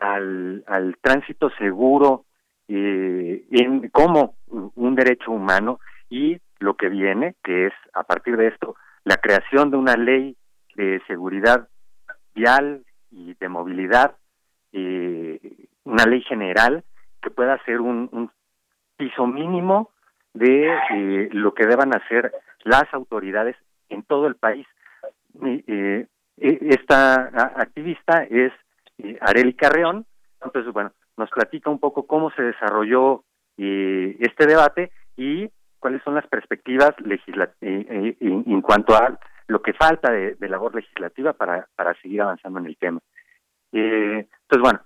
al, 0.00 0.64
al 0.66 0.96
tránsito 1.02 1.50
seguro 1.58 2.24
eh, 2.68 3.44
en, 3.50 3.90
como 3.90 4.36
un 4.48 4.94
derecho 4.94 5.30
humano 5.30 5.78
y 6.08 6.38
lo 6.58 6.74
que 6.74 6.88
viene, 6.88 7.34
que 7.44 7.66
es 7.66 7.72
a 7.92 8.04
partir 8.04 8.36
de 8.38 8.48
esto 8.48 8.76
la 9.04 9.16
creación 9.16 9.70
de 9.70 9.76
una 9.76 9.96
ley 9.96 10.36
de 10.76 11.00
seguridad 11.06 11.68
vial 12.34 12.84
y 13.10 13.34
de 13.34 13.48
movilidad, 13.48 14.16
eh, 14.72 15.38
una 15.84 16.04
ley 16.04 16.22
general 16.22 16.84
que 17.20 17.30
pueda 17.30 17.62
ser 17.64 17.80
un, 17.80 18.30
piso 18.96 19.26
mínimo 19.26 19.90
de 20.32 20.68
eh, 20.68 21.28
lo 21.32 21.54
que 21.54 21.66
deban 21.66 21.94
hacer 21.94 22.32
las 22.62 22.84
autoridades 22.92 23.56
en 23.88 24.02
todo 24.04 24.28
el 24.28 24.36
país. 24.36 24.66
Eh, 25.42 26.06
esta 26.36 27.30
activista 27.56 28.22
es 28.30 28.52
Areli 29.20 29.54
Carreón, 29.54 30.06
entonces, 30.40 30.72
bueno, 30.72 30.92
nos 31.16 31.30
platica 31.30 31.70
un 31.70 31.80
poco 31.80 32.06
cómo 32.06 32.30
se 32.30 32.42
desarrolló 32.42 33.24
este 33.56 34.46
debate 34.46 34.92
y 35.16 35.50
cuáles 35.82 36.02
son 36.04 36.14
las 36.14 36.26
perspectivas 36.28 36.94
eh, 37.00 37.16
eh, 37.60 38.16
en, 38.20 38.62
cuanto 38.62 38.94
a 38.94 39.18
lo 39.48 39.60
que 39.60 39.72
falta 39.72 40.12
de, 40.12 40.48
labor 40.48 40.76
legislativa 40.76 41.32
para, 41.32 41.66
para 41.74 41.92
seguir 42.00 42.22
avanzando 42.22 42.60
en 42.60 42.66
el 42.66 42.76
tema. 42.76 43.00
Eh, 43.72 44.28
entonces, 44.42 44.62
bueno, 44.62 44.80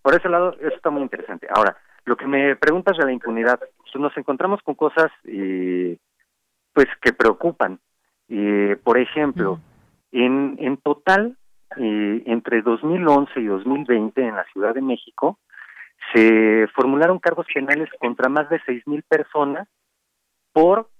por 0.00 0.14
ese 0.14 0.30
lado, 0.30 0.56
eso 0.58 0.74
está 0.74 0.88
muy 0.88 1.02
interesante. 1.02 1.46
Ahora, 1.54 1.76
lo 2.06 2.16
que 2.16 2.26
me 2.26 2.56
preguntas 2.56 2.96
de 2.96 3.04
la 3.04 3.12
impunidad, 3.12 3.60
pues 3.76 3.94
nos 3.96 4.16
encontramos 4.16 4.62
con 4.62 4.74
cosas 4.74 5.12
pues 5.22 6.86
que 7.02 7.12
preocupan. 7.12 7.78
por 8.82 8.96
ejemplo, 8.96 9.60
en, 10.10 10.56
en 10.58 10.78
total, 10.78 11.36
entre 11.76 12.62
2011 12.62 13.40
y 13.40 13.44
2020 13.44 14.22
en 14.22 14.36
la 14.36 14.44
Ciudad 14.44 14.74
de 14.74 14.80
México, 14.80 15.38
se 16.14 16.66
formularon 16.74 17.18
cargos 17.18 17.46
penales 17.52 17.90
contra 17.98 18.30
más 18.30 18.48
de 18.48 18.58
6.000 18.60 19.04
personas 19.06 19.68
por 20.60 20.90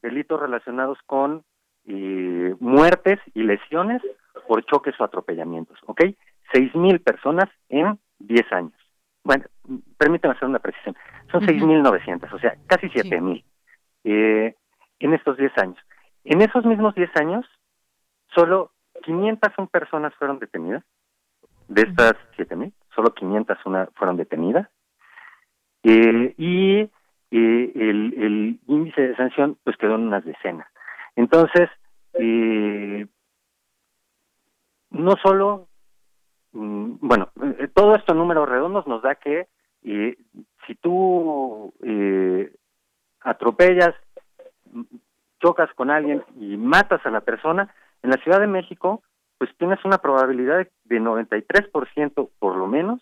delitos 0.00 0.40
relacionados 0.40 0.96
con 1.04 1.44
eh, 1.84 2.54
muertes 2.58 3.20
y 3.34 3.42
lesiones 3.42 4.00
por 4.46 4.64
choques 4.64 4.98
o 4.98 5.04
atropellamientos, 5.04 5.78
¿ok? 5.84 6.04
6.000 6.54 7.04
personas 7.04 7.50
en 7.68 7.98
10 8.20 8.50
años. 8.50 8.72
Bueno, 9.24 9.44
permítanme 9.98 10.36
hacer 10.36 10.48
una 10.48 10.60
precisión. 10.60 10.96
Son 11.30 11.42
6.900, 11.42 12.32
o 12.32 12.38
sea, 12.38 12.56
casi 12.66 12.86
7.000 12.86 13.44
eh, 14.04 14.54
en 15.00 15.12
estos 15.12 15.36
10 15.36 15.52
años. 15.58 15.78
En 16.24 16.40
esos 16.40 16.64
mismos 16.64 16.94
10 16.94 17.14
años, 17.16 17.44
solo 18.34 18.72
501 19.02 19.68
personas 19.68 20.14
fueron 20.14 20.38
detenidas. 20.38 20.82
De 21.68 21.82
estas 21.82 22.14
7.000, 22.38 22.72
solo 22.94 23.12
501 23.12 23.88
fueron 23.96 24.16
detenidas. 24.16 24.66
Eh, 25.82 26.34
y 26.38 26.90
eh, 27.30 27.72
el, 27.74 28.58
índice 28.66 29.08
de 29.08 29.16
sanción 29.16 29.58
pues 29.64 29.76
quedó 29.76 29.96
en 29.96 30.02
unas 30.08 30.24
decenas. 30.24 30.66
Entonces, 31.16 31.68
eh, 32.14 33.06
no 34.90 35.12
solo, 35.22 35.68
mm, 36.52 36.94
bueno, 37.00 37.30
eh, 37.58 37.68
todo 37.74 37.94
esto 37.96 38.12
en 38.12 38.18
números 38.18 38.48
redondos 38.48 38.86
nos 38.86 39.02
da 39.02 39.16
que 39.16 39.46
eh, 39.84 40.16
si 40.66 40.74
tú 40.76 41.72
atropellas, 43.20 43.94
chocas 45.40 45.72
con 45.74 45.90
alguien 45.90 46.22
y 46.38 46.56
matas 46.56 47.04
a 47.04 47.10
la 47.10 47.20
persona, 47.20 47.74
en 48.02 48.10
la 48.10 48.16
Ciudad 48.18 48.40
de 48.40 48.46
México, 48.46 49.02
pues 49.38 49.50
tienes 49.56 49.84
una 49.84 49.98
probabilidad 49.98 50.66
de 50.84 51.00
93% 51.00 52.30
por 52.38 52.56
lo 52.56 52.66
menos 52.66 53.00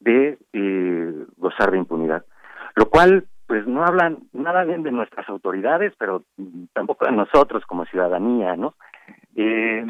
de 0.00 0.38
gozar 1.36 1.70
de 1.70 1.78
impunidad. 1.78 2.24
Lo 2.76 2.88
cual, 2.88 3.26
pues 3.46 3.66
no 3.66 3.84
hablan 3.84 4.18
nada 4.32 4.64
bien 4.64 4.82
de 4.82 4.92
nuestras 4.92 5.28
autoridades, 5.28 5.92
pero 5.98 6.22
tampoco 6.72 7.06
de 7.06 7.12
nosotros 7.12 7.64
como 7.66 7.86
ciudadanía, 7.86 8.54
¿no? 8.54 8.74
Eh, 9.34 9.84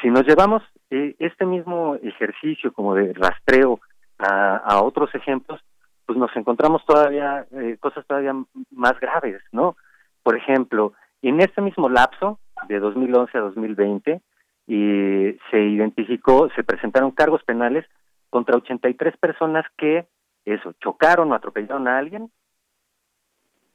si 0.00 0.08
nos 0.08 0.24
llevamos 0.26 0.62
eh, 0.90 1.14
este 1.18 1.44
mismo 1.44 1.96
ejercicio 1.96 2.72
como 2.72 2.94
de 2.94 3.12
rastreo 3.12 3.80
a, 4.18 4.82
otros 4.82 5.14
ejemplos, 5.14 5.60
pues 6.04 6.18
nos 6.18 6.34
encontramos 6.36 6.84
todavía 6.84 7.46
eh, 7.52 7.76
cosas 7.80 8.06
todavía 8.06 8.34
más 8.70 8.98
graves, 9.00 9.42
¿no? 9.52 9.76
Por 10.22 10.36
ejemplo, 10.36 10.92
en 11.22 11.40
este 11.40 11.62
mismo 11.62 11.88
lapso 11.88 12.38
de 12.68 12.78
2011 12.80 13.38
a 13.38 13.40
2020 13.40 14.20
eh, 14.68 15.38
se 15.50 15.58
identificó, 15.58 16.50
se 16.54 16.64
presentaron 16.64 17.12
cargos 17.12 17.42
penales 17.44 17.86
contra 18.28 18.56
83 18.56 19.16
personas 19.16 19.64
que 19.76 20.06
eso 20.44 20.72
chocaron 20.80 21.32
o 21.32 21.34
atropellaron 21.34 21.88
a 21.88 21.98
alguien 21.98 22.30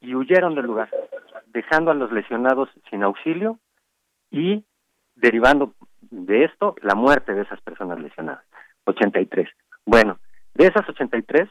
y 0.02 0.16
huyeron 0.16 0.56
del 0.56 0.66
lugar, 0.66 0.90
dejando 1.48 1.92
a 1.92 1.96
los 1.96 2.12
lesionados 2.12 2.70
sin 2.90 3.04
auxilio 3.04 3.60
y 4.30 4.66
derivando 5.16 5.74
de 6.02 6.46
esto 6.46 6.76
la 6.82 6.96
muerte 6.96 7.34
de 7.34 7.44
esas 7.44 7.62
personas 7.62 8.00
lesionadas. 8.00 8.44
83. 8.86 9.50
Bueno, 9.86 10.20
de 10.54 10.68
esas 10.68 10.88
83, 10.88 11.50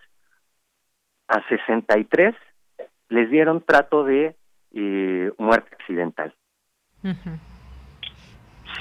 a 1.28 1.48
63 1.48 2.34
les 3.08 3.30
dieron 3.30 3.62
trato 3.62 4.04
de 4.04 4.36
eh, 4.72 5.32
muerte 5.38 5.74
accidental. 5.74 6.34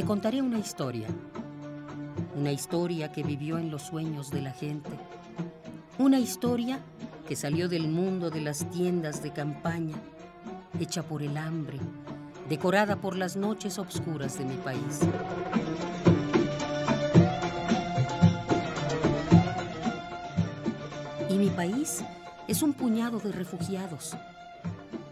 Te 0.02 0.08
contaré 0.08 0.42
una 0.42 0.58
historia, 0.58 1.08
una 2.36 2.52
historia 2.52 3.12
que 3.12 3.22
vivió 3.22 3.60
en 3.60 3.70
los 3.70 3.84
sueños 3.84 4.32
de 4.32 4.42
la 4.42 4.50
gente, 4.50 4.90
una 6.00 6.18
historia 6.18 6.80
que 7.28 7.36
salió 7.36 7.70
del 7.70 7.88
mundo 7.88 8.32
de 8.32 8.42
las 8.42 8.68
tiendas 8.72 9.22
de 9.22 9.32
campaña, 9.32 9.96
hecha 10.80 11.04
por 11.04 11.22
el 11.22 11.38
hambre, 11.38 11.78
decorada 12.50 12.96
por 12.96 13.16
las 13.16 13.36
noches 13.36 13.78
oscuras 13.78 14.40
de 14.40 14.46
mi 14.46 14.56
país. 14.56 15.02
Y 21.30 21.36
mi 21.36 21.52
país 21.52 22.04
es 22.48 22.64
un 22.64 22.74
puñado 22.74 23.20
de 23.20 23.32
refugiados. 23.34 24.18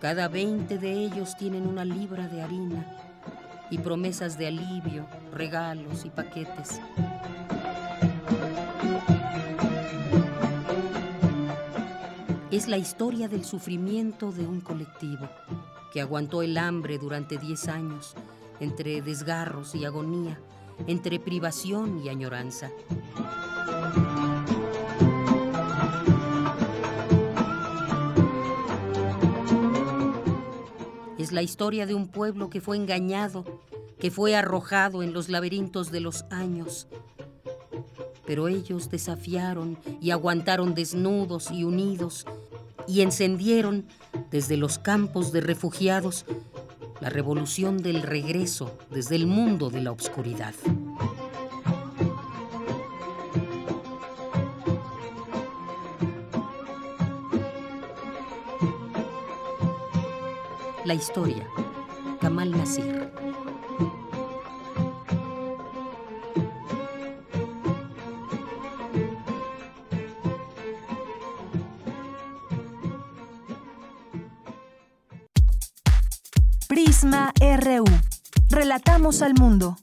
Cada 0.01 0.27
20 0.29 0.79
de 0.79 0.93
ellos 0.93 1.37
tienen 1.37 1.67
una 1.67 1.85
libra 1.85 2.27
de 2.27 2.41
harina 2.41 3.08
y 3.69 3.77
promesas 3.77 4.37
de 4.37 4.47
alivio, 4.47 5.05
regalos 5.33 6.05
y 6.05 6.09
paquetes. 6.09 6.79
Es 12.51 12.67
la 12.67 12.77
historia 12.77 13.27
del 13.27 13.45
sufrimiento 13.45 14.31
de 14.31 14.47
un 14.47 14.59
colectivo 14.59 15.29
que 15.93 16.01
aguantó 16.01 16.41
el 16.41 16.57
hambre 16.57 16.97
durante 16.97 17.37
10 17.37 17.67
años, 17.67 18.15
entre 18.59 19.01
desgarros 19.01 19.75
y 19.75 19.85
agonía, 19.85 20.39
entre 20.87 21.19
privación 21.19 22.01
y 22.03 22.09
añoranza. 22.09 22.69
Es 31.29 31.33
la 31.33 31.43
historia 31.43 31.85
de 31.85 31.93
un 31.93 32.07
pueblo 32.07 32.49
que 32.49 32.59
fue 32.59 32.75
engañado, 32.75 33.45
que 33.99 34.09
fue 34.09 34.35
arrojado 34.35 35.03
en 35.03 35.13
los 35.13 35.29
laberintos 35.29 35.91
de 35.91 35.99
los 35.99 36.25
años. 36.31 36.87
Pero 38.25 38.47
ellos 38.47 38.89
desafiaron 38.89 39.77
y 40.01 40.09
aguantaron 40.09 40.73
desnudos 40.73 41.51
y 41.51 41.65
unidos 41.65 42.25
y 42.87 43.01
encendieron 43.01 43.85
desde 44.31 44.57
los 44.57 44.79
campos 44.79 45.31
de 45.31 45.41
refugiados 45.41 46.25
la 46.99 47.11
revolución 47.11 47.77
del 47.77 48.01
regreso 48.01 48.75
desde 48.89 49.15
el 49.15 49.27
mundo 49.27 49.69
de 49.69 49.81
la 49.81 49.91
oscuridad. 49.91 50.55
La 60.89 60.95
historia. 60.95 61.47
Kamal 62.19 62.49
Nasir. 62.49 63.11
Prisma 76.67 77.33
RU. 77.39 77.85
Relatamos 78.49 79.21
al 79.21 79.35
mundo. 79.35 79.77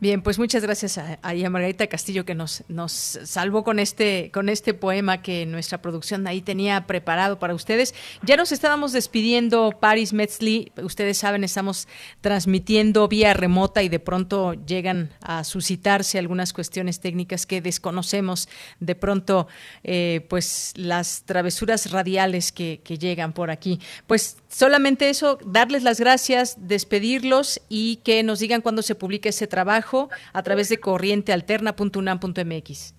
Bien, 0.00 0.22
pues 0.22 0.38
muchas 0.38 0.62
gracias 0.62 0.96
a, 0.96 1.18
a, 1.20 1.50
Margarita 1.50 1.86
Castillo 1.86 2.24
que 2.24 2.34
nos, 2.34 2.64
nos 2.68 2.90
salvó 2.90 3.64
con 3.64 3.78
este, 3.78 4.30
con 4.32 4.48
este 4.48 4.72
poema 4.72 5.20
que 5.20 5.44
nuestra 5.44 5.82
producción 5.82 6.26
ahí 6.26 6.40
tenía 6.40 6.86
preparado 6.86 7.38
para 7.38 7.54
ustedes. 7.54 7.94
Ya 8.22 8.38
nos 8.38 8.50
estábamos 8.50 8.92
despidiendo, 8.94 9.72
Paris 9.78 10.14
Metzli. 10.14 10.72
Ustedes 10.82 11.18
saben, 11.18 11.44
estamos 11.44 11.86
transmitiendo 12.22 13.08
vía 13.08 13.34
remota 13.34 13.82
y 13.82 13.90
de 13.90 14.00
pronto 14.00 14.54
llegan 14.54 15.10
a 15.20 15.44
suscitarse 15.44 16.18
algunas 16.18 16.54
cuestiones 16.54 17.00
técnicas 17.00 17.44
que 17.44 17.60
desconocemos. 17.60 18.48
De 18.78 18.94
pronto, 18.94 19.48
eh, 19.84 20.24
pues 20.30 20.72
las 20.76 21.24
travesuras 21.26 21.90
radiales 21.90 22.52
que, 22.52 22.80
que 22.82 22.96
llegan 22.96 23.34
por 23.34 23.50
aquí. 23.50 23.78
Pues 24.06 24.38
solamente 24.50 25.08
eso, 25.08 25.38
darles 25.44 25.82
las 25.82 25.98
gracias, 25.98 26.68
despedirlos 26.68 27.62
y 27.68 27.96
que 28.04 28.22
nos 28.22 28.38
digan 28.40 28.60
cuándo 28.60 28.82
se 28.82 28.94
publica 28.94 29.30
ese 29.30 29.46
trabajo 29.46 30.10
a 30.32 30.42
través 30.42 30.68
de 30.68 30.78
corrientealterna.unam.mx. 30.78 32.94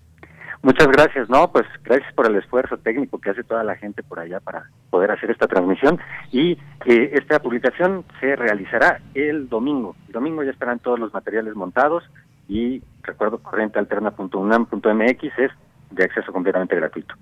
Muchas 0.64 0.88
gracias, 0.88 1.28
no, 1.28 1.52
pues 1.52 1.66
gracias 1.84 2.14
por 2.14 2.28
el 2.28 2.36
esfuerzo 2.36 2.78
técnico 2.78 3.20
que 3.20 3.32
hace 3.32 3.44
toda 3.44 3.64
la 3.64 3.76
gente 3.78 4.04
por 4.04 4.20
allá 4.20 4.40
para 4.40 4.70
poder 4.92 5.10
hacer 5.10 5.32
esta 5.32 5.48
transmisión 5.48 6.00
y 6.32 6.52
eh, 6.86 7.14
esta 7.14 7.40
publicación 7.40 8.06
se 8.20 8.36
realizará 8.36 9.02
el 9.16 9.50
domingo. 9.50 9.96
El 10.08 10.14
domingo 10.14 10.44
ya 10.44 10.52
estarán 10.52 10.78
todos 10.78 11.00
los 11.00 11.12
materiales 11.14 11.56
montados 11.56 12.04
y 12.48 12.84
recuerdo 13.02 13.40
corrientealterna.unam.mx 13.40 15.24
es 15.40 15.52
de 15.90 16.04
acceso 16.04 16.32
completamente 16.32 16.76
gratuito. 16.76 17.16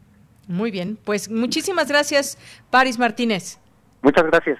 Muy 0.47 0.69
bien, 0.69 0.97
pues 1.05 1.31
muchísimas 1.31 1.87
gracias, 1.87 2.37
Paris 2.69 2.99
Martínez. 2.99 3.57
Muchas 4.01 4.25
gracias. 4.25 4.57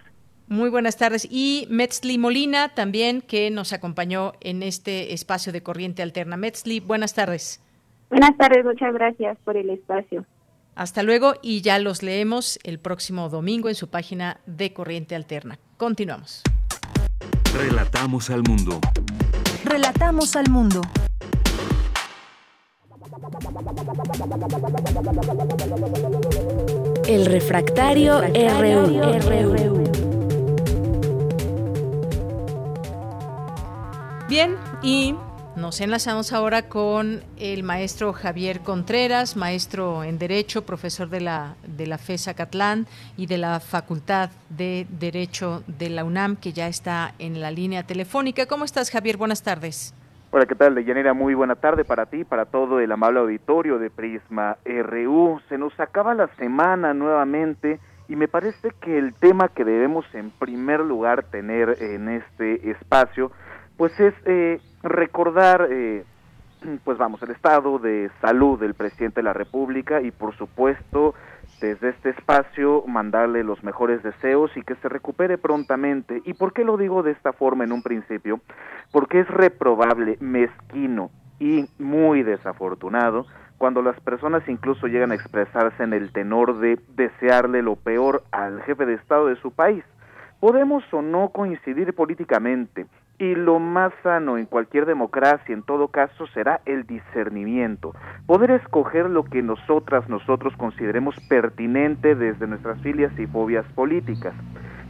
Muy 0.48 0.70
buenas 0.70 0.98
tardes. 0.98 1.28
Y 1.30 1.68
Metzli 1.70 2.18
Molina 2.18 2.70
también, 2.70 3.22
que 3.22 3.52
nos 3.52 3.72
acompañó 3.72 4.34
en 4.42 4.64
este 4.64 5.14
espacio 5.14 5.54
de 5.54 5.62
Corriente 5.62 6.02
Alterna. 6.02 6.38
Metzli, 6.38 6.80
buenas 6.80 7.14
tardes. 7.14 7.62
Buenas 8.10 8.36
tardes, 8.38 8.66
muchas 8.66 8.92
gracias 8.94 9.38
por 9.44 9.56
el 9.56 9.70
espacio. 9.70 10.26
Hasta 10.74 11.04
luego 11.04 11.36
y 11.44 11.62
ya 11.62 11.78
los 11.78 12.02
leemos 12.02 12.58
el 12.64 12.80
próximo 12.80 13.30
domingo 13.30 13.70
en 13.70 13.76
su 13.76 13.90
página 13.90 14.40
de 14.48 14.74
Corriente 14.74 15.16
Alterna. 15.16 15.60
Continuamos. 15.78 16.42
Relatamos 17.54 18.30
al 18.30 18.42
mundo. 18.44 18.80
Relatamos 19.66 20.36
al 20.36 20.50
mundo. 20.50 20.82
El 27.08 27.26
refractario, 27.26 28.22
RU. 28.22 29.84
Bien, 34.28 34.56
y 34.84 35.16
nos 35.56 35.82
enlazamos 35.82 36.32
ahora 36.34 36.70
con 36.70 37.24
el 37.38 37.64
maestro 37.64 38.14
Javier 38.14 38.62
Contreras, 38.62 39.36
maestro 39.36 40.04
en 40.04 40.20
Derecho, 40.20 40.66
profesor 40.66 41.10
de 41.10 41.22
la, 41.22 41.56
de 41.68 41.88
la 41.88 41.98
FESA 41.98 42.34
Catlán 42.34 42.88
y 43.18 43.26
de 43.26 43.38
la 43.38 43.60
Facultad 43.60 44.30
de 44.50 44.88
Derecho 44.90 45.64
de 45.68 45.90
la 45.90 46.04
UNAM, 46.04 46.36
que 46.36 46.54
ya 46.54 46.68
está 46.68 47.14
en 47.20 47.42
la 47.42 47.52
línea 47.52 47.84
telefónica. 47.84 48.46
¿Cómo 48.46 48.66
estás, 48.66 48.90
Javier? 48.92 49.18
Buenas 49.18 49.42
tardes. 49.42 49.94
Hola, 50.32 50.46
¿qué 50.46 50.54
tal, 50.54 50.76
Deyanira? 50.76 51.16
Muy 51.16 51.34
buena 51.34 51.56
tarde 51.56 51.84
para 51.84 52.06
ti, 52.06 52.24
para 52.24 52.46
todo 52.46 52.80
el 52.80 52.92
amable 52.92 53.20
auditorio 53.20 53.80
de 53.80 53.90
Prisma 53.90 54.58
RU. 54.64 55.42
Se 55.50 55.58
nos 55.58 55.78
acaba 55.80 56.14
la 56.14 56.28
semana 56.36 56.94
nuevamente 56.94 57.80
y 58.08 58.16
me 58.16 58.28
parece 58.28 58.70
que 58.80 59.00
el 59.00 59.16
tema 59.16 59.48
que 59.48 59.66
debemos 59.66 60.06
en 60.14 60.30
primer 60.30 60.82
lugar 60.82 61.24
tener 61.24 61.82
en 61.82 62.10
este 62.10 62.70
espacio 62.70 63.32
pues 63.76 64.00
es 64.00 64.14
eh, 64.26 64.62
recordar, 64.84 65.68
eh, 65.72 66.04
pues 66.84 67.00
vamos, 67.00 67.24
el 67.24 67.32
estado 67.32 67.80
de 67.80 68.12
salud 68.22 68.60
del 68.60 68.76
presidente 68.76 69.22
de 69.22 69.24
la 69.24 69.34
República 69.34 70.00
y 70.00 70.12
por 70.12 70.38
supuesto 70.38 71.16
desde 71.60 71.90
este 71.90 72.10
espacio 72.10 72.84
mandarle 72.88 73.44
los 73.44 73.64
mejores 73.64 74.02
deseos 74.04 74.56
y 74.56 74.62
que 74.64 74.76
se 74.76 74.90
recupere 74.90 75.38
prontamente. 75.38 76.22
¿Y 76.26 76.34
por 76.34 76.54
qué 76.54 76.64
lo 76.64 76.78
digo 76.78 77.04
de 77.04 77.12
esta 77.12 77.34
forma 77.34 77.64
en 77.64 77.72
un 77.72 77.84
principio? 77.84 78.40
Porque 78.92 79.20
es 79.20 79.28
reprobable, 79.28 80.18
mezquino 80.20 81.12
y 81.40 81.70
muy 81.78 82.24
desafortunado 82.24 83.26
cuando 83.58 83.82
las 83.82 84.00
personas 84.00 84.48
incluso 84.48 84.88
llegan 84.88 85.12
a 85.12 85.16
expresarse 85.16 85.84
en 85.84 85.94
el 85.94 86.12
tenor 86.14 86.60
de 86.60 86.80
desearle 86.96 87.62
lo 87.62 87.76
peor 87.76 88.24
al 88.32 88.62
jefe 88.64 88.86
de 88.86 88.94
Estado 88.94 89.28
de 89.28 89.36
su 89.36 89.52
país. 89.52 89.84
Podemos 90.40 90.84
o 90.94 91.02
no 91.02 91.30
coincidir 91.30 91.94
políticamente, 91.94 92.88
y 93.20 93.36
lo 93.36 93.60
más 93.60 93.92
sano 94.02 94.38
en 94.38 94.46
cualquier 94.46 94.86
democracia, 94.86 95.54
en 95.54 95.64
todo 95.64 95.90
caso, 95.90 96.26
será 96.28 96.62
el 96.66 96.88
discernimiento. 96.88 97.94
Poder 98.26 98.52
escoger 98.52 99.10
lo 99.10 99.26
que 99.26 99.44
nosotras, 99.44 100.08
nosotros 100.08 100.54
consideremos 100.56 101.16
pertinente 101.28 102.16
desde 102.16 102.48
nuestras 102.48 102.82
filias 102.82 103.12
y 103.20 103.28
fobias 103.28 103.66
políticas. 103.74 104.34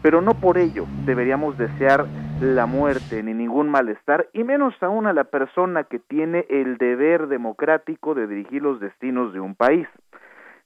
Pero 0.03 0.21
no 0.21 0.35
por 0.35 0.59
ello 0.59 0.85
deberíamos 1.05 1.57
desear 1.57 2.05
la 2.39 2.67
muerte 2.67 3.21
ni 3.23 3.33
ningún 3.33 3.67
malestar, 3.67 4.29
y 4.31 4.43
menos 4.43 4.75
aún 4.81 5.07
a 5.07 5.13
la 5.13 5.25
persona 5.25 5.85
que 5.85 5.97
tiene 5.97 6.45
el 6.49 6.77
deber 6.77 7.27
democrático 7.27 8.13
de 8.13 8.27
dirigir 8.27 8.61
los 8.61 8.79
destinos 8.79 9.33
de 9.33 9.39
un 9.39 9.55
país. 9.55 9.87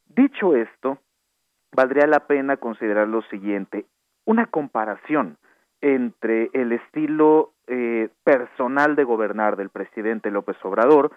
Dicho 0.07 0.55
esto, 0.55 0.99
valdría 1.73 2.07
la 2.07 2.27
pena 2.27 2.57
considerar 2.57 3.07
lo 3.07 3.21
siguiente, 3.23 3.85
una 4.25 4.47
comparación 4.47 5.37
entre 5.81 6.49
el 6.53 6.71
estilo 6.71 7.52
eh, 7.67 8.09
personal 8.23 8.95
de 8.95 9.03
gobernar 9.03 9.55
del 9.55 9.69
presidente 9.69 10.31
López 10.31 10.57
Obrador 10.63 11.11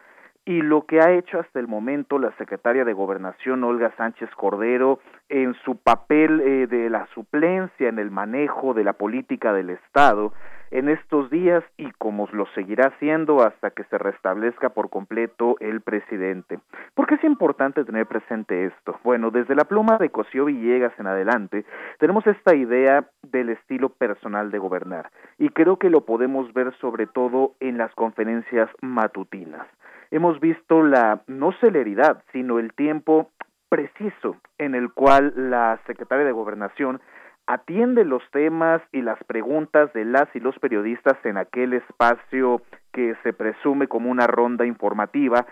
y 0.47 0.63
lo 0.63 0.87
que 0.87 1.01
ha 1.01 1.11
hecho 1.11 1.41
hasta 1.41 1.59
el 1.59 1.67
momento 1.67 2.21
la 2.21 2.31
secretaria 2.39 2.85
de 2.85 2.93
Gobernación 2.93 3.65
Olga 3.65 3.93
Sánchez 3.97 4.31
Cordero 4.37 5.01
en 5.29 5.55
su 5.65 5.77
papel 5.77 6.41
eh, 6.41 6.67
de 6.69 6.89
la 6.89 7.07
suplencia 7.15 7.89
en 7.89 7.99
el 7.99 8.13
manejo 8.13 8.73
de 8.73 8.85
la 8.85 8.93
política 8.93 9.53
del 9.53 9.71
Estado 9.71 10.33
en 10.71 10.89
estos 10.89 11.31
días 11.31 11.65
y 11.77 11.91
como 11.93 12.29
lo 12.33 12.47
seguirá 12.55 12.89
haciendo 12.89 13.43
hasta 13.43 13.71
que 13.73 13.85
se 13.85 13.99
restablezca 13.99 14.69
por 14.71 14.89
completo 14.89 15.57
el 15.59 15.81
presidente. 15.81 16.61
¿Por 16.95 17.09
qué 17.09 17.17
es 17.17 17.25
importante 17.25 17.85
tener 17.85 18.07
presente 18.07 18.67
esto? 18.67 18.99
Bueno, 19.03 19.33
desde 19.33 19.57
la 19.57 19.65
pluma 19.65 19.99
de 19.99 20.11
Cosío 20.11 20.45
Villegas 20.45 20.93
en 20.99 21.09
adelante, 21.09 21.65
tenemos 21.99 22.25
esta 22.27 22.55
idea 22.55 23.09
del 23.25 23.51
estilo 23.51 23.89
personal 23.89 24.53
de 24.53 24.59
gobernar 24.59 25.11
y 25.39 25.49
creo 25.49 25.77
que 25.79 25.91
lo 25.91 26.05
podemos 26.05 26.53
ver 26.53 26.73
sobre 26.81 27.07
todo 27.07 27.55
en 27.59 27.79
las 27.79 27.93
conferencias 27.95 28.71
matutinas. 28.81 29.67
Hemos 30.11 30.41
visto 30.41 30.83
la 30.83 31.23
no 31.27 31.53
celeridad, 31.61 32.23
sino 32.33 32.59
el 32.59 32.73
tiempo 32.73 33.31
preciso 33.69 34.37
en 34.59 34.75
el 34.75 34.93
cual 34.93 35.33
la 35.37 35.79
secretaria 35.87 36.25
de 36.25 36.33
Gobernación 36.33 37.01
atiende 37.47 38.05
los 38.05 38.23
temas 38.33 38.83
y 38.93 39.03
las 39.03 39.23
preguntas 39.25 39.93
de 39.93 40.05
las 40.05 40.29
y 40.35 40.41
los 40.41 40.59
periodistas 40.59 41.17
en 41.25 41.37
aquel 41.37 41.75
espacio 41.75 42.63
que 42.93 43.15
se 43.23 43.33
presume 43.33 43.89
como 43.89 44.11
una 44.11 44.27
ronda 44.27 44.67
informativa 44.67 45.47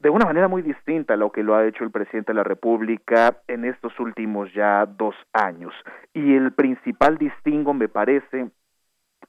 de 0.00 0.10
una 0.10 0.26
manera 0.26 0.48
muy 0.48 0.62
distinta 0.62 1.14
a 1.14 1.16
lo 1.16 1.32
que 1.32 1.42
lo 1.42 1.56
ha 1.56 1.66
hecho 1.66 1.84
el 1.84 1.90
presidente 1.90 2.32
de 2.32 2.36
la 2.36 2.44
República 2.44 3.38
en 3.48 3.64
estos 3.64 3.98
últimos 3.98 4.52
ya 4.54 4.86
dos 4.86 5.14
años. 5.32 5.74
Y 6.14 6.34
el 6.34 6.52
principal 6.52 7.18
distingo, 7.18 7.74
me 7.74 7.88
parece, 7.88 8.50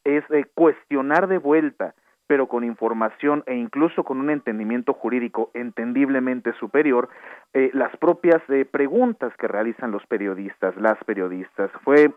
es 0.04 0.24
eh, 0.30 0.46
cuestionar 0.54 1.28
de 1.28 1.40
vuelta 1.40 1.96
pero 2.30 2.46
con 2.46 2.64
información 2.64 3.44
e 3.48 3.56
incluso 3.56 4.04
con 4.04 4.20
un 4.20 4.30
entendimiento 4.30 4.94
jurídico 4.94 5.50
entendiblemente 5.56 6.54
superior, 6.60 7.10
eh, 7.56 7.72
las 7.74 7.98
propias 7.98 8.40
eh, 8.50 8.66
preguntas 8.66 9.34
que 9.40 9.48
realizan 9.48 9.90
los 9.90 10.06
periodistas, 10.06 10.76
las 10.78 11.04
periodistas. 11.06 11.72
Fue 11.84 12.12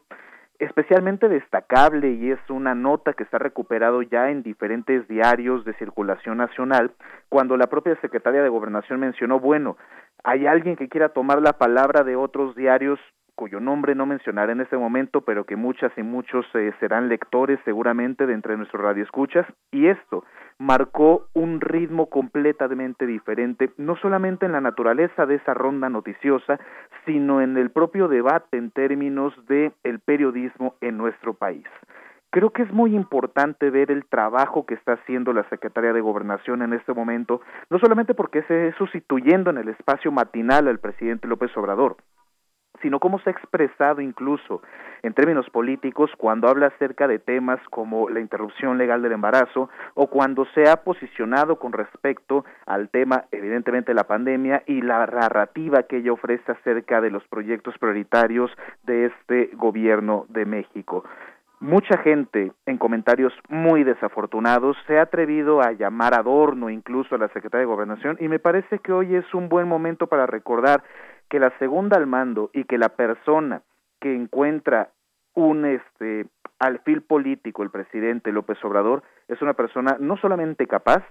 especialmente 0.59 1.31
destacable 1.31 2.11
y 2.11 2.31
es 2.31 2.39
una 2.51 2.75
nota 2.75 3.15
que 3.15 3.23
está 3.23 3.39
recuperado 3.39 4.03
ya 4.03 4.29
en 4.29 4.43
diferentes 4.43 5.09
diarios 5.09 5.65
de 5.65 5.73
circulación 5.79 6.37
nacional, 6.37 6.91
cuando 7.31 7.57
la 7.57 7.69
propia 7.69 7.99
secretaria 8.03 8.43
de 8.43 8.51
Gobernación 8.51 9.01
mencionó, 9.01 9.41
bueno, 9.41 9.79
hay 10.25 10.47
alguien 10.47 10.77
que 10.77 10.91
quiera 10.91 11.09
tomar 11.09 11.41
la 11.41 11.55
palabra 11.55 12.05
de 12.05 12.17
otros 12.17 12.55
diarios 12.55 13.01
cuyo 13.43 13.59
nombre 13.59 13.97
no 13.97 14.07
mencionaré 14.07 14.53
en 14.53 14.61
este 14.61 14.77
momento, 14.77 15.23
pero 15.23 15.43
que 15.43 15.57
muchas 15.57 15.91
y 15.97 16.05
muchos 16.05 16.47
eh, 16.55 16.73
serán 16.79 17.09
lectores 17.09 17.59
seguramente 17.65 18.25
de 18.25 18.35
entre 18.35 18.57
nuestros 18.57 18.81
radioescuchas, 18.81 19.45
y 19.73 19.89
esto 19.89 20.23
marcó 20.59 21.27
un 21.33 21.61
ritmo 21.61 22.09
completamente 22.09 23.05
diferente, 23.05 23.73
no 23.79 23.97
solamente 23.97 24.47
en 24.47 24.53
la 24.53 24.61
naturaleza 24.61 25.27
de 25.27 25.35
esa 25.35 25.55
ronda 25.55 25.89
noticiosa, 25.89 26.61
sino 27.05 27.41
en 27.41 27.57
el 27.57 27.71
propio 27.71 28.07
debate 28.07 28.59
en 28.59 28.71
términos 28.71 29.35
de 29.49 29.73
el 29.83 29.99
periodismo 29.99 30.77
en 30.81 30.97
nuestro 30.97 31.35
país. 31.35 31.67
Creo 32.31 32.51
que 32.51 32.63
es 32.63 32.73
muy 32.73 32.95
importante 32.95 33.71
ver 33.71 33.91
el 33.91 34.05
trabajo 34.05 34.67
que 34.67 34.75
está 34.75 34.93
haciendo 34.93 35.33
la 35.33 35.43
Secretaría 35.49 35.93
de 35.93 36.01
Gobernación 36.01 36.63
en 36.63 36.75
este 36.75 36.95
momento, 36.95 37.41
no 37.71 37.81
solamente 37.81 38.15
porque 38.15 38.45
se 38.45 38.69
es 38.69 38.77
sustituyendo 38.77 39.51
en 39.51 39.59
el 39.59 39.69
espacio 39.69 40.13
matinal 40.13 40.69
al 40.69 40.79
presidente 40.79 41.27
López 41.27 41.51
Obrador, 41.57 41.97
sino 42.83 43.01
cómo 43.01 43.19
se 43.21 43.31
ha 43.31 43.33
expresado 43.33 44.01
incluso 44.01 44.61
en 45.03 45.15
términos 45.15 45.49
políticos 45.51 46.11
cuando 46.17 46.49
habla 46.49 46.67
acerca 46.67 47.09
de 47.09 47.19
temas 47.19 47.61
como 47.71 48.09
la 48.09 48.21
interrupción 48.21 48.79
legal 48.79 49.03
del 49.03 49.13
embarazo 49.13 49.71
o 49.95 50.09
cuando 50.09 50.45
se 50.55 50.69
ha 50.69 50.77
posicionado 50.77 51.59
con 51.59 51.73
respecto 51.73 52.45
al 52.67 52.89
tema, 52.89 53.25
evidentemente, 53.31 53.93
de 53.93 53.97
la 53.97 54.07
pandemia 54.07 54.63
y 54.67 54.83
la 54.83 55.07
narrativa 55.07 55.85
que 55.85 55.99
ella 55.99 56.13
ofrece 56.13 56.53
acerca 56.53 57.01
de 57.01 57.11
los 57.11 57.27
proyectos 57.29 57.77
prioritarios 57.79 58.51
de 58.85 59.07
este 59.07 59.51
gobierno 59.55 60.27
de 60.29 60.45
México. 60.45 61.05
Mucha 61.63 61.97
gente 61.99 62.51
en 62.67 62.77
comentarios 62.77 63.33
muy 63.49 63.85
desafortunados 63.85 64.77
se 64.89 64.99
ha 64.99 65.03
atrevido 65.03 65.63
a 65.63 65.71
llamar 65.71 66.13
adorno 66.13 66.71
incluso 66.71 67.15
a 67.15 67.19
la 67.19 67.29
Secretaría 67.29 67.61
de 67.61 67.73
Gobernación 67.73 68.17
y 68.19 68.27
me 68.27 68.41
parece 68.41 68.81
que 68.81 68.93
hoy 68.93 69.15
es 69.15 69.33
un 69.33 69.49
buen 69.49 69.69
momento 69.69 70.09
para 70.09 70.27
recordar 70.27 70.83
que 71.33 71.41
la 71.41 71.59
segunda 71.59 71.97
al 71.97 72.07
mando 72.07 72.51
y 72.53 72.65
que 72.65 72.77
la 72.77 72.91
persona 72.91 73.63
que 74.03 74.15
encuentra 74.15 74.91
un 75.33 75.65
este 75.65 76.27
alfil 76.59 77.01
político 77.01 77.63
el 77.63 77.71
presidente 77.71 78.33
López 78.33 78.63
Obrador 78.63 79.03
es 79.29 79.41
una 79.41 79.55
persona 79.55 79.97
no 79.99 80.19
solamente 80.19 80.67
capaz, 80.67 81.03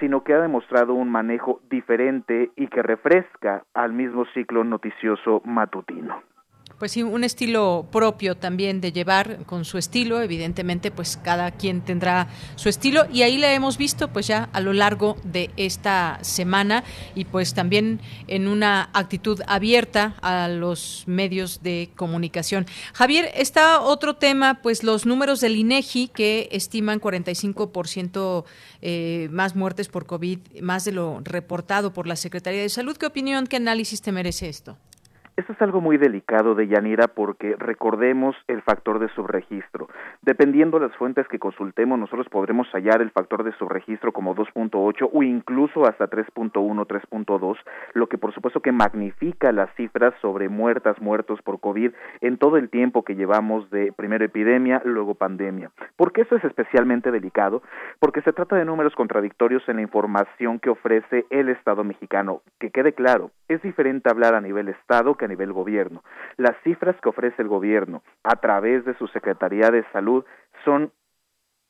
sino 0.00 0.24
que 0.24 0.32
ha 0.32 0.40
demostrado 0.40 0.94
un 0.94 1.10
manejo 1.10 1.60
diferente 1.68 2.52
y 2.56 2.68
que 2.68 2.82
refresca 2.82 3.64
al 3.74 3.92
mismo 3.92 4.24
ciclo 4.32 4.64
noticioso 4.64 5.42
matutino. 5.44 6.22
Pues 6.78 6.92
sí, 6.92 7.02
un 7.02 7.24
estilo 7.24 7.86
propio 7.90 8.36
también 8.36 8.82
de 8.82 8.92
llevar 8.92 9.46
con 9.46 9.64
su 9.64 9.78
estilo, 9.78 10.20
evidentemente 10.20 10.90
pues 10.90 11.16
cada 11.16 11.50
quien 11.52 11.80
tendrá 11.80 12.28
su 12.56 12.68
estilo 12.68 13.06
y 13.10 13.22
ahí 13.22 13.38
le 13.38 13.54
hemos 13.54 13.78
visto 13.78 14.12
pues 14.12 14.26
ya 14.26 14.50
a 14.52 14.60
lo 14.60 14.74
largo 14.74 15.16
de 15.24 15.50
esta 15.56 16.18
semana 16.20 16.84
y 17.14 17.24
pues 17.24 17.54
también 17.54 18.00
en 18.28 18.46
una 18.46 18.90
actitud 18.92 19.40
abierta 19.46 20.16
a 20.20 20.48
los 20.48 21.04
medios 21.06 21.62
de 21.62 21.88
comunicación. 21.96 22.66
Javier, 22.92 23.30
está 23.34 23.80
otro 23.80 24.16
tema, 24.16 24.60
pues 24.60 24.82
los 24.82 25.06
números 25.06 25.40
del 25.40 25.56
INEGI 25.56 26.08
que 26.08 26.50
estiman 26.52 27.00
45% 27.00 28.44
eh, 28.82 29.28
más 29.30 29.56
muertes 29.56 29.88
por 29.88 30.04
COVID, 30.04 30.60
más 30.60 30.84
de 30.84 30.92
lo 30.92 31.20
reportado 31.24 31.94
por 31.94 32.06
la 32.06 32.16
Secretaría 32.16 32.60
de 32.60 32.68
Salud. 32.68 32.98
¿Qué 32.98 33.06
opinión, 33.06 33.46
qué 33.46 33.56
análisis 33.56 34.02
te 34.02 34.12
merece 34.12 34.50
esto? 34.50 34.76
Esto 35.36 35.52
es 35.52 35.60
algo 35.60 35.82
muy 35.82 35.98
delicado 35.98 36.54
de 36.54 36.66
Yanira 36.66 37.08
porque 37.08 37.56
recordemos 37.58 38.34
el 38.48 38.62
factor 38.62 38.98
de 38.98 39.10
subregistro. 39.10 39.86
Dependiendo 40.22 40.78
de 40.78 40.88
las 40.88 40.96
fuentes 40.96 41.28
que 41.28 41.38
consultemos, 41.38 41.98
nosotros 41.98 42.26
podremos 42.30 42.66
hallar 42.72 43.02
el 43.02 43.10
factor 43.10 43.44
de 43.44 43.52
subregistro 43.52 44.12
como 44.12 44.34
2.8 44.34 45.10
o 45.12 45.22
incluso 45.22 45.86
hasta 45.86 46.08
3.1, 46.08 46.86
3.2, 46.86 47.58
lo 47.92 48.06
que 48.08 48.16
por 48.16 48.32
supuesto 48.32 48.60
que 48.60 48.72
magnifica 48.72 49.52
las 49.52 49.68
cifras 49.74 50.14
sobre 50.22 50.48
muertas, 50.48 50.98
muertos 51.02 51.42
por 51.42 51.60
COVID 51.60 51.92
en 52.22 52.38
todo 52.38 52.56
el 52.56 52.70
tiempo 52.70 53.04
que 53.04 53.14
llevamos 53.14 53.68
de 53.68 53.92
primero 53.92 54.24
epidemia, 54.24 54.80
luego 54.86 55.16
pandemia. 55.16 55.70
¿Por 55.96 56.12
qué 56.12 56.22
eso 56.22 56.36
es 56.36 56.44
especialmente 56.44 57.10
delicado? 57.10 57.62
Porque 58.00 58.22
se 58.22 58.32
trata 58.32 58.56
de 58.56 58.64
números 58.64 58.94
contradictorios 58.94 59.68
en 59.68 59.76
la 59.76 59.82
información 59.82 60.60
que 60.60 60.70
ofrece 60.70 61.26
el 61.28 61.50
Estado 61.50 61.84
mexicano. 61.84 62.40
Que 62.58 62.70
quede 62.70 62.94
claro, 62.94 63.32
es 63.48 63.60
diferente 63.60 64.08
hablar 64.08 64.34
a 64.34 64.40
nivel 64.40 64.68
Estado 64.68 65.14
que 65.14 65.25
a 65.26 65.28
nivel 65.28 65.52
gobierno. 65.52 66.02
Las 66.36 66.56
cifras 66.64 66.96
que 67.02 67.08
ofrece 67.08 67.42
el 67.42 67.48
gobierno 67.48 68.02
a 68.24 68.36
través 68.36 68.84
de 68.84 68.94
su 68.94 69.06
Secretaría 69.08 69.70
de 69.70 69.84
Salud 69.92 70.24
son 70.64 70.90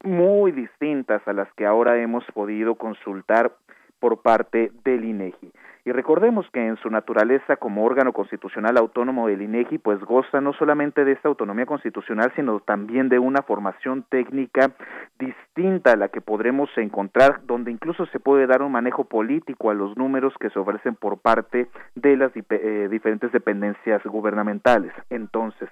muy 0.04 0.52
distintas 0.52 1.26
a 1.26 1.32
las 1.32 1.52
que 1.54 1.66
ahora 1.66 2.00
hemos 2.00 2.24
podido 2.32 2.76
consultar 2.76 3.52
por 3.98 4.22
parte 4.22 4.70
del 4.84 5.04
INEGI. 5.04 5.52
Y 5.86 5.92
recordemos 5.92 6.44
que 6.52 6.66
en 6.66 6.76
su 6.78 6.90
naturaleza 6.90 7.58
como 7.58 7.84
órgano 7.84 8.12
constitucional 8.12 8.76
autónomo 8.76 9.28
del 9.28 9.40
INEGI, 9.40 9.78
pues 9.78 10.00
goza 10.00 10.40
no 10.40 10.52
solamente 10.52 11.04
de 11.04 11.12
esta 11.12 11.28
autonomía 11.28 11.64
constitucional, 11.64 12.32
sino 12.34 12.58
también 12.58 13.08
de 13.08 13.20
una 13.20 13.42
formación 13.42 14.04
técnica 14.08 14.72
distinta 15.16 15.92
a 15.92 15.96
la 15.96 16.08
que 16.08 16.20
podremos 16.20 16.68
encontrar, 16.76 17.46
donde 17.46 17.70
incluso 17.70 18.04
se 18.06 18.18
puede 18.18 18.48
dar 18.48 18.62
un 18.62 18.72
manejo 18.72 19.04
político 19.04 19.70
a 19.70 19.74
los 19.74 19.96
números 19.96 20.34
que 20.40 20.50
se 20.50 20.58
ofrecen 20.58 20.96
por 20.96 21.18
parte 21.18 21.68
de 21.94 22.16
las 22.16 22.32
eh, 22.34 22.88
diferentes 22.90 23.30
dependencias 23.30 24.02
gubernamentales. 24.02 24.92
Entonces, 25.08 25.68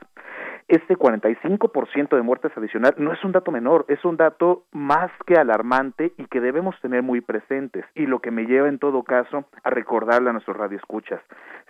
este 0.69 0.97
45% 0.97 2.17
de 2.17 2.23
muertes 2.23 2.53
adicional 2.57 2.95
no 2.97 3.13
es 3.13 3.23
un 3.23 3.33
dato 3.33 3.53
menor, 3.53 3.85
es 3.89 4.05
un 4.05 4.17
dato 4.17 4.65
más 4.73 5.11
que 5.27 5.35
alarmante 5.35 6.15
y 6.17 6.27
que 6.27 6.41
debemos 6.41 6.75
tener 6.81 7.03
muy 7.03 7.21
presentes. 7.21 7.85
Y 7.95 8.07
lo 8.07 8.21
que 8.21 8.31
me 8.31 8.47
lleva 8.47 8.69
en 8.69 8.79
todo 8.79 9.03
caso 9.03 9.45
a 9.63 9.71
recordarle 9.71 10.31
a 10.31 10.33
nuestros 10.33 10.57
radioescuchas, 10.57 11.21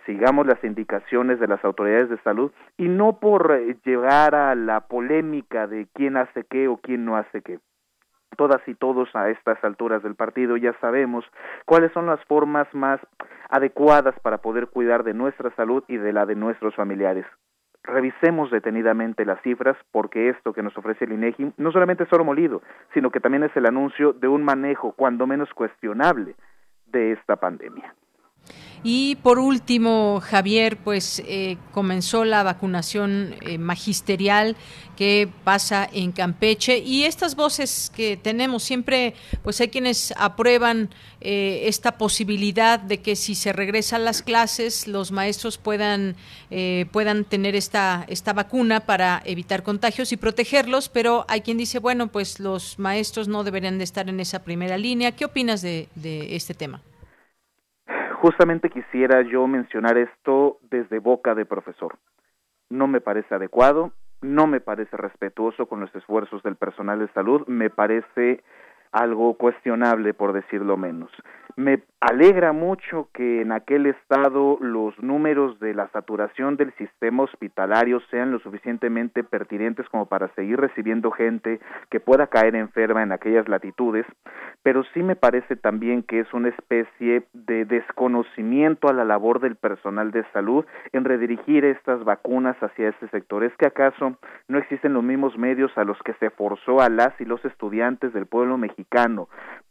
sigamos 0.05 0.47
las 0.47 0.63
indicaciones 0.63 1.39
de 1.39 1.47
las 1.47 1.63
autoridades 1.65 2.09
de 2.09 2.17
salud 2.19 2.51
y 2.77 2.87
no 2.87 3.19
por 3.19 3.51
eh, 3.51 3.77
llegar 3.83 4.35
a 4.35 4.55
la 4.55 4.87
polémica 4.87 5.67
de 5.67 5.87
quién 5.93 6.15
hace 6.17 6.45
qué 6.49 6.67
o 6.67 6.77
quién 6.77 7.05
no 7.05 7.17
hace 7.17 7.41
qué 7.41 7.59
todas 8.37 8.61
y 8.67 8.75
todos 8.75 9.09
a 9.15 9.29
estas 9.29 9.63
alturas 9.63 10.03
del 10.03 10.15
partido 10.15 10.57
ya 10.57 10.73
sabemos 10.81 11.23
cuáles 11.65 11.91
son 11.93 12.05
las 12.05 12.23
formas 12.25 12.67
más 12.73 12.99
adecuadas 13.49 14.13
para 14.21 14.39
poder 14.39 14.67
cuidar 14.67 15.03
de 15.03 15.13
nuestra 15.13 15.55
salud 15.55 15.83
y 15.87 15.95
de 15.97 16.11
la 16.11 16.25
de 16.25 16.35
nuestros 16.35 16.75
familiares 16.75 17.25
revisemos 17.85 18.51
detenidamente 18.51 19.25
las 19.25 19.41
cifras 19.41 19.77
porque 19.91 20.29
esto 20.29 20.53
que 20.53 20.63
nos 20.63 20.77
ofrece 20.77 21.05
el 21.05 21.13
INEGI 21.13 21.53
no 21.57 21.71
solamente 21.71 22.03
es 22.03 22.13
oro 22.13 22.25
molido, 22.25 22.61
sino 22.93 23.11
que 23.11 23.19
también 23.19 23.43
es 23.43 23.55
el 23.55 23.65
anuncio 23.65 24.13
de 24.13 24.27
un 24.27 24.43
manejo 24.43 24.91
cuando 24.93 25.27
menos 25.27 25.53
cuestionable 25.53 26.35
de 26.87 27.13
esta 27.13 27.35
pandemia. 27.35 27.93
Y 28.87 29.15
por 29.15 29.39
último, 29.39 30.21
Javier, 30.23 30.77
pues 30.77 31.23
eh, 31.25 31.57
comenzó 31.71 32.23
la 32.23 32.43
vacunación 32.43 33.33
eh, 33.41 33.57
magisterial 33.57 34.55
que 34.95 35.27
pasa 35.43 35.89
en 35.91 36.11
Campeche 36.11 36.77
y 36.77 37.05
estas 37.05 37.35
voces 37.35 37.91
que 37.95 38.15
tenemos 38.15 38.61
siempre, 38.61 39.15
pues 39.41 39.59
hay 39.59 39.69
quienes 39.69 40.13
aprueban 40.17 40.91
eh, 41.19 41.63
esta 41.63 41.97
posibilidad 41.97 42.79
de 42.79 42.99
que 42.99 43.15
si 43.15 43.33
se 43.33 43.53
regresan 43.53 44.05
las 44.05 44.21
clases, 44.21 44.87
los 44.87 45.11
maestros 45.11 45.57
puedan 45.57 46.15
puedan 46.91 47.25
tener 47.25 47.55
esta 47.55 48.05
esta 48.07 48.33
vacuna 48.33 48.81
para 48.81 49.21
evitar 49.25 49.63
contagios 49.63 50.11
y 50.11 50.17
protegerlos, 50.17 50.89
pero 50.89 51.25
hay 51.27 51.41
quien 51.41 51.57
dice, 51.57 51.79
bueno, 51.79 52.07
pues 52.11 52.39
los 52.39 52.77
maestros 52.77 53.27
no 53.27 53.43
deberían 53.43 53.79
de 53.79 53.83
estar 53.83 54.07
en 54.09 54.19
esa 54.19 54.43
primera 54.43 54.77
línea. 54.77 55.13
¿Qué 55.13 55.25
opinas 55.25 55.63
de 55.63 55.89
este 56.03 56.53
tema? 56.53 56.81
Justamente 58.25 58.71
quisiera 58.71 59.21
yo 59.21 59.45
mencionar 59.45 59.99
esto 59.99 60.57
desde 60.71 60.97
boca 60.97 61.35
de 61.35 61.45
profesor. 61.45 61.99
No 62.71 62.87
me 62.87 62.99
parece 62.99 63.35
adecuado, 63.35 63.91
no 64.23 64.47
me 64.47 64.61
parece 64.61 64.97
respetuoso 64.97 65.67
con 65.67 65.79
los 65.79 65.93
esfuerzos 65.93 66.41
del 66.41 66.55
personal 66.55 66.97
de 66.97 67.07
salud, 67.09 67.45
me 67.45 67.69
parece 67.69 68.43
algo 68.95 69.33
cuestionable 69.35 70.13
por 70.13 70.33
decirlo 70.33 70.77
menos. 70.77 71.11
Me 71.57 71.83
alegra 72.01 72.51
mucho 72.51 73.07
que 73.13 73.41
en 73.41 73.53
aquel 73.53 73.85
estado 73.85 74.57
los 74.59 74.97
números 75.01 75.57
de 75.61 75.73
la 75.73 75.87
saturación 75.89 76.57
del 76.57 76.73
sistema 76.73 77.23
hospitalario 77.23 78.01
sean 78.11 78.31
lo 78.31 78.39
suficientemente 78.39 79.23
pertinentes 79.23 79.87
como 79.87 80.05
para 80.05 80.27
seguir 80.35 80.59
recibiendo 80.59 81.11
gente 81.11 81.61
que 81.89 82.01
pueda 82.01 82.27
caer 82.27 82.57
enferma 82.57 83.03
en 83.03 83.13
aquellas 83.13 83.47
latitudes, 83.47 84.05
pero 84.63 84.83
sí 84.93 85.01
me 85.01 85.15
parece 85.15 85.55
también 85.55 86.03
que 86.03 86.19
es 86.19 86.33
una 86.33 86.49
especie 86.49 87.23
de 87.31 87.63
desconocimiento 87.63 88.89
a 88.89 88.93
la 88.93 89.05
labor 89.05 89.39
del 89.39 89.55
personal 89.55 90.11
de 90.11 90.25
salud 90.33 90.65
en 90.91 91.05
redirigir 91.05 91.63
estas 91.63 92.03
vacunas 92.03 92.57
hacia 92.61 92.89
este 92.89 93.07
sector. 93.09 93.45
¿Es 93.45 93.55
que 93.55 93.67
acaso 93.67 94.17
no 94.49 94.57
existen 94.57 94.93
los 94.93 95.03
mismos 95.03 95.37
medios 95.37 95.71
a 95.77 95.85
los 95.85 95.97
que 96.03 96.15
se 96.15 96.31
forzó 96.31 96.81
a 96.81 96.89
las 96.89 97.13
y 97.21 97.25
los 97.25 97.43
estudiantes 97.45 98.11
del 98.11 98.25
pueblo 98.25 98.57
mexicano 98.57 98.84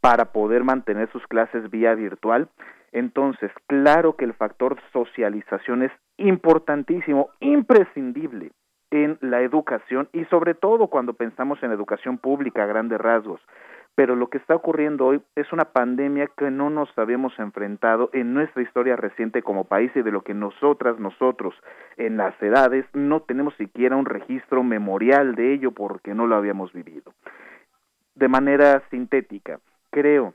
para 0.00 0.32
poder 0.32 0.64
mantener 0.64 1.10
sus 1.12 1.26
clases 1.26 1.70
vía 1.70 1.94
virtual. 1.94 2.48
Entonces, 2.92 3.50
claro 3.66 4.16
que 4.16 4.24
el 4.24 4.34
factor 4.34 4.76
socialización 4.92 5.82
es 5.82 5.92
importantísimo, 6.16 7.30
imprescindible 7.40 8.52
en 8.90 9.18
la 9.20 9.40
educación 9.40 10.08
y 10.12 10.24
sobre 10.26 10.54
todo 10.54 10.86
cuando 10.86 11.14
pensamos 11.14 11.60
en 11.62 11.72
educación 11.72 12.18
pública 12.18 12.62
a 12.62 12.66
grandes 12.66 13.00
rasgos. 13.00 13.40
Pero 13.96 14.16
lo 14.16 14.28
que 14.28 14.38
está 14.38 14.56
ocurriendo 14.56 15.06
hoy 15.06 15.22
es 15.36 15.52
una 15.52 15.66
pandemia 15.66 16.28
que 16.36 16.50
no 16.50 16.68
nos 16.68 16.88
habíamos 16.98 17.38
enfrentado 17.38 18.10
en 18.12 18.34
nuestra 18.34 18.62
historia 18.62 18.96
reciente 18.96 19.42
como 19.42 19.64
país 19.64 19.90
y 19.94 20.02
de 20.02 20.10
lo 20.10 20.22
que 20.22 20.34
nosotras, 20.34 20.98
nosotros, 20.98 21.54
en 21.96 22.16
las 22.16 22.40
edades, 22.42 22.86
no 22.92 23.22
tenemos 23.22 23.54
siquiera 23.54 23.96
un 23.96 24.06
registro 24.06 24.64
memorial 24.64 25.36
de 25.36 25.54
ello 25.54 25.70
porque 25.70 26.12
no 26.12 26.26
lo 26.26 26.34
habíamos 26.34 26.72
vivido. 26.72 27.12
De 28.14 28.28
manera 28.28 28.82
sintética, 28.90 29.58
creo 29.90 30.34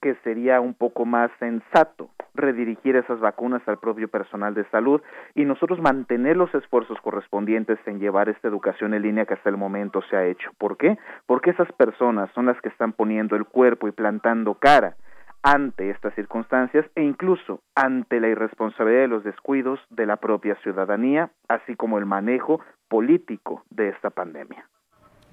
que 0.00 0.14
sería 0.24 0.60
un 0.60 0.74
poco 0.74 1.04
más 1.04 1.30
sensato 1.38 2.10
redirigir 2.34 2.96
esas 2.96 3.18
vacunas 3.20 3.66
al 3.66 3.78
propio 3.78 4.08
personal 4.08 4.54
de 4.54 4.64
salud 4.70 5.00
y 5.34 5.44
nosotros 5.44 5.80
mantener 5.80 6.36
los 6.36 6.54
esfuerzos 6.54 7.00
correspondientes 7.00 7.78
en 7.86 7.98
llevar 7.98 8.28
esta 8.28 8.48
educación 8.48 8.94
en 8.94 9.02
línea 9.02 9.24
que 9.24 9.34
hasta 9.34 9.50
el 9.50 9.56
momento 9.56 10.02
se 10.08 10.16
ha 10.16 10.26
hecho. 10.26 10.50
¿Por 10.58 10.76
qué? 10.76 10.98
Porque 11.26 11.50
esas 11.50 11.70
personas 11.72 12.30
son 12.34 12.46
las 12.46 12.60
que 12.60 12.68
están 12.68 12.92
poniendo 12.92 13.36
el 13.36 13.46
cuerpo 13.46 13.88
y 13.88 13.92
plantando 13.92 14.54
cara 14.54 14.96
ante 15.42 15.90
estas 15.90 16.14
circunstancias 16.14 16.84
e 16.94 17.02
incluso 17.02 17.60
ante 17.74 18.20
la 18.20 18.28
irresponsabilidad 18.28 19.02
de 19.02 19.08
los 19.08 19.24
descuidos 19.24 19.80
de 19.90 20.06
la 20.06 20.16
propia 20.16 20.56
ciudadanía, 20.56 21.30
así 21.48 21.76
como 21.76 21.98
el 21.98 22.06
manejo 22.06 22.60
político 22.88 23.62
de 23.70 23.90
esta 23.90 24.10
pandemia. 24.10 24.66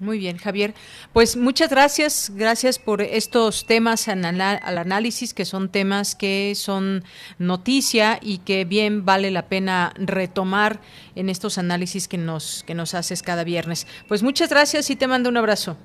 Muy 0.00 0.18
bien, 0.18 0.38
Javier. 0.38 0.74
Pues 1.12 1.36
muchas 1.36 1.70
gracias, 1.70 2.32
gracias 2.34 2.78
por 2.78 3.00
estos 3.00 3.64
temas 3.66 4.08
al 4.08 4.40
análisis, 4.78 5.32
que 5.32 5.44
son 5.44 5.68
temas 5.68 6.16
que 6.16 6.54
son 6.56 7.04
noticia 7.38 8.18
y 8.20 8.38
que 8.38 8.64
bien 8.64 9.04
vale 9.04 9.30
la 9.30 9.46
pena 9.46 9.92
retomar 9.96 10.80
en 11.14 11.28
estos 11.28 11.58
análisis 11.58 12.08
que 12.08 12.18
nos, 12.18 12.64
que 12.64 12.74
nos 12.74 12.94
haces 12.94 13.22
cada 13.22 13.44
viernes. 13.44 13.86
Pues 14.08 14.22
muchas 14.22 14.50
gracias 14.50 14.90
y 14.90 14.96
te 14.96 15.06
mando 15.06 15.28
un 15.28 15.36
abrazo. 15.36 15.76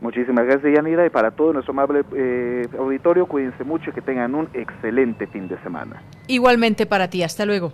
Muchísimas 0.00 0.46
gracias, 0.46 0.72
Yanira, 0.72 1.04
y 1.04 1.10
para 1.10 1.32
todo 1.32 1.52
nuestro 1.52 1.72
amable 1.72 2.04
eh, 2.14 2.62
auditorio, 2.78 3.26
cuídense 3.26 3.64
mucho 3.64 3.90
y 3.90 3.92
que 3.92 4.00
tengan 4.00 4.34
un 4.36 4.48
excelente 4.54 5.26
fin 5.26 5.48
de 5.48 5.60
semana. 5.62 6.00
Igualmente 6.28 6.86
para 6.86 7.10
ti, 7.10 7.24
hasta 7.24 7.44
luego. 7.44 7.72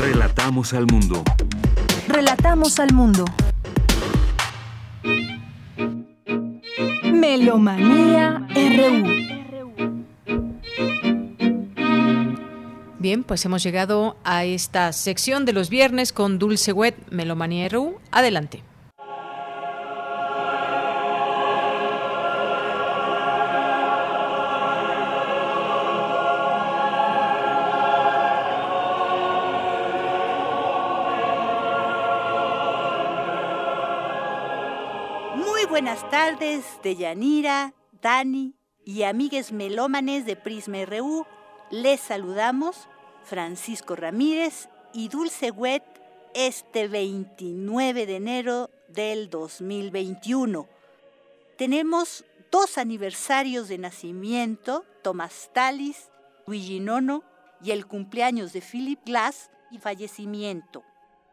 Relatamos 0.00 0.72
al 0.74 0.86
mundo. 0.86 1.24
Relatamos 2.08 2.78
al 2.78 2.92
mundo. 2.92 3.24
Melomanía 7.20 8.46
RU. 8.54 9.26
Bien, 12.98 13.24
pues 13.24 13.44
hemos 13.44 13.62
llegado 13.62 14.16
a 14.24 14.44
esta 14.44 14.92
sección 14.92 15.44
de 15.44 15.52
los 15.52 15.70
viernes 15.70 16.12
con 16.12 16.38
Dulce 16.38 16.72
Wet, 16.72 16.96
Melomanía 17.10 17.68
RU. 17.68 17.98
Adelante. 18.10 18.62
Tardes 36.18 36.64
de 36.82 36.96
Yanira, 36.96 37.74
Dani 38.00 38.54
y 38.86 39.02
amigues 39.02 39.52
melómanes 39.52 40.24
de 40.24 40.34
Prisma 40.34 40.82
RU. 40.86 41.26
Les 41.70 42.00
saludamos 42.00 42.88
Francisco 43.22 43.96
Ramírez 43.96 44.70
y 44.94 45.08
Dulce 45.08 45.50
Wet 45.50 45.84
este 46.32 46.88
29 46.88 48.06
de 48.06 48.16
enero 48.16 48.70
del 48.88 49.28
2021. 49.28 50.66
Tenemos 51.58 52.24
dos 52.50 52.78
aniversarios 52.78 53.68
de 53.68 53.76
nacimiento, 53.76 54.86
Tomás 55.02 55.50
Talis, 55.52 56.08
Luigi 56.46 56.80
Nono 56.80 57.24
y 57.62 57.72
el 57.72 57.86
cumpleaños 57.86 58.54
de 58.54 58.62
Philip 58.62 59.00
Glass 59.04 59.50
y 59.70 59.76
fallecimiento, 59.76 60.82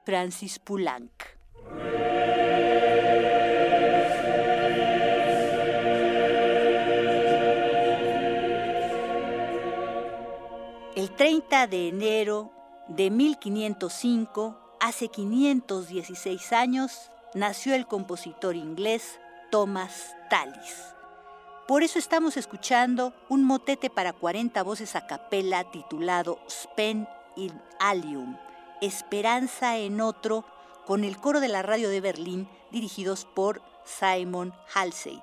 Francis 0.04 0.60
Poulenc. 0.60 1.43
El 11.14 11.18
30 11.18 11.68
de 11.68 11.90
enero 11.90 12.52
de 12.88 13.12
1505, 13.12 14.58
hace 14.80 15.10
516 15.10 16.52
años, 16.54 17.12
nació 17.36 17.76
el 17.76 17.86
compositor 17.86 18.56
inglés 18.56 19.20
Thomas 19.52 20.16
Tallis. 20.32 20.76
Por 21.68 21.84
eso 21.84 22.00
estamos 22.00 22.36
escuchando 22.36 23.14
un 23.30 23.44
motete 23.44 23.92
para 23.92 24.12
40 24.12 24.64
voces 24.64 24.96
a 24.96 25.06
capela 25.06 25.70
titulado 25.70 26.40
Spen 26.50 27.08
in 27.36 27.62
Alium, 27.80 28.36
Esperanza 28.82 29.78
en 29.78 30.02
otro, 30.02 30.44
con 30.88 31.04
el 31.04 31.18
coro 31.18 31.42
de 31.42 31.50
la 31.50 31.62
radio 31.62 31.90
de 31.92 32.02
Berlín 32.02 32.50
dirigidos 32.72 33.26
por 33.26 33.62
Simon 33.86 34.52
Halsey. 34.74 35.22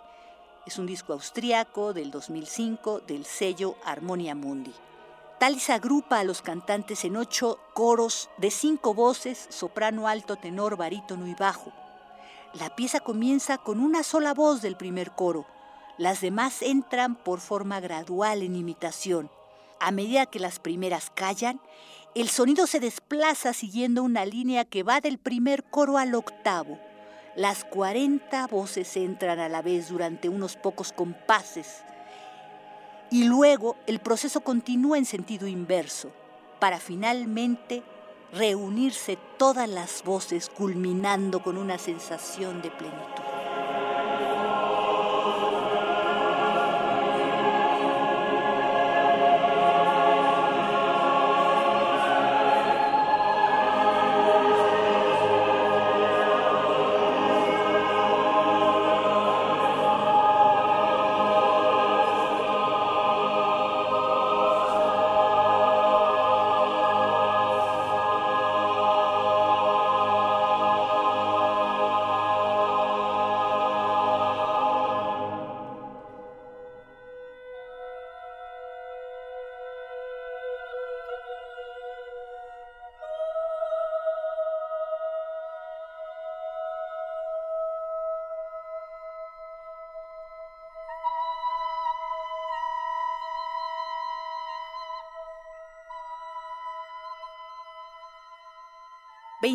Es 0.66 0.78
un 0.78 0.86
disco 0.86 1.14
austriaco 1.14 1.92
del 1.92 2.12
2005 2.12 3.00
del 3.00 3.24
sello 3.24 3.74
Harmonia 3.84 4.36
Mundi. 4.36 4.72
Talis 5.40 5.70
agrupa 5.70 6.18
a 6.18 6.24
los 6.24 6.42
cantantes 6.42 7.02
en 7.06 7.16
ocho 7.16 7.58
coros 7.72 8.28
de 8.36 8.50
cinco 8.50 8.92
voces, 8.92 9.46
soprano, 9.48 10.06
alto, 10.06 10.36
tenor, 10.36 10.76
barítono 10.76 11.26
y 11.26 11.32
bajo. 11.32 11.72
La 12.52 12.76
pieza 12.76 13.00
comienza 13.00 13.56
con 13.56 13.80
una 13.80 14.02
sola 14.02 14.34
voz 14.34 14.60
del 14.60 14.76
primer 14.76 15.12
coro. 15.12 15.46
Las 15.96 16.20
demás 16.20 16.60
entran 16.60 17.14
por 17.14 17.40
forma 17.40 17.80
gradual 17.80 18.42
en 18.42 18.54
imitación. 18.54 19.30
A 19.80 19.92
medida 19.92 20.26
que 20.26 20.40
las 20.40 20.58
primeras 20.58 21.08
callan, 21.08 21.58
el 22.14 22.28
sonido 22.28 22.66
se 22.66 22.78
desplaza 22.78 23.54
siguiendo 23.54 24.02
una 24.02 24.26
línea 24.26 24.66
que 24.66 24.82
va 24.82 25.00
del 25.00 25.16
primer 25.16 25.64
coro 25.64 25.96
al 25.96 26.14
octavo. 26.14 26.78
Las 27.34 27.64
40 27.64 28.46
voces 28.48 28.94
entran 28.94 29.38
a 29.38 29.48
la 29.48 29.62
vez 29.62 29.88
durante 29.88 30.28
unos 30.28 30.56
pocos 30.56 30.92
compases 30.92 31.82
y 33.10 33.24
luego 33.24 33.76
el 33.86 33.98
proceso 33.98 34.40
continúa 34.40 34.98
en 34.98 35.04
sentido 35.04 35.46
inverso, 35.46 36.10
para 36.58 36.78
finalmente 36.78 37.82
reunirse 38.32 39.18
todas 39.38 39.68
las 39.68 40.04
voces 40.04 40.48
culminando 40.48 41.42
con 41.42 41.56
una 41.56 41.78
sensación 41.78 42.62
de 42.62 42.70
plenitud. 42.70 43.29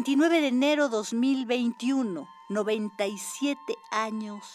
29 0.05 0.39
de 0.39 0.47
enero 0.49 0.87
2021, 0.87 2.29
97 2.49 3.75
años 3.89 4.45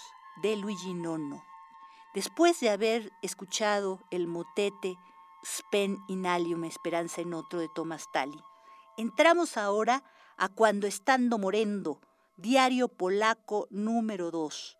de 0.40 0.54
Luigi 0.54 0.94
Nono. 0.94 1.44
Después 2.14 2.60
de 2.60 2.70
haber 2.70 3.10
escuchado 3.20 3.98
el 4.12 4.28
motete 4.28 4.96
Spen 5.44 5.98
in 6.06 6.24
alium, 6.24 6.62
Esperanza 6.62 7.20
en 7.20 7.34
otro 7.34 7.58
de 7.58 7.68
Thomas 7.68 8.04
Tali, 8.12 8.38
entramos 8.96 9.56
ahora 9.56 10.04
a 10.36 10.48
Cuando 10.50 10.86
estando 10.86 11.36
morendo, 11.36 12.00
diario 12.36 12.86
polaco 12.86 13.66
número 13.70 14.30
2. 14.30 14.78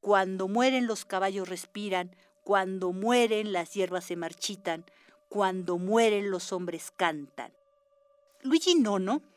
Cuando 0.00 0.48
mueren 0.48 0.88
los 0.88 1.04
caballos 1.04 1.48
respiran, 1.48 2.16
cuando 2.42 2.92
mueren 2.92 3.52
las 3.52 3.74
hierbas 3.74 4.06
se 4.06 4.16
marchitan, 4.16 4.84
cuando 5.28 5.78
mueren 5.78 6.32
los 6.32 6.52
hombres 6.52 6.90
cantan. 6.96 7.52
Luigi 8.42 8.74
Nono 8.74 9.29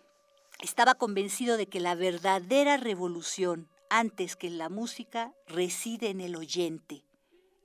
estaba 0.63 0.95
convencido 0.95 1.57
de 1.57 1.67
que 1.67 1.81
la 1.81 1.93
verdadera 1.93 2.77
revolución, 2.77 3.67
antes 3.89 4.37
que 4.37 4.47
en 4.47 4.57
la 4.57 4.69
música, 4.69 5.33
reside 5.45 6.09
en 6.09 6.21
el 6.21 6.37
oyente. 6.37 7.03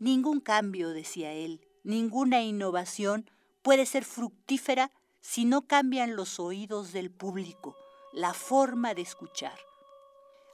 Ningún 0.01 0.41
cambio, 0.41 0.89
decía 0.89 1.33
él, 1.33 1.61
ninguna 1.85 2.43
innovación 2.43 3.31
puede 3.63 3.87
ser 3.87 4.05
fructífera 4.05 4.91
si 5.21 5.45
no 5.45 5.69
cambian 5.69 6.17
los 6.17 6.41
oídos 6.41 6.93
del 6.93 7.13
público, 7.13 7.77
la 8.13 8.35
forma 8.35 8.95
de 8.95 9.03
escuchar. 9.03 9.57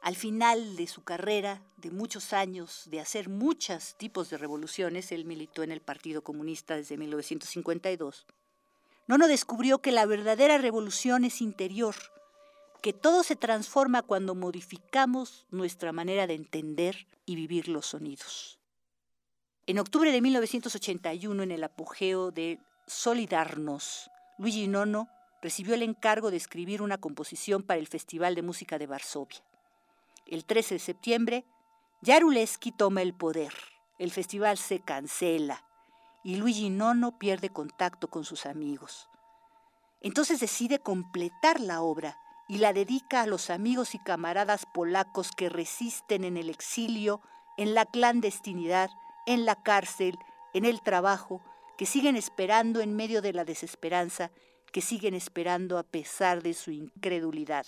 Al 0.03 0.15
final 0.15 0.77
de 0.77 0.87
su 0.87 1.03
carrera, 1.03 1.63
de 1.79 1.91
muchos 1.91 2.35
años, 2.35 2.83
de 2.91 3.01
hacer 3.01 3.31
muchos 3.31 3.97
tipos 3.97 4.29
de 4.29 4.37
revoluciones, 4.37 5.13
él 5.13 5.25
militó 5.25 5.63
en 5.63 5.73
el 5.73 5.81
Partido 5.81 6.23
Comunista 6.23 6.77
desde 6.77 6.99
1952, 6.99 8.27
Nono 9.07 9.29
descubrió 9.29 9.81
que 9.81 9.93
la 9.93 10.05
verdadera 10.05 10.59
revolución 10.59 11.25
es 11.25 11.41
interior, 11.41 11.95
que 12.85 12.93
todo 12.93 13.23
se 13.23 13.35
transforma 13.35 14.03
cuando 14.03 14.35
modificamos 14.35 15.47
nuestra 15.51 15.91
manera 15.91 16.27
de 16.27 16.35
entender 16.35 17.07
y 17.25 17.35
vivir 17.35 17.67
los 17.69 17.87
sonidos. 17.87 18.59
En 19.67 19.79
octubre 19.79 20.13
de 20.13 20.21
1981, 20.21 21.45
en 21.45 21.51
el 21.51 21.65
apogeo 21.65 22.31
de 22.31 22.61
Solidarnos, 22.87 24.11
Luigi 24.37 24.69
Nono 24.69 25.09
recibió 25.41 25.73
el 25.73 25.83
encargo 25.83 26.31
de 26.31 26.37
escribir 26.37 26.83
una 26.83 26.99
composición 26.99 27.63
para 27.63 27.81
el 27.81 27.87
Festival 27.87 28.35
de 28.35 28.43
Música 28.43 28.77
de 28.77 28.87
Varsovia. 28.87 29.43
El 30.27 30.45
13 30.45 30.75
de 30.75 30.81
septiembre, 30.81 31.47
Jaruleski 32.05 32.71
toma 32.71 33.01
el 33.01 33.15
poder. 33.15 33.55
El 33.99 34.11
festival 34.11 34.59
se 34.59 34.81
cancela 34.81 35.65
y 36.23 36.37
Luigi 36.37 36.69
Nono 36.69 37.19
pierde 37.19 37.49
contacto 37.49 38.09
con 38.09 38.27
sus 38.27 38.45
amigos. 38.45 39.09
Entonces 40.03 40.39
decide 40.39 40.81
completar 40.81 41.61
la 41.61 41.81
obra 41.81 42.19
y 42.49 42.59
la 42.59 42.73
dedica 42.73 43.23
a 43.23 43.27
los 43.27 43.51
amigos 43.51 43.95
y 43.95 43.99
camaradas 43.99 44.67
polacos 44.73 45.31
que 45.31 45.49
resisten 45.49 46.25
en 46.25 46.37
el 46.37 46.51
exilio, 46.51 47.21
en 47.57 47.75
la 47.75 47.87
clandestinidad, 47.87 48.91
en 49.27 49.45
la 49.45 49.63
cárcel, 49.63 50.19
en 50.53 50.65
el 50.65 50.83
trabajo, 50.83 51.43
que 51.79 51.87
siguen 51.87 52.17
esperando 52.17 52.81
en 52.81 52.95
medio 52.95 53.23
de 53.23 53.33
la 53.33 53.45
desesperanza, 53.45 54.31
que 54.73 54.81
siguen 54.81 55.15
esperando 55.15 55.79
a 55.79 55.83
pesar 55.83 56.43
de 56.43 56.55
su 56.55 56.71
incredulidad. 56.71 57.67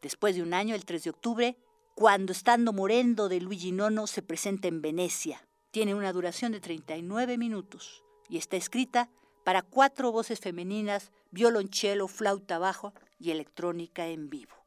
Después 0.00 0.34
de 0.34 0.42
un 0.42 0.52
año, 0.52 0.74
el 0.74 0.84
3 0.84 1.04
de 1.04 1.10
octubre, 1.10 1.56
cuando 1.94 2.32
estando 2.32 2.72
morendo 2.72 3.28
de 3.28 3.40
Luigi 3.40 3.72
Nono 3.72 4.06
se 4.06 4.22
presenta 4.22 4.68
en 4.68 4.82
Venecia. 4.82 5.46
Tiene 5.70 5.94
una 5.94 6.12
duración 6.12 6.52
de 6.52 6.60
39 6.60 7.38
minutos 7.38 8.02
y 8.28 8.38
está 8.38 8.56
escrita 8.56 9.10
para 9.44 9.62
cuatro 9.62 10.10
voces 10.12 10.40
femeninas, 10.40 11.12
violonchelo, 11.32 12.06
flauta 12.06 12.58
bajo 12.58 12.94
y 13.18 13.32
electrónica 13.32 14.06
en 14.06 14.30
vivo. 14.30 14.61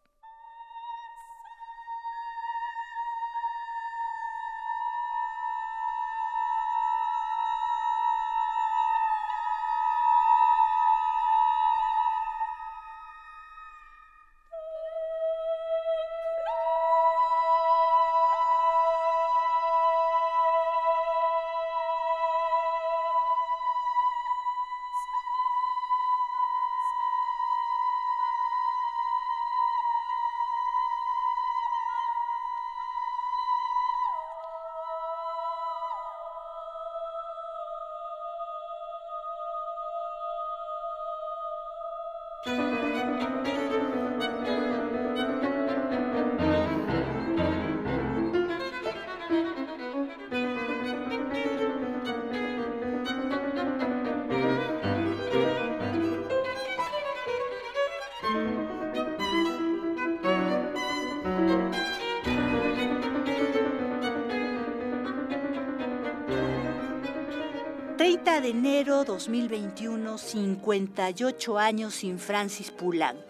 2021, 69.26 70.20
58 70.20 71.58
años 71.58 71.96
sin 71.96 72.20
Francis 72.20 72.70
Poulenc, 72.70 73.26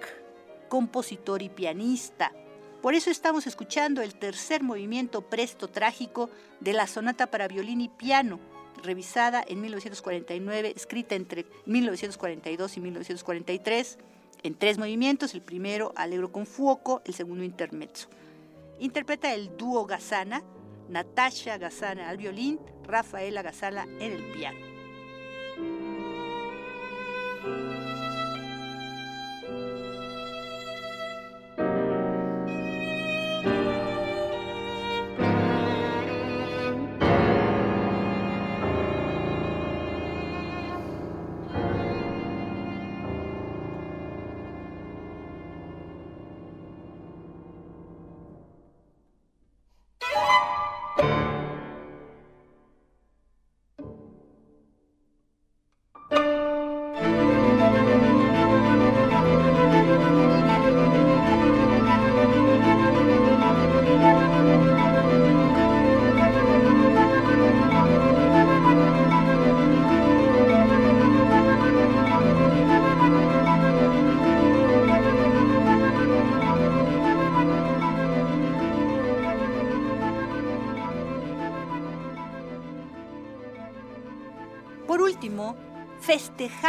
compositor 0.68 1.42
y 1.42 1.48
pianista. 1.48 2.34
Por 2.82 2.96
eso 2.96 3.10
estamos 3.10 3.48
escuchando 3.48 4.02
el 4.02 4.16
tercer 4.16 4.62
movimiento 4.62 5.22
presto 5.22 5.70
trágico 5.70 6.30
de 6.60 6.74
la 6.74 6.88
sonata 6.88 7.28
para 7.28 7.48
violín 7.48 7.80
y 7.80 7.88
piano, 7.88 8.42
revisada 8.84 9.42
en 9.48 9.62
1949, 9.62 10.74
escrita 10.76 11.16
entre 11.16 11.46
1942 11.66 12.76
y 12.76 12.82
1943, 12.82 13.98
en 14.44 14.56
tres 14.56 14.78
movimientos, 14.78 15.34
el 15.34 15.42
primero 15.42 15.94
alegro 15.96 16.30
con 16.30 16.46
fuoco, 16.46 17.04
el 17.06 17.14
segundo 17.14 17.46
intermezzo. 17.46 18.10
Interpreta 18.80 19.34
el 19.34 19.56
dúo 19.56 19.86
Gazana, 19.86 20.44
Natasha 20.90 21.58
Gazana 21.58 22.10
al 22.10 22.18
violín, 22.18 22.60
Rafaela 22.84 23.42
Gazala 23.42 23.84
en 23.84 24.12
el 24.12 24.32
piano. 24.34 24.65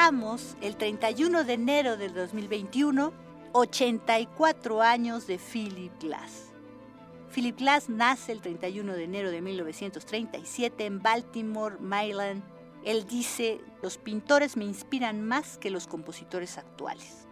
Festejamos 0.07 0.57
el 0.61 0.77
31 0.77 1.43
de 1.43 1.53
enero 1.55 1.97
del 1.97 2.15
2021 2.15 3.13
84 3.53 4.81
años 4.81 5.27
de 5.27 5.37
Philip 5.37 5.93
Glass. 6.01 6.53
Philip 7.35 7.59
Glass 7.59 7.89
nace 7.89 8.31
el 8.31 8.41
31 8.41 8.93
de 8.93 9.03
enero 9.03 9.33
de 9.33 9.41
1937 9.41 10.87
en 10.87 11.03
Baltimore, 11.03 11.79
Maryland. 11.81 12.45
Él 12.85 13.05
dice, 13.09 13.61
los 13.83 13.99
pintores 13.99 14.57
me 14.57 14.65
inspiran 14.65 15.23
más 15.23 15.59
que 15.59 15.71
los 15.71 15.89
compositores 15.89 16.57
actuales. 16.57 17.27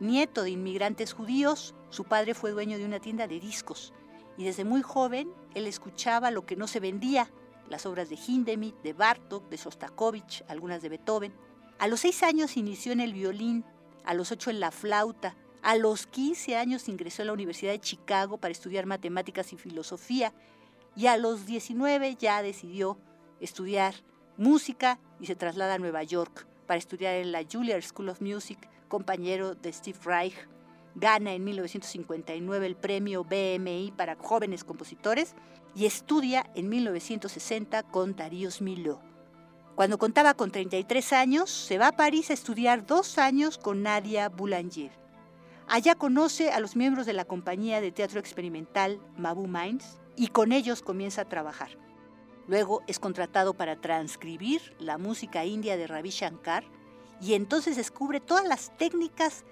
Nieto 0.00 0.44
de 0.44 0.50
inmigrantes 0.50 1.12
judíos, 1.12 1.74
su 1.90 2.04
padre 2.04 2.32
fue 2.32 2.52
dueño 2.52 2.78
de 2.78 2.86
una 2.86 3.00
tienda 3.00 3.26
de 3.26 3.38
discos 3.38 3.92
y 4.38 4.44
desde 4.44 4.64
muy 4.64 4.80
joven 4.80 5.30
él 5.54 5.66
escuchaba 5.66 6.30
lo 6.30 6.46
que 6.46 6.56
no 6.56 6.68
se 6.68 6.80
vendía 6.80 7.28
las 7.68 7.86
obras 7.86 8.08
de 8.08 8.16
Hindemith, 8.16 8.80
de 8.82 8.92
Bartók, 8.92 9.48
de 9.48 9.58
Sostakovich, 9.58 10.42
algunas 10.48 10.82
de 10.82 10.88
Beethoven. 10.88 11.45
A 11.78 11.88
los 11.88 12.00
seis 12.00 12.22
años 12.22 12.56
inició 12.56 12.92
en 12.92 13.00
el 13.00 13.12
violín, 13.12 13.62
a 14.04 14.14
los 14.14 14.32
ocho 14.32 14.48
en 14.48 14.60
la 14.60 14.70
flauta, 14.70 15.36
a 15.60 15.76
los 15.76 16.06
15 16.06 16.56
años 16.56 16.88
ingresó 16.88 17.22
a 17.22 17.26
la 17.26 17.32
Universidad 17.32 17.72
de 17.72 17.80
Chicago 17.80 18.38
para 18.38 18.52
estudiar 18.52 18.86
matemáticas 18.86 19.52
y 19.52 19.56
filosofía 19.56 20.32
y 20.94 21.08
a 21.08 21.18
los 21.18 21.44
19 21.44 22.16
ya 22.16 22.40
decidió 22.40 22.98
estudiar 23.40 23.94
música 24.38 24.98
y 25.20 25.26
se 25.26 25.36
traslada 25.36 25.74
a 25.74 25.78
Nueva 25.78 26.02
York 26.02 26.46
para 26.66 26.78
estudiar 26.78 27.16
en 27.16 27.30
la 27.30 27.44
Juilliard 27.44 27.82
School 27.82 28.08
of 28.08 28.22
Music, 28.22 28.58
compañero 28.88 29.54
de 29.54 29.72
Steve 29.72 29.98
Reich. 30.04 30.48
Gana 30.94 31.34
en 31.34 31.44
1959 31.44 32.66
el 32.66 32.76
premio 32.76 33.22
BMI 33.22 33.92
para 33.94 34.16
jóvenes 34.16 34.64
compositores 34.64 35.34
y 35.74 35.84
estudia 35.84 36.50
en 36.54 36.70
1960 36.70 37.82
con 37.82 38.16
Darius 38.16 38.62
Milhaud. 38.62 39.05
Cuando 39.76 39.98
contaba 39.98 40.32
con 40.32 40.50
33 40.50 41.12
años, 41.12 41.50
se 41.50 41.76
va 41.76 41.88
a 41.88 41.96
París 41.96 42.30
a 42.30 42.32
estudiar 42.32 42.86
dos 42.86 43.18
años 43.18 43.58
con 43.58 43.82
Nadia 43.82 44.30
Boulanger. 44.30 44.90
Allá 45.68 45.94
conoce 45.94 46.50
a 46.50 46.60
los 46.60 46.76
miembros 46.76 47.04
de 47.04 47.12
la 47.12 47.26
compañía 47.26 47.82
de 47.82 47.92
teatro 47.92 48.18
experimental 48.18 48.98
Mabu 49.18 49.46
Minds 49.46 50.00
y 50.16 50.28
con 50.28 50.52
ellos 50.52 50.80
comienza 50.80 51.20
a 51.20 51.28
trabajar. 51.28 51.76
Luego 52.48 52.84
es 52.86 52.98
contratado 52.98 53.52
para 53.52 53.78
transcribir 53.78 54.74
la 54.78 54.96
música 54.96 55.44
india 55.44 55.76
de 55.76 55.86
Ravi 55.86 56.08
Shankar 56.08 56.64
y 57.20 57.34
entonces 57.34 57.76
descubre 57.76 58.20
todas 58.20 58.46
las 58.46 58.74
técnicas 58.78 59.44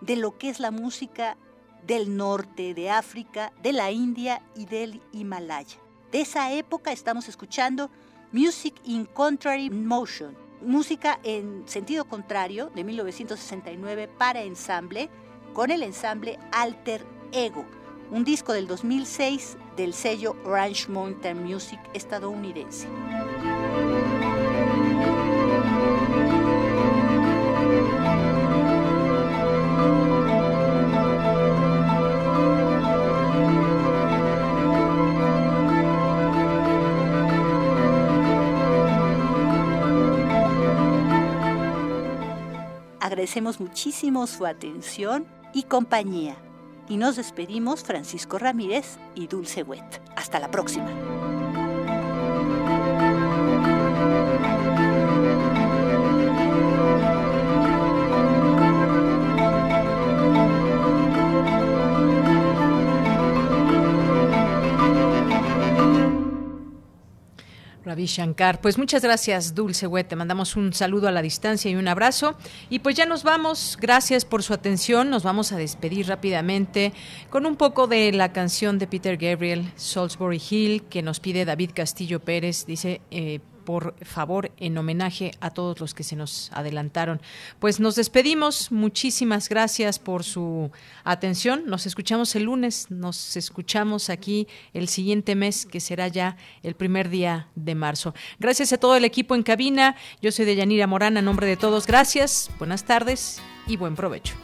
de 0.00 0.14
lo 0.14 0.38
que 0.38 0.48
es 0.48 0.60
la 0.60 0.70
música 0.70 1.36
del 1.84 2.16
norte 2.16 2.72
de 2.72 2.90
África, 2.90 3.52
de 3.64 3.72
la 3.72 3.90
India 3.90 4.42
y 4.54 4.66
del 4.66 5.02
Himalaya. 5.10 5.80
De 6.12 6.20
esa 6.20 6.52
época 6.52 6.92
estamos 6.92 7.28
escuchando 7.28 7.90
Music 8.32 8.74
in 8.84 9.04
Contrary 9.04 9.70
Motion, 9.70 10.36
música 10.60 11.20
en 11.22 11.62
sentido 11.66 12.06
contrario 12.06 12.70
de 12.74 12.82
1969 12.82 14.08
para 14.18 14.42
ensamble 14.42 15.08
con 15.54 15.70
el 15.70 15.84
ensamble 15.84 16.38
Alter 16.50 17.06
Ego, 17.30 17.64
un 18.10 18.24
disco 18.24 18.52
del 18.52 18.66
2006 18.66 19.56
del 19.76 19.94
sello 19.94 20.36
Orange 20.44 20.88
Mountain 20.88 21.44
Music 21.44 21.78
estadounidense. 21.94 22.88
Agradecemos 43.06 43.60
muchísimo 43.60 44.26
su 44.26 44.46
atención 44.46 45.28
y 45.54 45.62
compañía. 45.62 46.34
Y 46.88 46.96
nos 46.96 47.14
despedimos 47.14 47.84
Francisco 47.84 48.36
Ramírez 48.36 48.98
y 49.14 49.28
Dulce 49.28 49.62
Wet. 49.62 50.02
Hasta 50.16 50.40
la 50.40 50.50
próxima. 50.50 50.90
Ravi 67.96 68.04
Shankar. 68.04 68.60
Pues 68.60 68.76
muchas 68.76 69.02
gracias, 69.02 69.54
Dulce 69.54 69.86
Wet. 69.86 70.08
Te 70.08 70.16
mandamos 70.16 70.54
un 70.54 70.74
saludo 70.74 71.08
a 71.08 71.12
la 71.12 71.22
distancia 71.22 71.70
y 71.70 71.76
un 71.76 71.88
abrazo. 71.88 72.36
Y 72.68 72.80
pues 72.80 72.94
ya 72.94 73.06
nos 73.06 73.22
vamos. 73.22 73.78
Gracias 73.80 74.26
por 74.26 74.42
su 74.42 74.52
atención. 74.52 75.08
Nos 75.08 75.22
vamos 75.22 75.50
a 75.52 75.56
despedir 75.56 76.06
rápidamente 76.06 76.92
con 77.30 77.46
un 77.46 77.56
poco 77.56 77.86
de 77.86 78.12
la 78.12 78.34
canción 78.34 78.78
de 78.78 78.86
Peter 78.86 79.16
Gabriel, 79.16 79.72
Salisbury 79.76 80.42
Hill, 80.50 80.82
que 80.90 81.00
nos 81.00 81.20
pide 81.20 81.46
David 81.46 81.70
Castillo 81.74 82.20
Pérez. 82.20 82.66
Dice. 82.66 83.00
Eh, 83.10 83.40
por 83.66 83.94
favor, 84.02 84.52
en 84.56 84.78
homenaje 84.78 85.32
a 85.40 85.50
todos 85.50 85.78
los 85.80 85.92
que 85.92 86.04
se 86.04 86.16
nos 86.16 86.50
adelantaron. 86.54 87.20
Pues 87.58 87.80
nos 87.80 87.96
despedimos. 87.96 88.72
Muchísimas 88.72 89.50
gracias 89.50 89.98
por 89.98 90.24
su 90.24 90.70
atención. 91.04 91.64
Nos 91.66 91.84
escuchamos 91.84 92.34
el 92.36 92.44
lunes. 92.44 92.90
Nos 92.90 93.36
escuchamos 93.36 94.08
aquí 94.08 94.48
el 94.72 94.88
siguiente 94.88 95.34
mes, 95.34 95.66
que 95.66 95.80
será 95.80 96.08
ya 96.08 96.38
el 96.62 96.74
primer 96.76 97.10
día 97.10 97.48
de 97.54 97.74
marzo. 97.74 98.14
Gracias 98.38 98.72
a 98.72 98.78
todo 98.78 98.96
el 98.96 99.04
equipo 99.04 99.34
en 99.34 99.42
cabina. 99.42 99.96
Yo 100.22 100.32
soy 100.32 100.46
Deyanira 100.46 100.86
Morán. 100.86 101.18
A 101.18 101.22
nombre 101.22 101.46
de 101.46 101.58
todos, 101.58 101.86
gracias. 101.86 102.48
Buenas 102.58 102.84
tardes 102.84 103.42
y 103.66 103.76
buen 103.76 103.96
provecho. 103.96 104.34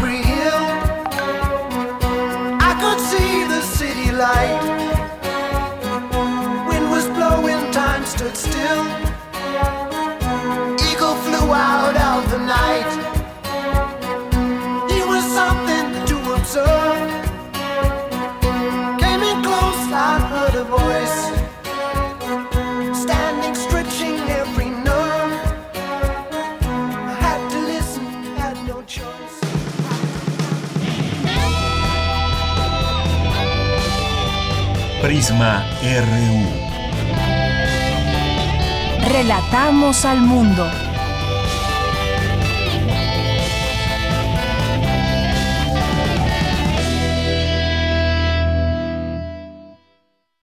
could 0.00 0.79
light. 4.20 4.69
Prisma 35.20 35.62
RU. 35.82 36.48
Relatamos 39.12 40.06
al 40.06 40.22
mundo. 40.22 40.66